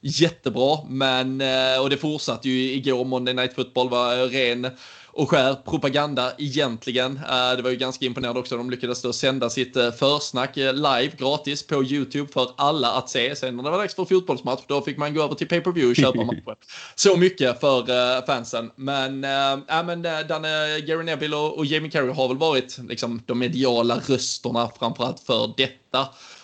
jättebra, 0.01 0.77
men 0.87 1.41
och 1.81 1.89
det 1.89 1.97
fortsatte 1.97 2.49
ju 2.49 2.73
igår, 2.73 3.05
Monday 3.05 3.33
Night 3.33 3.55
Football 3.55 3.89
var 3.89 4.15
ren 4.27 4.67
och 5.17 5.29
skär 5.29 5.55
propaganda 5.55 6.31
egentligen. 6.37 7.17
Eh, 7.17 7.55
det 7.55 7.61
var 7.61 7.69
ju 7.69 7.75
ganska 7.75 8.05
imponerande 8.05 8.39
också. 8.39 8.57
De 8.57 8.69
lyckades 8.69 9.01
då 9.01 9.13
sända 9.13 9.49
sitt 9.49 9.75
eh, 9.75 9.91
försnack 9.91 10.57
eh, 10.57 10.73
live 10.73 11.11
gratis 11.17 11.67
på 11.67 11.83
YouTube 11.83 12.31
för 12.33 12.49
alla 12.57 12.91
att 12.91 13.09
se. 13.09 13.35
Sen 13.35 13.55
när 13.55 13.63
det 13.63 13.69
var 13.69 13.77
dags 13.77 13.95
för 13.95 14.05
fotbollsmatch 14.05 14.61
då 14.67 14.81
fick 14.81 14.97
man 14.97 15.13
gå 15.13 15.23
över 15.23 15.35
till 15.35 15.47
pay-per-view 15.47 15.89
och 15.89 15.95
köpa 15.95 16.23
matchen. 16.25 16.55
Så 16.95 17.17
mycket 17.17 17.59
för 17.59 18.25
fansen. 18.25 18.71
Men, 18.75 19.23
äh, 19.23 19.83
men 19.85 20.01
Danne, 20.01 20.79
Gary 20.79 21.03
Neville 21.03 21.35
och, 21.35 21.65
Jamie 21.65 21.91
Carrey 21.91 22.13
har 22.13 22.27
väl 22.27 22.37
varit 22.37 22.77
liksom, 22.89 23.21
de 23.25 23.39
mediala 23.39 24.01
rösterna 24.07 24.71
framförallt 24.79 25.19
för 25.19 25.53
detta. 25.57 25.86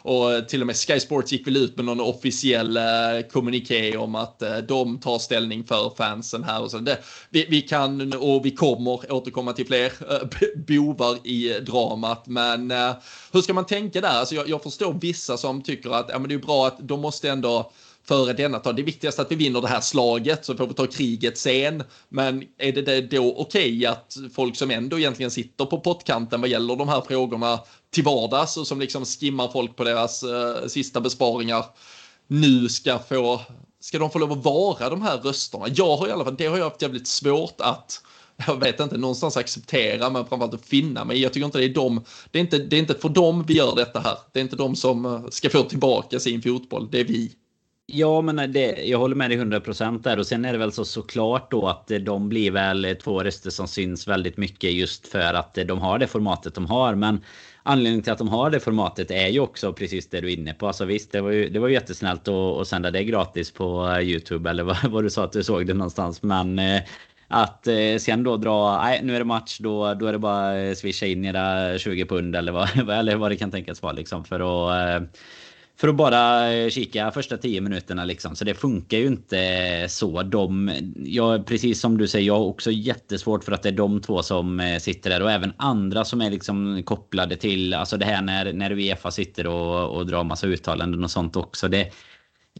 Och 0.05 0.47
till 0.47 0.61
och 0.61 0.67
med 0.67 0.75
Sky 0.75 0.99
Sports 0.99 1.31
gick 1.31 1.47
väl 1.47 1.57
ut 1.57 1.75
med 1.75 1.85
någon 1.85 1.99
officiell 1.99 2.77
eh, 2.77 2.83
kommuniké 3.31 3.97
om 3.97 4.15
att 4.15 4.41
eh, 4.41 4.57
de 4.57 4.99
tar 4.99 5.19
ställning 5.19 5.63
för 5.63 5.93
fansen 5.97 6.43
här 6.43 6.61
och 6.61 6.71
så. 6.71 6.77
Det, 6.77 6.99
vi, 7.29 7.45
vi, 7.49 7.61
kan 7.61 8.13
och 8.13 8.45
vi 8.45 8.51
kommer 8.51 9.11
återkomma 9.11 9.53
till 9.53 9.67
fler 9.67 9.91
eh, 10.09 10.27
bovar 10.67 11.27
i 11.27 11.59
dramat. 11.59 12.27
Men 12.27 12.71
eh, 12.71 12.91
hur 13.31 13.41
ska 13.41 13.53
man 13.53 13.65
tänka 13.65 14.01
där? 14.01 14.09
Alltså 14.09 14.35
jag, 14.35 14.49
jag 14.49 14.63
förstår 14.63 14.93
vissa 15.01 15.37
som 15.37 15.61
tycker 15.61 15.89
att 15.89 16.09
ja, 16.09 16.19
men 16.19 16.29
det 16.29 16.35
är 16.35 16.39
bra 16.39 16.67
att 16.67 16.77
de 16.79 17.01
måste 17.01 17.29
ändå 17.29 17.71
före 18.07 18.33
denna 18.33 18.59
tag. 18.59 18.75
Det 18.75 18.81
är 18.81 18.85
viktigast 18.85 19.19
att 19.19 19.31
vi 19.31 19.35
vinner 19.35 19.61
det 19.61 19.67
här 19.67 19.81
slaget 19.81 20.45
så 20.45 20.55
får 20.55 20.67
vi 20.67 20.73
ta 20.73 20.87
kriget 20.87 21.37
sen. 21.37 21.83
Men 22.09 22.43
är 22.57 22.71
det 22.71 23.01
då 23.01 23.35
okej 23.37 23.77
okay 23.77 23.85
att 23.85 24.17
folk 24.33 24.55
som 24.55 24.71
ändå 24.71 24.99
egentligen 24.99 25.31
sitter 25.31 25.65
på 25.65 25.79
pottkanten 25.79 26.41
vad 26.41 26.49
gäller 26.49 26.75
de 26.75 26.89
här 26.89 27.01
frågorna 27.01 27.59
till 27.91 28.03
vardags 28.03 28.57
och 28.57 28.67
som 28.67 28.79
liksom 28.79 29.05
skimmar 29.05 29.47
folk 29.47 29.75
på 29.75 29.83
deras 29.83 30.23
eh, 30.23 30.67
sista 30.67 31.01
besparingar 31.01 31.65
nu 32.27 32.69
ska 32.69 32.99
få, 32.99 33.41
ska 33.79 33.99
de 33.99 34.11
få 34.11 34.19
lov 34.19 34.31
att 34.31 34.45
vara 34.45 34.89
de 34.89 35.01
här 35.01 35.17
rösterna? 35.17 35.65
Jag 35.75 35.97
har 35.97 36.07
i 36.07 36.11
alla 36.11 36.23
fall, 36.23 36.35
det 36.37 36.45
har 36.45 36.57
jag 36.57 36.63
haft 36.63 36.81
jävligt 36.81 37.07
svårt 37.07 37.55
att 37.57 38.01
jag 38.47 38.59
vet 38.59 38.79
inte, 38.79 38.97
någonstans 38.97 39.37
acceptera 39.37 40.09
men 40.09 40.25
framförallt 40.25 40.53
att 40.53 40.65
finna 40.65 41.05
mig 41.05 41.21
Jag 41.21 41.33
tycker 41.33 41.45
inte 41.45 41.57
det 41.57 41.65
är 41.65 41.73
dem, 41.73 42.03
det 42.31 42.39
är 42.39 42.41
inte, 42.41 42.57
det 42.57 42.75
är 42.75 42.79
inte 42.79 42.93
för 42.93 43.09
dem 43.09 43.45
vi 43.47 43.53
gör 43.53 43.75
detta 43.75 43.99
här. 43.99 44.17
Det 44.31 44.39
är 44.39 44.43
inte 44.43 44.55
de 44.55 44.75
som 44.75 45.05
eh, 45.05 45.21
ska 45.29 45.49
få 45.49 45.63
tillbaka 45.63 46.19
sin 46.19 46.41
fotboll, 46.41 46.87
det 46.91 46.99
är 46.99 47.03
vi. 47.03 47.31
Ja, 47.85 48.21
men 48.21 48.51
det, 48.51 48.83
jag 48.85 48.99
håller 48.99 49.15
med 49.15 49.29
dig 49.29 49.39
100% 49.39 50.03
där. 50.03 50.19
Och 50.19 50.27
sen 50.27 50.45
är 50.45 50.51
det 50.51 50.57
väl 50.57 50.71
så 50.71 50.85
såklart 50.85 51.51
då 51.51 51.67
att 51.67 51.91
de 52.01 52.29
blir 52.29 52.51
väl 52.51 52.97
två 53.03 53.23
röster 53.23 53.49
som 53.49 53.67
syns 53.67 54.07
väldigt 54.07 54.37
mycket 54.37 54.73
just 54.73 55.07
för 55.07 55.33
att 55.33 55.53
de 55.53 55.79
har 55.79 55.99
det 55.99 56.07
formatet 56.07 56.55
de 56.55 56.65
har. 56.65 56.95
Men 56.95 57.21
anledningen 57.63 58.03
till 58.03 58.11
att 58.11 58.17
de 58.17 58.27
har 58.27 58.49
det 58.49 58.59
formatet 58.59 59.11
är 59.11 59.27
ju 59.27 59.39
också 59.39 59.73
precis 59.73 60.09
det 60.09 60.21
du 60.21 60.27
är 60.31 60.37
inne 60.37 60.53
på. 60.53 60.67
Alltså 60.67 60.85
visst, 60.85 61.11
det 61.11 61.21
var 61.21 61.31
ju, 61.31 61.49
det 61.49 61.59
var 61.59 61.69
jättesnällt 61.69 62.27
att, 62.27 62.33
att 62.33 62.67
sända 62.67 62.91
det 62.91 63.03
gratis 63.03 63.51
på 63.51 63.97
Youtube 64.01 64.49
eller 64.49 64.63
vad, 64.63 64.77
vad 64.89 65.03
du 65.03 65.09
sa 65.09 65.23
att 65.23 65.31
du 65.31 65.43
såg 65.43 65.67
det 65.67 65.73
någonstans. 65.73 66.21
Men 66.23 66.59
eh, 66.59 66.81
att 67.27 67.67
eh, 67.67 67.97
sen 67.99 68.23
då 68.23 68.37
dra, 68.37 68.81
nej 68.83 68.99
nu 69.03 69.15
är 69.15 69.19
det 69.19 69.25
match, 69.25 69.59
då, 69.59 69.93
då 69.93 70.05
är 70.05 70.11
det 70.11 70.19
bara 70.19 70.75
swisha 70.75 71.05
in 71.05 71.25
era 71.25 71.77
20 71.77 72.05
pund 72.05 72.35
eller 72.35 72.51
vad, 72.51 72.89
eller 72.99 73.15
vad 73.15 73.31
det 73.31 73.37
kan 73.37 73.51
tänkas 73.51 73.81
vara 73.81 73.93
liksom 73.93 74.25
för 74.25 74.39
att 74.39 75.01
eh, 75.01 75.07
för 75.77 75.87
att 75.87 75.95
bara 75.95 76.53
eh, 76.53 76.69
kika 76.69 77.11
första 77.11 77.37
tio 77.37 77.61
minuterna 77.61 78.05
liksom. 78.05 78.35
Så 78.35 78.45
det 78.45 78.53
funkar 78.53 78.97
ju 78.97 79.07
inte 79.07 79.39
eh, 79.39 79.87
så. 79.87 80.23
De, 80.23 80.71
jag, 80.95 81.45
precis 81.45 81.79
som 81.79 81.97
du 81.97 82.07
säger, 82.07 82.27
jag 82.27 82.37
har 82.37 82.45
också 82.45 82.71
jättesvårt 82.71 83.43
för 83.43 83.51
att 83.51 83.63
det 83.63 83.69
är 83.69 83.73
de 83.73 84.01
två 84.01 84.23
som 84.23 84.59
eh, 84.59 84.79
sitter 84.79 85.09
där 85.09 85.21
och 85.21 85.31
även 85.31 85.53
andra 85.57 86.05
som 86.05 86.21
är 86.21 86.29
liksom 86.29 86.83
kopplade 86.85 87.35
till 87.35 87.73
alltså 87.73 87.97
det 87.97 88.05
här 88.05 88.21
när, 88.21 88.53
när 88.53 88.71
Uefa 88.71 89.11
sitter 89.11 89.47
och, 89.47 89.97
och 89.97 90.05
drar 90.07 90.23
massa 90.23 90.47
uttalanden 90.47 91.03
och 91.03 91.11
sånt 91.11 91.35
också. 91.35 91.67
Det, 91.67 91.91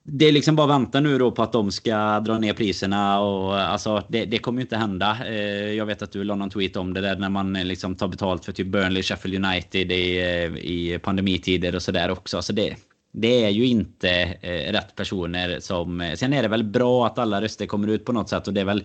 det 0.04 0.26
är 0.26 0.32
liksom 0.32 0.56
bara 0.56 0.68
vänta 0.68 1.00
nu 1.00 1.18
då 1.18 1.32
på 1.32 1.44
att 1.44 1.54
de 1.54 1.72
ska 1.72 2.20
dra 2.20 2.40
ner 2.40 2.54
priserna 2.54 3.20
och 3.20 3.60
alltså 3.60 4.04
det, 4.08 4.26
det 4.26 4.38
kommer 4.38 4.60
ju 4.60 4.64
inte 4.64 4.78
hända. 4.78 5.30
Jag 5.74 5.86
vet 5.86 6.02
att 6.02 6.12
du 6.12 6.24
la 6.24 6.36
någon 6.36 6.50
tweet 6.50 6.76
om 6.76 6.94
det 6.94 7.02
där 7.02 7.16
när 7.16 7.30
man 7.30 7.54
liksom 7.54 7.96
tar 7.96 8.08
betalt 8.08 8.46
för 8.46 8.52
typ 8.52 8.68
Burnley, 8.68 9.04
Sheffield 9.04 9.46
United 9.46 9.92
i, 9.92 10.20
i 10.62 11.00
pandemitider 11.00 11.76
och 11.76 11.82
sådär 11.82 12.12
också. 12.12 12.42
Så 12.42 12.54
det, 12.54 12.76
det 13.14 13.46
är 13.46 13.50
ju 13.50 13.66
inte 13.66 14.10
eh, 14.42 14.72
rätt 14.72 14.96
personer 14.96 15.60
som... 15.60 16.02
Eh, 16.02 16.16
sen 16.16 16.34
är 16.34 16.42
det 16.42 16.48
väl 16.48 16.64
bra 16.64 17.06
att 17.06 17.20
alla 17.20 17.42
röster 17.42 17.66
kommer 17.66 17.88
ut 17.88 18.06
på 18.06 18.12
något 18.12 18.30
sätt 18.30 18.48
och 18.48 18.54
det 18.54 18.62
är 18.62 18.66
väl 18.66 18.84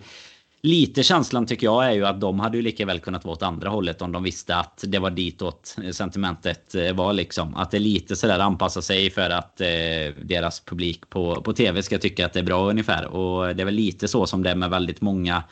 lite 0.61 1.03
känslan 1.03 1.45
tycker 1.45 1.67
jag 1.67 1.85
är 1.85 1.91
ju 1.91 2.05
att 2.05 2.21
de 2.21 2.39
hade 2.39 2.57
ju 2.57 2.63
lika 2.63 2.85
väl 2.85 2.99
kunnat 2.99 3.25
vara 3.25 3.33
åt 3.33 3.43
andra 3.43 3.69
hållet 3.69 4.01
om 4.01 4.11
de 4.11 4.23
visste 4.23 4.55
att 4.55 4.83
det 4.87 4.99
var 4.99 5.09
ditåt 5.09 5.75
eh, 5.83 5.91
sentimentet 5.91 6.75
eh, 6.75 6.93
var 6.93 7.13
liksom. 7.13 7.55
Att 7.55 7.71
det 7.71 7.77
är 7.77 7.81
lite 7.81 8.15
sådär 8.15 8.39
anpassa 8.39 8.81
sig 8.81 9.09
för 9.09 9.29
att 9.29 9.61
eh, 9.61 9.67
deras 10.23 10.59
publik 10.59 11.09
på, 11.09 11.41
på 11.41 11.53
tv 11.53 11.83
ska 11.83 11.97
tycka 11.97 12.25
att 12.25 12.33
det 12.33 12.39
är 12.39 12.43
bra 12.43 12.69
ungefär. 12.69 13.05
Och 13.05 13.55
det 13.55 13.63
är 13.63 13.65
väl 13.65 13.73
lite 13.73 14.07
så 14.07 14.25
som 14.25 14.43
det 14.43 14.49
är 14.49 14.55
med 14.55 14.69
väldigt 14.69 15.01
många 15.01 15.43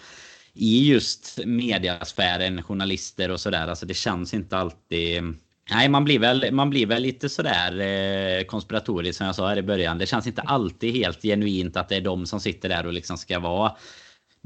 i 0.53 0.89
just 0.89 1.39
mediasfären, 1.45 2.63
journalister 2.63 3.31
och 3.31 3.39
sådär. 3.39 3.67
Alltså 3.67 3.85
det 3.85 3.93
känns 3.93 4.33
inte 4.33 4.57
alltid 4.57 5.23
Nej, 5.69 5.89
man 5.89 6.03
blir 6.03 6.19
väl, 6.19 6.51
man 6.51 6.69
blir 6.69 6.85
väl 6.85 7.01
lite 7.01 7.29
sådär 7.29 7.79
eh, 7.79 8.43
konspiratorisk 8.43 9.17
som 9.17 9.25
jag 9.25 9.35
sa 9.35 9.47
här 9.47 9.57
i 9.57 9.61
början. 9.61 9.97
Det 9.97 10.05
känns 10.05 10.27
inte 10.27 10.41
alltid 10.41 10.95
helt 10.95 11.21
genuint 11.21 11.77
att 11.77 11.89
det 11.89 11.95
är 11.95 12.01
de 12.01 12.25
som 12.25 12.39
sitter 12.39 12.69
där 12.69 12.85
och 12.85 12.93
liksom 12.93 13.17
ska 13.17 13.39
vara 13.39 13.71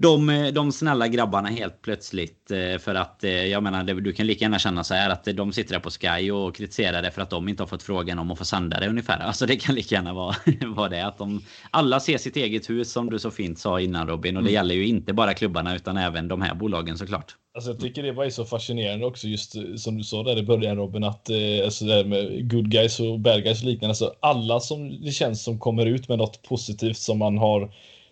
de, 0.01 0.29
eh, 0.29 0.47
de 0.47 0.71
snälla 0.71 1.07
grabbarna 1.07 1.49
helt 1.49 1.81
plötsligt. 1.81 2.51
Eh, 2.51 2.77
för 2.79 2.95
att 2.95 3.23
eh, 3.23 3.31
jag 3.31 3.63
menar, 3.63 3.83
du 3.83 4.13
kan 4.13 4.27
lika 4.27 4.45
gärna 4.45 4.59
känna 4.59 4.83
så 4.83 4.93
här 4.93 5.09
att 5.09 5.23
de 5.23 5.53
sitter 5.53 5.73
där 5.73 5.79
på 5.79 5.89
Sky 5.89 6.31
och 6.31 6.55
kritiserar 6.55 7.01
det 7.01 7.11
för 7.11 7.21
att 7.21 7.29
de 7.29 7.49
inte 7.49 7.63
har 7.63 7.67
fått 7.67 7.83
frågan 7.83 8.19
om 8.19 8.31
att 8.31 8.37
få 8.37 8.45
sända 8.45 8.79
det 8.79 8.89
ungefär. 8.89 9.19
Alltså 9.31 9.45
det 9.45 9.55
kan 9.55 9.75
lika 9.75 9.95
gärna 9.95 10.13
vara, 10.13 10.35
vara 10.75 10.89
det. 10.89 11.05
Att 11.05 11.17
de 11.17 11.41
alla 11.71 11.99
ser 11.99 12.17
sitt 12.17 12.35
eget 12.35 12.69
hus 12.69 12.91
som 12.91 13.09
du 13.09 13.19
så 13.19 13.31
fint 13.31 13.59
sa 13.59 13.79
innan 13.79 14.07
Robin. 14.07 14.37
Och 14.37 14.43
det 14.43 14.49
mm. 14.49 14.53
gäller 14.53 14.75
ju 14.75 14.87
inte 14.87 15.13
bara 15.13 15.33
klubbarna 15.33 15.75
utan 15.75 15.97
även 15.97 16.27
de 16.27 16.41
här 16.41 16.55
bolagen 16.55 16.97
såklart. 16.97 17.35
Alltså 17.53 17.71
jag 17.71 17.79
tycker 17.79 18.03
det 18.03 18.11
var 18.11 18.29
så 18.29 18.45
fascinerande 18.45 19.05
också 19.05 19.27
just 19.27 19.55
som 19.77 19.97
du 19.97 20.03
sa 20.03 20.23
där 20.23 20.37
i 20.37 20.43
början 20.43 20.77
Robin 20.77 21.03
att 21.03 21.29
eh, 21.29 21.37
alltså 21.63 21.85
det 21.85 22.05
med 22.05 22.51
good 22.51 22.71
guys 22.71 22.99
och 22.99 23.19
bad 23.19 23.43
guys 23.43 23.61
och 23.61 23.67
liknande. 23.67 23.91
Alltså 23.91 24.13
alla 24.19 24.59
som 24.59 25.05
det 25.05 25.11
känns 25.11 25.43
som 25.43 25.59
kommer 25.59 25.85
ut 25.85 26.09
med 26.09 26.17
något 26.17 26.43
positivt 26.43 26.97
som 26.97 27.19
man 27.19 27.37
har 27.37 27.71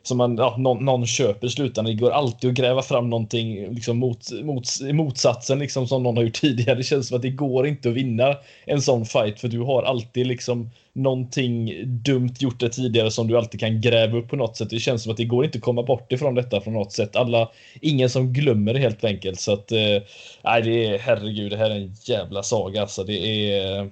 som 0.10 0.18
man, 0.18 0.38
ja, 0.38 0.56
någon, 0.58 0.86
någon 0.86 1.06
köper 1.06 1.48
i 1.48 1.50
slutändan. 1.50 1.96
Det 1.96 2.02
går 2.02 2.12
alltid 2.12 2.50
att 2.50 2.56
gräva 2.56 2.82
fram 2.82 3.10
någonting 3.10 3.74
liksom 3.74 3.98
mot, 3.98 4.32
mot, 4.44 4.64
motsatsen 4.94 5.60
liksom 5.60 5.88
som 5.88 6.04
någon 6.04 6.18
har 6.18 6.24
gjort 6.24 6.34
tidigare. 6.42 6.78
Det 6.78 6.84
känns 6.84 7.08
som 7.08 7.16
att 7.16 7.22
det 7.22 7.30
går 7.30 7.68
inte 7.68 7.90
att 7.90 7.96
vinna 7.96 8.36
en 8.66 8.82
sån 8.82 9.06
fight 9.06 9.40
för 9.40 9.48
du 9.48 9.60
har 9.60 9.84
alltid 9.84 10.28
liksom 10.28 10.70
någonting 10.94 11.74
dumt 11.86 12.34
gjort 12.40 12.60
det 12.60 12.70
tidigare 12.70 13.12
som 13.12 13.28
du 13.28 13.38
alltid 13.38 13.60
kan 13.60 13.82
gräva 13.82 14.18
upp 14.18 14.30
på 14.30 14.36
något 14.36 14.58
sätt. 14.58 14.70
Det 14.70 14.80
känns 14.80 15.04
som 15.04 15.12
att 15.12 15.18
det 15.18 15.26
går 15.26 15.46
inte 15.46 15.58
att 15.58 15.64
komma 15.64 15.84
bort 15.84 16.12
ifrån 16.12 16.36
detta 16.36 16.62
på 16.62 16.72
något 16.72 16.92
sätt. 16.92 17.16
Alla, 17.16 17.50
ingen 17.82 18.10
som 18.10 18.34
glömmer 18.34 18.74
det 18.74 18.80
helt 18.80 19.04
enkelt. 19.04 19.40
Så 19.40 19.54
att, 19.54 19.72
eh, 19.72 20.02
nej, 20.44 20.62
det 20.62 20.86
är 20.86 21.00
herregud, 21.00 21.52
det 21.52 21.58
här 21.58 21.70
är 21.70 21.76
en 21.76 21.94
jävla 22.06 22.44
saga. 22.44 22.82
Alltså, 22.82 23.04
det 23.04 23.52
är, 23.54 23.90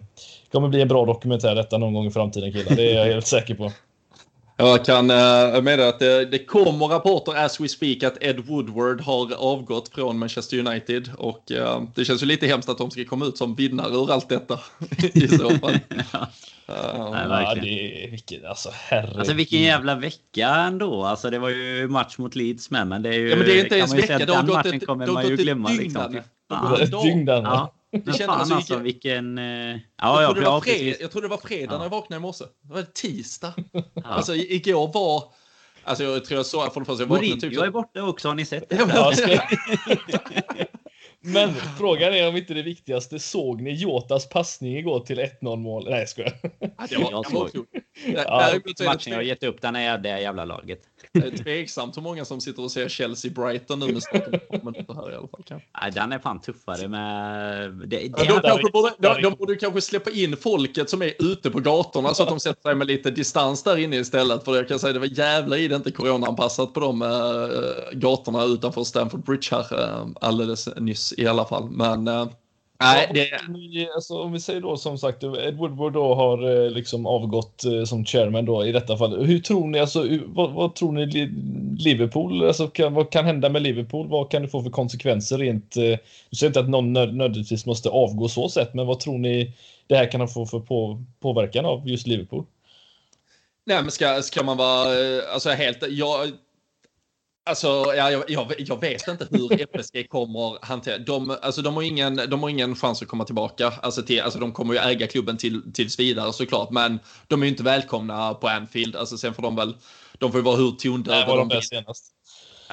kommer 0.51 0.67
bli 0.67 0.81
en 0.81 0.87
bra 0.87 1.05
dokumentär 1.05 1.55
detta 1.55 1.77
någon 1.77 1.93
gång 1.93 2.07
i 2.07 2.11
framtiden 2.11 2.51
killar. 2.51 2.75
Det 2.75 2.91
är 2.91 2.97
jag 2.97 3.13
helt 3.13 3.27
säker 3.27 3.55
på. 3.55 3.71
Jag 4.59 4.85
kan 4.85 5.11
uh, 5.11 5.61
meddela 5.61 5.89
att 5.89 5.99
det, 5.99 6.25
det 6.25 6.45
kommer 6.45 6.87
rapporter 6.87 7.45
as 7.45 7.59
we 7.59 7.67
speak 7.67 8.03
att 8.03 8.23
Ed 8.23 8.39
Woodward 8.39 9.01
har 9.01 9.33
avgått 9.33 9.89
från 9.89 10.19
Manchester 10.19 10.59
United 10.59 11.11
och 11.17 11.51
uh, 11.51 11.81
det 11.95 12.05
känns 12.05 12.23
ju 12.23 12.25
lite 12.25 12.47
hemskt 12.47 12.69
att 12.69 12.77
de 12.77 12.91
ska 12.91 13.05
komma 13.05 13.25
ut 13.25 13.37
som 13.37 13.55
vinnare 13.55 13.93
ur 13.93 14.11
allt 14.11 14.29
detta 14.29 14.59
i 15.13 15.27
så 15.27 15.49
fall. 15.49 15.79
Uh, 16.69 17.11
Nej, 17.11 17.43
ja, 17.43 17.55
det 17.55 18.07
vilken, 18.11 18.45
alltså, 18.45 18.69
herregud. 18.73 19.17
alltså 19.17 19.33
vilken 19.33 19.61
jävla 19.61 19.95
vecka 19.95 20.47
ändå. 20.47 21.03
Alltså 21.03 21.29
det 21.29 21.39
var 21.39 21.49
ju 21.49 21.87
match 21.87 22.17
mot 22.17 22.35
Leeds 22.35 22.71
med 22.71 22.87
men 22.87 23.01
det 23.01 23.09
är 23.09 23.13
ju... 23.13 23.29
Ja 23.29 23.35
men 23.35 23.45
det 23.45 23.59
är 23.59 23.63
inte 23.63 23.75
ens 23.75 23.93
vecka. 23.93 24.17
Det 24.17 24.33
har 24.33 24.43
gått 24.43 24.65
ett, 24.65 24.85
kommer 24.85 25.07
man 25.07 25.27
ju 25.27 25.35
glömma. 25.35 25.69
Liksom. 25.69 26.21
Dygn 27.03 27.27
ja. 27.27 27.73
Det 27.91 28.13
kändes 28.13 28.25
fan 28.25 28.51
alltså 28.51 28.77
vilken... 28.77 29.37
Uh... 29.37 29.79
Ja, 29.97 30.21
jag, 30.21 30.31
trodde 30.31 30.49
ja, 30.49 30.61
fred... 30.61 30.95
jag 30.99 31.11
trodde 31.11 31.27
det 31.27 31.31
var 31.31 31.37
fredag 31.37 31.73
ja. 31.73 31.77
när 31.77 31.85
jag 31.85 31.89
vaknade 31.89 32.19
i 32.19 32.21
morse. 32.21 32.45
Det 32.61 32.73
var 32.73 32.83
tisdag. 32.83 33.53
Ja. 33.71 33.83
Alltså 34.03 34.35
igår 34.35 34.93
var... 34.93 35.23
Alltså 35.83 36.03
jag 36.03 36.25
tror 36.25 36.37
jag 36.37 36.45
såg 36.45 36.73
för 36.73 36.79
det 36.79 36.85
första. 36.85 37.03
Jag 37.03 37.09
vaknade 37.09 37.41
typ... 37.41 37.61
är 37.61 37.69
borta 37.69 38.03
också, 38.03 38.27
har 38.27 38.35
ni 38.35 38.45
sett 38.45 38.69
det? 38.69 40.67
Men 41.21 41.53
frågan 41.77 42.13
är 42.13 42.29
om 42.29 42.37
inte 42.37 42.53
det 42.53 42.61
viktigaste. 42.61 43.19
Såg 43.19 43.61
ni 43.61 43.73
Jotas 43.73 44.29
passning 44.29 44.77
igår 44.77 44.99
till 44.99 45.19
1-0 45.19 45.55
mål? 45.55 45.89
Nej, 45.89 45.99
jag 45.99 46.09
skojar. 46.09 46.33
Ja, 46.59 46.85
det 46.89 46.97
var, 46.97 47.11
jag 47.11 47.31
såg. 47.31 47.49
Ja, 48.05 48.59
matchen 48.85 49.11
jag 49.11 49.15
har 49.15 49.23
gett 49.23 49.43
upp 49.43 49.61
den 49.61 49.75
är 49.75 49.97
det 49.97 50.21
jävla 50.21 50.45
laget. 50.45 50.79
Det 51.13 51.27
är 51.27 51.37
tveksamt 51.37 51.97
hur 51.97 52.01
många 52.01 52.25
som 52.25 52.41
sitter 52.41 52.63
och 52.63 52.71
ser 52.71 52.87
Chelsea-Brighton 52.87 53.79
nu 53.79 53.93
med 53.93 54.03
starten 54.03 54.39
här 54.95 55.11
i 55.11 55.15
alla 55.15 55.27
fall. 55.27 55.43
Kanske. 55.45 55.67
Nej, 55.81 55.91
den 55.91 56.11
är 56.11 56.19
fan 56.19 56.41
tuffare 56.41 56.87
med... 56.87 57.71
Det, 57.73 57.85
det 57.85 58.11
ja, 58.17 58.23
de, 58.23 58.41
kanske 58.41 58.71
borde, 58.71 58.93
de, 58.99 59.21
de 59.21 59.33
borde 59.33 59.55
kanske 59.55 59.81
släppa 59.81 60.11
in 60.11 60.37
folket 60.37 60.89
som 60.89 61.01
är 61.01 61.13
ute 61.19 61.51
på 61.51 61.59
gatorna 61.59 62.13
så 62.13 62.23
att 62.23 62.29
de 62.29 62.39
sätter 62.39 62.61
sig 62.61 62.75
med 62.75 62.87
lite 62.87 63.11
distans 63.11 63.63
där 63.63 63.77
inne 63.77 63.95
istället. 63.95 64.45
För 64.45 64.55
jag 64.55 64.67
kan 64.67 64.79
säga 64.79 64.93
det 64.93 64.99
var 64.99 65.19
jävla 65.19 65.57
i 65.57 65.67
det 65.67 65.75
inte 65.75 65.91
coronaanpassat 65.91 66.73
på 66.73 66.79
de 66.79 67.01
äh, 67.01 67.99
gatorna 67.99 68.43
utanför 68.43 68.83
Stamford 68.83 69.23
Bridge 69.23 69.47
här 69.51 69.83
äh, 69.83 70.07
alldeles 70.21 70.69
nyss 70.77 71.13
i 71.17 71.27
alla 71.27 71.45
fall. 71.45 71.69
Men 71.69 72.07
äh, 72.07 72.27
Nej, 72.79 73.11
det... 73.13 73.29
Ni, 73.49 73.89
alltså, 73.95 74.21
om 74.21 74.31
vi 74.31 74.39
säger 74.39 74.61
då 74.61 74.77
som 74.77 74.97
sagt, 74.97 75.23
Ed 75.23 75.57
Woodward 75.57 75.93
då 75.93 76.15
har 76.15 76.65
eh, 76.65 76.71
liksom 76.71 77.05
avgått 77.05 77.63
eh, 77.65 77.83
som 77.83 78.05
chairman 78.05 78.45
då 78.45 78.65
i 78.65 78.71
detta 78.71 78.97
fall. 78.97 79.25
Hur 79.25 79.39
tror 79.39 79.67
ni, 79.67 79.79
alltså, 79.79 80.07
vad, 80.25 80.51
vad 80.51 80.75
tror 80.75 80.91
ni 80.91 81.05
Liverpool, 81.79 82.47
alltså, 82.47 82.67
kan, 82.67 82.93
vad 82.93 83.09
kan 83.09 83.25
hända 83.25 83.49
med 83.49 83.61
Liverpool? 83.61 84.07
Vad 84.07 84.31
kan 84.31 84.41
det 84.41 84.47
få 84.47 84.63
för 84.63 84.69
konsekvenser 84.69 85.37
rent? 85.37 85.71
Du 86.29 86.37
säger 86.37 86.49
inte 86.49 86.59
att 86.59 86.69
någon 86.69 86.93
nödvändigtvis 86.93 87.65
måste 87.65 87.89
avgå 87.89 88.27
så 88.27 88.49
sett, 88.49 88.73
men 88.73 88.87
vad 88.87 88.99
tror 88.99 89.17
ni 89.17 89.53
det 89.87 89.95
här 89.95 90.11
kan 90.11 90.27
få 90.27 90.45
för 90.45 90.59
på, 90.59 91.03
påverkan 91.19 91.65
av 91.65 91.89
just 91.89 92.07
Liverpool? 92.07 92.45
Nej, 93.65 93.81
men 93.81 93.91
ska, 93.91 94.21
ska 94.21 94.43
man 94.43 94.57
vara, 94.57 94.87
alltså 95.33 95.49
helt, 95.49 95.83
jag 95.89 96.31
Alltså, 97.47 97.67
ja, 97.67 98.11
jag, 98.11 98.23
jag, 98.27 98.53
jag, 98.57 98.81
vet 98.81 99.07
inte 99.07 99.27
hur 99.31 99.61
FSG 99.79 100.09
kommer 100.09 100.65
hantera. 100.65 100.97
De, 100.97 101.37
alltså, 101.41 101.61
de, 101.61 101.75
har 101.75 101.83
ingen, 101.83 102.15
de 102.15 102.43
har 102.43 102.49
ingen 102.49 102.75
chans 102.75 103.01
att 103.01 103.07
komma 103.07 103.25
tillbaka. 103.25 103.73
Alltså, 103.81 104.03
till, 104.03 104.21
alltså, 104.21 104.39
de 104.39 104.51
kommer 104.51 104.73
ju 104.73 104.79
äga 104.79 105.07
klubben 105.07 105.37
till, 105.37 105.73
tills 105.73 105.99
vidare 105.99 106.33
såklart, 106.33 106.71
men 106.71 106.99
de 107.27 107.41
är 107.41 107.45
ju 107.45 107.51
inte 107.51 107.63
välkomna 107.63 108.33
på 108.33 108.47
Anfield. 108.47 108.95
Alltså, 108.95 109.17
sen 109.17 109.33
får 109.33 109.43
de 109.43 109.55
väl, 109.55 109.75
de 110.17 110.31
får 110.31 110.39
ju 110.39 110.43
vara 110.43 110.55
hur 110.55 110.71
tondöva 110.71 111.35
de, 111.35 111.37
de 111.37 111.55
vill. 111.55 111.63
Senast. 111.63 112.16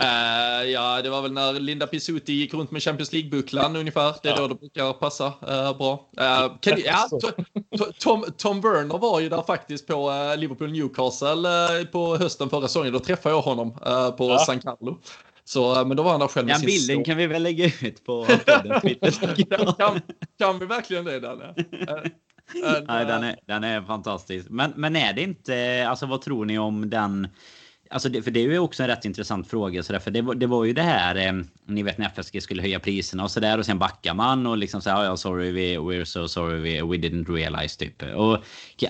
Uh, 0.00 0.70
ja, 0.70 1.02
det 1.02 1.10
var 1.10 1.22
väl 1.22 1.32
när 1.32 1.52
Linda 1.52 1.86
Pisuti 1.86 2.32
gick 2.32 2.54
runt 2.54 2.70
med 2.70 2.82
Champions 2.82 3.12
League-bucklan 3.12 3.76
ungefär. 3.76 4.14
Det 4.22 4.28
är 4.28 4.32
ja. 4.32 4.38
då 4.38 4.48
det 4.48 4.54
brukar 4.54 4.92
passa 4.92 5.26
uh, 5.26 5.78
bra. 5.78 6.08
Uh, 6.20 6.58
kan, 6.60 6.80
ja, 6.84 7.08
Tom, 7.98 8.24
Tom 8.36 8.60
Werner 8.60 8.98
var 8.98 9.20
ju 9.20 9.28
där 9.28 9.42
faktiskt 9.42 9.86
på 9.86 10.12
Liverpool 10.36 10.72
Newcastle 10.72 11.84
på 11.92 12.16
hösten 12.16 12.50
förra 12.50 12.68
säsongen. 12.68 12.92
Då 12.92 12.98
träffade 12.98 13.34
jag 13.34 13.42
honom 13.42 13.72
på 14.18 14.28
ja. 14.28 14.38
San 14.38 14.60
Carlo. 14.60 14.98
Så, 15.44 15.84
men 15.84 15.96
då 15.96 16.02
var 16.02 16.10
han 16.10 16.20
där 16.20 16.28
själv 16.28 16.46
Den 16.46 16.60
bilden 16.60 16.96
stå. 16.96 17.04
kan 17.04 17.16
vi 17.16 17.26
väl 17.26 17.42
lägga 17.42 17.66
ut 17.66 18.04
på 18.04 18.26
kan, 19.78 20.00
kan 20.38 20.58
vi 20.58 20.66
verkligen 20.66 21.04
det, 21.04 21.20
Danne? 21.20 21.54
Nej, 22.86 23.06
den 23.06 23.24
är, 23.24 23.36
den 23.46 23.64
är 23.64 23.82
fantastisk. 23.82 24.46
Men, 24.50 24.72
men 24.76 24.96
är 24.96 25.12
det 25.12 25.22
inte, 25.22 25.86
alltså 25.88 26.06
vad 26.06 26.22
tror 26.22 26.44
ni 26.44 26.58
om 26.58 26.90
den 26.90 27.28
Alltså 27.90 28.08
det, 28.08 28.22
för 28.22 28.30
det 28.30 28.40
är 28.40 28.48
ju 28.48 28.58
också 28.58 28.82
en 28.82 28.88
rätt 28.88 29.04
intressant 29.04 29.48
fråga. 29.48 29.82
Så 29.82 29.92
där, 29.92 30.00
för 30.00 30.10
det, 30.10 30.22
var, 30.22 30.34
det 30.34 30.46
var 30.46 30.64
ju 30.64 30.72
det 30.72 30.82
här, 30.82 31.16
eh, 31.16 31.32
ni 31.66 31.82
vet 31.82 31.98
när 31.98 32.06
FSG 32.06 32.42
skulle 32.42 32.62
höja 32.62 32.80
priserna 32.80 33.24
och 33.24 33.30
så 33.30 33.40
där 33.40 33.58
och 33.58 33.66
sen 33.66 33.78
backar 33.78 34.14
man 34.14 34.46
och 34.46 34.58
liksom 34.58 34.82
säger 34.82 35.04
ja, 35.04 35.16
sorry, 35.16 35.52
we, 35.52 35.78
we're 35.78 36.04
so 36.04 36.28
sorry, 36.28 36.58
we, 36.60 36.86
we 36.86 36.96
didn't 36.96 37.34
realize 37.34 37.78
typ. 37.78 38.02
Och, 38.02 38.38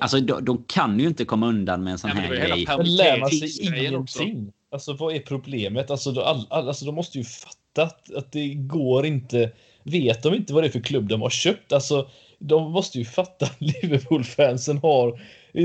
alltså 0.01 0.20
de, 0.20 0.45
de 0.45 0.64
kan 0.66 1.01
ju 1.01 1.07
inte 1.07 1.24
komma 1.24 1.47
undan 1.47 1.84
med 1.84 1.92
en 1.92 1.99
sån 1.99 2.11
ja, 2.11 2.16
här 2.16 2.28
grej. 2.28 2.66
Men 2.68 2.97
lär 2.97 3.20
man 3.20 3.30
sig 3.30 3.62
ingenting? 3.62 4.53
Alltså 4.72 4.92
vad 4.92 5.14
är 5.14 5.20
problemet? 5.20 5.90
Alltså, 5.90 6.12
då, 6.12 6.22
all, 6.22 6.47
all, 6.51 6.68
alltså 6.68 6.84
de 6.84 6.95
måste 6.95 7.18
ju 7.18 7.24
fatta 7.24 7.82
att, 7.82 8.14
att 8.14 8.32
det 8.32 8.55
går 8.55 9.07
inte. 9.07 9.53
Vet 9.82 10.22
de 10.22 10.34
inte 10.34 10.53
vad 10.53 10.62
det 10.62 10.66
är 10.66 10.70
för 10.70 10.80
klubb 10.80 11.09
de 11.09 11.22
har 11.22 11.30
köpt? 11.30 11.72
Alltså 11.72 12.09
de 12.49 12.72
måste 12.72 12.99
ju 12.99 13.05
fatta 13.05 13.47
att 13.47 13.61
Liverpool-fansen 13.82 14.78
har 14.78 15.18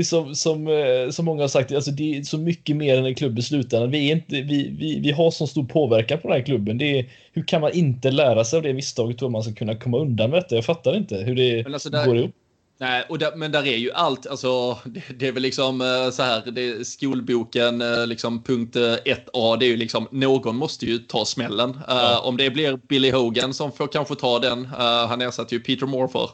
som, 0.04 0.34
som, 0.34 0.68
eh, 0.68 1.10
som 1.10 1.24
många 1.24 1.42
har 1.42 1.48
sagt, 1.48 1.72
alltså 1.72 1.90
det 1.90 2.16
är 2.16 2.22
så 2.22 2.38
mycket 2.38 2.76
mer 2.76 2.98
än 2.98 3.04
en 3.04 3.14
klubb 3.14 3.38
i 3.38 3.42
slutändan. 3.42 3.90
Vi, 3.90 4.08
är 4.08 4.12
inte, 4.12 4.34
vi, 4.34 4.76
vi, 4.78 5.00
vi 5.00 5.10
har 5.10 5.30
så 5.30 5.46
stor 5.46 5.64
påverkan 5.64 6.18
på 6.18 6.28
den 6.28 6.36
här 6.36 6.44
klubben. 6.44 6.78
Det 6.78 6.98
är, 6.98 7.10
hur 7.32 7.42
kan 7.42 7.60
man 7.60 7.72
inte 7.72 8.10
lära 8.10 8.44
sig 8.44 8.56
av 8.56 8.62
det 8.62 8.74
misstaget 8.74 9.22
och 9.22 9.32
man 9.32 9.42
ska 9.42 9.52
kunna 9.52 9.76
komma 9.76 9.98
undan 9.98 10.30
med 10.30 10.38
detta? 10.38 10.54
Jag 10.54 10.64
fattar 10.64 10.96
inte 10.96 11.16
hur 11.16 11.34
det 11.34 11.66
alltså 11.66 11.90
där, 11.90 12.06
går 12.06 12.16
ihop. 12.16 12.34
Nej, 12.80 13.04
och 13.08 13.18
där, 13.18 13.36
men 13.36 13.52
där 13.52 13.66
är 13.66 13.76
ju 13.76 13.92
allt, 13.92 14.26
alltså 14.26 14.78
det, 14.84 15.02
det, 15.18 15.28
är 15.28 15.32
väl 15.32 15.42
liksom 15.42 15.80
eh, 15.80 16.10
så 16.10 16.22
här, 16.22 16.50
det 16.50 16.86
skolboken 16.86 17.82
eh, 17.82 18.06
liksom 18.06 18.42
punkt 18.42 18.76
1a, 18.76 19.56
det 19.58 19.66
är 19.66 19.68
ju 19.68 19.76
liksom 19.76 20.08
någon 20.10 20.56
måste 20.56 20.86
ju 20.86 20.98
ta 20.98 21.24
smällen. 21.24 21.80
Ja. 21.88 21.94
Uh, 21.94 22.26
om 22.26 22.36
det 22.36 22.50
blir 22.50 22.80
Billy 22.88 23.10
Hogan 23.10 23.54
som 23.54 23.72
får 23.72 23.86
kanske 23.86 24.14
ta 24.14 24.38
den, 24.38 24.64
uh, 24.64 25.06
han 25.06 25.20
ersatte 25.20 25.54
ju 25.54 25.60
Peter 25.60 25.86
Moore 25.86 26.08
för 26.08 26.30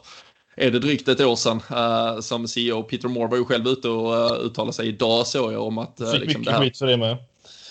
är 0.57 0.71
det 0.71 0.79
drygt 0.79 1.07
ett 1.07 1.21
år 1.21 1.35
sedan 1.35 1.61
uh, 1.71 2.19
som 2.19 2.47
CEO. 2.47 2.83
Peter 2.83 3.07
Moore 3.07 3.27
var 3.27 3.37
ju 3.37 3.45
själv 3.45 3.67
ute 3.67 3.89
och 3.89 4.13
uh, 4.13 4.45
uttalade 4.45 4.73
sig 4.73 4.87
idag 4.87 5.27
såg 5.27 5.53
jag 5.53 5.63
om 5.63 5.77
att... 5.77 6.01
Uh, 6.01 6.11
Fick 6.11 6.21
liksom 6.21 6.41
mycket 6.41 6.57
skit 6.57 6.77
för 6.77 6.87
det 6.87 6.97
med. 6.97 7.17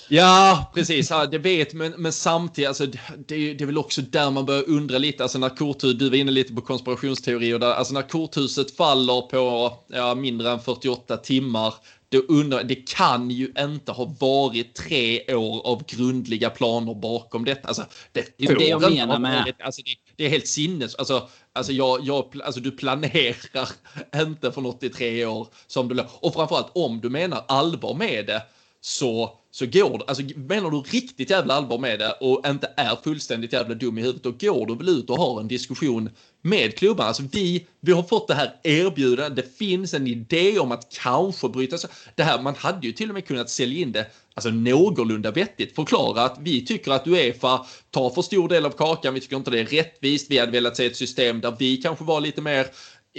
Ja, 0.08 0.70
precis. 0.74 1.10
Ja, 1.10 1.26
det 1.26 1.38
vet, 1.38 1.74
men, 1.74 1.94
men 1.96 2.12
samtidigt, 2.12 2.68
alltså, 2.68 2.86
det, 2.86 3.54
det 3.54 3.60
är 3.60 3.66
väl 3.66 3.78
också 3.78 4.02
där 4.02 4.30
man 4.30 4.46
börjar 4.46 4.68
undra 4.68 4.98
lite. 4.98 5.22
Alltså 5.22 5.38
när 5.38 5.48
korthus, 5.48 5.94
du 5.94 6.10
var 6.10 6.16
inne 6.16 6.30
lite 6.30 6.52
på 6.52 6.60
konspirationsteorier, 6.60 7.58
där, 7.58 7.72
alltså 7.72 7.94
när 7.94 8.02
korthuset 8.02 8.76
faller 8.76 9.20
på 9.20 9.72
ja, 9.88 10.14
mindre 10.14 10.50
än 10.50 10.60
48 10.60 11.16
timmar, 11.16 11.74
då 12.08 12.18
undrar 12.18 12.64
det 12.64 12.88
kan 12.88 13.30
ju 13.30 13.52
inte 13.58 13.92
ha 13.92 14.14
varit 14.20 14.74
tre 14.74 15.34
år 15.34 15.66
av 15.66 15.84
grundliga 15.86 16.50
planer 16.50 16.94
bakom 16.94 17.44
detta. 17.44 17.68
Alltså, 17.68 17.86
det, 18.12 18.34
det 18.36 18.44
är 18.44 18.58
det 18.58 18.64
jag 18.64 18.92
menar 18.92 19.18
med. 19.18 19.54
Alltså, 19.60 19.82
det, 19.82 19.90
det, 20.16 20.24
är 20.24 20.28
helt 20.28 20.46
sinnes. 20.46 20.94
Alltså, 20.94 21.28
alltså, 21.52 21.72
jag, 21.72 22.04
jag, 22.04 22.40
alltså, 22.44 22.60
du 22.60 22.70
planerar 22.70 23.68
inte 24.16 24.52
för 24.52 24.60
något 24.60 24.82
i 24.82 24.88
tre 24.88 25.26
år. 25.26 25.48
Som 25.66 25.88
du, 25.88 26.04
och 26.20 26.34
framförallt 26.34 26.70
om 26.72 27.00
du 27.00 27.10
menar 27.10 27.44
allvar 27.48 27.94
med 27.94 28.26
det 28.26 28.42
så, 28.80 29.38
så 29.50 29.66
går 29.66 29.98
det. 29.98 30.04
Alltså 30.04 30.22
menar 30.36 30.70
du 30.70 30.76
riktigt 30.76 31.30
jävla 31.30 31.54
allvar 31.54 31.78
med 31.78 31.98
det 31.98 32.12
och 32.12 32.46
inte 32.46 32.72
är 32.76 32.96
fullständigt 33.04 33.52
jävla 33.52 33.74
dum 33.74 33.98
i 33.98 34.02
huvudet, 34.02 34.22
då 34.22 34.30
går 34.30 34.66
du 34.66 34.74
väl 34.74 34.88
ut 34.88 35.10
och 35.10 35.16
har 35.16 35.40
en 35.40 35.48
diskussion 35.48 36.10
med 36.46 36.76
klubbarna. 36.76 37.08
Alltså 37.08 37.22
vi, 37.32 37.66
vi 37.80 37.92
har 37.92 38.02
fått 38.02 38.28
det 38.28 38.34
här 38.34 38.54
erbjudandet. 38.62 39.36
Det 39.36 39.56
finns 39.58 39.94
en 39.94 40.06
idé 40.06 40.58
om 40.58 40.72
att 40.72 40.88
kanske 41.02 41.48
bryta 41.48 41.78
sig. 41.78 41.90
Det 42.14 42.22
här, 42.22 42.42
man 42.42 42.54
hade 42.54 42.86
ju 42.86 42.92
till 42.92 43.08
och 43.08 43.14
med 43.14 43.26
kunnat 43.26 43.50
sälja 43.50 43.82
in 43.82 43.92
det 43.92 44.06
alltså 44.34 44.50
någorlunda 44.50 45.30
vettigt. 45.30 45.74
Förklara 45.74 46.22
att 46.22 46.36
vi 46.40 46.66
tycker 46.66 46.90
att 46.90 47.06
Uefa 47.06 47.66
tar 47.90 48.10
för 48.10 48.22
stor 48.22 48.48
del 48.48 48.66
av 48.66 48.70
kakan. 48.70 49.14
Vi 49.14 49.20
tycker 49.20 49.36
inte 49.36 49.50
det 49.50 49.60
är 49.60 49.66
rättvist. 49.66 50.30
Vi 50.30 50.38
hade 50.38 50.52
velat 50.52 50.76
se 50.76 50.86
ett 50.86 50.96
system 50.96 51.40
där 51.40 51.56
vi 51.58 51.76
kanske 51.76 52.04
var 52.04 52.20
lite 52.20 52.40
mer 52.40 52.66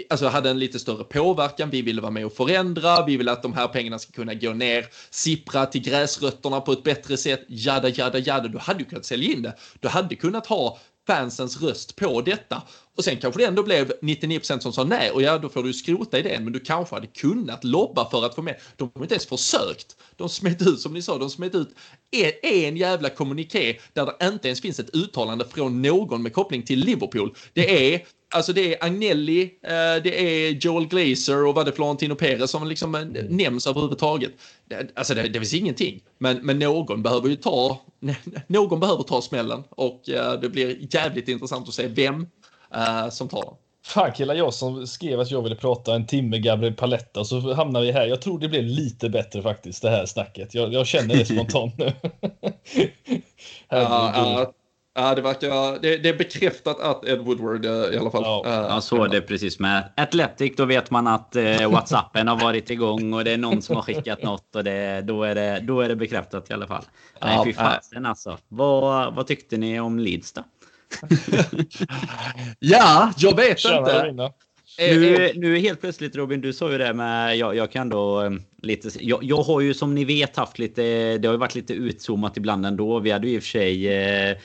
alltså 0.10 0.28
hade 0.28 0.50
en 0.50 0.60
lite 0.60 0.80
större 0.80 1.04
påverkan. 1.04 1.70
Vi 1.70 1.82
ville 1.82 2.02
vara 2.02 2.12
med 2.12 2.26
och 2.26 2.34
förändra. 2.34 3.06
Vi 3.06 3.18
vill 3.18 3.30
att 3.30 3.44
de 3.44 3.54
här 3.54 3.68
pengarna 3.68 4.00
ska 4.00 4.12
kunna 4.12 4.34
gå 4.34 4.54
ner, 4.54 4.86
sippra 5.10 5.66
till 5.66 5.82
gräsrötterna 5.82 6.62
på 6.62 6.72
ett 6.72 6.84
bättre 6.84 7.18
sätt. 7.18 7.46
Jada, 7.48 7.90
jada, 7.90 8.20
jada. 8.20 8.48
Du 8.48 8.58
hade 8.58 8.80
ju 8.80 8.86
kunnat 8.86 9.06
sälja 9.06 9.32
in 9.32 9.42
det. 9.42 9.58
Du 9.80 9.88
hade 9.88 10.16
kunnat 10.16 10.48
ha 10.48 10.80
fansens 11.08 11.62
röst 11.62 11.96
på 11.96 12.22
detta. 12.22 12.62
Och 12.98 13.04
sen 13.04 13.18
kanske 13.18 13.42
det 13.42 13.48
ändå 13.48 13.64
blev 13.64 13.92
99% 14.02 14.60
som 14.60 14.74
sa 14.74 14.84
nej 14.84 15.12
och 15.12 15.22
ja, 15.22 15.38
då 15.38 15.50
får 15.50 15.64
du 15.64 15.74
skrota 15.74 16.20
idén. 16.20 16.44
Men 16.44 16.54
du 16.54 16.60
kanske 16.60 16.96
hade 16.96 17.08
kunnat 17.08 17.64
lobba 17.64 18.10
för 18.10 18.26
att 18.26 18.36
få 18.36 18.42
med. 18.42 18.56
De 18.76 18.92
har 18.96 19.02
inte 19.02 19.16
ens 19.16 19.26
försökt. 19.26 19.96
De 20.16 20.30
smet 20.30 20.62
ut, 20.62 20.80
som 20.80 20.94
ni 20.94 21.02
sa, 21.02 21.18
de 21.18 21.30
smet 21.30 21.56
ut 21.56 21.70
en, 22.12 22.32
en 22.42 22.78
jävla 22.78 23.10
kommuniké 23.10 23.78
där 23.94 24.06
det 24.06 24.28
inte 24.28 24.48
ens 24.48 24.62
finns 24.62 24.80
ett 24.80 24.96
uttalande 24.96 25.46
från 25.46 25.82
någon 25.82 26.24
med 26.24 26.34
koppling 26.34 26.64
till 26.64 26.80
Liverpool. 26.80 27.36
Det 27.54 27.94
är 27.94 28.02
Alltså 28.30 28.54
det 28.54 28.74
är 28.74 28.86
Agnelli, 28.86 29.42
eh, 29.42 30.04
det 30.04 30.22
är 30.22 30.52
Joel 30.52 30.88
Glazer 30.88 31.46
och 31.46 31.56
vad 31.56 31.66
det 31.66 31.72
Florentino 31.72 32.16
Perez 32.16 32.52
som 32.52 32.68
liksom 32.68 32.96
eh, 32.96 33.04
nämns 33.30 33.68
överhuvudtaget. 33.68 34.32
Alltså 34.96 35.14
det, 35.14 35.22
det 35.22 35.40
finns 35.40 35.54
ingenting. 35.54 36.02
Men, 36.18 36.46
men 36.46 36.60
någon 36.60 37.04
behöver 37.04 37.30
ju 37.30 37.36
ta, 37.36 37.82
någon 38.48 38.80
behöver 38.80 39.04
ta 39.04 39.22
smällen 39.22 39.64
och 39.70 40.10
eh, 40.10 40.40
det 40.40 40.50
blir 40.50 40.96
jävligt 40.96 41.28
intressant 41.28 41.68
att 41.68 41.74
se 41.74 41.88
vem 41.88 42.28
som 43.12 43.30
tar 43.30 43.42
den. 43.42 43.54
Fan 43.86 44.12
killar, 44.12 44.36
jag 44.36 44.54
som 44.54 44.88
skrev 44.88 45.20
att 45.20 45.32
jag 45.32 45.42
ville 45.42 45.56
prata 45.56 45.96
en 45.96 46.08
timme 46.08 46.40
Gabriel 46.40 46.74
Paletta 46.74 47.24
så 47.24 47.54
hamnar 47.54 47.82
vi 47.82 47.92
här. 47.92 48.08
Jag 48.08 48.22
tror 48.22 48.40
det 48.40 48.48
blir 48.48 48.62
lite 48.62 49.10
bättre 49.10 49.42
faktiskt 49.42 49.82
det 49.82 49.90
här 49.90 50.06
snacket. 50.06 50.54
Jag, 50.54 50.74
jag 50.74 50.88
känner 50.88 51.16
det 51.16 51.26
spontant 51.26 51.78
nu. 51.78 51.86
ja, 53.70 54.12
ja, 54.16 54.54
Ja, 55.00 55.16
det 55.16 55.22
verkar... 55.22 55.82
Det, 55.82 55.98
det, 55.98 56.10
är 56.10 56.18
bekräftat 56.18 56.80
att 56.80 57.06
Ed 57.06 57.20
Woodward 57.20 57.66
eh, 57.66 57.72
i 57.72 57.98
alla 57.98 58.12
fall. 58.12 58.24
Ja, 58.24 58.44
uh, 58.46 58.54
jag 58.54 58.84
såg 58.84 59.12
det 59.12 59.22
precis 59.22 59.60
med 59.60 59.84
Athletic. 59.98 60.54
Då 60.58 60.66
vet 60.66 60.92
man 60.92 61.08
att 61.08 61.36
uh, 61.36 61.72
Whatsappen 61.72 62.28
har 62.28 62.40
varit 62.40 62.70
igång 62.70 63.14
och 63.14 63.24
det 63.24 63.32
är 63.32 63.38
någon 63.38 63.62
som 63.62 63.76
har 63.76 63.84
skickat 63.84 64.24
något 64.24 64.56
och 64.56 64.64
det, 64.64 65.02
då, 65.02 65.24
är 65.24 65.36
det, 65.36 65.60
då 65.60 65.82
är 65.82 65.90
det 65.90 65.96
bekräftat 65.96 66.50
i 66.50 66.54
alla 66.54 66.68
fall. 66.68 66.84
Nej, 67.22 67.36
ja, 67.36 67.44
fy 67.46 67.54
fasen 67.54 68.06
alltså. 68.06 68.38
Vad, 68.48 69.16
vad 69.16 69.28
tyckte 69.28 69.58
ni 69.58 69.80
om 69.80 70.00
Leeds 70.00 70.34
då? 70.34 70.44
ja, 72.60 73.14
jag 73.18 73.36
vet 73.36 73.60
Tjena, 73.60 74.08
inte. 74.08 74.32
Nu, 74.80 75.32
nu 75.36 75.58
helt 75.60 75.82
plötsligt 75.82 76.16
Robin, 76.16 76.42
du 76.42 76.54
sa 76.54 76.72
ju 76.72 76.78
det 76.78 76.94
med, 76.94 77.38
jag, 77.38 77.56
jag 77.56 77.72
kan 77.72 77.90
då 77.90 78.32
lite, 78.62 78.90
jag, 79.00 79.24
jag, 79.24 79.38
har 79.44 79.62
ju 79.62 79.74
som 79.74 79.96
ni 79.96 80.06
vet 80.06 80.36
haft 80.36 80.60
lite, 80.60 80.82
det 81.18 81.28
har 81.28 81.34
ju 81.34 81.40
varit 81.40 81.56
lite 81.56 81.74
utzoomat 81.74 82.38
ibland 82.38 82.66
ändå. 82.66 83.00
Vi 83.00 83.12
hade 83.12 83.28
ju 83.28 83.36
i 83.36 83.40
och 83.40 83.44
för 83.44 83.50
sig 83.50 83.88
eh, 83.88 84.38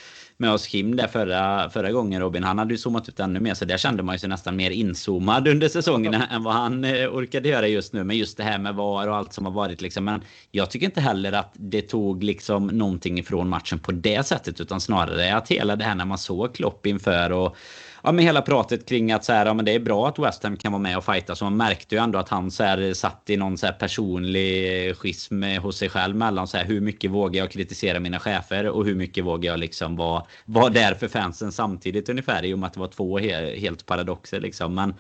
med 0.43 0.53
oss 0.53 0.67
Kim 0.67 0.97
där 0.97 1.07
förra, 1.07 1.71
förra 1.71 1.93
gången 1.93 2.21
Robin. 2.21 2.45
Han 2.45 2.59
hade 2.59 2.75
ju 2.75 2.79
zoomat 2.79 3.09
ut 3.09 3.21
ännu 3.21 3.41
mer 3.41 3.55
så 3.55 3.65
där 3.65 3.79
kände 3.79 4.03
man 4.03 4.15
ju 4.15 4.19
sig 4.19 4.29
nästan 4.29 4.57
mer 4.57 4.71
inzoomad 4.71 5.49
under 5.49 5.69
säsongen 5.69 6.15
än 6.15 6.43
vad 6.43 6.55
han 6.55 6.85
eh, 6.85 7.09
orkade 7.09 7.49
göra 7.49 7.69
just 7.69 7.93
nu. 7.93 8.05
Men 8.05 8.17
just 8.17 8.37
det 8.37 8.43
här 8.43 8.59
med 8.59 8.75
VAR 8.75 9.09
och 9.09 9.17
allt 9.17 9.33
som 9.33 9.45
har 9.45 9.53
varit 9.53 9.81
liksom. 9.81 10.05
Men 10.05 10.23
jag 10.51 10.71
tycker 10.71 10.87
inte 10.87 11.01
heller 11.01 11.33
att 11.33 11.53
det 11.55 11.83
tog 11.83 12.23
liksom 12.23 12.67
någonting 12.67 13.19
ifrån 13.19 13.49
matchen 13.49 13.79
på 13.79 13.93
det 13.93 14.27
sättet 14.27 14.61
utan 14.61 14.81
snarare 14.81 15.37
att 15.37 15.49
hela 15.49 15.77
det 15.77 15.85
här 15.85 15.95
när 15.95 16.05
man 16.05 16.19
såg 16.19 16.55
Klopp 16.55 16.87
inför 16.87 17.33
och 17.33 17.57
ja, 18.03 18.13
men 18.13 18.25
hela 18.25 18.43
pratet 18.43 18.89
kring 18.89 19.13
att 19.13 19.25
så 19.25 19.33
här, 19.33 19.47
ja, 19.47 19.55
men 19.55 19.65
det 19.65 19.75
är 19.75 19.81
bra 19.81 20.09
att 20.09 20.19
West 20.19 20.43
Ham 20.43 20.57
kan 20.57 20.73
vara 20.73 20.83
med 20.83 20.97
och 20.97 21.05
fighta. 21.05 21.35
Så 21.35 21.45
man 21.45 21.57
märkte 21.57 21.95
ju 21.95 22.01
ändå 22.01 22.19
att 22.19 22.29
han 22.29 22.51
så 22.51 22.65
här, 22.65 22.95
satt 22.95 23.31
i 23.31 23.37
någon 23.37 23.59
så 23.59 23.67
här 23.67 23.73
personlig 23.73 24.97
schism 24.97 25.43
hos 25.43 25.77
sig 25.77 25.89
själv 25.89 26.17
mellan 26.17 26.49
så 26.49 26.57
här, 26.57 26.65
hur 26.65 26.81
mycket 26.81 27.11
vågar 27.11 27.41
jag 27.43 27.51
kritisera 27.51 28.01
mina 28.01 28.19
chefer 28.19 28.69
och 28.69 28.85
hur 28.85 28.95
mycket 28.95 29.25
vågar 29.25 29.51
jag 29.51 29.61
liksom 29.61 29.97
vara, 29.97 30.25
vara 30.45 30.69
där 30.69 30.95
för 30.95 31.09
fansen 31.09 31.53
samtidigt 31.53 32.09
ungefär. 32.09 32.45
I 32.45 32.55
och 32.55 32.59
med 32.59 32.67
att 32.67 32.75
det 32.75 32.81
var 32.81 32.89
två 32.89 33.19
he 33.19 33.57
helt 33.57 33.87
paradoxer 33.87 34.41
liksom. 34.41 34.75
Men 34.75 34.95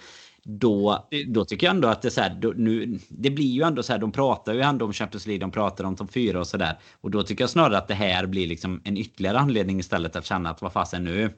då, 0.44 1.08
då 1.26 1.44
tycker 1.44 1.66
jag 1.66 1.74
ändå 1.74 1.88
att 1.88 2.02
det 2.02 2.10
så 2.10 2.20
här, 2.20 2.38
då, 2.40 2.52
nu, 2.56 2.98
det 3.08 3.30
blir 3.30 3.46
ju 3.46 3.62
ändå 3.62 3.82
så 3.82 3.92
här, 3.92 4.00
de 4.00 4.12
pratar 4.12 4.54
ju 4.54 4.60
ändå 4.60 4.84
om 4.84 4.92
Champions 4.92 5.26
League, 5.26 5.40
de 5.40 5.50
pratar 5.50 5.84
om 5.84 5.96
topp 5.96 6.12
fyra 6.12 6.40
och 6.40 6.46
så 6.46 6.56
där. 6.56 6.78
Och 7.00 7.10
då 7.10 7.22
tycker 7.22 7.42
jag 7.42 7.50
snarare 7.50 7.78
att 7.78 7.88
det 7.88 7.94
här 7.94 8.26
blir 8.26 8.46
liksom 8.46 8.80
en 8.84 8.96
ytterligare 8.96 9.38
anledning 9.38 9.80
istället 9.80 10.16
att 10.16 10.26
känna 10.26 10.50
att 10.50 10.62
vad 10.62 10.72
fasen 10.72 11.04
nu, 11.04 11.30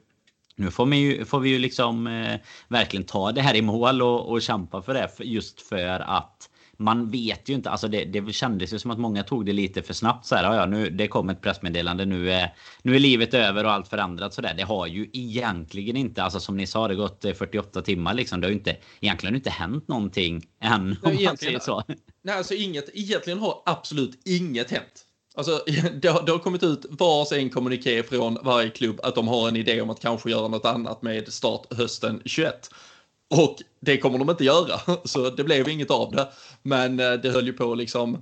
nu 0.55 0.71
får, 0.71 0.85
vi 0.85 0.97
ju, 0.97 1.25
får 1.25 1.39
vi 1.39 1.49
ju 1.49 1.59
liksom 1.59 2.07
eh, 2.07 2.39
verkligen 2.67 3.05
ta 3.05 3.31
det 3.31 3.41
här 3.41 3.55
i 3.55 3.61
mål 3.61 4.01
och, 4.01 4.31
och 4.31 4.41
kämpa 4.41 4.81
för 4.81 4.93
det. 4.93 5.09
Just 5.19 5.61
för 5.61 5.99
att 5.99 6.49
man 6.77 7.11
vet 7.11 7.49
ju 7.49 7.53
inte. 7.53 7.69
Alltså 7.69 7.87
det, 7.87 8.05
det 8.05 8.33
kändes 8.33 8.73
ju 8.73 8.79
som 8.79 8.91
att 8.91 8.99
många 8.99 9.23
tog 9.23 9.45
det 9.45 9.53
lite 9.53 9.81
för 9.81 9.93
snabbt. 9.93 10.25
Så 10.25 10.35
här, 10.35 10.55
ja, 10.55 10.65
nu, 10.65 10.89
det 10.89 11.07
kom 11.07 11.29
ett 11.29 11.41
pressmeddelande. 11.41 12.05
Nu 12.05 12.31
är, 12.31 12.53
nu 12.81 12.95
är 12.95 12.99
livet 12.99 13.33
över 13.33 13.63
och 13.63 13.71
allt 13.71 13.87
förändrat. 13.87 14.33
Så 14.33 14.41
där. 14.41 14.53
Det 14.53 14.63
har 14.63 14.87
ju 14.87 15.09
egentligen 15.13 15.97
inte, 15.97 16.23
alltså 16.23 16.39
som 16.39 16.57
ni 16.57 16.67
sa, 16.67 16.87
det 16.87 16.95
gått 16.95 17.25
48 17.37 17.81
timmar. 17.81 18.13
Liksom. 18.13 18.41
Det 18.41 18.47
har 18.47 18.51
ju 18.51 18.57
inte, 18.57 18.77
egentligen 18.99 19.35
inte 19.35 19.49
hänt 19.49 19.87
någonting 19.87 20.45
än. 20.61 20.95
Om 21.03 21.23
man 21.25 21.37
säger 21.37 21.59
så. 21.59 21.83
Nej, 22.21 22.37
alltså 22.37 22.53
inget, 22.53 22.89
egentligen 22.93 23.39
har 23.39 23.61
absolut 23.65 24.21
inget 24.25 24.71
hänt. 24.71 25.04
Alltså, 25.35 25.63
det 26.01 26.07
har, 26.07 26.25
det 26.25 26.31
har 26.31 26.39
kommit 26.39 26.63
ut 26.63 26.85
vars 26.89 27.31
en 27.31 27.49
kommuniké 27.49 28.03
från 28.03 28.37
varje 28.43 28.69
klubb 28.69 28.99
att 29.03 29.15
de 29.15 29.27
har 29.27 29.47
en 29.47 29.55
idé 29.55 29.81
om 29.81 29.89
att 29.89 29.99
kanske 29.99 30.29
göra 30.29 30.47
något 30.47 30.65
annat 30.65 31.01
med 31.01 31.33
start 31.33 31.73
hösten 31.73 32.21
21. 32.25 32.69
Och 33.35 33.57
det 33.79 33.97
kommer 33.97 34.19
de 34.19 34.29
inte 34.29 34.43
göra, 34.43 34.79
så 35.03 35.29
det 35.29 35.43
blev 35.43 35.69
inget 35.69 35.91
av 35.91 36.11
det. 36.11 36.27
Men 36.63 36.99
eh, 36.99 37.13
det 37.13 37.29
höll 37.29 37.47
ju 37.47 37.53
på 37.53 37.75
liksom 37.75 38.21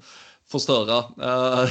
förstöra. 0.53 0.97
Uh, 0.99 1.69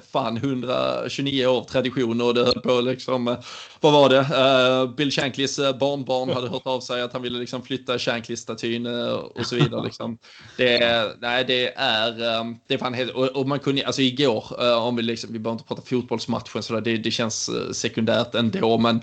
fan, 0.12 0.36
129 0.36 1.46
år 1.46 1.64
tradition 1.64 2.20
och 2.20 2.34
det 2.34 2.44
höll 2.44 2.60
på 2.60 2.80
liksom, 2.80 3.28
uh, 3.28 3.36
vad 3.80 3.92
var 3.92 4.08
det? 4.08 4.18
Uh, 4.18 4.94
Bill 4.94 5.10
Shanklys 5.10 5.56
barnbarn 5.56 6.30
hade 6.30 6.48
hört 6.48 6.66
av 6.66 6.80
sig 6.80 7.02
att 7.02 7.12
han 7.12 7.22
ville 7.22 7.38
liksom 7.38 7.62
flytta 7.62 7.98
Shankly-statyn 7.98 8.86
och 9.34 9.46
så 9.46 9.56
vidare. 9.56 9.84
Liksom. 9.84 10.18
Det, 10.56 11.16
nej, 11.20 11.44
det 11.44 11.74
är, 11.76 12.40
um, 12.40 12.58
det 12.66 12.74
är 12.74 12.78
fan 12.78 12.94
helt, 12.94 13.10
och, 13.10 13.28
och, 13.28 13.48
man 13.48 13.58
kunde, 13.58 13.86
alltså 13.86 14.02
igår, 14.02 14.60
om 14.78 14.96
vi 14.96 15.02
liksom, 15.02 15.32
vi 15.32 15.38
behöver 15.38 15.60
inte 15.60 15.68
prata 15.68 15.82
fotbollsmatchen 15.82 16.62
så 16.62 16.80
det, 16.80 16.96
det 16.96 17.10
känns 17.10 17.50
sekundärt 17.72 18.34
ändå, 18.34 18.78
men 18.78 19.00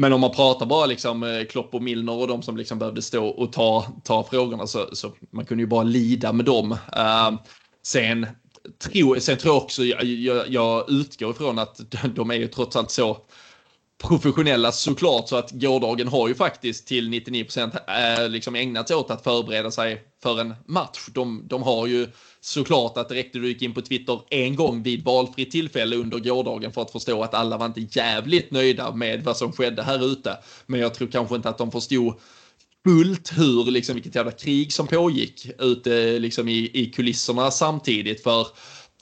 men 0.00 0.12
om 0.12 0.20
man 0.20 0.30
pratar 0.30 0.66
bara 0.66 0.86
liksom 0.86 1.44
Klopp 1.50 1.74
och 1.74 1.82
Milner 1.82 2.12
och 2.12 2.28
de 2.28 2.42
som 2.42 2.56
liksom 2.56 2.78
behövde 2.78 3.02
stå 3.02 3.26
och 3.26 3.52
ta, 3.52 3.86
ta 4.04 4.24
frågorna 4.24 4.66
så, 4.66 4.88
så 4.92 5.12
man 5.30 5.44
kunde 5.44 5.62
ju 5.62 5.66
bara 5.66 5.82
lida 5.82 6.32
med 6.32 6.44
dem. 6.44 6.72
Uh, 6.72 7.38
sen 7.82 8.26
tror, 8.78 9.18
sen 9.18 9.38
tror 9.38 9.54
jag 9.54 9.62
också, 9.62 9.84
jag, 9.84 10.04
jag, 10.04 10.48
jag 10.48 10.90
utgår 10.90 11.30
ifrån 11.30 11.58
att 11.58 11.80
de 12.14 12.30
är 12.30 12.34
ju 12.34 12.48
trots 12.48 12.76
allt 12.76 12.90
så 12.90 13.18
professionella 14.02 14.72
såklart 14.72 15.28
så 15.28 15.36
att 15.36 15.50
gårdagen 15.50 16.08
har 16.08 16.28
ju 16.28 16.34
faktiskt 16.34 16.86
till 16.86 17.08
99 17.10 17.44
procent 17.44 17.74
eh, 17.74 18.28
liksom 18.28 18.54
ägnat 18.54 18.88
sig 18.88 18.96
åt 18.96 19.10
att 19.10 19.24
förbereda 19.24 19.70
sig 19.70 20.02
för 20.22 20.40
en 20.40 20.54
match. 20.66 21.08
De, 21.12 21.42
de 21.48 21.62
har 21.62 21.86
ju 21.86 22.06
såklart 22.40 22.98
att 22.98 23.08
det 23.08 23.14
räckte 23.14 23.38
du 23.38 23.48
gick 23.48 23.62
in 23.62 23.74
på 23.74 23.80
Twitter 23.80 24.20
en 24.30 24.56
gång 24.56 24.82
vid 24.82 25.04
valfritt 25.04 25.50
tillfälle 25.50 25.96
under 25.96 26.18
gårdagen 26.18 26.72
för 26.72 26.82
att 26.82 26.90
förstå 26.90 27.22
att 27.22 27.34
alla 27.34 27.56
var 27.56 27.66
inte 27.66 27.98
jävligt 27.98 28.50
nöjda 28.50 28.92
med 28.92 29.24
vad 29.24 29.36
som 29.36 29.52
skedde 29.52 29.82
här 29.82 30.12
ute. 30.12 30.38
Men 30.66 30.80
jag 30.80 30.94
tror 30.94 31.08
kanske 31.08 31.36
inte 31.36 31.48
att 31.48 31.58
de 31.58 31.72
förstod 31.72 32.14
fullt 32.86 33.38
hur, 33.38 33.70
liksom 33.70 33.94
vilket 33.94 34.14
jävla 34.14 34.32
krig 34.32 34.72
som 34.72 34.86
pågick 34.86 35.50
ute 35.58 36.18
liksom 36.18 36.48
i, 36.48 36.70
i 36.74 36.86
kulisserna 36.86 37.50
samtidigt. 37.50 38.22
För 38.22 38.46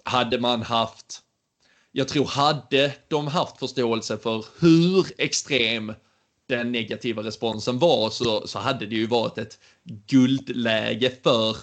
hade 0.05 0.41
man 0.41 0.63
haft, 0.63 1.21
jag 1.93 2.09
tror 2.09 2.25
hade 2.25 2.93
de 3.09 3.27
haft 3.27 3.59
förståelse 3.59 4.19
för 4.19 4.45
hur 4.61 5.07
extrem 5.19 5.93
den 6.49 6.73
negativa 6.73 7.23
responsen 7.23 7.79
var 7.79 8.11
så, 8.11 8.47
så 8.47 8.59
hade 8.59 8.87
det 8.87 8.97
ju 8.97 9.07
varit 9.07 9.39
ett 9.39 9.59
guldläge 9.85 11.13
för 11.23 11.57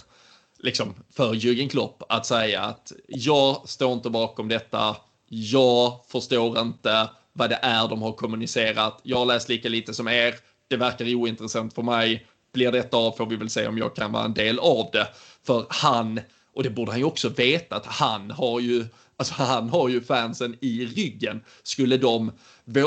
liksom 0.59 0.93
för 1.13 1.33
Jürgen 1.33 1.69
Klopp 1.69 2.03
att 2.09 2.25
säga 2.25 2.61
att 2.61 2.91
jag 3.07 3.69
står 3.69 3.93
inte 3.93 4.09
bakom 4.09 4.47
detta. 4.47 4.95
Jag 5.27 5.99
förstår 6.07 6.59
inte 6.59 7.09
vad 7.33 7.49
det 7.49 7.59
är 7.61 7.87
de 7.87 8.01
har 8.01 8.11
kommunicerat. 8.13 8.99
Jag 9.03 9.17
har 9.17 9.25
läst 9.25 9.49
lika 9.49 9.69
lite 9.69 9.93
som 9.93 10.07
er 10.07 10.35
det 10.73 10.77
verkar 10.77 11.15
ointressant 11.15 11.73
för 11.73 11.81
mig. 11.81 12.25
Blir 12.53 12.71
detta 12.71 12.97
av 12.97 13.11
får 13.11 13.25
vi 13.25 13.35
väl 13.35 13.49
se 13.49 13.67
om 13.67 13.77
jag 13.77 13.95
kan 13.95 14.11
vara 14.11 14.25
en 14.25 14.33
del 14.33 14.59
av 14.59 14.89
det. 14.93 15.07
För 15.45 15.65
han, 15.69 16.19
och 16.53 16.63
det 16.63 16.69
borde 16.69 16.91
han 16.91 16.99
ju 16.99 17.05
också 17.05 17.29
veta, 17.29 17.75
att 17.75 17.85
han 17.85 18.31
har 18.31 18.59
ju 18.59 18.85
Alltså 19.17 19.33
han 19.33 19.69
har 19.69 19.89
ju 19.89 20.01
fansen 20.01 20.55
i 20.61 20.85
ryggen. 20.85 21.41
Skulle 21.63 21.97
de, 21.97 22.31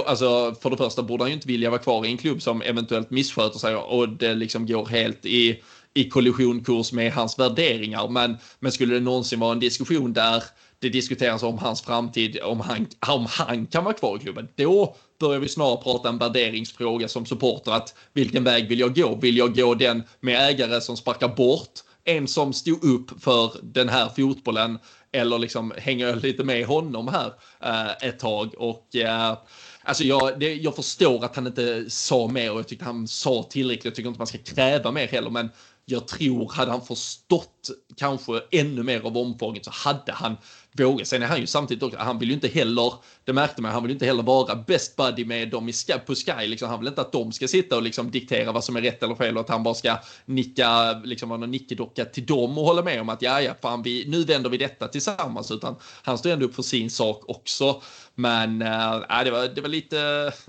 alltså 0.07 0.55
för 0.63 0.71
det 0.71 0.77
första 0.77 1.03
borde 1.03 1.25
han 1.25 1.31
ju 1.31 1.35
inte 1.35 1.49
vilja 1.49 1.71
vara 1.71 1.81
kvar 1.81 2.07
i 2.07 2.09
en 2.09 2.19
klubb 2.19 2.43
som 2.43 2.63
eventuellt 2.63 3.11
missköter 3.11 3.59
sig 3.59 3.77
och 3.77 4.09
det 4.09 4.35
liksom 4.35 4.67
går 4.67 4.87
helt 4.87 5.27
i, 5.27 5.63
i 5.95 6.09
kollisionkurs 6.09 6.93
med 6.93 7.13
hans 7.13 7.39
värderingar. 7.39 8.09
Men, 8.09 8.37
men 8.59 8.73
skulle 8.73 8.95
det 8.95 9.01
någonsin 9.01 9.41
vara 9.41 9.53
en 9.53 9.61
diskussion 9.61 10.13
där 10.13 10.43
det 10.79 10.89
diskuteras 10.89 11.43
om 11.43 11.59
hans 11.59 11.83
framtid, 11.83 12.39
om 12.43 12.61
han, 12.61 12.87
om 13.09 13.27
han 13.29 13.67
kan 13.67 13.85
vara 13.85 13.95
kvar 13.95 14.17
i 14.17 14.21
klubben. 14.21 14.49
Då 14.57 14.97
börjar 15.21 15.41
vi 15.41 15.49
snarare 15.49 15.83
prata 15.83 16.09
en 16.09 16.19
värderingsfråga 16.19 17.09
som 17.09 17.27
supporter. 17.27 17.73
Att 17.73 17.95
vilken 18.13 18.45
väg 18.45 18.69
vill 18.69 18.81
jag 18.81 18.95
gå? 18.95 19.15
Vill 19.15 19.37
jag 19.37 19.57
gå 19.57 19.75
den 19.75 20.03
med 20.21 20.49
ägare 20.49 20.81
som 20.81 20.97
sparkar 20.97 21.29
bort 21.29 21.81
en 22.05 22.29
som 22.29 22.53
stod 22.53 22.85
upp 22.85 23.23
för 23.23 23.53
den 23.63 23.89
här 23.89 24.09
fotbollen 24.09 24.79
eller 25.13 25.39
liksom 25.39 25.73
hänger 25.77 26.07
jag 26.07 26.23
lite 26.23 26.45
med 26.45 26.67
honom 26.67 27.09
här 27.09 27.33
eh, 27.63 28.09
ett 28.09 28.19
tag 28.19 28.55
och 28.59 28.97
eh, 28.97 29.37
Alltså 29.83 30.05
jag, 30.05 30.41
det, 30.41 30.55
jag 30.55 30.77
förstår 30.77 31.25
att 31.25 31.37
han 31.37 31.47
inte 31.47 31.91
sa 31.91 32.29
mer 32.29 32.53
och 32.53 32.59
jag 32.59 32.69
tyckte 32.69 32.85
han 32.85 33.09
sa 33.09 33.43
tillräckligt. 33.51 33.85
Jag 33.85 33.95
tycker 33.95 34.09
inte 34.09 34.19
man 34.19 34.27
ska 34.27 34.39
kräva 34.39 34.91
mer 34.91 35.07
heller, 35.07 35.31
men 35.31 35.51
jag 35.85 36.09
tror 36.09 36.53
hade 36.53 36.71
han 36.71 36.87
förstått 36.87 37.71
kanske 37.97 38.43
ännu 38.51 38.83
mer 38.83 39.07
av 39.07 39.17
omfånget 39.17 39.65
så 39.65 39.71
hade 39.71 40.13
han 40.13 40.37
våga. 40.79 41.05
Sen 41.05 41.23
är 41.23 41.27
han 41.27 41.41
ju 41.41 41.47
samtidigt 41.47 41.83
också, 41.83 41.99
han 41.99 42.19
vill 42.19 42.29
ju 42.29 42.35
inte 42.35 42.49
heller, 42.49 42.93
det 43.25 43.33
märkte 43.33 43.63
man, 43.63 43.73
han 43.73 43.83
vill 43.83 43.91
ju 43.91 43.95
inte 43.95 44.07
heller 44.07 44.23
vara 44.23 44.55
best 44.55 44.97
buddy 44.97 45.25
med 45.25 45.51
dem 45.51 45.69
i 45.69 45.73
på 46.07 46.15
Sky. 46.15 46.47
Liksom, 46.47 46.69
han 46.69 46.79
vill 46.79 46.89
inte 46.89 47.01
att 47.01 47.13
de 47.13 47.33
ska 47.33 47.49
sitta 47.49 47.77
och 47.77 47.83
liksom 47.83 48.11
diktera 48.11 48.53
vad 48.53 48.65
som 48.65 48.77
är 48.77 48.81
rätt 48.81 49.03
eller 49.03 49.15
fel 49.15 49.37
och 49.37 49.41
att 49.41 49.49
han 49.49 49.63
bara 49.63 49.75
ska 49.75 49.99
nicka, 50.25 50.93
liksom 51.05 51.29
vara 51.29 51.41
någon 51.41 51.51
nickedocka 51.51 52.05
till 52.05 52.27
dem 52.27 52.59
och 52.59 52.65
hålla 52.65 52.83
med 52.83 53.01
om 53.01 53.09
att 53.09 53.23
ja, 53.23 53.41
ja, 53.41 53.55
fan, 53.63 53.83
vi, 53.83 54.05
nu 54.09 54.25
vänder 54.25 54.51
vi 54.51 54.57
detta 54.57 54.89
tillsammans. 54.89 55.51
Utan 55.51 55.77
han 56.03 56.19
står 56.19 56.31
ändå 56.31 56.47
upp 56.47 56.55
för 56.55 56.63
sin 56.63 56.91
sak 56.91 57.23
också. 57.29 57.83
Men 58.19 58.63
äh, 58.63 59.25
det, 59.25 59.31
var, 59.31 59.55
det 59.55 59.61
var 59.61 59.69
lite 59.69 59.97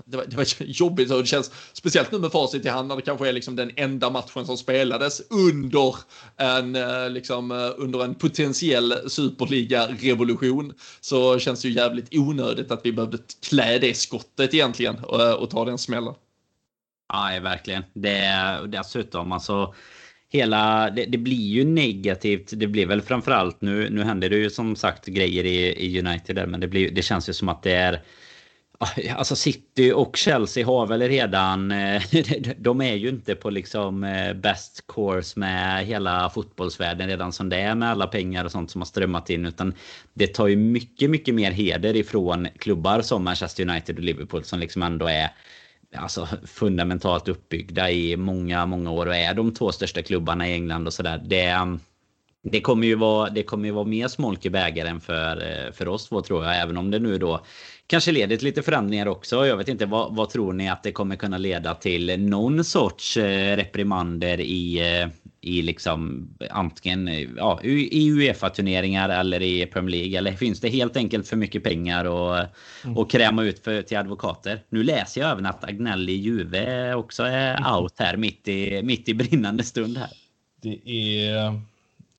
det 0.04 0.16
var, 0.16 0.24
det 0.24 0.36
var 0.36 0.46
jobbigt 0.64 1.10
och 1.10 1.20
det 1.20 1.26
känns 1.26 1.50
speciellt 1.72 2.12
nu 2.12 2.18
med 2.18 2.32
facit 2.32 2.64
i 2.66 2.68
hand 2.68 2.88
när 2.88 2.96
det 2.96 3.02
kanske 3.02 3.28
är 3.28 3.32
liksom 3.32 3.56
den 3.56 3.70
enda 3.76 4.10
matchen 4.10 4.46
som 4.46 4.56
spelades 4.56 5.22
under 5.30 5.94
en, 6.36 6.76
eh, 6.76 7.10
liksom, 7.10 7.50
eh, 7.50 7.70
under 7.76 8.04
en 8.04 8.14
potentiell 8.14 9.10
superliga-revolution. 9.10 10.72
Så 11.00 11.38
känns 11.38 11.62
det 11.62 11.68
ju 11.68 11.74
jävligt 11.74 12.08
onödigt 12.10 12.70
att 12.70 12.80
vi 12.84 12.92
behövde 12.92 13.18
klä 13.48 13.78
det 13.78 13.94
skottet 13.94 14.54
egentligen 14.54 14.96
och, 15.04 15.34
och 15.34 15.50
ta 15.50 15.64
den 15.64 15.78
smällen. 15.78 16.14
Ja, 17.12 17.38
verkligen. 17.42 17.82
Det 17.92 18.58
dessutom 18.66 19.32
alltså 19.32 19.74
hela, 20.30 20.90
det, 20.90 21.04
det, 21.04 21.18
blir 21.18 21.48
ju 21.48 21.64
negativt. 21.64 22.52
Det 22.56 22.66
blir 22.66 22.86
väl 22.86 23.02
framförallt 23.02 23.60
nu. 23.60 23.90
Nu 23.90 24.02
händer 24.02 24.30
det 24.30 24.36
ju 24.36 24.50
som 24.50 24.76
sagt 24.76 25.06
grejer 25.06 25.44
i, 25.44 25.86
i 25.86 26.00
United 26.00 26.36
där, 26.36 26.46
men 26.46 26.60
det, 26.60 26.68
blir, 26.68 26.90
det 26.90 27.02
känns 27.02 27.28
ju 27.28 27.32
som 27.32 27.48
att 27.48 27.62
det 27.62 27.72
är 27.72 28.02
ah, 28.78 28.88
Alltså 29.16 29.36
City 29.36 29.92
och 29.92 30.16
Chelsea 30.16 30.66
har 30.66 30.86
väl 30.86 31.02
redan... 31.02 31.70
Eh, 31.70 32.02
de 32.58 32.80
är 32.80 32.94
ju 32.94 33.08
inte 33.08 33.34
på 33.34 33.50
liksom 33.50 34.04
eh, 34.04 34.34
best 34.34 34.84
course 34.94 35.40
med 35.40 35.86
hela 35.86 36.30
fotbollsvärlden 36.30 37.08
redan 37.08 37.32
som 37.32 37.48
det 37.48 37.56
är 37.56 37.74
med 37.74 37.90
alla 37.90 38.06
pengar 38.06 38.44
och 38.44 38.52
sånt 38.52 38.70
som 38.70 38.80
har 38.80 38.86
strömmat 38.86 39.30
in. 39.30 39.46
Utan 39.46 39.74
det 40.14 40.26
tar 40.26 40.46
ju 40.46 40.56
mycket, 40.56 41.10
mycket 41.10 41.34
mer 41.34 41.50
heder 41.50 41.96
ifrån 41.96 42.48
klubbar 42.58 43.00
som 43.00 43.24
Manchester 43.24 43.70
United 43.70 43.96
och 43.96 44.04
Liverpool 44.04 44.44
som 44.44 44.58
liksom 44.58 44.82
ändå 44.82 45.06
är 45.06 45.30
alltså, 45.96 46.28
fundamentalt 46.46 47.28
uppbyggda 47.28 47.90
i 47.90 48.16
många, 48.16 48.66
många 48.66 48.90
år 48.90 49.06
och 49.06 49.16
är 49.16 49.34
de 49.34 49.54
två 49.54 49.72
största 49.72 50.02
klubbarna 50.02 50.48
i 50.48 50.52
England 50.52 50.86
och 50.86 50.92
sådär. 50.92 51.22
Det, 51.26 51.54
um, 51.54 51.80
det 52.42 52.60
kommer 52.60 52.86
ju 52.86 52.94
vara, 52.94 53.30
det 53.30 53.42
kommer 53.42 53.64
ju 53.68 53.74
vara 53.74 53.84
mer 53.84 54.08
smolk 54.08 54.46
i 54.46 54.50
bägaren 54.50 55.00
för, 55.00 55.36
eh, 55.36 55.72
för 55.72 55.88
oss 55.88 56.08
två 56.08 56.22
tror 56.22 56.44
jag. 56.44 56.60
Även 56.60 56.76
om 56.76 56.90
det 56.90 56.98
nu 56.98 57.18
då 57.18 57.44
kanske 57.86 58.12
leder 58.12 58.36
till 58.36 58.46
lite 58.46 58.62
förändringar 58.62 59.06
också. 59.06 59.46
Jag 59.46 59.56
vet 59.56 59.68
inte, 59.68 59.86
vad, 59.86 60.16
vad 60.16 60.30
tror 60.30 60.52
ni 60.52 60.68
att 60.68 60.82
det 60.82 60.92
kommer 60.92 61.16
kunna 61.16 61.38
leda 61.38 61.74
till? 61.74 62.20
Någon 62.20 62.64
sorts 62.64 63.16
eh, 63.16 63.56
reprimander 63.56 64.40
i, 64.40 64.78
eh, 65.00 65.08
i 65.40 65.62
liksom 65.62 66.28
antingen 66.50 67.10
ja, 67.36 67.60
i 67.62 68.10
Uefa-turneringar 68.10 69.08
eller 69.08 69.42
i 69.42 69.66
Premier 69.66 69.96
League? 69.96 70.18
Eller 70.18 70.32
finns 70.32 70.60
det 70.60 70.68
helt 70.68 70.96
enkelt 70.96 71.28
för 71.28 71.36
mycket 71.36 71.62
pengar 71.62 72.04
och, 72.04 72.36
mm. 72.84 72.98
och 72.98 73.10
kräma 73.10 73.42
ut 73.42 73.64
för, 73.64 73.82
till 73.82 73.98
advokater? 73.98 74.62
Nu 74.68 74.82
läser 74.82 75.20
jag 75.20 75.30
även 75.30 75.46
att 75.46 75.64
Agnelli 75.64 76.12
Juve 76.12 76.94
också 76.94 77.22
är 77.22 77.76
out 77.76 77.94
här 77.98 78.16
mitt 78.16 78.48
i, 78.48 78.82
mitt 78.82 79.08
i 79.08 79.14
brinnande 79.14 79.64
stund 79.64 79.98
här. 79.98 80.10
Det 80.62 80.90
är... 80.90 81.60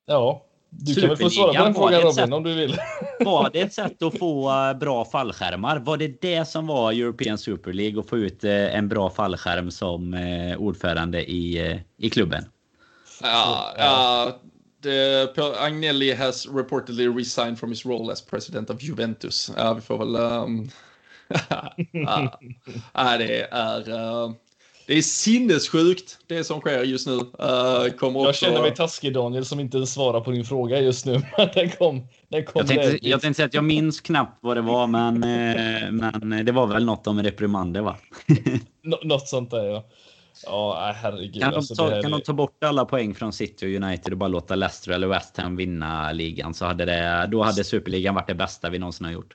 Ja, 0.06 0.44
du 0.70 0.94
kan 0.94 1.08
väl 1.08 1.16
få 1.16 1.30
svara 1.30 1.52
på 1.52 1.64
den 1.64 1.74
frågan 1.74 2.00
Robin 2.00 2.12
sätt, 2.12 2.32
om 2.32 2.42
du 2.42 2.54
vill. 2.54 2.76
Var 3.20 3.50
det 3.52 3.60
ett 3.60 3.72
sätt 3.72 4.02
att 4.02 4.18
få 4.18 4.50
eh, 4.50 4.78
bra 4.78 5.04
fallskärmar? 5.04 5.78
Var 5.78 5.96
det 5.96 6.20
det 6.20 6.48
som 6.48 6.66
var 6.66 6.92
European 6.92 7.38
Super 7.38 7.72
League? 7.72 8.00
Att 8.00 8.08
få 8.08 8.18
ut 8.18 8.44
eh, 8.44 8.76
en 8.76 8.88
bra 8.88 9.10
fallskärm 9.10 9.70
som 9.70 10.14
eh, 10.14 10.56
ordförande 10.56 11.30
i, 11.30 11.80
i 11.96 12.10
klubben? 12.10 12.44
Ja, 13.22 13.74
ja 13.78 14.32
det, 14.82 15.38
Agnelli 15.58 16.12
has 16.14 16.46
reportedly 16.46 17.08
resigned 17.08 17.58
from 17.58 17.70
his 17.70 17.86
role 17.86 18.12
as 18.12 18.20
president 18.20 18.70
of 18.70 18.82
Juventus. 18.82 19.50
Ja, 19.56 19.74
vi 19.74 19.80
får 19.80 19.98
väl... 19.98 20.16
Um, 20.40 20.70
ja, 22.92 23.18
det 23.18 23.42
är... 23.50 23.90
Uh, 23.90 24.32
det 24.86 24.98
är 24.98 25.02
sinnessjukt 25.02 26.18
det 26.26 26.44
som 26.44 26.60
sker 26.60 26.82
just 26.82 27.06
nu. 27.06 27.12
Uh, 27.12 27.96
kommer 27.98 28.20
jag 28.20 28.34
känner 28.34 28.60
mig 28.60 28.74
taskig 28.74 29.14
Daniel 29.14 29.44
som 29.44 29.60
inte 29.60 29.86
svarar 29.86 30.20
på 30.20 30.30
din 30.30 30.44
fråga 30.44 30.80
just 30.80 31.06
nu. 31.06 31.12
den 31.54 31.70
kom, 31.70 32.06
den 32.28 32.44
kom 32.44 32.58
jag, 32.58 32.68
tänkte, 32.68 33.08
jag 33.08 33.20
tänkte 33.20 33.36
säga 33.36 33.46
att 33.46 33.54
jag 33.54 33.64
minns 33.64 34.00
knappt 34.00 34.38
vad 34.40 34.56
det 34.56 34.60
var 34.60 34.86
men, 34.86 35.24
uh, 35.24 36.18
men 36.22 36.44
det 36.44 36.52
var 36.52 36.66
väl 36.66 36.84
något 36.84 37.06
om 37.06 37.22
reprimander 37.22 37.80
va? 37.80 37.96
något 39.02 39.28
sånt 39.28 39.50
där 39.50 39.64
ja. 39.64 39.84
Ja, 40.46 40.92
herregud. 40.96 41.42
Kan, 41.42 41.50
de 41.50 41.56
alltså, 41.56 41.74
ta, 41.74 42.02
kan 42.02 42.10
de 42.10 42.20
ta 42.20 42.32
bort 42.32 42.64
alla 42.64 42.84
poäng 42.84 43.14
från 43.14 43.32
City 43.32 43.66
och 43.66 43.82
United 43.82 44.12
och 44.12 44.18
bara 44.18 44.28
låta 44.28 44.54
Leicester 44.54 44.92
eller 44.92 45.06
West 45.06 45.36
Ham 45.36 45.56
vinna 45.56 46.12
ligan 46.12 46.54
så 46.54 46.64
hade 46.64 46.84
det, 46.84 47.28
då 47.32 47.42
hade 47.42 47.64
superligan 47.64 48.14
varit 48.14 48.26
det 48.26 48.34
bästa 48.34 48.70
vi 48.70 48.78
någonsin 48.78 49.04
har 49.04 49.12
gjort. 49.12 49.34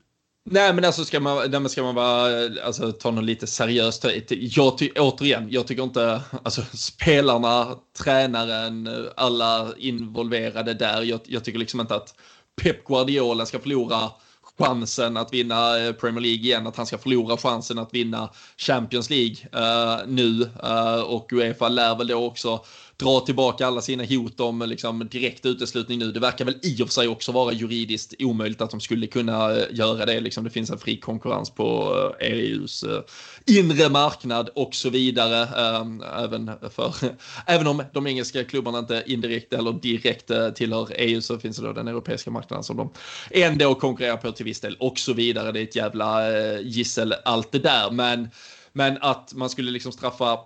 Nej, 0.50 0.74
men 0.74 0.86
alltså 0.86 1.06
ska 1.06 1.20
man, 1.20 1.52
nej, 1.52 1.70
ska 1.70 1.84
man 1.84 1.96
vara, 1.96 2.50
alltså, 2.66 2.92
ta 2.92 3.12
något 3.12 3.24
lite 3.24 3.48
seriöst. 3.48 4.06
Jag 4.30 4.78
ty, 4.78 4.92
återigen, 4.92 5.48
jag 5.52 5.68
tycker 5.68 5.84
inte, 5.84 6.22
alltså 6.44 6.62
spelarna, 6.62 7.68
tränaren, 8.04 8.90
alla 9.16 9.68
involverade 9.78 10.74
där. 10.74 11.02
Jag, 11.02 11.20
jag 11.26 11.44
tycker 11.44 11.60
liksom 11.60 11.82
inte 11.82 11.96
att 11.96 12.16
Pep 12.62 12.86
Guardiola 12.86 13.46
ska 13.46 13.60
förlora 13.60 14.12
chansen 14.58 15.18
att 15.18 15.34
vinna 15.34 15.80
eh, 15.80 15.92
Premier 15.92 16.22
League 16.22 16.44
igen, 16.44 16.68
att 16.68 16.78
han 16.78 16.86
ska 16.86 16.98
förlora 16.98 17.38
chansen 17.38 17.80
att 17.80 17.94
vinna 17.94 18.30
Champions 18.58 19.10
League 19.10 19.36
uh, 19.56 20.08
nu. 20.08 20.50
Uh, 20.64 21.02
och 21.02 21.34
Uefa 21.34 21.70
lär 21.70 21.96
väl 21.96 22.08
då 22.08 22.26
också 22.26 22.66
dra 22.98 23.20
tillbaka 23.20 23.68
alla 23.68 23.82
sina 23.82 24.04
hot 24.04 24.40
om 24.40 24.64
liksom, 24.68 25.08
direkt 25.12 25.46
uteslutning 25.46 26.00
nu. 26.00 26.12
Det 26.12 26.20
verkar 26.20 26.46
väl 26.46 26.60
i 26.64 26.84
och 26.84 26.88
för 26.88 26.94
sig 26.94 27.08
också 27.08 27.32
vara 27.32 27.54
juridiskt 27.54 28.14
omöjligt 28.20 28.62
att 28.62 28.70
de 28.72 28.80
skulle 28.80 29.08
kunna 29.08 29.52
eh, 29.52 29.66
göra 29.72 30.06
det. 30.06 30.20
Liksom, 30.20 30.44
det 30.44 30.50
finns 30.50 30.70
en 30.70 30.78
fri 30.78 31.00
konkurrens 31.00 31.50
på 31.50 31.96
eh, 32.20 32.28
EUs 32.28 32.84
eh, 32.84 33.02
inre 33.46 33.90
marknad 33.90 34.50
och 34.56 34.76
så 34.76 34.90
vidare. 34.90 35.46
Ehm, 35.46 36.04
även, 36.18 36.52
för, 36.70 36.96
även 37.46 37.68
om 37.68 37.84
de 37.94 38.08
engelska 38.08 38.44
klubbarna 38.44 38.80
inte 38.80 39.04
indirekt 39.06 39.54
eller 39.54 39.72
direkt 39.72 40.32
tillhör 40.56 40.88
EU 40.96 41.22
så 41.22 41.40
finns 41.40 41.58
det 41.58 41.68
då 41.68 41.74
den 41.74 41.88
europeiska 41.88 42.32
marknaden 42.32 42.64
som 42.64 42.78
de 42.78 42.92
ändå 43.32 43.76
konkurrerar 43.76 44.18
på 44.18 44.32
till 44.32 44.46
viss 44.46 44.60
del 44.60 44.76
och 44.80 45.00
så 45.00 45.14
vidare. 45.14 45.52
Det 45.52 45.60
är 45.60 45.64
ett 45.64 45.76
jävla 45.76 46.32
gissel 46.60 47.14
allt 47.26 47.52
det 47.52 47.60
där. 47.60 47.92
Men, 47.92 48.30
men 48.74 48.98
att 49.02 49.34
man 49.34 49.50
skulle 49.50 49.72
liksom 49.72 49.92
straffa 49.92 50.38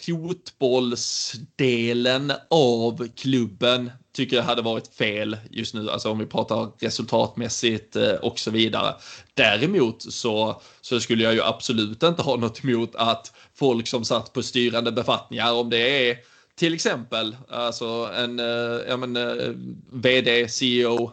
fotbollsdelen 0.00 2.32
av 2.50 3.08
klubben 3.16 3.90
tycker 4.12 4.36
jag 4.36 4.42
hade 4.42 4.62
varit 4.62 4.88
fel 4.88 5.36
just 5.50 5.74
nu, 5.74 5.90
alltså 5.90 6.10
om 6.10 6.18
vi 6.18 6.26
pratar 6.26 6.70
resultatmässigt 6.78 7.96
eh, 7.96 8.12
och 8.12 8.38
så 8.38 8.50
vidare. 8.50 8.94
Däremot 9.34 10.12
så, 10.12 10.62
så 10.80 11.00
skulle 11.00 11.24
jag 11.24 11.34
ju 11.34 11.42
absolut 11.42 12.02
inte 12.02 12.22
ha 12.22 12.36
något 12.36 12.64
emot 12.64 12.94
att 12.94 13.32
folk 13.54 13.88
som 13.88 14.04
satt 14.04 14.32
på 14.32 14.42
styrande 14.42 14.92
befattningar, 14.92 15.52
om 15.52 15.70
det 15.70 16.10
är 16.10 16.16
till 16.54 16.74
exempel 16.74 17.36
alltså 17.48 18.10
en 18.16 18.40
eh, 18.40 18.80
ja, 18.88 18.96
men, 18.96 19.16
eh, 19.16 19.52
vd, 19.92 20.48
CEO, 20.48 21.10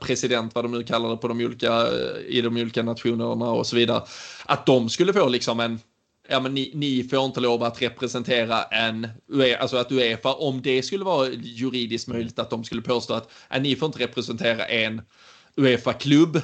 president, 0.00 0.54
vad 0.54 0.64
de 0.64 0.72
nu 0.72 0.82
kallar 0.82 1.10
det 1.10 1.16
på 1.16 1.28
de 1.28 1.40
olika, 1.40 1.88
i 2.28 2.40
de 2.40 2.56
olika 2.56 2.82
nationerna 2.82 3.50
och 3.50 3.66
så 3.66 3.76
vidare, 3.76 4.02
att 4.44 4.66
de 4.66 4.88
skulle 4.88 5.12
få 5.12 5.28
liksom 5.28 5.60
en 5.60 5.80
ja 6.28 6.40
men 6.40 6.54
ni, 6.54 6.70
ni, 6.74 7.04
får 7.04 7.24
inte 7.24 7.40
lov 7.40 7.62
att 7.62 7.82
representera 7.82 8.62
en, 8.62 9.08
alltså 9.60 9.76
att 9.76 9.92
Uefa, 9.92 10.32
om 10.32 10.62
det 10.62 10.82
skulle 10.82 11.04
vara 11.04 11.28
juridiskt 11.32 12.08
möjligt 12.08 12.38
att 12.38 12.50
de 12.50 12.64
skulle 12.64 12.82
påstå 12.82 13.14
att 13.14 13.30
äh, 13.50 13.62
ni 13.62 13.76
får 13.76 13.86
inte 13.86 13.98
representera 13.98 14.66
en 14.66 15.02
Uefa-klubb 15.56 16.36
äh, 16.36 16.42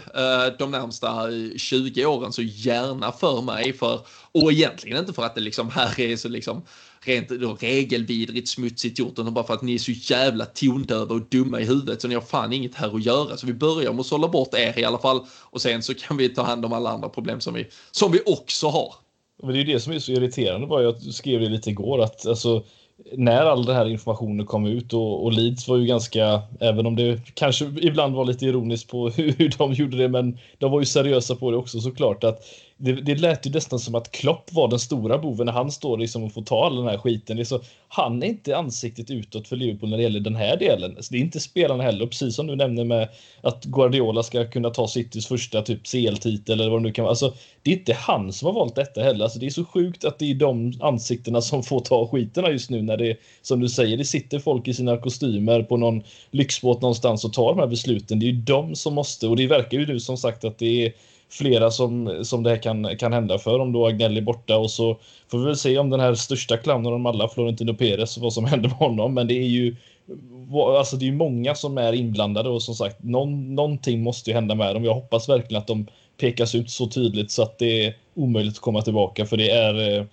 de 0.58 0.70
närmsta 0.70 1.32
äh, 1.32 1.56
20 1.56 2.06
åren 2.06 2.32
så 2.32 2.42
gärna 2.42 3.12
för 3.12 3.42
mig 3.42 3.72
för 3.72 4.00
och 4.32 4.52
egentligen 4.52 4.98
inte 4.98 5.12
för 5.12 5.22
att 5.22 5.34
det 5.34 5.40
liksom 5.40 5.70
här 5.70 6.00
är 6.00 6.16
så 6.16 6.28
liksom 6.28 6.62
rent 7.00 7.28
då 7.28 7.54
regelvidrigt 7.60 8.48
smutsigt 8.48 8.98
gjort 8.98 9.12
utan 9.12 9.34
bara 9.34 9.46
för 9.46 9.54
att 9.54 9.62
ni 9.62 9.74
är 9.74 9.78
så 9.78 9.92
jävla 9.92 10.46
tondöva 10.46 11.14
och 11.14 11.28
dumma 11.28 11.60
i 11.60 11.64
huvudet 11.64 12.02
så 12.02 12.08
ni 12.08 12.14
har 12.14 12.22
fan 12.22 12.52
inget 12.52 12.74
här 12.74 12.96
att 12.96 13.04
göra 13.04 13.36
så 13.36 13.46
vi 13.46 13.54
börjar 13.54 13.92
med 13.92 14.00
att 14.00 14.06
sålla 14.06 14.28
bort 14.28 14.54
er 14.54 14.78
i 14.78 14.84
alla 14.84 14.98
fall 14.98 15.26
och 15.30 15.62
sen 15.62 15.82
så 15.82 15.94
kan 15.94 16.16
vi 16.16 16.28
ta 16.28 16.42
hand 16.42 16.64
om 16.64 16.72
alla 16.72 16.90
andra 16.90 17.08
problem 17.08 17.40
som 17.40 17.54
vi 17.54 17.66
som 17.90 18.12
vi 18.12 18.20
också 18.26 18.68
har. 18.68 18.94
Men 19.42 19.52
det 19.52 19.56
är 19.58 19.64
ju 19.64 19.72
det 19.72 19.80
som 19.80 19.92
är 19.92 19.98
så 19.98 20.12
irriterande 20.12 20.66
bara. 20.66 20.82
Jag 20.82 21.02
skrev 21.02 21.40
det 21.40 21.48
lite 21.48 21.70
igår 21.70 22.02
att 22.02 22.26
alltså 22.26 22.62
när 23.12 23.46
all 23.46 23.64
den 23.64 23.76
här 23.76 23.86
informationen 23.86 24.46
kom 24.46 24.66
ut 24.66 24.92
och, 24.92 25.24
och 25.24 25.32
Leeds 25.32 25.68
var 25.68 25.76
ju 25.76 25.86
ganska, 25.86 26.42
även 26.60 26.86
om 26.86 26.96
det 26.96 27.20
kanske 27.34 27.64
ibland 27.80 28.14
var 28.14 28.24
lite 28.24 28.46
ironiskt 28.46 28.90
på 28.90 29.08
hur, 29.08 29.32
hur 29.38 29.54
de 29.58 29.72
gjorde 29.72 29.96
det, 29.96 30.08
men 30.08 30.38
de 30.58 30.72
var 30.72 30.80
ju 30.80 30.86
seriösa 30.86 31.36
på 31.36 31.50
det 31.50 31.56
också 31.56 31.80
såklart. 31.80 32.24
Att 32.24 32.44
det, 32.82 32.92
det 32.92 33.14
lät 33.14 33.46
ju 33.46 33.50
nästan 33.50 33.78
som 33.78 33.94
att 33.94 34.10
Klopp 34.10 34.52
var 34.52 34.68
den 34.68 34.78
stora 34.78 35.18
boven 35.18 35.46
när 35.46 35.52
han 35.52 35.70
står 35.70 35.98
liksom 35.98 36.24
och 36.24 36.32
får 36.32 36.42
ta 36.42 36.66
all 36.66 36.76
den 36.76 36.86
här 36.86 36.98
skiten. 36.98 37.36
Det 37.36 37.42
är 37.42 37.44
så, 37.44 37.60
han 37.88 38.22
är 38.22 38.26
inte 38.26 38.56
ansiktet 38.56 39.10
utåt 39.10 39.48
för 39.48 39.56
Liverpool 39.56 39.90
när 39.90 39.96
det 39.96 40.02
gäller 40.02 40.20
den 40.20 40.36
här 40.36 40.56
delen. 40.56 40.96
Så 41.00 41.12
det 41.12 41.18
är 41.18 41.20
inte 41.20 41.40
spelarna 41.40 41.82
heller, 41.82 42.06
precis 42.06 42.36
som 42.36 42.46
du 42.46 42.56
nämnde 42.56 42.84
med 42.84 43.08
att 43.40 43.64
Guardiola 43.64 44.22
ska 44.22 44.44
kunna 44.44 44.70
ta 44.70 44.88
Citys 44.88 45.26
första 45.26 45.62
typ 45.62 45.86
CL-titel 45.86 46.60
eller 46.60 46.70
vad 46.70 46.82
det 46.82 46.86
nu 46.86 46.92
kan 46.92 47.02
vara. 47.02 47.10
Alltså, 47.10 47.34
det 47.62 47.70
är 47.70 47.76
inte 47.78 47.92
han 47.92 48.32
som 48.32 48.46
har 48.46 48.52
valt 48.52 48.74
detta 48.74 49.02
heller. 49.02 49.24
Alltså, 49.24 49.38
det 49.38 49.46
är 49.46 49.50
så 49.50 49.64
sjukt 49.64 50.04
att 50.04 50.18
det 50.18 50.30
är 50.30 50.34
de 50.34 50.72
ansiktena 50.80 51.40
som 51.40 51.62
får 51.62 51.80
ta 51.80 52.08
skiterna 52.08 52.50
just 52.50 52.70
nu 52.70 52.82
när 52.82 52.96
det, 52.96 53.16
som 53.42 53.60
du 53.60 53.68
säger, 53.68 53.96
det 53.96 54.04
sitter 54.04 54.38
folk 54.38 54.68
i 54.68 54.74
sina 54.74 54.96
kostymer 54.96 55.62
på 55.62 55.76
någon 55.76 56.02
lyxbåt 56.30 56.82
någonstans 56.82 57.24
och 57.24 57.32
tar 57.32 57.48
de 57.48 57.58
här 57.58 57.66
besluten. 57.66 58.18
Det 58.20 58.26
är 58.26 58.30
ju 58.32 58.40
de 58.40 58.74
som 58.74 58.94
måste, 58.94 59.26
och 59.26 59.36
det 59.36 59.46
verkar 59.46 59.78
ju 59.78 59.86
nu 59.86 60.00
som 60.00 60.16
sagt 60.16 60.44
att 60.44 60.58
det 60.58 60.86
är 60.86 60.92
flera 61.30 61.70
som, 61.70 62.24
som 62.24 62.42
det 62.42 62.50
här 62.50 62.56
kan, 62.56 62.96
kan 62.96 63.12
hända 63.12 63.38
för 63.38 63.58
om 63.58 63.72
då 63.72 63.86
Agnelli 63.86 64.18
är 64.18 64.22
borta 64.22 64.56
och 64.56 64.70
så 64.70 64.98
får 65.30 65.38
vi 65.38 65.44
väl 65.44 65.56
se 65.56 65.78
om 65.78 65.90
den 65.90 66.00
här 66.00 66.14
största 66.14 66.56
clownen 66.56 66.86
av 66.86 66.92
dem 66.92 67.06
alla, 67.06 67.28
Florentino 67.28 67.74
Perez, 67.74 68.18
vad 68.18 68.32
som 68.32 68.44
händer 68.46 68.68
med 68.68 68.78
honom. 68.78 69.14
Men 69.14 69.26
det 69.26 69.34
är 69.34 69.48
ju 69.48 69.76
alltså 70.78 70.96
det 70.96 71.08
är 71.08 71.12
många 71.12 71.54
som 71.54 71.78
är 71.78 71.92
inblandade 71.92 72.48
och 72.48 72.62
som 72.62 72.74
sagt 72.74 73.02
någon, 73.02 73.54
någonting 73.54 74.02
måste 74.02 74.30
ju 74.30 74.34
hända 74.34 74.54
med 74.54 74.76
dem. 74.76 74.84
Jag 74.84 74.94
hoppas 74.94 75.28
verkligen 75.28 75.60
att 75.60 75.66
de 75.66 75.86
pekas 76.20 76.54
ut 76.54 76.70
så 76.70 76.86
tydligt 76.86 77.30
så 77.30 77.42
att 77.42 77.58
det 77.58 77.86
är 77.86 77.96
omöjligt 78.14 78.54
att 78.54 78.60
komma 78.60 78.82
tillbaka 78.82 79.26
för 79.26 79.36
det 79.36 79.50
är 79.50 79.98
eh, 79.98 80.04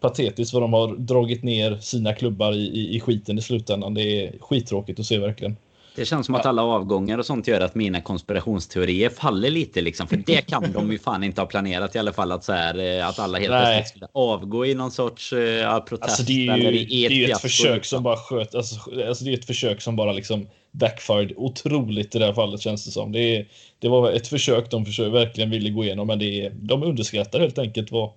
patetiskt 0.00 0.54
vad 0.54 0.62
de 0.62 0.72
har 0.72 0.96
dragit 0.96 1.42
ner 1.42 1.78
sina 1.80 2.12
klubbar 2.12 2.52
i, 2.52 2.66
i, 2.66 2.96
i 2.96 3.00
skiten 3.00 3.38
i 3.38 3.42
slutändan. 3.42 3.94
Det 3.94 4.02
är 4.02 4.38
skittråkigt 4.40 5.00
att 5.00 5.06
se 5.06 5.18
verkligen. 5.18 5.56
Det 5.96 6.04
känns 6.04 6.26
som 6.26 6.34
att 6.34 6.46
alla 6.46 6.62
avgångar 6.62 7.18
och 7.18 7.26
sånt 7.26 7.46
gör 7.46 7.60
att 7.60 7.74
mina 7.74 8.00
konspirationsteorier 8.00 9.08
faller 9.08 9.50
lite 9.50 9.80
liksom. 9.80 10.06
För 10.06 10.16
det 10.16 10.40
kan 10.40 10.72
de 10.72 10.92
ju 10.92 10.98
fan 10.98 11.24
inte 11.24 11.40
ha 11.40 11.46
planerat 11.46 11.94
i 11.94 11.98
alla 11.98 12.12
fall. 12.12 12.32
Att, 12.32 12.44
så 12.44 12.52
här, 12.52 12.98
eh, 12.98 13.08
att 13.08 13.18
alla 13.18 13.38
helt 13.38 13.50
plötsligt 13.50 13.88
skulle 13.88 14.06
avgå 14.12 14.66
i 14.66 14.74
någon 14.74 14.90
sorts 14.90 15.32
uh, 15.32 15.78
protest. 15.78 16.02
Alltså 16.02 16.22
det 16.22 16.48
är 16.48 16.56
ju, 16.56 16.84
det 16.84 17.06
är 17.06 17.10
ju 17.10 17.24
ett 17.24 17.40
försök 17.40 17.74
liksom. 17.74 17.96
som 17.96 18.02
bara 18.02 18.16
sköt. 18.16 18.54
Alltså, 18.54 18.90
alltså, 19.08 19.24
det 19.24 19.30
är 19.30 19.34
ett 19.34 19.44
försök 19.44 19.80
som 19.80 19.96
bara 19.96 20.12
liksom 20.12 20.46
backfired 20.70 21.32
otroligt 21.36 22.14
i 22.14 22.18
det 22.18 22.24
här 22.24 22.32
fallet 22.32 22.60
känns 22.60 22.84
det 22.84 22.90
som. 22.90 23.12
Det, 23.12 23.36
är, 23.36 23.46
det 23.78 23.88
var 23.88 24.10
ett 24.10 24.28
försök 24.28 24.70
de 24.70 24.86
försök, 24.86 25.12
verkligen 25.12 25.50
ville 25.50 25.70
gå 25.70 25.84
igenom. 25.84 26.06
Men 26.06 26.18
det 26.18 26.46
är, 26.46 26.50
de 26.50 26.82
underskattar 26.82 27.40
helt 27.40 27.58
enkelt 27.58 27.92
vad 27.92 28.10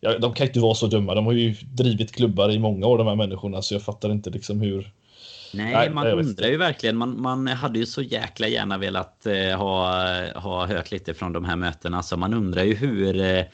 ja, 0.00 0.18
de 0.18 0.34
kan 0.34 0.46
inte 0.46 0.60
vara 0.60 0.74
så 0.74 0.86
dumma. 0.86 1.14
De 1.14 1.26
har 1.26 1.32
ju 1.32 1.54
drivit 1.62 2.12
klubbar 2.12 2.50
i 2.52 2.58
många 2.58 2.86
år 2.86 2.98
de 2.98 3.06
här 3.06 3.16
människorna 3.16 3.62
så 3.62 3.74
jag 3.74 3.82
fattar 3.82 4.12
inte 4.12 4.30
liksom 4.30 4.60
hur 4.60 4.92
Nej, 5.56 5.72
Nej 5.72 5.90
man 5.90 6.06
undrar 6.06 6.48
ju 6.48 6.56
verkligen. 6.56 6.96
Man, 6.96 7.20
man 7.20 7.46
hade 7.46 7.78
ju 7.78 7.86
så 7.86 8.02
jäkla 8.02 8.48
gärna 8.48 8.78
velat 8.78 9.26
eh, 9.26 9.58
ha, 9.58 10.02
ha 10.34 10.66
hört 10.66 10.90
lite 10.90 11.14
från 11.14 11.32
de 11.32 11.44
här 11.44 11.56
mötena. 11.56 12.02
Så 12.02 12.16
man 12.16 12.34
undrar 12.34 12.62
ju 12.62 12.74
hur... 12.74 13.44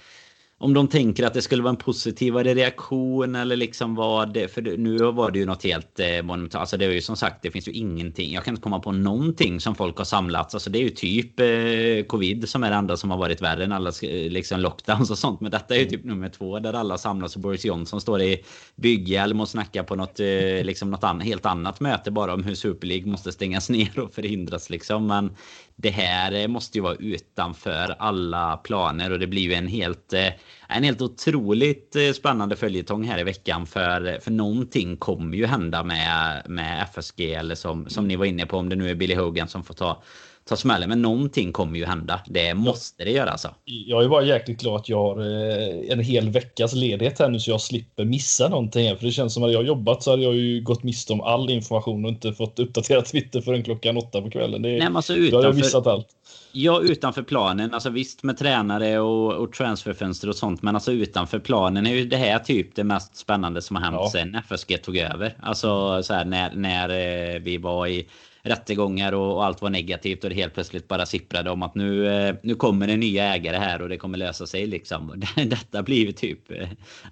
Om 0.62 0.74
de 0.74 0.88
tänker 0.88 1.26
att 1.26 1.34
det 1.34 1.42
skulle 1.42 1.62
vara 1.62 1.70
en 1.70 1.76
positivare 1.76 2.54
reaktion 2.54 3.34
eller 3.34 3.56
liksom 3.56 3.94
vad 3.94 4.34
det... 4.34 4.48
För 4.48 4.62
nu 4.62 4.98
var 4.98 5.30
det 5.30 5.38
ju 5.38 5.46
något 5.46 5.64
helt 5.64 6.00
eh, 6.00 6.22
monumentalt. 6.22 6.60
Alltså 6.60 6.76
det 6.76 6.84
är 6.84 6.90
ju 6.90 7.00
som 7.00 7.16
sagt, 7.16 7.42
det 7.42 7.50
finns 7.50 7.68
ju 7.68 7.72
ingenting. 7.72 8.32
Jag 8.32 8.44
kan 8.44 8.52
inte 8.52 8.62
komma 8.62 8.80
på 8.80 8.92
någonting 8.92 9.60
som 9.60 9.74
folk 9.74 9.98
har 9.98 10.04
samlats. 10.04 10.54
Alltså 10.54 10.70
det 10.70 10.78
är 10.78 10.82
ju 10.82 10.90
typ 10.90 11.40
eh, 11.40 12.06
covid 12.06 12.48
som 12.48 12.62
är 12.62 12.70
det 12.70 12.76
enda 12.76 12.96
som 12.96 13.10
har 13.10 13.18
varit 13.18 13.42
värre 13.42 13.64
än 13.64 13.72
alla 13.72 13.92
liksom 14.02 14.60
lockdowns 14.60 15.10
och 15.10 15.18
sånt. 15.18 15.40
Men 15.40 15.50
detta 15.50 15.74
är 15.74 15.78
ju 15.78 15.84
typ 15.84 16.04
nummer 16.04 16.28
två 16.28 16.58
där 16.58 16.72
alla 16.72 16.98
samlas 16.98 17.36
och 17.36 17.42
Boris 17.42 17.64
Johnson 17.64 18.00
står 18.00 18.22
i 18.22 18.44
bygghjälm 18.76 19.40
och 19.40 19.48
snackar 19.48 19.82
på 19.82 19.94
något, 19.94 20.20
eh, 20.20 20.64
liksom 20.64 20.90
något 20.90 21.04
an 21.04 21.20
helt 21.20 21.46
annat 21.46 21.80
möte 21.80 22.10
bara 22.10 22.34
om 22.34 22.44
hur 22.44 22.54
Super 22.54 22.86
League 22.86 23.10
måste 23.10 23.32
stängas 23.32 23.70
ner 23.70 23.98
och 23.98 24.14
förhindras 24.14 24.70
liksom. 24.70 25.06
Men 25.06 25.30
det 25.76 25.90
här 25.90 26.32
eh, 26.32 26.48
måste 26.48 26.78
ju 26.78 26.82
vara 26.82 26.94
utanför 26.94 27.96
alla 27.98 28.56
planer 28.56 29.12
och 29.12 29.18
det 29.18 29.26
blir 29.26 29.42
ju 29.42 29.54
en 29.54 29.66
helt, 29.66 30.12
eh, 30.12 30.28
en 30.68 30.82
helt 30.82 31.02
otroligt 31.02 31.96
eh, 31.96 32.12
spännande 32.12 32.56
följetong 32.56 33.04
här 33.04 33.18
i 33.18 33.24
veckan 33.24 33.66
för, 33.66 34.18
för 34.22 34.30
någonting 34.30 34.96
kommer 34.96 35.36
ju 35.36 35.46
hända 35.46 35.84
med, 35.84 36.42
med 36.48 36.82
FSG 36.82 37.20
eller 37.20 37.54
som, 37.54 37.88
som 37.88 38.08
ni 38.08 38.16
var 38.16 38.24
inne 38.24 38.46
på 38.46 38.58
om 38.58 38.68
det 38.68 38.76
nu 38.76 38.90
är 38.90 38.94
Billy 38.94 39.14
Hogan 39.14 39.48
som 39.48 39.64
får 39.64 39.74
ta 39.74 40.02
ta 40.44 40.56
smällen. 40.56 40.88
Men 40.88 41.02
någonting 41.02 41.52
kommer 41.52 41.78
ju 41.78 41.84
hända. 41.84 42.20
Det 42.26 42.54
måste 42.54 43.04
det 43.04 43.10
göra 43.10 43.30
alltså. 43.30 43.48
Jag 43.64 44.04
är 44.04 44.08
bara 44.08 44.22
jäkligt 44.22 44.60
glad 44.60 44.76
att 44.76 44.88
jag 44.88 44.98
har 44.98 45.20
eh, 45.20 45.92
en 45.92 46.00
hel 46.00 46.30
veckas 46.30 46.74
ledighet 46.74 47.18
här 47.18 47.28
nu 47.28 47.40
så 47.40 47.50
jag 47.50 47.60
slipper 47.60 48.04
missa 48.04 48.48
någonting. 48.48 48.96
För 48.96 49.06
det 49.06 49.12
känns 49.12 49.34
som 49.34 49.42
att 49.42 49.52
jag 49.52 49.66
jobbat 49.66 50.02
så 50.02 50.10
hade 50.10 50.22
jag 50.22 50.34
ju 50.34 50.60
gått 50.60 50.82
miste 50.82 51.12
om 51.12 51.20
all 51.20 51.50
information 51.50 52.04
och 52.04 52.10
inte 52.10 52.32
fått 52.32 52.58
uppdatera 52.58 53.02
Twitter 53.02 53.40
förrän 53.40 53.62
klockan 53.62 53.96
åtta 53.96 54.22
på 54.22 54.30
kvällen. 54.30 54.62
Det, 54.62 54.68
Nej, 54.68 54.88
alltså 54.94 55.14
utanför, 55.14 55.30
då 55.30 55.38
har 55.38 55.44
jag 55.44 55.56
missat 55.56 55.86
allt. 55.86 56.08
Ja, 56.52 56.80
utanför 56.80 57.22
planen. 57.22 57.74
Alltså 57.74 57.90
visst 57.90 58.22
med 58.22 58.38
tränare 58.38 58.98
och, 58.98 59.32
och 59.32 59.52
transferfönster 59.52 60.28
och 60.28 60.36
sånt. 60.36 60.62
Men 60.62 60.74
alltså 60.74 60.92
utanför 60.92 61.38
planen 61.38 61.86
är 61.86 61.94
ju 61.94 62.04
det 62.04 62.16
här 62.16 62.38
typ 62.38 62.74
det 62.74 62.84
mest 62.84 63.16
spännande 63.16 63.62
som 63.62 63.76
har 63.76 63.82
hänt 63.82 63.96
ja. 63.98 64.10
sen 64.12 64.34
FSG 64.34 64.82
tog 64.82 64.96
över. 64.96 65.36
Alltså 65.42 66.02
så 66.02 66.14
här 66.14 66.24
när, 66.24 66.54
när 66.54 66.88
eh, 66.88 67.40
vi 67.40 67.58
var 67.58 67.86
i 67.86 68.08
rättegångar 68.44 69.12
och, 69.12 69.36
och, 69.36 69.44
allt 69.44 69.62
var 69.62 69.70
negativt 69.70 70.24
och 70.24 70.30
det 70.30 70.36
helt 70.36 70.54
plötsligt 70.54 70.88
bara 70.88 71.06
sipprade 71.06 71.50
om 71.50 71.62
att 71.62 71.74
nu, 71.74 72.08
eh, 72.08 72.34
nu 72.42 72.54
kommer 72.54 72.86
det 72.86 72.96
nya 72.96 73.34
ägare 73.34 73.56
här 73.56 73.82
och 73.82 73.88
det 73.88 73.96
kommer 73.96 74.18
lösa 74.18 74.46
sig 74.46 74.66
liksom. 74.66 75.22
Detta 75.36 75.82
blir 75.82 76.06
ju 76.06 76.12
typ 76.12 76.50
eh, 76.50 76.68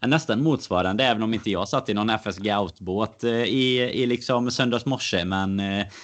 nästan 0.09 0.43
motsvarande 0.43 1.05
även 1.05 1.23
om 1.23 1.35
inte 1.35 1.51
jag 1.51 1.69
satt 1.69 1.89
i 1.89 1.95
någon 1.95 2.11
FSG 2.11 2.57
Outbåt 2.59 3.25
i, 3.25 3.79
i 3.79 4.07
liksom 4.07 4.51
söndags 4.51 4.87
morse 4.87 5.25
men 5.25 5.63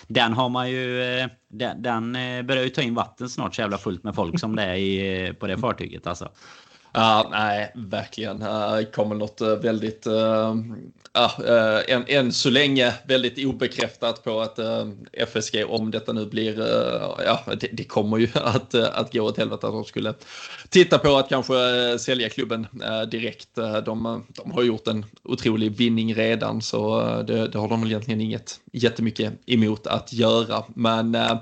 den 0.09 0.33
har 0.33 0.49
man 0.49 0.71
ju 0.71 1.03
den, 1.49 1.83
den 1.83 2.13
börjar 2.47 2.63
ju 2.65 2.71
ta 2.71 2.83
in 2.83 2.95
vatten 2.95 3.06
snart 3.29 3.55
så 3.55 3.61
jävla 3.61 3.79
fullt 3.79 4.05
med 4.05 4.15
folk 4.15 4.41
som 4.41 4.57
det 4.57 4.63
är 4.63 4.75
i, 4.75 5.33
på 5.33 5.47
det 5.47 5.59
fartyget 5.59 6.07
alltså. 6.07 6.29
Ja, 6.97 7.29
nej, 7.31 7.73
verkligen. 7.75 8.39
Det 8.39 8.93
kommer 8.95 9.15
något 9.15 9.41
eh, 9.41 9.49
väldigt 9.49 10.07
eh, 10.07 10.55
ja, 11.13 11.31
äh, 11.47 11.95
än, 11.95 12.05
än 12.09 12.33
så 12.33 12.51
länge 12.51 12.95
väldigt 13.07 13.47
obekräftat 13.47 14.25
på 14.25 14.41
att 14.41 14.59
äh, 14.59 14.89
FSG, 15.13 15.65
om 15.69 15.91
detta 15.91 16.13
nu 16.13 16.27
blir, 16.27 16.61
äh, 16.61 17.25
ja, 17.25 17.41
det, 17.61 17.69
det, 17.73 17.85
kommer 17.85 18.19
ju 18.19 18.29
att, 18.35 18.75
att 18.75 19.13
gå 19.13 19.21
åt 19.21 19.39
helvete 19.39 19.67
att 19.67 19.73
de 19.73 19.85
skulle 19.85 20.15
titta 20.69 20.99
på 20.99 21.17
att 21.17 21.29
kanske 21.29 21.55
sälja 21.99 22.29
klubben 22.29 22.67
direkt. 23.11 23.55
De, 23.55 24.25
de 24.29 24.51
har 24.51 24.63
gjort 24.63 24.89
en 24.89 25.05
otrolig 25.23 25.77
vinning 25.77 26.15
redan 26.15 26.63
så 26.63 27.01
det, 27.23 27.49
det 27.49 27.59
har 27.59 27.69
de 27.69 27.81
väl 27.81 27.91
egentligen 27.91 28.21
inget 28.21 28.61
jättemycket 28.77 29.33
emot 29.47 29.87
att 29.87 30.13
göra. 30.13 30.65
Men 30.75 31.15
äh, 31.15 31.39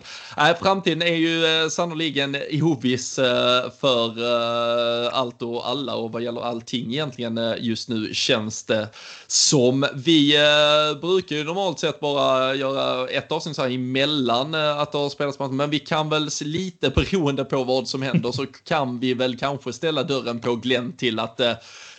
framtiden 0.62 1.02
är 1.02 1.16
ju 1.16 1.46
eh, 1.46 1.68
sannoliken 1.68 2.36
oviss 2.62 3.18
eh, 3.18 3.70
för 3.80 4.14
allt 5.10 5.42
och 5.42 5.68
alla 5.68 5.94
och 5.94 6.12
vad 6.12 6.22
gäller 6.22 6.40
allting 6.40 6.92
egentligen 6.92 7.54
just 7.58 7.88
nu 7.88 8.14
känns 8.14 8.64
det 8.64 8.88
som. 9.26 9.86
Vi 9.94 10.36
äh, 10.36 11.00
brukar 11.00 11.36
ju 11.36 11.44
normalt 11.44 11.78
sett 11.78 12.00
bara 12.00 12.54
göra 12.54 13.08
ett 13.08 13.32
avsnitt 13.32 13.56
så 13.56 13.62
här 13.62 13.70
emellan 13.70 14.54
äh, 14.54 14.78
att 14.78 14.92
det 14.92 14.98
har 14.98 15.10
spelats 15.10 15.38
match, 15.38 15.50
men 15.50 15.70
vi 15.70 15.78
kan 15.78 16.08
väl 16.08 16.28
lite 16.40 16.90
beroende 16.90 17.44
på 17.44 17.64
vad 17.64 17.88
som 17.88 18.02
händer 18.02 18.32
så 18.32 18.46
kan 18.46 19.00
vi 19.00 19.14
väl 19.14 19.38
kanske 19.38 19.72
ställa 19.72 20.02
dörren 20.02 20.40
på 20.40 20.56
Glenn 20.56 20.96
till 20.96 21.18
att 21.18 21.40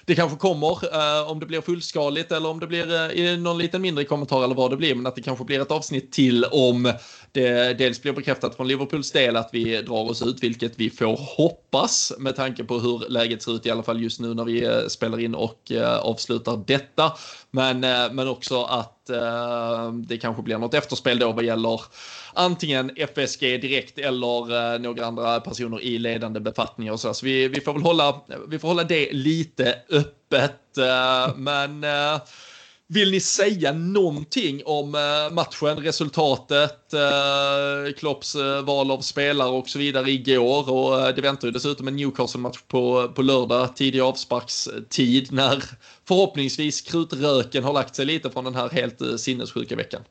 det 0.05 0.15
kanske 0.15 0.37
kommer, 0.37 0.93
eh, 0.93 1.31
om 1.31 1.39
det 1.39 1.45
blir 1.45 1.61
fullskaligt 1.61 2.31
eller 2.31 2.49
om 2.49 2.59
det 2.59 2.67
blir 2.67 3.19
eh, 3.19 3.37
någon 3.37 3.57
liten 3.57 3.81
mindre 3.81 4.03
kommentar 4.03 4.43
eller 4.43 4.55
vad 4.55 4.71
det 4.71 4.77
blir, 4.77 4.95
men 4.95 5.05
att 5.05 5.15
det 5.15 5.21
kanske 5.21 5.45
blir 5.45 5.61
ett 5.61 5.71
avsnitt 5.71 6.11
till 6.11 6.45
om 6.45 6.93
det 7.36 7.73
dels 7.73 8.01
blir 8.01 8.13
bekräftat 8.13 8.55
från 8.55 8.67
Liverpools 8.67 9.11
del 9.11 9.36
att 9.36 9.49
vi 9.51 9.81
drar 9.81 10.09
oss 10.09 10.21
ut, 10.21 10.43
vilket 10.43 10.79
vi 10.79 10.89
får 10.89 11.17
hoppas 11.38 12.13
med 12.17 12.36
tanke 12.36 12.63
på 12.63 12.79
hur 12.79 13.09
läget 13.09 13.43
ser 13.43 13.55
ut 13.55 13.65
i 13.65 13.71
alla 13.71 13.83
fall 13.83 14.01
just 14.01 14.19
nu 14.19 14.33
när 14.33 14.43
vi 14.43 14.65
eh, 14.65 14.88
spelar 14.88 15.19
in 15.19 15.36
och 15.36 15.71
eh, 15.71 15.97
avslutar 15.97 16.63
detta. 16.67 17.13
Men, 17.51 17.83
eh, 17.83 18.11
men 18.11 18.27
också 18.27 18.63
att 18.63 18.91
det 20.07 20.17
kanske 20.17 20.41
blir 20.43 20.57
något 20.57 20.73
efterspel 20.73 21.19
då 21.19 21.31
vad 21.31 21.43
gäller 21.43 21.81
antingen 22.33 22.91
FSG 22.95 23.41
direkt 23.41 23.97
eller 23.99 24.79
några 24.79 25.05
andra 25.05 25.39
personer 25.39 25.81
i 25.81 25.97
ledande 25.97 26.39
befattningar 26.39 26.93
och 26.93 26.99
så. 26.99 27.13
så 27.13 27.25
vi, 27.25 27.47
vi, 27.47 27.61
får 27.61 27.73
väl 27.73 27.81
hålla, 27.81 28.21
vi 28.47 28.59
får 28.59 28.67
hålla 28.67 28.83
det 28.83 29.11
lite 29.11 29.75
öppet. 29.89 30.61
men 31.36 31.86
vill 32.88 33.11
ni 33.11 33.19
säga 33.19 33.73
någonting 33.73 34.61
om 34.65 34.95
eh, 34.95 35.33
matchen, 35.33 35.77
resultatet, 35.77 36.93
eh, 36.93 37.93
Klopps 37.97 38.36
eh, 38.36 38.61
val 38.61 38.91
av 38.91 39.01
spelare 39.01 39.49
och 39.49 39.69
så 39.69 39.79
vidare 39.79 40.11
igår? 40.11 40.69
Och 40.69 41.15
det 41.15 41.21
väntar 41.21 41.47
ju 41.47 41.51
dessutom 41.51 41.88
en 41.88 41.95
Newcastle-match 41.95 42.59
på, 42.67 43.09
på 43.15 43.21
lördag, 43.21 43.75
tidig 43.75 43.99
avsparkstid, 43.99 45.31
när 45.31 45.63
förhoppningsvis 46.07 46.81
krutröken 46.81 47.63
har 47.63 47.73
lagt 47.73 47.95
sig 47.95 48.05
lite 48.05 48.29
från 48.29 48.43
den 48.43 48.55
här 48.55 48.69
helt 48.69 49.19
sinnessjuka 49.19 49.75
veckan. 49.75 50.01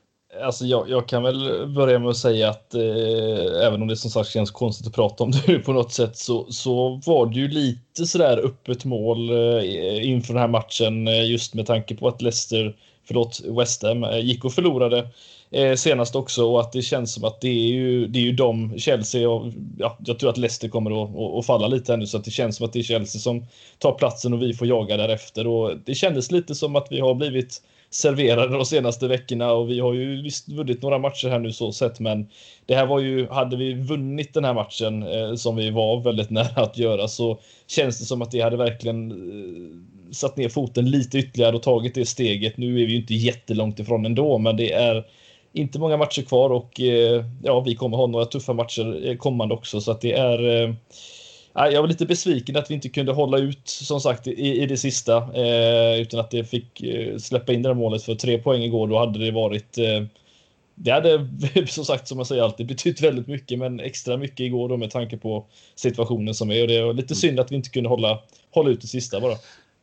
Alltså 0.43 0.65
jag, 0.65 0.89
jag, 0.89 1.07
kan 1.07 1.23
väl 1.23 1.67
börja 1.67 1.99
med 1.99 2.09
att 2.09 2.17
säga 2.17 2.49
att 2.49 2.73
eh, 2.73 3.65
även 3.67 3.81
om 3.81 3.87
det 3.87 3.95
som 3.95 4.11
sagt 4.11 4.29
känns 4.29 4.51
konstigt 4.51 4.87
att 4.87 4.93
prata 4.93 5.23
om 5.23 5.31
det 5.45 5.59
på 5.59 5.73
något 5.73 5.91
sätt 5.91 6.17
så, 6.17 6.51
så 6.51 7.01
var 7.05 7.25
det 7.25 7.35
ju 7.35 7.47
lite 7.47 8.05
sådär 8.05 8.37
öppet 8.45 8.85
mål 8.85 9.29
eh, 9.29 10.09
inför 10.09 10.33
den 10.33 10.41
här 10.41 10.47
matchen 10.47 11.07
eh, 11.07 11.31
just 11.31 11.53
med 11.53 11.65
tanke 11.65 11.95
på 11.95 12.07
att 12.07 12.21
Leicester 12.21 12.75
förlåt, 13.07 13.41
West 13.57 13.83
Ham 13.83 14.03
eh, 14.03 14.19
gick 14.19 14.45
och 14.45 14.53
förlorade 14.53 15.07
eh, 15.51 15.75
senast 15.75 16.15
också 16.15 16.45
och 16.45 16.59
att 16.59 16.71
det 16.71 16.81
känns 16.81 17.13
som 17.13 17.23
att 17.23 17.41
det 17.41 17.47
är 17.47 17.67
ju, 17.67 18.07
det 18.07 18.19
är 18.19 18.23
ju 18.23 18.31
de, 18.31 18.79
Chelsea 18.79 19.29
och 19.29 19.51
ja, 19.77 19.97
jag 20.05 20.19
tror 20.19 20.29
att 20.29 20.37
Leicester 20.37 20.69
kommer 20.69 21.03
att, 21.03 21.09
att, 21.09 21.39
att 21.39 21.45
falla 21.45 21.67
lite 21.67 21.93
ännu 21.93 22.07
så 22.07 22.17
att 22.17 22.25
det 22.25 22.31
känns 22.31 22.55
som 22.55 22.65
att 22.65 22.73
det 22.73 22.79
är 22.79 22.83
Chelsea 22.83 23.19
som 23.19 23.45
tar 23.79 23.91
platsen 23.91 24.33
och 24.33 24.41
vi 24.41 24.53
får 24.53 24.67
jaga 24.67 24.97
därefter 24.97 25.47
och 25.47 25.77
det 25.85 25.95
kändes 25.95 26.31
lite 26.31 26.55
som 26.55 26.75
att 26.75 26.87
vi 26.89 26.99
har 26.99 27.13
blivit 27.13 27.61
serverade 27.95 28.57
de 28.57 28.65
senaste 28.65 29.07
veckorna 29.07 29.51
och 29.51 29.69
vi 29.69 29.79
har 29.79 29.93
ju 29.93 30.21
visst 30.21 30.49
vunnit 30.49 30.81
några 30.81 30.99
matcher 30.99 31.29
här 31.29 31.39
nu 31.39 31.51
så 31.51 31.71
sett 31.71 31.99
men 31.99 32.27
det 32.65 32.75
här 32.75 32.85
var 32.85 32.99
ju, 32.99 33.27
hade 33.27 33.57
vi 33.57 33.73
vunnit 33.73 34.33
den 34.33 34.45
här 34.45 34.53
matchen 34.53 35.03
eh, 35.03 35.35
som 35.35 35.55
vi 35.55 35.69
var 35.69 36.01
väldigt 36.01 36.29
nära 36.39 36.61
att 36.61 36.77
göra 36.77 37.07
så 37.07 37.39
känns 37.67 37.99
det 37.99 38.05
som 38.05 38.21
att 38.21 38.31
det 38.31 38.41
hade 38.41 38.57
verkligen 38.57 39.11
eh, 39.11 40.13
satt 40.13 40.37
ner 40.37 40.49
foten 40.49 40.89
lite 40.89 41.17
ytterligare 41.17 41.55
och 41.55 41.63
tagit 41.63 41.95
det 41.95 42.05
steget. 42.05 42.57
Nu 42.57 42.81
är 42.81 42.85
vi 42.85 42.91
ju 42.91 42.99
inte 42.99 43.13
jättelångt 43.13 43.79
ifrån 43.79 44.05
ändå 44.05 44.37
men 44.37 44.57
det 44.57 44.73
är 44.73 45.05
inte 45.53 45.79
många 45.79 45.97
matcher 45.97 46.21
kvar 46.21 46.49
och 46.49 46.81
eh, 46.81 47.25
ja, 47.43 47.59
vi 47.59 47.75
kommer 47.75 47.97
ha 47.97 48.07
några 48.07 48.25
tuffa 48.25 48.53
matcher 48.53 49.07
eh, 49.07 49.17
kommande 49.17 49.55
också 49.55 49.81
så 49.81 49.91
att 49.91 50.01
det 50.01 50.13
är 50.13 50.63
eh, 50.63 50.73
jag 51.55 51.81
var 51.81 51.87
lite 51.87 52.05
besviken 52.05 52.55
att 52.55 52.69
vi 52.69 52.73
inte 52.73 52.89
kunde 52.89 53.11
hålla 53.11 53.37
ut 53.37 53.67
som 53.67 54.01
sagt 54.01 54.27
i, 54.27 54.61
i 54.61 54.65
det 54.65 54.77
sista 54.77 55.17
eh, 55.17 56.01
utan 56.01 56.19
att 56.19 56.31
det 56.31 56.43
fick 56.43 56.83
eh, 56.83 57.17
släppa 57.17 57.53
in 57.53 57.61
det 57.61 57.69
där 57.69 57.73
målet 57.73 58.03
för 58.03 58.15
tre 58.15 58.37
poäng 58.37 58.61
igår. 58.61 58.87
Då 58.87 58.97
hade 58.97 59.19
det 59.19 59.31
varit. 59.31 59.77
Eh, 59.77 60.03
det 60.75 60.91
hade 60.91 61.27
som 61.67 61.85
sagt 61.85 62.07
som 62.07 62.17
jag 62.17 62.27
säger 62.27 62.43
alltid 62.43 62.67
betytt 62.67 63.01
väldigt 63.01 63.27
mycket, 63.27 63.59
men 63.59 63.79
extra 63.79 64.17
mycket 64.17 64.39
igår 64.39 64.69
då 64.69 64.77
med 64.77 64.91
tanke 64.91 65.17
på 65.17 65.45
situationen 65.75 66.33
som 66.33 66.51
är 66.51 66.61
och 66.61 66.67
det 66.67 66.75
är 66.75 66.93
lite 66.93 67.15
synd 67.15 67.39
att 67.39 67.51
vi 67.51 67.55
inte 67.55 67.69
kunde 67.69 67.89
hålla 67.89 68.19
hålla 68.51 68.69
ut 68.69 68.81
det 68.81 68.87
sista 68.87 69.19
bara. 69.19 69.35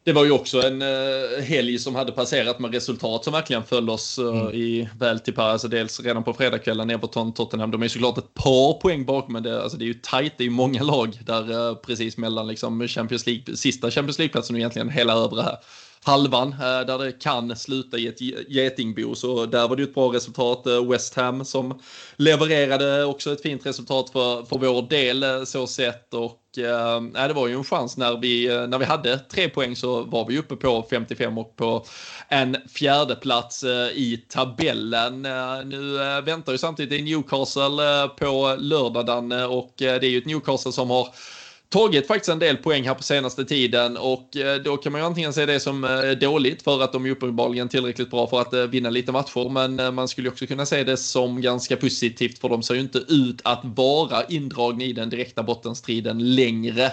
Det 0.05 0.13
var 0.13 0.25
ju 0.25 0.31
också 0.31 0.63
en 0.63 0.83
uh, 0.83 1.41
helg 1.41 1.79
som 1.79 1.95
hade 1.95 2.13
passerat 2.13 2.59
med 2.59 2.75
resultat 2.75 3.25
som 3.25 3.33
verkligen 3.33 3.63
föll 3.63 3.91
oss 3.91 4.19
uh, 4.19 4.41
mm. 4.41 4.55
i 4.55 4.89
väl 4.99 5.21
till 5.21 5.35
par. 5.35 5.49
Alltså 5.49 5.69
dels 5.69 6.01
redan 6.01 6.25
på 6.25 6.35
fredagskvällen 6.35 6.91
Everton, 6.91 7.33
Tottenham. 7.35 7.71
De 7.71 7.83
är 7.83 7.89
såklart 7.89 8.19
ett 8.19 8.35
par 8.35 8.81
poäng 8.81 9.05
bakom, 9.05 9.33
men 9.33 9.43
det, 9.43 9.63
alltså 9.63 9.79
det 9.79 9.85
är 9.85 9.87
ju 9.87 9.95
tajt. 9.95 10.33
Det 10.37 10.43
är 10.43 10.47
ju 10.47 10.51
många 10.51 10.83
lag 10.83 11.21
där 11.27 11.69
uh, 11.69 11.75
precis 11.75 12.17
mellan 12.17 12.47
liksom 12.47 12.89
Champions 12.89 13.27
League, 13.27 13.57
sista 13.57 13.91
Champions 13.91 14.19
League-platsen 14.19 14.57
och 14.57 14.61
egentligen 14.61 14.89
hela 14.89 15.13
övre 15.13 15.43
här 15.43 15.57
halvan 16.05 16.53
eh, 16.53 16.87
där 16.87 16.99
det 16.99 17.13
kan 17.13 17.57
sluta 17.57 17.99
i 17.99 18.07
ett 18.07 18.21
getingbo. 18.49 19.15
Så 19.15 19.47
där 19.47 19.69
var 19.69 19.77
det 19.77 19.83
ju 19.83 19.89
ett 19.89 19.95
bra 19.95 20.13
resultat. 20.13 20.67
Eh, 20.67 20.89
West 20.91 21.15
Ham 21.15 21.45
som 21.45 21.81
levererade 22.17 23.05
också 23.05 23.33
ett 23.33 23.43
fint 23.43 23.67
resultat 23.67 24.11
för, 24.11 24.45
för 24.45 24.59
vår 24.59 24.83
del 24.83 25.23
eh, 25.23 25.45
så 25.45 25.67
sett. 25.67 26.15
Och 26.15 26.59
eh, 26.59 27.27
det 27.29 27.35
var 27.35 27.49
ju 27.49 27.55
en 27.55 27.65
chans 27.65 27.97
när 27.97 28.17
vi, 28.17 28.49
när 28.69 28.79
vi 28.79 28.85
hade 28.85 29.19
tre 29.19 29.49
poäng 29.49 29.77
så 29.77 30.03
var 30.03 30.27
vi 30.27 30.39
uppe 30.39 30.57
på 30.57 30.87
55 30.91 31.39
och 31.39 31.57
på 31.57 31.85
en 32.29 32.57
fjärde 32.75 33.15
plats 33.15 33.65
i 33.95 34.25
tabellen. 34.29 35.23
Nu 35.65 35.97
väntar 36.25 36.53
ju 36.53 36.59
samtidigt 36.59 37.05
Newcastle 37.05 38.09
på 38.19 38.57
lördagen 38.59 39.33
och 39.33 39.73
det 39.77 39.87
är 39.87 40.05
ju 40.05 40.19
ett 40.19 40.27
Newcastle 40.27 40.73
som 40.73 40.91
har 40.91 41.09
tagit 41.73 42.07
faktiskt 42.07 42.29
en 42.29 42.39
del 42.39 42.57
poäng 42.57 42.85
här 42.85 42.95
på 42.95 43.03
senaste 43.03 43.45
tiden 43.45 43.97
och 43.97 44.37
eh, 44.37 44.57
då 44.57 44.77
kan 44.77 44.93
man 44.93 45.01
ju 45.01 45.07
antingen 45.07 45.33
se 45.33 45.47
det 45.47 45.61
som 45.61 45.85
eh, 45.85 46.11
dåligt 46.11 46.63
för 46.63 46.83
att 46.83 46.93
de 46.93 47.07
är 47.07 47.11
uppenbarligen 47.11 47.69
tillräckligt 47.69 48.11
bra 48.11 48.27
för 48.27 48.41
att 48.41 48.55
eh, 48.55 48.63
vinna 48.63 48.91
lite 48.91 49.13
matcher 49.13 49.49
men 49.49 49.95
man 49.95 50.09
skulle 50.09 50.29
också 50.29 50.47
kunna 50.47 50.67
se 50.67 50.85
det 50.85 50.97
som 50.97 51.41
ganska 51.41 51.77
positivt 51.77 52.39
för 52.39 52.49
de 52.49 52.63
ser 52.63 52.75
ju 52.75 52.81
inte 52.81 52.99
ut 52.99 53.41
att 53.45 53.61
vara 53.65 54.25
indragna 54.25 54.85
i 54.85 54.93
den 54.93 55.11
direkta 55.11 55.43
bottenstriden 55.43 56.35
längre 56.35 56.93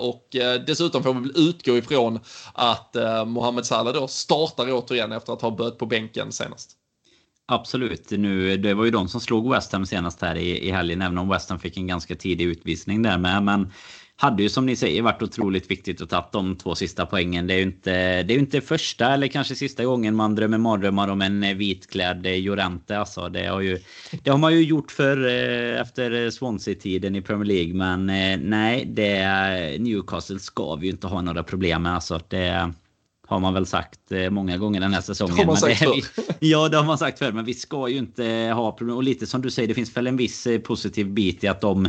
och 0.00 0.26
dessutom 0.66 1.02
får 1.02 1.14
vi 1.14 1.20
väl 1.20 1.48
utgå 1.48 1.76
ifrån 1.76 2.20
att 2.54 2.96
Mohamed 3.26 3.66
Salah 3.66 3.94
då 3.94 4.08
startar 4.08 4.72
återigen 4.72 5.12
efter 5.12 5.32
att 5.32 5.42
ha 5.42 5.50
börjat 5.50 5.78
på 5.78 5.86
bänken 5.86 6.32
senast. 6.32 6.76
Absolut. 7.52 8.10
Nu, 8.10 8.56
det 8.56 8.74
var 8.74 8.84
ju 8.84 8.90
de 8.90 9.08
som 9.08 9.20
slog 9.20 9.50
West 9.50 9.72
Ham 9.72 9.86
senast 9.86 10.22
här 10.22 10.34
i, 10.34 10.68
i 10.68 10.70
helgen, 10.70 11.02
även 11.02 11.18
om 11.18 11.28
West 11.28 11.50
Ham 11.50 11.58
fick 11.58 11.76
en 11.76 11.86
ganska 11.86 12.16
tidig 12.16 12.44
utvisning 12.44 13.02
där 13.02 13.18
med. 13.18 13.42
Men 13.42 13.72
hade 14.20 14.42
ju 14.42 14.48
som 14.48 14.66
ni 14.66 14.76
säger 14.76 15.02
varit 15.02 15.22
otroligt 15.22 15.70
viktigt 15.70 16.02
att 16.02 16.10
ta 16.10 16.28
de 16.32 16.56
två 16.56 16.74
sista 16.74 17.06
poängen. 17.06 17.46
Det 17.46 17.54
är 17.54 17.56
ju 17.56 17.62
inte, 17.62 18.22
det 18.22 18.34
är 18.34 18.38
inte 18.38 18.60
första 18.60 19.14
eller 19.14 19.26
kanske 19.26 19.54
sista 19.54 19.84
gången 19.84 20.16
man 20.16 20.34
drömmer 20.34 20.58
mardrömmar 20.58 21.08
om 21.08 21.22
en 21.22 21.58
vitklädd 21.58 22.26
Jorente. 22.26 22.98
Alltså, 22.98 23.28
det, 23.28 23.46
har 23.46 23.60
ju, 23.60 23.78
det 24.22 24.30
har 24.30 24.38
man 24.38 24.52
ju 24.52 24.62
gjort 24.62 24.92
för 24.92 25.26
eh, 25.26 25.80
efter 25.80 26.30
Swansea-tiden 26.30 27.16
i 27.16 27.22
Premier 27.22 27.44
League. 27.44 27.74
Men 27.74 28.10
eh, 28.10 28.38
nej, 28.42 28.84
det, 28.84 29.76
Newcastle 29.78 30.38
ska 30.38 30.74
vi 30.74 30.86
ju 30.86 30.92
inte 30.92 31.06
ha 31.06 31.20
några 31.20 31.42
problem 31.42 31.82
med. 31.82 31.94
Alltså, 31.94 32.20
det, 32.28 32.72
har 33.26 33.40
man 33.40 33.54
väl 33.54 33.66
sagt 33.66 34.12
eh, 34.12 34.30
många 34.30 34.56
gånger 34.56 34.80
den 34.80 34.94
här 34.94 35.00
säsongen. 35.00 35.36
Det 35.36 35.42
har 35.42 35.46
man 35.46 35.56
sagt 35.56 35.78
förr. 35.78 36.00
ja, 36.38 36.68
det 36.68 36.76
har 36.76 36.84
man 36.84 36.98
sagt 36.98 37.18
förr. 37.18 37.32
Men 37.32 37.44
vi 37.44 37.54
ska 37.54 37.88
ju 37.88 37.98
inte 37.98 38.24
ha 38.54 38.72
problem. 38.72 38.96
Och 38.96 39.02
lite 39.02 39.26
som 39.26 39.42
du 39.42 39.50
säger, 39.50 39.68
det 39.68 39.74
finns 39.74 39.96
väl 39.96 40.06
en 40.06 40.16
viss 40.16 40.46
positiv 40.64 41.06
bit 41.06 41.44
i 41.44 41.48
att 41.48 41.60
de 41.60 41.88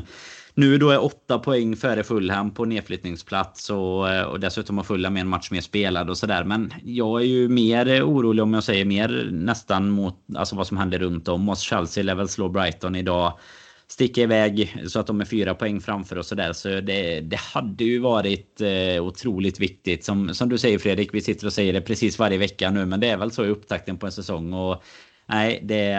nu 0.53 0.77
då 0.77 0.89
är 0.89 1.03
åtta 1.03 1.39
poäng 1.39 1.75
före 1.75 2.03
Fulham 2.03 2.53
på 2.53 2.65
nedflyttningsplats 2.65 3.69
och, 3.69 4.09
eh, 4.09 4.23
och 4.23 4.39
dessutom 4.39 4.77
har 4.77 4.83
Fulham 4.83 5.17
en 5.17 5.27
match 5.27 5.51
mer 5.51 5.61
spelad 5.61 6.09
och 6.09 6.17
sådär. 6.17 6.43
Men 6.43 6.73
jag 6.83 7.21
är 7.21 7.25
ju 7.25 7.49
mer 7.49 8.03
orolig 8.03 8.43
om 8.43 8.53
jag 8.53 8.63
säger 8.63 8.85
mer 8.85 9.29
nästan 9.31 9.89
mot 9.89 10.15
alltså 10.35 10.55
vad 10.55 10.67
som 10.67 10.77
händer 10.77 10.99
runt 10.99 11.27
om 11.27 11.49
oss. 11.49 11.59
Chelsea 11.59 12.15
väl 12.15 12.29
slå 12.29 12.49
Brighton 12.49 12.95
idag. 12.95 13.39
Sticka 13.87 14.21
iväg 14.21 14.75
så 14.87 14.99
att 14.99 15.07
de 15.07 15.21
är 15.21 15.25
fyra 15.25 15.55
poäng 15.55 15.81
framför 15.81 16.17
och 16.17 16.25
sådär. 16.25 16.53
Så 16.53 16.69
det, 16.69 17.21
det 17.21 17.39
hade 17.39 17.83
ju 17.83 17.99
varit 17.99 18.61
eh, 18.61 19.03
otroligt 19.03 19.59
viktigt. 19.59 20.03
Som, 20.03 20.33
som 20.33 20.49
du 20.49 20.57
säger 20.57 20.79
Fredrik, 20.79 21.13
vi 21.13 21.21
sitter 21.21 21.47
och 21.47 21.53
säger 21.53 21.73
det 21.73 21.81
precis 21.81 22.19
varje 22.19 22.37
vecka 22.37 22.71
nu. 22.71 22.85
Men 22.85 22.99
det 22.99 23.07
är 23.07 23.17
väl 23.17 23.31
så 23.31 23.45
i 23.45 23.49
upptakten 23.49 23.97
på 23.97 24.05
en 24.05 24.11
säsong. 24.11 24.53
Och 24.53 24.83
nej, 25.25 25.59
det... 25.63 25.97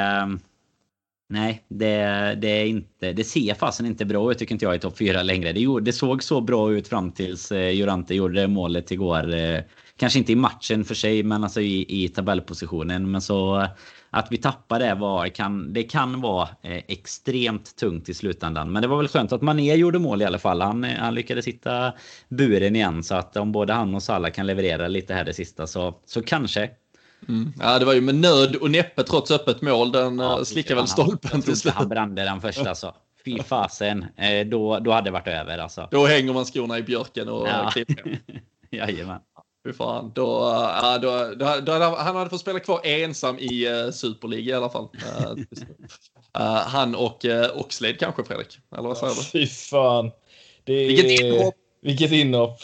Nej, 1.33 1.65
det, 1.69 2.05
det, 2.41 2.49
är 2.49 2.67
inte, 2.67 3.13
det 3.13 3.25
ser 3.25 3.55
fasen 3.55 3.87
inte 3.87 4.05
bra 4.05 4.33
ut 4.33 4.39
tycker 4.39 4.55
inte 4.55 4.65
jag 4.65 4.77
i 4.77 4.79
topp 4.79 4.99
4 4.99 5.23
längre. 5.23 5.53
Det, 5.53 5.81
det 5.81 5.93
såg 5.93 6.23
så 6.23 6.41
bra 6.41 6.73
ut 6.73 6.89
fram 6.89 7.13
tills 7.13 7.53
eh, 7.53 7.71
Jurante 7.71 8.15
gjorde 8.15 8.49
målet 8.49 8.91
igår. 8.91 9.35
Eh, 9.35 9.61
kanske 9.97 10.19
inte 10.19 10.33
i 10.33 10.37
matchen 10.37 10.85
för 10.85 10.95
sig, 10.95 11.23
men 11.23 11.45
alltså 11.45 11.61
i, 11.61 12.05
i 12.05 12.09
tabellpositionen. 12.09 13.11
Men 13.11 13.21
så 13.21 13.61
eh, 13.61 13.69
att 14.11 14.27
vi 14.31 14.37
tappar 14.37 14.79
det 14.79 14.95
var, 14.95 15.29
kan, 15.29 15.73
det 15.73 15.83
kan 15.83 16.21
vara 16.21 16.49
eh, 16.63 16.83
extremt 16.89 17.77
tungt 17.77 18.09
i 18.09 18.15
slutändan. 18.15 18.73
Men 18.73 18.83
det 18.83 18.89
var 18.89 18.97
väl 18.97 19.09
skönt 19.09 19.33
att 19.33 19.43
Mané 19.43 19.75
gjorde 19.75 19.99
mål 19.99 20.23
i 20.23 20.25
alla 20.25 20.39
fall. 20.39 20.61
Han, 20.61 20.85
eh, 20.85 20.99
han 20.99 21.15
lyckades 21.15 21.47
hitta 21.47 21.93
buren 22.29 22.77
igen. 22.77 23.03
Så 23.03 23.15
att 23.15 23.37
om 23.37 23.53
både 23.53 23.73
han 23.73 23.95
och 23.95 24.03
Salah 24.03 24.31
kan 24.31 24.47
leverera 24.47 24.89
lite 24.89 25.15
här 25.15 25.25
det 25.25 25.35
sista 25.35 25.67
så, 25.67 25.95
så 26.07 26.23
kanske 26.23 26.71
Mm. 27.29 27.53
Ja, 27.61 27.79
det 27.79 27.85
var 27.85 27.93
ju 27.93 28.01
med 28.01 28.15
nöd 28.15 28.57
och 28.57 28.71
näppe 28.71 29.03
trots 29.03 29.31
öppet 29.31 29.63
mål. 29.63 29.93
Den 29.93 30.19
ja, 30.19 30.39
eh, 30.39 30.45
slickade 30.45 30.75
väl 30.75 30.89
stolpen 30.89 31.43
till 31.43 31.57
slut. 31.57 31.75
Han 31.75 31.89
brände 31.89 32.23
den 32.23 32.41
första 32.41 32.69
alltså. 32.69 32.95
Fy 33.25 33.43
fasen. 33.43 34.07
Eh, 34.17 34.47
då, 34.47 34.79
då 34.79 34.93
hade 34.93 35.07
det 35.07 35.13
varit 35.13 35.29
över 35.29 35.59
alltså. 35.59 35.89
Då 35.91 36.07
hänger 36.07 36.33
man 36.33 36.45
skorna 36.45 36.79
i 36.79 36.83
björken 36.83 37.29
och 37.29 37.49
ja. 37.49 37.71
klipper. 37.73 38.19
Jajamän. 38.71 39.21
Fy 39.67 39.73
fan. 39.73 40.13
Då, 40.15 40.39
då, 41.03 41.35
då, 41.37 41.61
då, 41.61 41.97
han 41.99 42.17
hade 42.17 42.31
fått 42.31 42.41
spela 42.41 42.61
kvar 42.61 42.81
ensam 42.85 43.39
i 43.39 43.69
uh, 43.69 43.91
Superliga 43.91 44.55
i 44.55 44.57
alla 44.57 44.71
fall. 44.71 44.89
Uh, 44.95 45.45
han 46.67 46.95
och 46.95 47.25
uh, 47.25 47.57
Oxlade 47.57 47.95
kanske, 47.95 48.25
Fredrik? 48.25 48.59
Eller 48.77 48.89
vad 48.89 48.99
säger 48.99 49.15
du? 49.15 49.23
Fy 49.23 49.47
fan. 49.47 50.11
Det 50.65 50.73
är... 50.73 50.87
Vilket 50.87 51.21
inhopp! 51.21 51.55
Vilket 51.83 52.13
inhopp! 52.13 52.61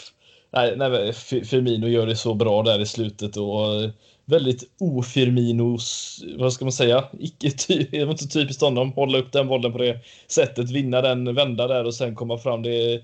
Nej, 0.51 0.73
nej, 0.77 1.13
Firmino 1.13 1.87
gör 1.87 2.05
det 2.05 2.15
så 2.15 2.33
bra 2.33 2.63
där 2.63 2.79
i 2.79 2.85
slutet 2.85 3.37
och 3.37 3.83
väldigt 4.29 4.63
ofirminos, 4.79 6.19
vad 6.37 6.53
ska 6.53 6.65
man 6.65 6.71
säga, 6.71 7.03
icke 7.19 7.51
det 7.91 8.05
var 8.05 8.11
inte 8.11 8.27
typiskt 8.27 8.61
honom, 8.61 8.91
hålla 8.91 9.17
upp 9.17 9.31
den 9.31 9.47
bollen 9.47 9.71
på 9.71 9.77
det 9.77 9.99
sättet, 10.27 10.71
vinna 10.71 11.01
den, 11.01 11.35
vända 11.35 11.67
där 11.67 11.85
och 11.85 11.95
sen 11.95 12.15
komma 12.15 12.37
fram. 12.37 12.63
Det, 12.63 13.01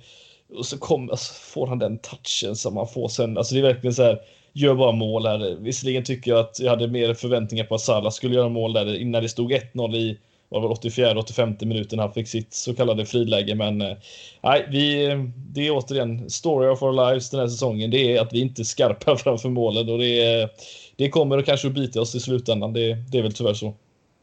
och 0.57 0.65
så 0.65 0.77
kom, 0.77 1.09
alltså, 1.09 1.33
får 1.33 1.67
han 1.67 1.79
den 1.79 1.97
touchen 1.97 2.55
som 2.55 2.77
han 2.77 2.87
får 2.87 3.07
sen. 3.07 3.37
Alltså 3.37 3.55
det 3.55 3.61
är 3.61 3.73
verkligen 3.73 3.93
så 3.93 4.03
här, 4.03 4.19
gör 4.53 4.75
bara 4.75 4.91
mål 4.91 5.25
här. 5.25 5.55
Visserligen 5.59 6.03
tycker 6.03 6.31
jag 6.31 6.39
att 6.39 6.59
jag 6.59 6.69
hade 6.69 6.87
mer 6.87 7.13
förväntningar 7.13 7.63
på 7.65 7.75
att 7.75 7.81
Salah 7.81 8.11
skulle 8.11 8.35
göra 8.35 8.49
mål 8.49 8.73
där 8.73 8.95
innan 8.95 9.23
det 9.23 9.29
stod 9.29 9.51
1-0 9.51 9.95
i 9.95 10.17
var 10.49 10.61
väl 10.61 10.71
84 10.71 11.19
85 11.19 11.55
minuten 11.59 11.99
han 11.99 12.13
fick 12.13 12.27
sitt 12.27 12.53
så 12.53 12.75
kallade 12.75 13.05
friläge. 13.05 13.55
Men 13.55 13.81
eh, 13.81 13.97
nej, 14.43 14.67
vi, 14.69 15.07
det 15.35 15.67
är 15.67 15.71
återigen 15.71 16.29
story 16.29 16.67
of 16.67 16.83
our 16.83 17.09
lives 17.09 17.29
den 17.29 17.39
här 17.39 17.47
säsongen. 17.47 17.91
Det 17.91 18.17
är 18.17 18.21
att 18.21 18.33
vi 18.33 18.39
inte 18.39 18.61
är 18.61 18.63
skarpa 18.63 19.17
framför 19.23 19.49
målen 19.49 19.89
och 19.89 19.99
det 19.99 20.23
är 20.23 20.49
det 20.95 21.09
kommer 21.09 21.37
att 21.37 21.45
kanske 21.45 21.69
bita 21.69 22.01
oss 22.01 22.15
i 22.15 22.19
slutändan. 22.19 22.73
Det, 22.73 22.93
det 23.11 23.17
är 23.17 23.21
väl 23.21 23.33
tyvärr 23.33 23.53
så. 23.53 23.75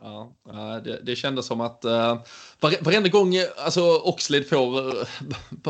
Ja, 0.03 0.81
det, 0.85 1.01
det 1.03 1.17
kändes 1.17 1.47
som 1.47 1.61
att 1.61 1.85
uh, 1.85 2.21
varenda 2.81 3.09
gång 3.09 3.35
alltså, 3.65 3.81
Oxlade 4.05 4.45
får, 4.45 4.79
uh, 4.79 5.05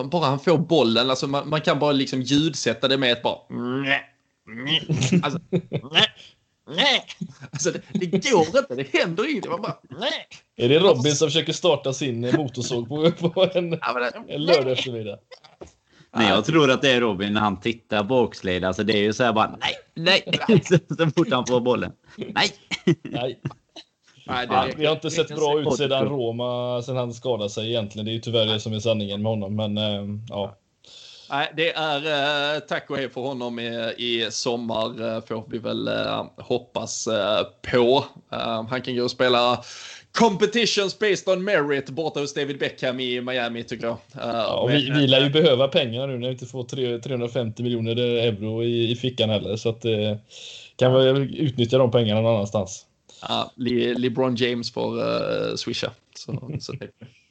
bara 0.05 0.27
han 0.27 0.41
får 0.41 0.59
bollen, 0.59 1.11
alltså, 1.11 1.27
man, 1.27 1.49
man, 1.49 1.61
kan 1.61 1.79
bara 1.79 1.93
liksom 1.93 2.23
ljudsätta 2.23 2.89
det 2.89 2.99
med 2.99 3.13
ett 3.13 3.23
bara... 3.23 3.39
Alltså, 5.23 5.39
nej. 6.71 7.05
Alltså 7.51 7.71
det, 7.71 7.83
det, 7.93 8.31
går 8.31 8.59
inte, 8.59 8.75
det 8.75 8.99
händer 8.99 9.31
inget. 9.31 9.49
Man 9.49 9.63
bara, 9.63 9.79
nej. 9.91 10.29
Är 10.57 10.69
det 10.69 10.79
Robin 10.79 11.17
som 11.17 11.29
försöker 11.29 11.53
starta 11.53 11.93
sin 11.93 12.21
motorsåg 12.21 12.89
på, 12.89 13.31
på 13.31 13.51
en, 13.55 13.79
en 14.29 14.45
lördag 14.45 14.73
eftermiddag? 14.73 15.19
Men 16.17 16.29
jag 16.29 16.45
tror 16.45 16.71
att 16.71 16.83
det 16.83 16.91
är 16.91 17.01
Robin 17.01 17.33
när 17.33 17.41
han 17.41 17.61
tittar 17.61 18.05
på 18.05 18.19
Oxlade. 18.19 18.69
Alltså 18.69 18.85
det 18.85 18.93
är 18.93 19.03
ju 19.03 19.13
så 19.13 19.25
här 19.25 19.33
bara 19.33 19.57
nej, 19.95 20.23
nej. 20.47 20.63
så 20.89 21.11
fort 21.17 21.31
han 21.31 21.47
får 21.47 21.61
bollen. 21.61 21.93
Nej. 22.17 22.51
nej. 23.03 23.41
Nej, 24.27 24.47
ja, 24.51 24.69
vi 24.77 24.87
har 24.87 24.95
inte 24.95 25.11
sett 25.11 25.29
bra 25.37 25.61
ut 25.61 25.77
sedan 25.77 26.09
Roma, 26.09 26.83
sen 26.83 26.97
han 26.97 27.15
skadade 27.15 27.51
sig 27.51 27.69
egentligen. 27.69 28.05
Det 28.05 28.11
är 28.11 28.15
ju 28.15 28.21
tyvärr 28.21 28.47
det 28.47 28.61
som 28.61 28.73
är 28.73 28.81
sanningen 28.81 29.23
med 29.23 29.33
honom. 29.33 29.57
Men 29.57 29.79
äh, 29.79 30.05
ja. 30.29 30.57
Nej, 31.31 31.53
det 31.57 31.73
är 31.73 32.55
eh, 32.55 32.61
tack 32.61 32.91
och 32.91 32.97
hej 32.97 33.11
för 33.11 33.21
honom 33.21 33.59
i, 33.59 33.95
i 33.97 34.29
sommar 34.31 35.15
eh, 35.15 35.25
får 35.25 35.45
vi 35.49 35.59
väl 35.59 35.89
eh, 35.89 36.25
hoppas 36.37 37.07
eh, 37.07 37.47
på. 37.73 38.05
Eh, 38.33 38.65
han 38.69 38.83
kan 38.83 38.97
gå 38.97 39.05
och 39.05 39.11
spela 39.11 39.63
competitions 40.13 40.99
based 40.99 41.29
on 41.29 41.45
merit 41.45 41.91
borta 41.91 42.21
hos 42.21 42.35
David 42.35 42.59
Beckham 42.59 43.01
i 43.01 43.21
Miami 43.21 43.65
tycker 43.65 43.87
jag. 43.87 43.93
Uh, 43.93 44.23
ja, 44.23 44.65
men, 44.69 44.77
vi, 44.77 44.91
vi 44.91 45.07
lär 45.07 45.21
ju 45.21 45.27
uh, 45.27 45.33
behöva 45.33 45.69
pengar 45.69 46.07
nu 46.07 46.19
när 46.19 46.27
vi 46.27 46.33
inte 46.33 46.47
får 46.47 46.99
350 46.99 47.63
miljoner 47.63 47.97
euro 47.97 48.65
i, 48.65 48.91
i 48.91 48.97
fickan 48.97 49.31
heller. 49.31 49.57
Så 49.57 49.69
att 49.69 49.85
uh, 49.85 50.17
kan 50.77 50.95
vi 50.95 51.39
utnyttja 51.39 51.79
de 51.79 51.91
pengarna 51.91 52.21
någon 52.21 52.35
annanstans. 52.35 52.87
Ja, 53.29 53.53
LeBron 53.97 54.35
James 54.37 54.73
får 54.73 54.99
uh, 54.99 55.57
swisha. 55.57 55.91
Så, 56.15 56.51
så 56.61 56.73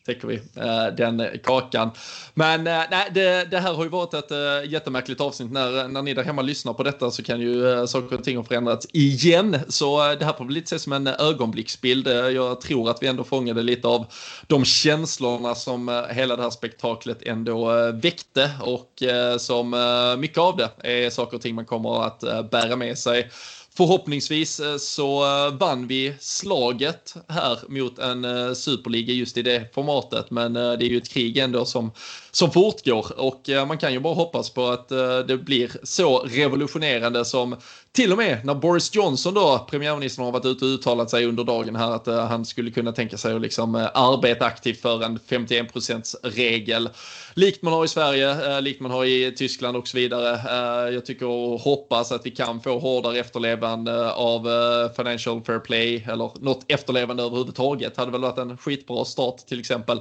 täcker 0.05 0.27
vi 0.27 0.35
eh, 0.35 0.95
den 0.97 1.39
kakan. 1.43 1.91
Men 2.33 2.67
eh, 2.67 2.83
nej, 2.91 3.09
det, 3.13 3.51
det, 3.51 3.59
här 3.59 3.73
har 3.73 3.83
ju 3.83 3.89
varit 3.89 4.13
ett 4.13 4.31
eh, 4.31 4.71
jättemärkligt 4.71 5.21
avsnitt. 5.21 5.51
När, 5.51 5.87
när 5.87 6.01
ni 6.01 6.13
där 6.13 6.23
hemma 6.23 6.41
lyssnar 6.41 6.73
på 6.73 6.83
detta 6.83 7.11
så 7.11 7.23
kan 7.23 7.41
ju 7.41 7.87
saker 7.87 8.17
och 8.17 8.23
ting 8.23 8.37
ha 8.37 8.43
förändrats 8.43 8.87
igen. 8.93 9.57
Så 9.67 10.15
det 10.15 10.25
här 10.25 10.33
får 10.33 10.45
väl 10.45 10.53
lite 10.53 10.65
ses 10.65 10.83
som 10.83 10.93
en 10.93 11.07
ögonblicksbild. 11.07 12.07
jag 12.07 12.61
tror 12.61 12.89
att 12.89 13.03
vi 13.03 13.07
ändå 13.07 13.23
fångade 13.23 13.63
lite 13.63 13.87
av 13.87 14.05
de 14.47 14.65
känslorna 14.65 15.55
som 15.55 16.05
hela 16.09 16.35
det 16.35 16.43
här 16.43 16.49
spektaklet 16.49 17.21
ändå 17.21 17.91
väckte 17.91 18.51
och 18.61 19.03
som 19.37 19.75
mycket 20.19 20.37
av 20.37 20.57
det 20.57 20.69
är 20.83 21.09
saker 21.09 21.37
och 21.37 21.41
ting 21.41 21.55
man 21.55 21.65
kommer 21.65 22.03
att 22.03 22.19
bära 22.51 22.75
med 22.75 22.97
sig 22.97 23.29
Förhoppningsvis 23.77 24.59
eh, 24.59 24.77
så 24.77 25.23
eh, 25.23 25.53
vann 25.53 25.87
vi 25.87 26.13
slaget 26.19 27.15
här 27.27 27.59
mot 27.67 27.99
en 27.99 28.25
eh, 28.25 28.53
superliga 28.53 29.13
just 29.13 29.37
i 29.37 29.41
det 29.41 29.73
formatet. 29.73 30.31
Men 30.31 30.53
det 30.53 30.59
är 30.59 30.89
ju 30.89 30.97
ett 30.97 31.09
krig 31.09 31.37
ändå 31.37 31.65
som, 31.65 31.91
som 32.31 32.51
fortgår 32.51 33.19
och 33.19 33.49
eh, 33.49 33.65
man 33.65 33.77
kan 33.77 33.93
ju 33.93 33.99
bara 33.99 34.13
hoppas 34.13 34.49
på 34.49 34.67
att 34.67 34.91
eh, 34.91 35.19
det 35.19 35.37
blir 35.37 35.71
så 35.83 36.19
revolutionerande 36.19 37.25
som 37.25 37.55
till 37.91 38.11
och 38.11 38.17
med 38.17 38.45
när 38.45 38.55
Boris 38.55 38.95
Johnson 38.95 39.33
då, 39.33 39.67
premiärministern 39.69 40.25
har 40.25 40.31
varit 40.31 40.45
ute 40.45 40.65
och 40.65 40.71
uttalat 40.71 41.09
sig 41.09 41.25
under 41.25 41.43
dagen 41.43 41.75
här 41.75 41.91
att 41.91 42.07
eh, 42.07 42.25
han 42.25 42.45
skulle 42.45 42.71
kunna 42.71 42.91
tänka 42.91 43.17
sig 43.17 43.35
att 43.35 43.41
liksom 43.41 43.75
arbeta 43.93 44.45
aktivt 44.45 44.81
för 44.81 45.03
en 45.03 45.19
51% 45.19 46.15
regel 46.23 46.89
likt 47.33 47.61
man 47.61 47.73
har 47.73 47.85
i 47.85 47.87
Sverige, 47.87 48.61
likt 48.61 48.81
man 48.81 48.91
har 48.91 49.05
i 49.05 49.35
Tyskland 49.37 49.77
och 49.77 49.87
så 49.87 49.97
vidare. 49.97 50.91
Jag 50.93 51.05
tycker 51.05 51.25
och 51.25 51.59
hoppas 51.59 52.11
att 52.11 52.25
vi 52.25 52.31
kan 52.31 52.61
få 52.61 52.79
hårdare 52.79 53.19
efterlevande 53.19 54.11
av 54.11 54.47
Financial 54.95 55.41
Fair 55.43 55.59
Play 55.59 56.05
eller 56.07 56.31
något 56.39 56.65
efterlevande 56.67 57.23
överhuvudtaget. 57.23 57.97
Hade 57.97 58.11
väl 58.11 58.21
varit 58.21 58.37
en 58.37 58.57
skitbra 58.57 59.05
start 59.05 59.37
till 59.37 59.59
exempel 59.59 59.99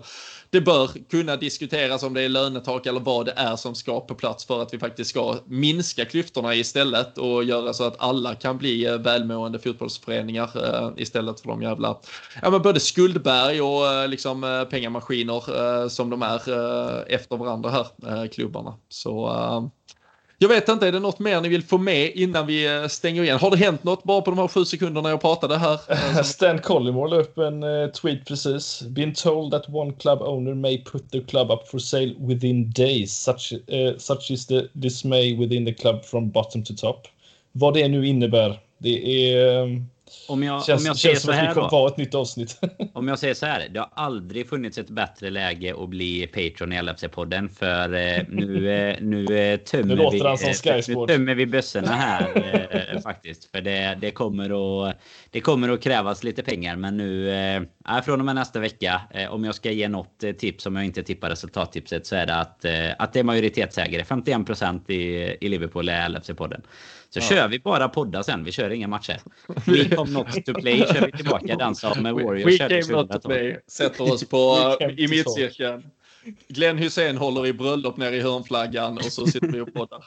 det 0.51 0.61
bör 0.61 0.91
kunna 1.11 1.37
diskuteras 1.37 2.03
om 2.03 2.15
det 2.15 2.23
är 2.23 2.29
lönetak 2.29 2.87
eller 2.87 3.01
vad 3.01 3.27
det 3.27 3.33
är 3.37 3.57
som 3.57 3.75
ska 3.75 4.01
på 4.01 4.15
plats 4.15 4.45
för 4.45 4.63
att 4.63 4.75
vi 4.75 4.79
faktiskt 4.79 5.11
ska 5.11 5.37
minska 5.47 6.05
klyftorna 6.05 6.55
istället 6.55 7.19
och 7.19 7.45
göra 7.45 7.73
så 7.73 7.85
att 7.85 7.97
alla 7.99 8.35
kan 8.35 8.59
bli 8.59 8.87
eh, 8.87 8.99
välmående 8.99 9.59
fotbollsföreningar 9.59 10.51
eh, 10.65 10.93
istället 10.97 11.41
för 11.41 11.49
de 11.49 11.63
jävla, 11.63 11.99
ja 12.43 12.51
men 12.51 12.63
både 12.63 12.81
skuldberg 12.81 13.61
och 13.61 13.87
eh, 13.87 14.09
liksom 14.09 14.67
pengamaskiner 14.71 15.89
som 15.89 16.11
de 16.11 16.23
är 16.23 16.41
efter 17.13 17.37
varandra 17.37 17.71
här, 17.71 18.27
klubbarna. 18.27 18.75
Så 18.89 19.31
jag 20.43 20.49
vet 20.49 20.69
inte, 20.69 20.89
är 20.89 20.93
det 20.93 21.01
något 21.01 21.19
mer 21.19 21.41
ni 21.41 21.49
vill 21.49 21.63
få 21.63 21.79
med 21.79 22.13
innan 22.15 22.47
vi 22.47 22.67
eh, 22.67 22.87
stänger 22.87 23.23
igen? 23.23 23.39
Har 23.39 23.51
det 23.51 23.57
hänt 23.57 23.85
något 23.85 24.05
bara 24.05 24.21
på 24.21 24.31
de 24.31 24.39
här 24.39 24.49
sju 24.49 24.65
sekunderna 24.65 25.09
jag 25.11 25.21
pratade 25.21 25.57
här? 25.59 26.23
Stan 26.23 26.59
Collymore 26.59 27.11
la 27.11 27.17
upp 27.17 27.39
en 27.39 27.63
eh, 27.63 27.89
tweet 27.89 28.27
precis. 28.27 28.83
Been 28.83 29.15
told 29.15 29.53
that 29.53 29.69
one 29.69 29.93
club 29.93 30.23
owner 30.23 30.55
may 30.55 30.85
put 30.85 31.11
the 31.11 31.21
club 31.21 31.51
up 31.51 31.69
for 31.69 31.79
sale 31.79 32.15
within 32.19 32.71
days. 32.71 33.13
Such, 33.13 33.53
uh, 33.53 33.99
such 33.99 34.31
is 34.31 34.47
the 34.47 34.69
dismay 34.73 35.37
within 35.39 35.65
the 35.65 35.75
club 35.75 36.05
from 36.05 36.31
bottom 36.31 36.65
to 36.65 36.75
top. 36.75 37.09
Vad 37.53 37.75
det 37.75 37.89
nu 37.89 38.07
innebär. 38.07 38.61
Det 38.79 39.33
är... 39.33 39.63
Um 39.63 39.87
om 40.29 40.43
jag, 40.43 40.65
känns, 40.65 40.83
om 40.83 40.87
jag 40.87 40.97
säger 40.97 41.17
så 41.17 41.33
här 41.33 41.55
då. 41.55 41.87
Ett 41.87 41.97
nytt 41.97 42.15
avsnitt. 42.15 42.61
om 42.93 43.09
jag 43.09 43.19
säger 43.19 43.35
så 43.35 43.47
här. 43.47 43.69
Det 43.71 43.81
har 43.81 43.91
aldrig 43.95 44.49
funnits 44.49 44.79
ett 44.79 44.91
bättre 44.91 45.31
läge 45.31 45.75
att 45.83 45.89
bli 45.89 46.27
Patreon 46.27 46.73
i 46.73 46.77
LFC-podden. 46.77 47.49
För 47.49 47.95
eh, 47.95 48.25
nu, 48.29 48.71
eh, 48.71 48.97
nu 49.01 49.39
eh, 49.39 49.57
tömmer 49.57 49.85
nu 49.85 49.97
låter 49.97 50.87
vi, 50.89 50.95
nu 50.95 51.07
tömmer 51.07 51.35
vi 51.35 51.47
bössorna 51.47 51.93
här 51.93 53.01
faktiskt. 53.05 53.51
För 53.51 53.61
det, 53.61 53.99
det, 54.01 54.11
kommer 54.11 54.89
att, 54.89 54.97
det 55.31 55.41
kommer 55.41 55.69
att 55.69 55.83
krävas 55.83 56.25
lite 56.25 56.43
pengar. 56.43 56.77
Men 56.77 56.97
nu 56.97 57.31
eh, 57.31 58.03
från 58.05 58.21
och 58.21 58.27
med 58.27 58.35
nästa 58.35 58.61
vecka. 58.61 59.01
Om 59.31 59.45
jag 59.45 59.55
ska 59.55 59.71
ge 59.71 59.89
något 59.89 60.25
tips 60.39 60.67
om 60.67 60.77
jag 60.77 60.85
inte 60.85 61.03
tippar 61.03 61.31
resultattipset 61.31 62.07
så 62.07 62.17
är 62.17 62.27
det 62.27 62.35
att, 62.35 62.65
att 62.99 63.13
det 63.13 63.21
är 63.21 63.25
majoritetsägare. 63.25 64.05
51 64.05 64.91
i, 64.91 64.95
i 65.41 65.49
Liverpool 65.49 65.89
är 65.89 66.09
LFC-podden. 66.09 66.63
Så 67.11 67.19
ja. 67.19 67.23
kör 67.23 67.49
vi 67.49 67.59
bara 67.59 67.89
poddar 67.89 68.23
sen. 68.23 68.45
Vi 68.45 68.53
kör 68.53 68.71
inga 68.71 68.89
matcher. 68.89 69.21
come 70.07 70.19
not 70.19 70.47
to 70.47 70.55
play 70.55 70.79
kör 70.79 71.07
vi 71.07 71.13
tillbaka 71.13 71.57
den 71.57 71.75
som 71.75 72.05
Warriors 72.05 72.61
We 72.61 72.69
came 72.69 72.97
not 72.97 73.11
to 73.11 73.29
play. 73.29 73.61
Sätter 73.67 74.13
oss 74.13 74.29
på, 74.29 74.77
i 74.97 75.09
mittcirkeln. 75.09 75.83
Glenn 76.49 76.79
Hussein 76.79 77.17
håller 77.17 77.47
i 77.47 77.53
bröllop 77.53 77.97
nere 77.97 78.17
i 78.17 78.21
hörnflaggan 78.21 78.97
och 78.97 79.05
så 79.05 79.27
sitter 79.27 79.49
vi 79.49 79.61
och 79.61 79.75
poddar. 79.75 80.05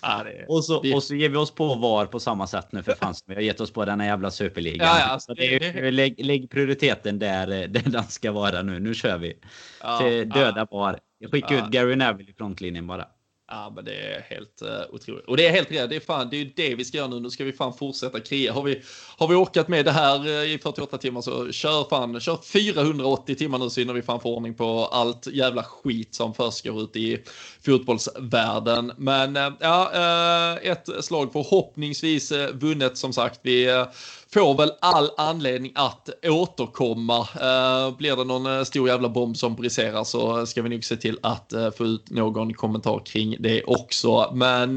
Ah, 0.00 0.24
och, 0.48 0.64
så, 0.64 0.94
och 0.94 1.02
så 1.02 1.14
ger 1.14 1.28
vi 1.28 1.36
oss 1.36 1.50
på 1.50 1.74
VAR 1.74 2.06
på 2.06 2.20
samma 2.20 2.46
sätt 2.46 2.72
nu 2.72 2.82
för 2.82 2.92
fan. 2.92 3.14
Vi 3.26 3.34
har 3.34 3.42
gett 3.42 3.60
oss 3.60 3.70
på 3.70 3.84
den 3.84 4.00
här 4.00 4.08
jävla 4.08 4.30
superligan. 4.30 4.86
Ja, 4.86 5.08
ja, 5.08 5.20
så 5.20 5.34
det, 5.34 5.58
det, 5.58 5.90
lägg, 5.90 6.24
lägg 6.24 6.50
prioriteten 6.50 7.18
där, 7.18 7.46
där 7.46 7.82
den 7.90 8.04
ska 8.04 8.32
vara 8.32 8.62
nu. 8.62 8.80
Nu 8.80 8.94
kör 8.94 9.18
vi. 9.18 9.38
Ja, 9.82 9.98
Till 9.98 10.28
döda 10.28 10.66
ja. 10.70 10.76
VAR. 10.76 10.98
Skicka 11.32 11.54
ja. 11.54 11.66
ut 11.66 11.70
Gary 11.72 11.96
Neville 11.96 12.30
i 12.30 12.34
frontlinjen 12.34 12.86
bara. 12.86 13.06
Ja, 13.48 13.72
men 13.74 13.84
det 13.84 13.94
är 13.94 14.20
helt 14.20 14.62
uh, 14.62 14.94
otroligt. 14.94 15.24
Och 15.24 15.36
det 15.36 15.46
är 15.46 15.50
helt 15.50 15.70
rätt. 15.70 15.90
Det 15.90 15.96
är 15.96 16.00
fan, 16.00 16.30
det 16.30 16.36
är 16.36 16.38
ju 16.38 16.52
det 16.56 16.74
vi 16.74 16.84
ska 16.84 16.98
göra 16.98 17.08
nu. 17.08 17.20
Nu 17.20 17.30
ska 17.30 17.44
vi 17.44 17.52
fan 17.52 17.72
fortsätta 17.74 18.20
kriga. 18.20 18.52
Har 18.52 18.62
vi, 18.62 18.82
har 19.16 19.28
vi 19.28 19.34
orkat 19.34 19.68
med 19.68 19.84
det 19.84 19.90
här 19.90 20.26
uh, 20.26 20.54
i 20.54 20.58
48 20.62 20.98
timmar 20.98 21.20
så 21.20 21.52
kör 21.52 21.88
fan, 21.88 22.20
kör 22.20 22.36
480 22.36 23.34
timmar 23.34 23.58
nu 23.58 23.70
så 23.70 23.80
innan 23.80 23.94
vi 23.94 24.02
fan 24.02 24.20
får 24.20 24.36
ordning 24.36 24.54
på 24.54 24.86
allt 24.86 25.26
jävla 25.26 25.62
skit 25.62 26.14
som 26.14 26.34
försiggår 26.34 26.82
ute 26.82 26.98
i 26.98 27.18
fotbollsvärlden. 27.64 28.92
Men 28.96 29.36
uh, 29.36 29.52
ja, 29.60 30.58
ett 30.62 30.88
slag 31.00 31.32
förhoppningsvis 31.32 32.32
vunnet 32.52 32.98
som 32.98 33.12
sagt. 33.12 33.40
Vi 33.42 33.86
får 34.32 34.54
väl 34.54 34.72
all 34.80 35.10
anledning 35.16 35.72
att 35.74 36.08
återkomma. 36.22 37.20
Uh, 37.20 37.96
blir 37.96 38.16
det 38.16 38.24
någon 38.24 38.58
eh, 38.58 38.64
stor 38.64 38.88
jävla 38.88 39.08
bomb 39.08 39.36
som 39.36 39.54
briserar 39.54 40.04
så 40.04 40.46
ska 40.46 40.62
vi 40.62 40.68
nog 40.68 40.84
se 40.84 40.96
till 40.96 41.18
att 41.22 41.52
uh, 41.56 41.70
få 41.70 41.84
ut 41.84 42.10
någon 42.10 42.54
kommentar 42.54 43.02
kring 43.06 43.36
det 43.38 43.62
också. 43.62 44.30
Men 44.34 44.76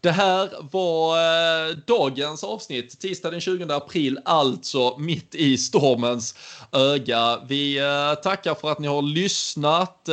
det 0.00 0.10
här 0.10 0.50
var 0.72 1.86
dagens 1.86 2.44
avsnitt, 2.44 3.00
tisdag 3.00 3.30
den 3.30 3.40
20 3.40 3.72
april, 3.74 4.18
alltså 4.24 4.98
mitt 4.98 5.34
i 5.34 5.58
stormens 5.58 6.34
öga. 6.72 7.38
Vi 7.48 7.80
tackar 8.22 8.54
för 8.54 8.72
att 8.72 8.78
ni 8.78 8.88
har 8.88 9.02
lyssnat. 9.02 10.08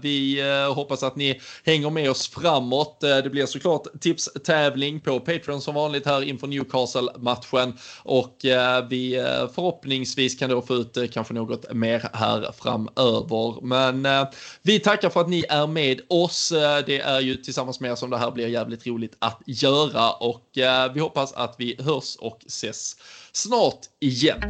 vi 0.00 0.42
hoppas 0.74 1.02
att 1.02 1.16
ni 1.16 1.40
hänger 1.64 1.90
med 1.90 2.10
oss 2.10 2.28
framåt. 2.28 3.00
det 3.00 3.30
blir 3.30 3.46
såklart 3.46 3.86
tipstävling 4.00 5.00
på 5.00 5.20
Patreon 5.20 5.60
som 5.60 5.74
vanligt 5.74 6.06
här 6.06 6.22
inför 6.22 6.46
Newcastle-matchen. 6.46 7.78
Och 8.02 8.19
och 8.20 8.44
eh, 8.44 8.88
vi 8.88 9.16
eh, 9.16 9.48
förhoppningsvis 9.54 10.38
kan 10.38 10.50
då 10.50 10.62
få 10.62 10.74
ut 10.74 10.96
eh, 10.96 11.06
kanske 11.06 11.34
något 11.34 11.72
mer 11.72 12.08
här 12.12 12.52
framöver. 12.58 13.60
Men 13.62 14.26
vi 14.62 14.80
tackar 14.80 15.10
för 15.10 15.20
att 15.20 15.28
ni 15.28 15.44
är 15.48 15.66
med 15.66 16.00
oss. 16.08 16.48
Det 16.86 17.00
är 17.00 17.20
ju 17.20 17.36
tillsammans 17.36 17.80
med 17.80 17.90
er 17.90 17.94
som 17.94 18.10
det 18.10 18.18
här 18.18 18.30
blir 18.30 18.48
jävligt 18.48 18.86
roligt 18.86 19.16
att 19.18 19.42
göra 19.46 20.12
och 20.12 20.48
vi 20.94 21.00
hoppas 21.00 21.32
att 21.32 21.54
vi 21.58 21.76
hörs 21.78 22.16
och 22.16 22.38
ses 22.46 22.96
snart 23.32 23.80
igen. 24.00 24.40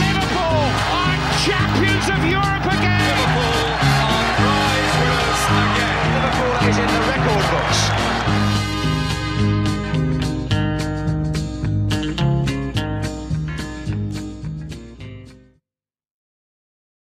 Liverpool 0.00 0.68
are 0.92 1.18
champions 1.46 2.08
of 2.08 2.24
Europe 2.24 2.51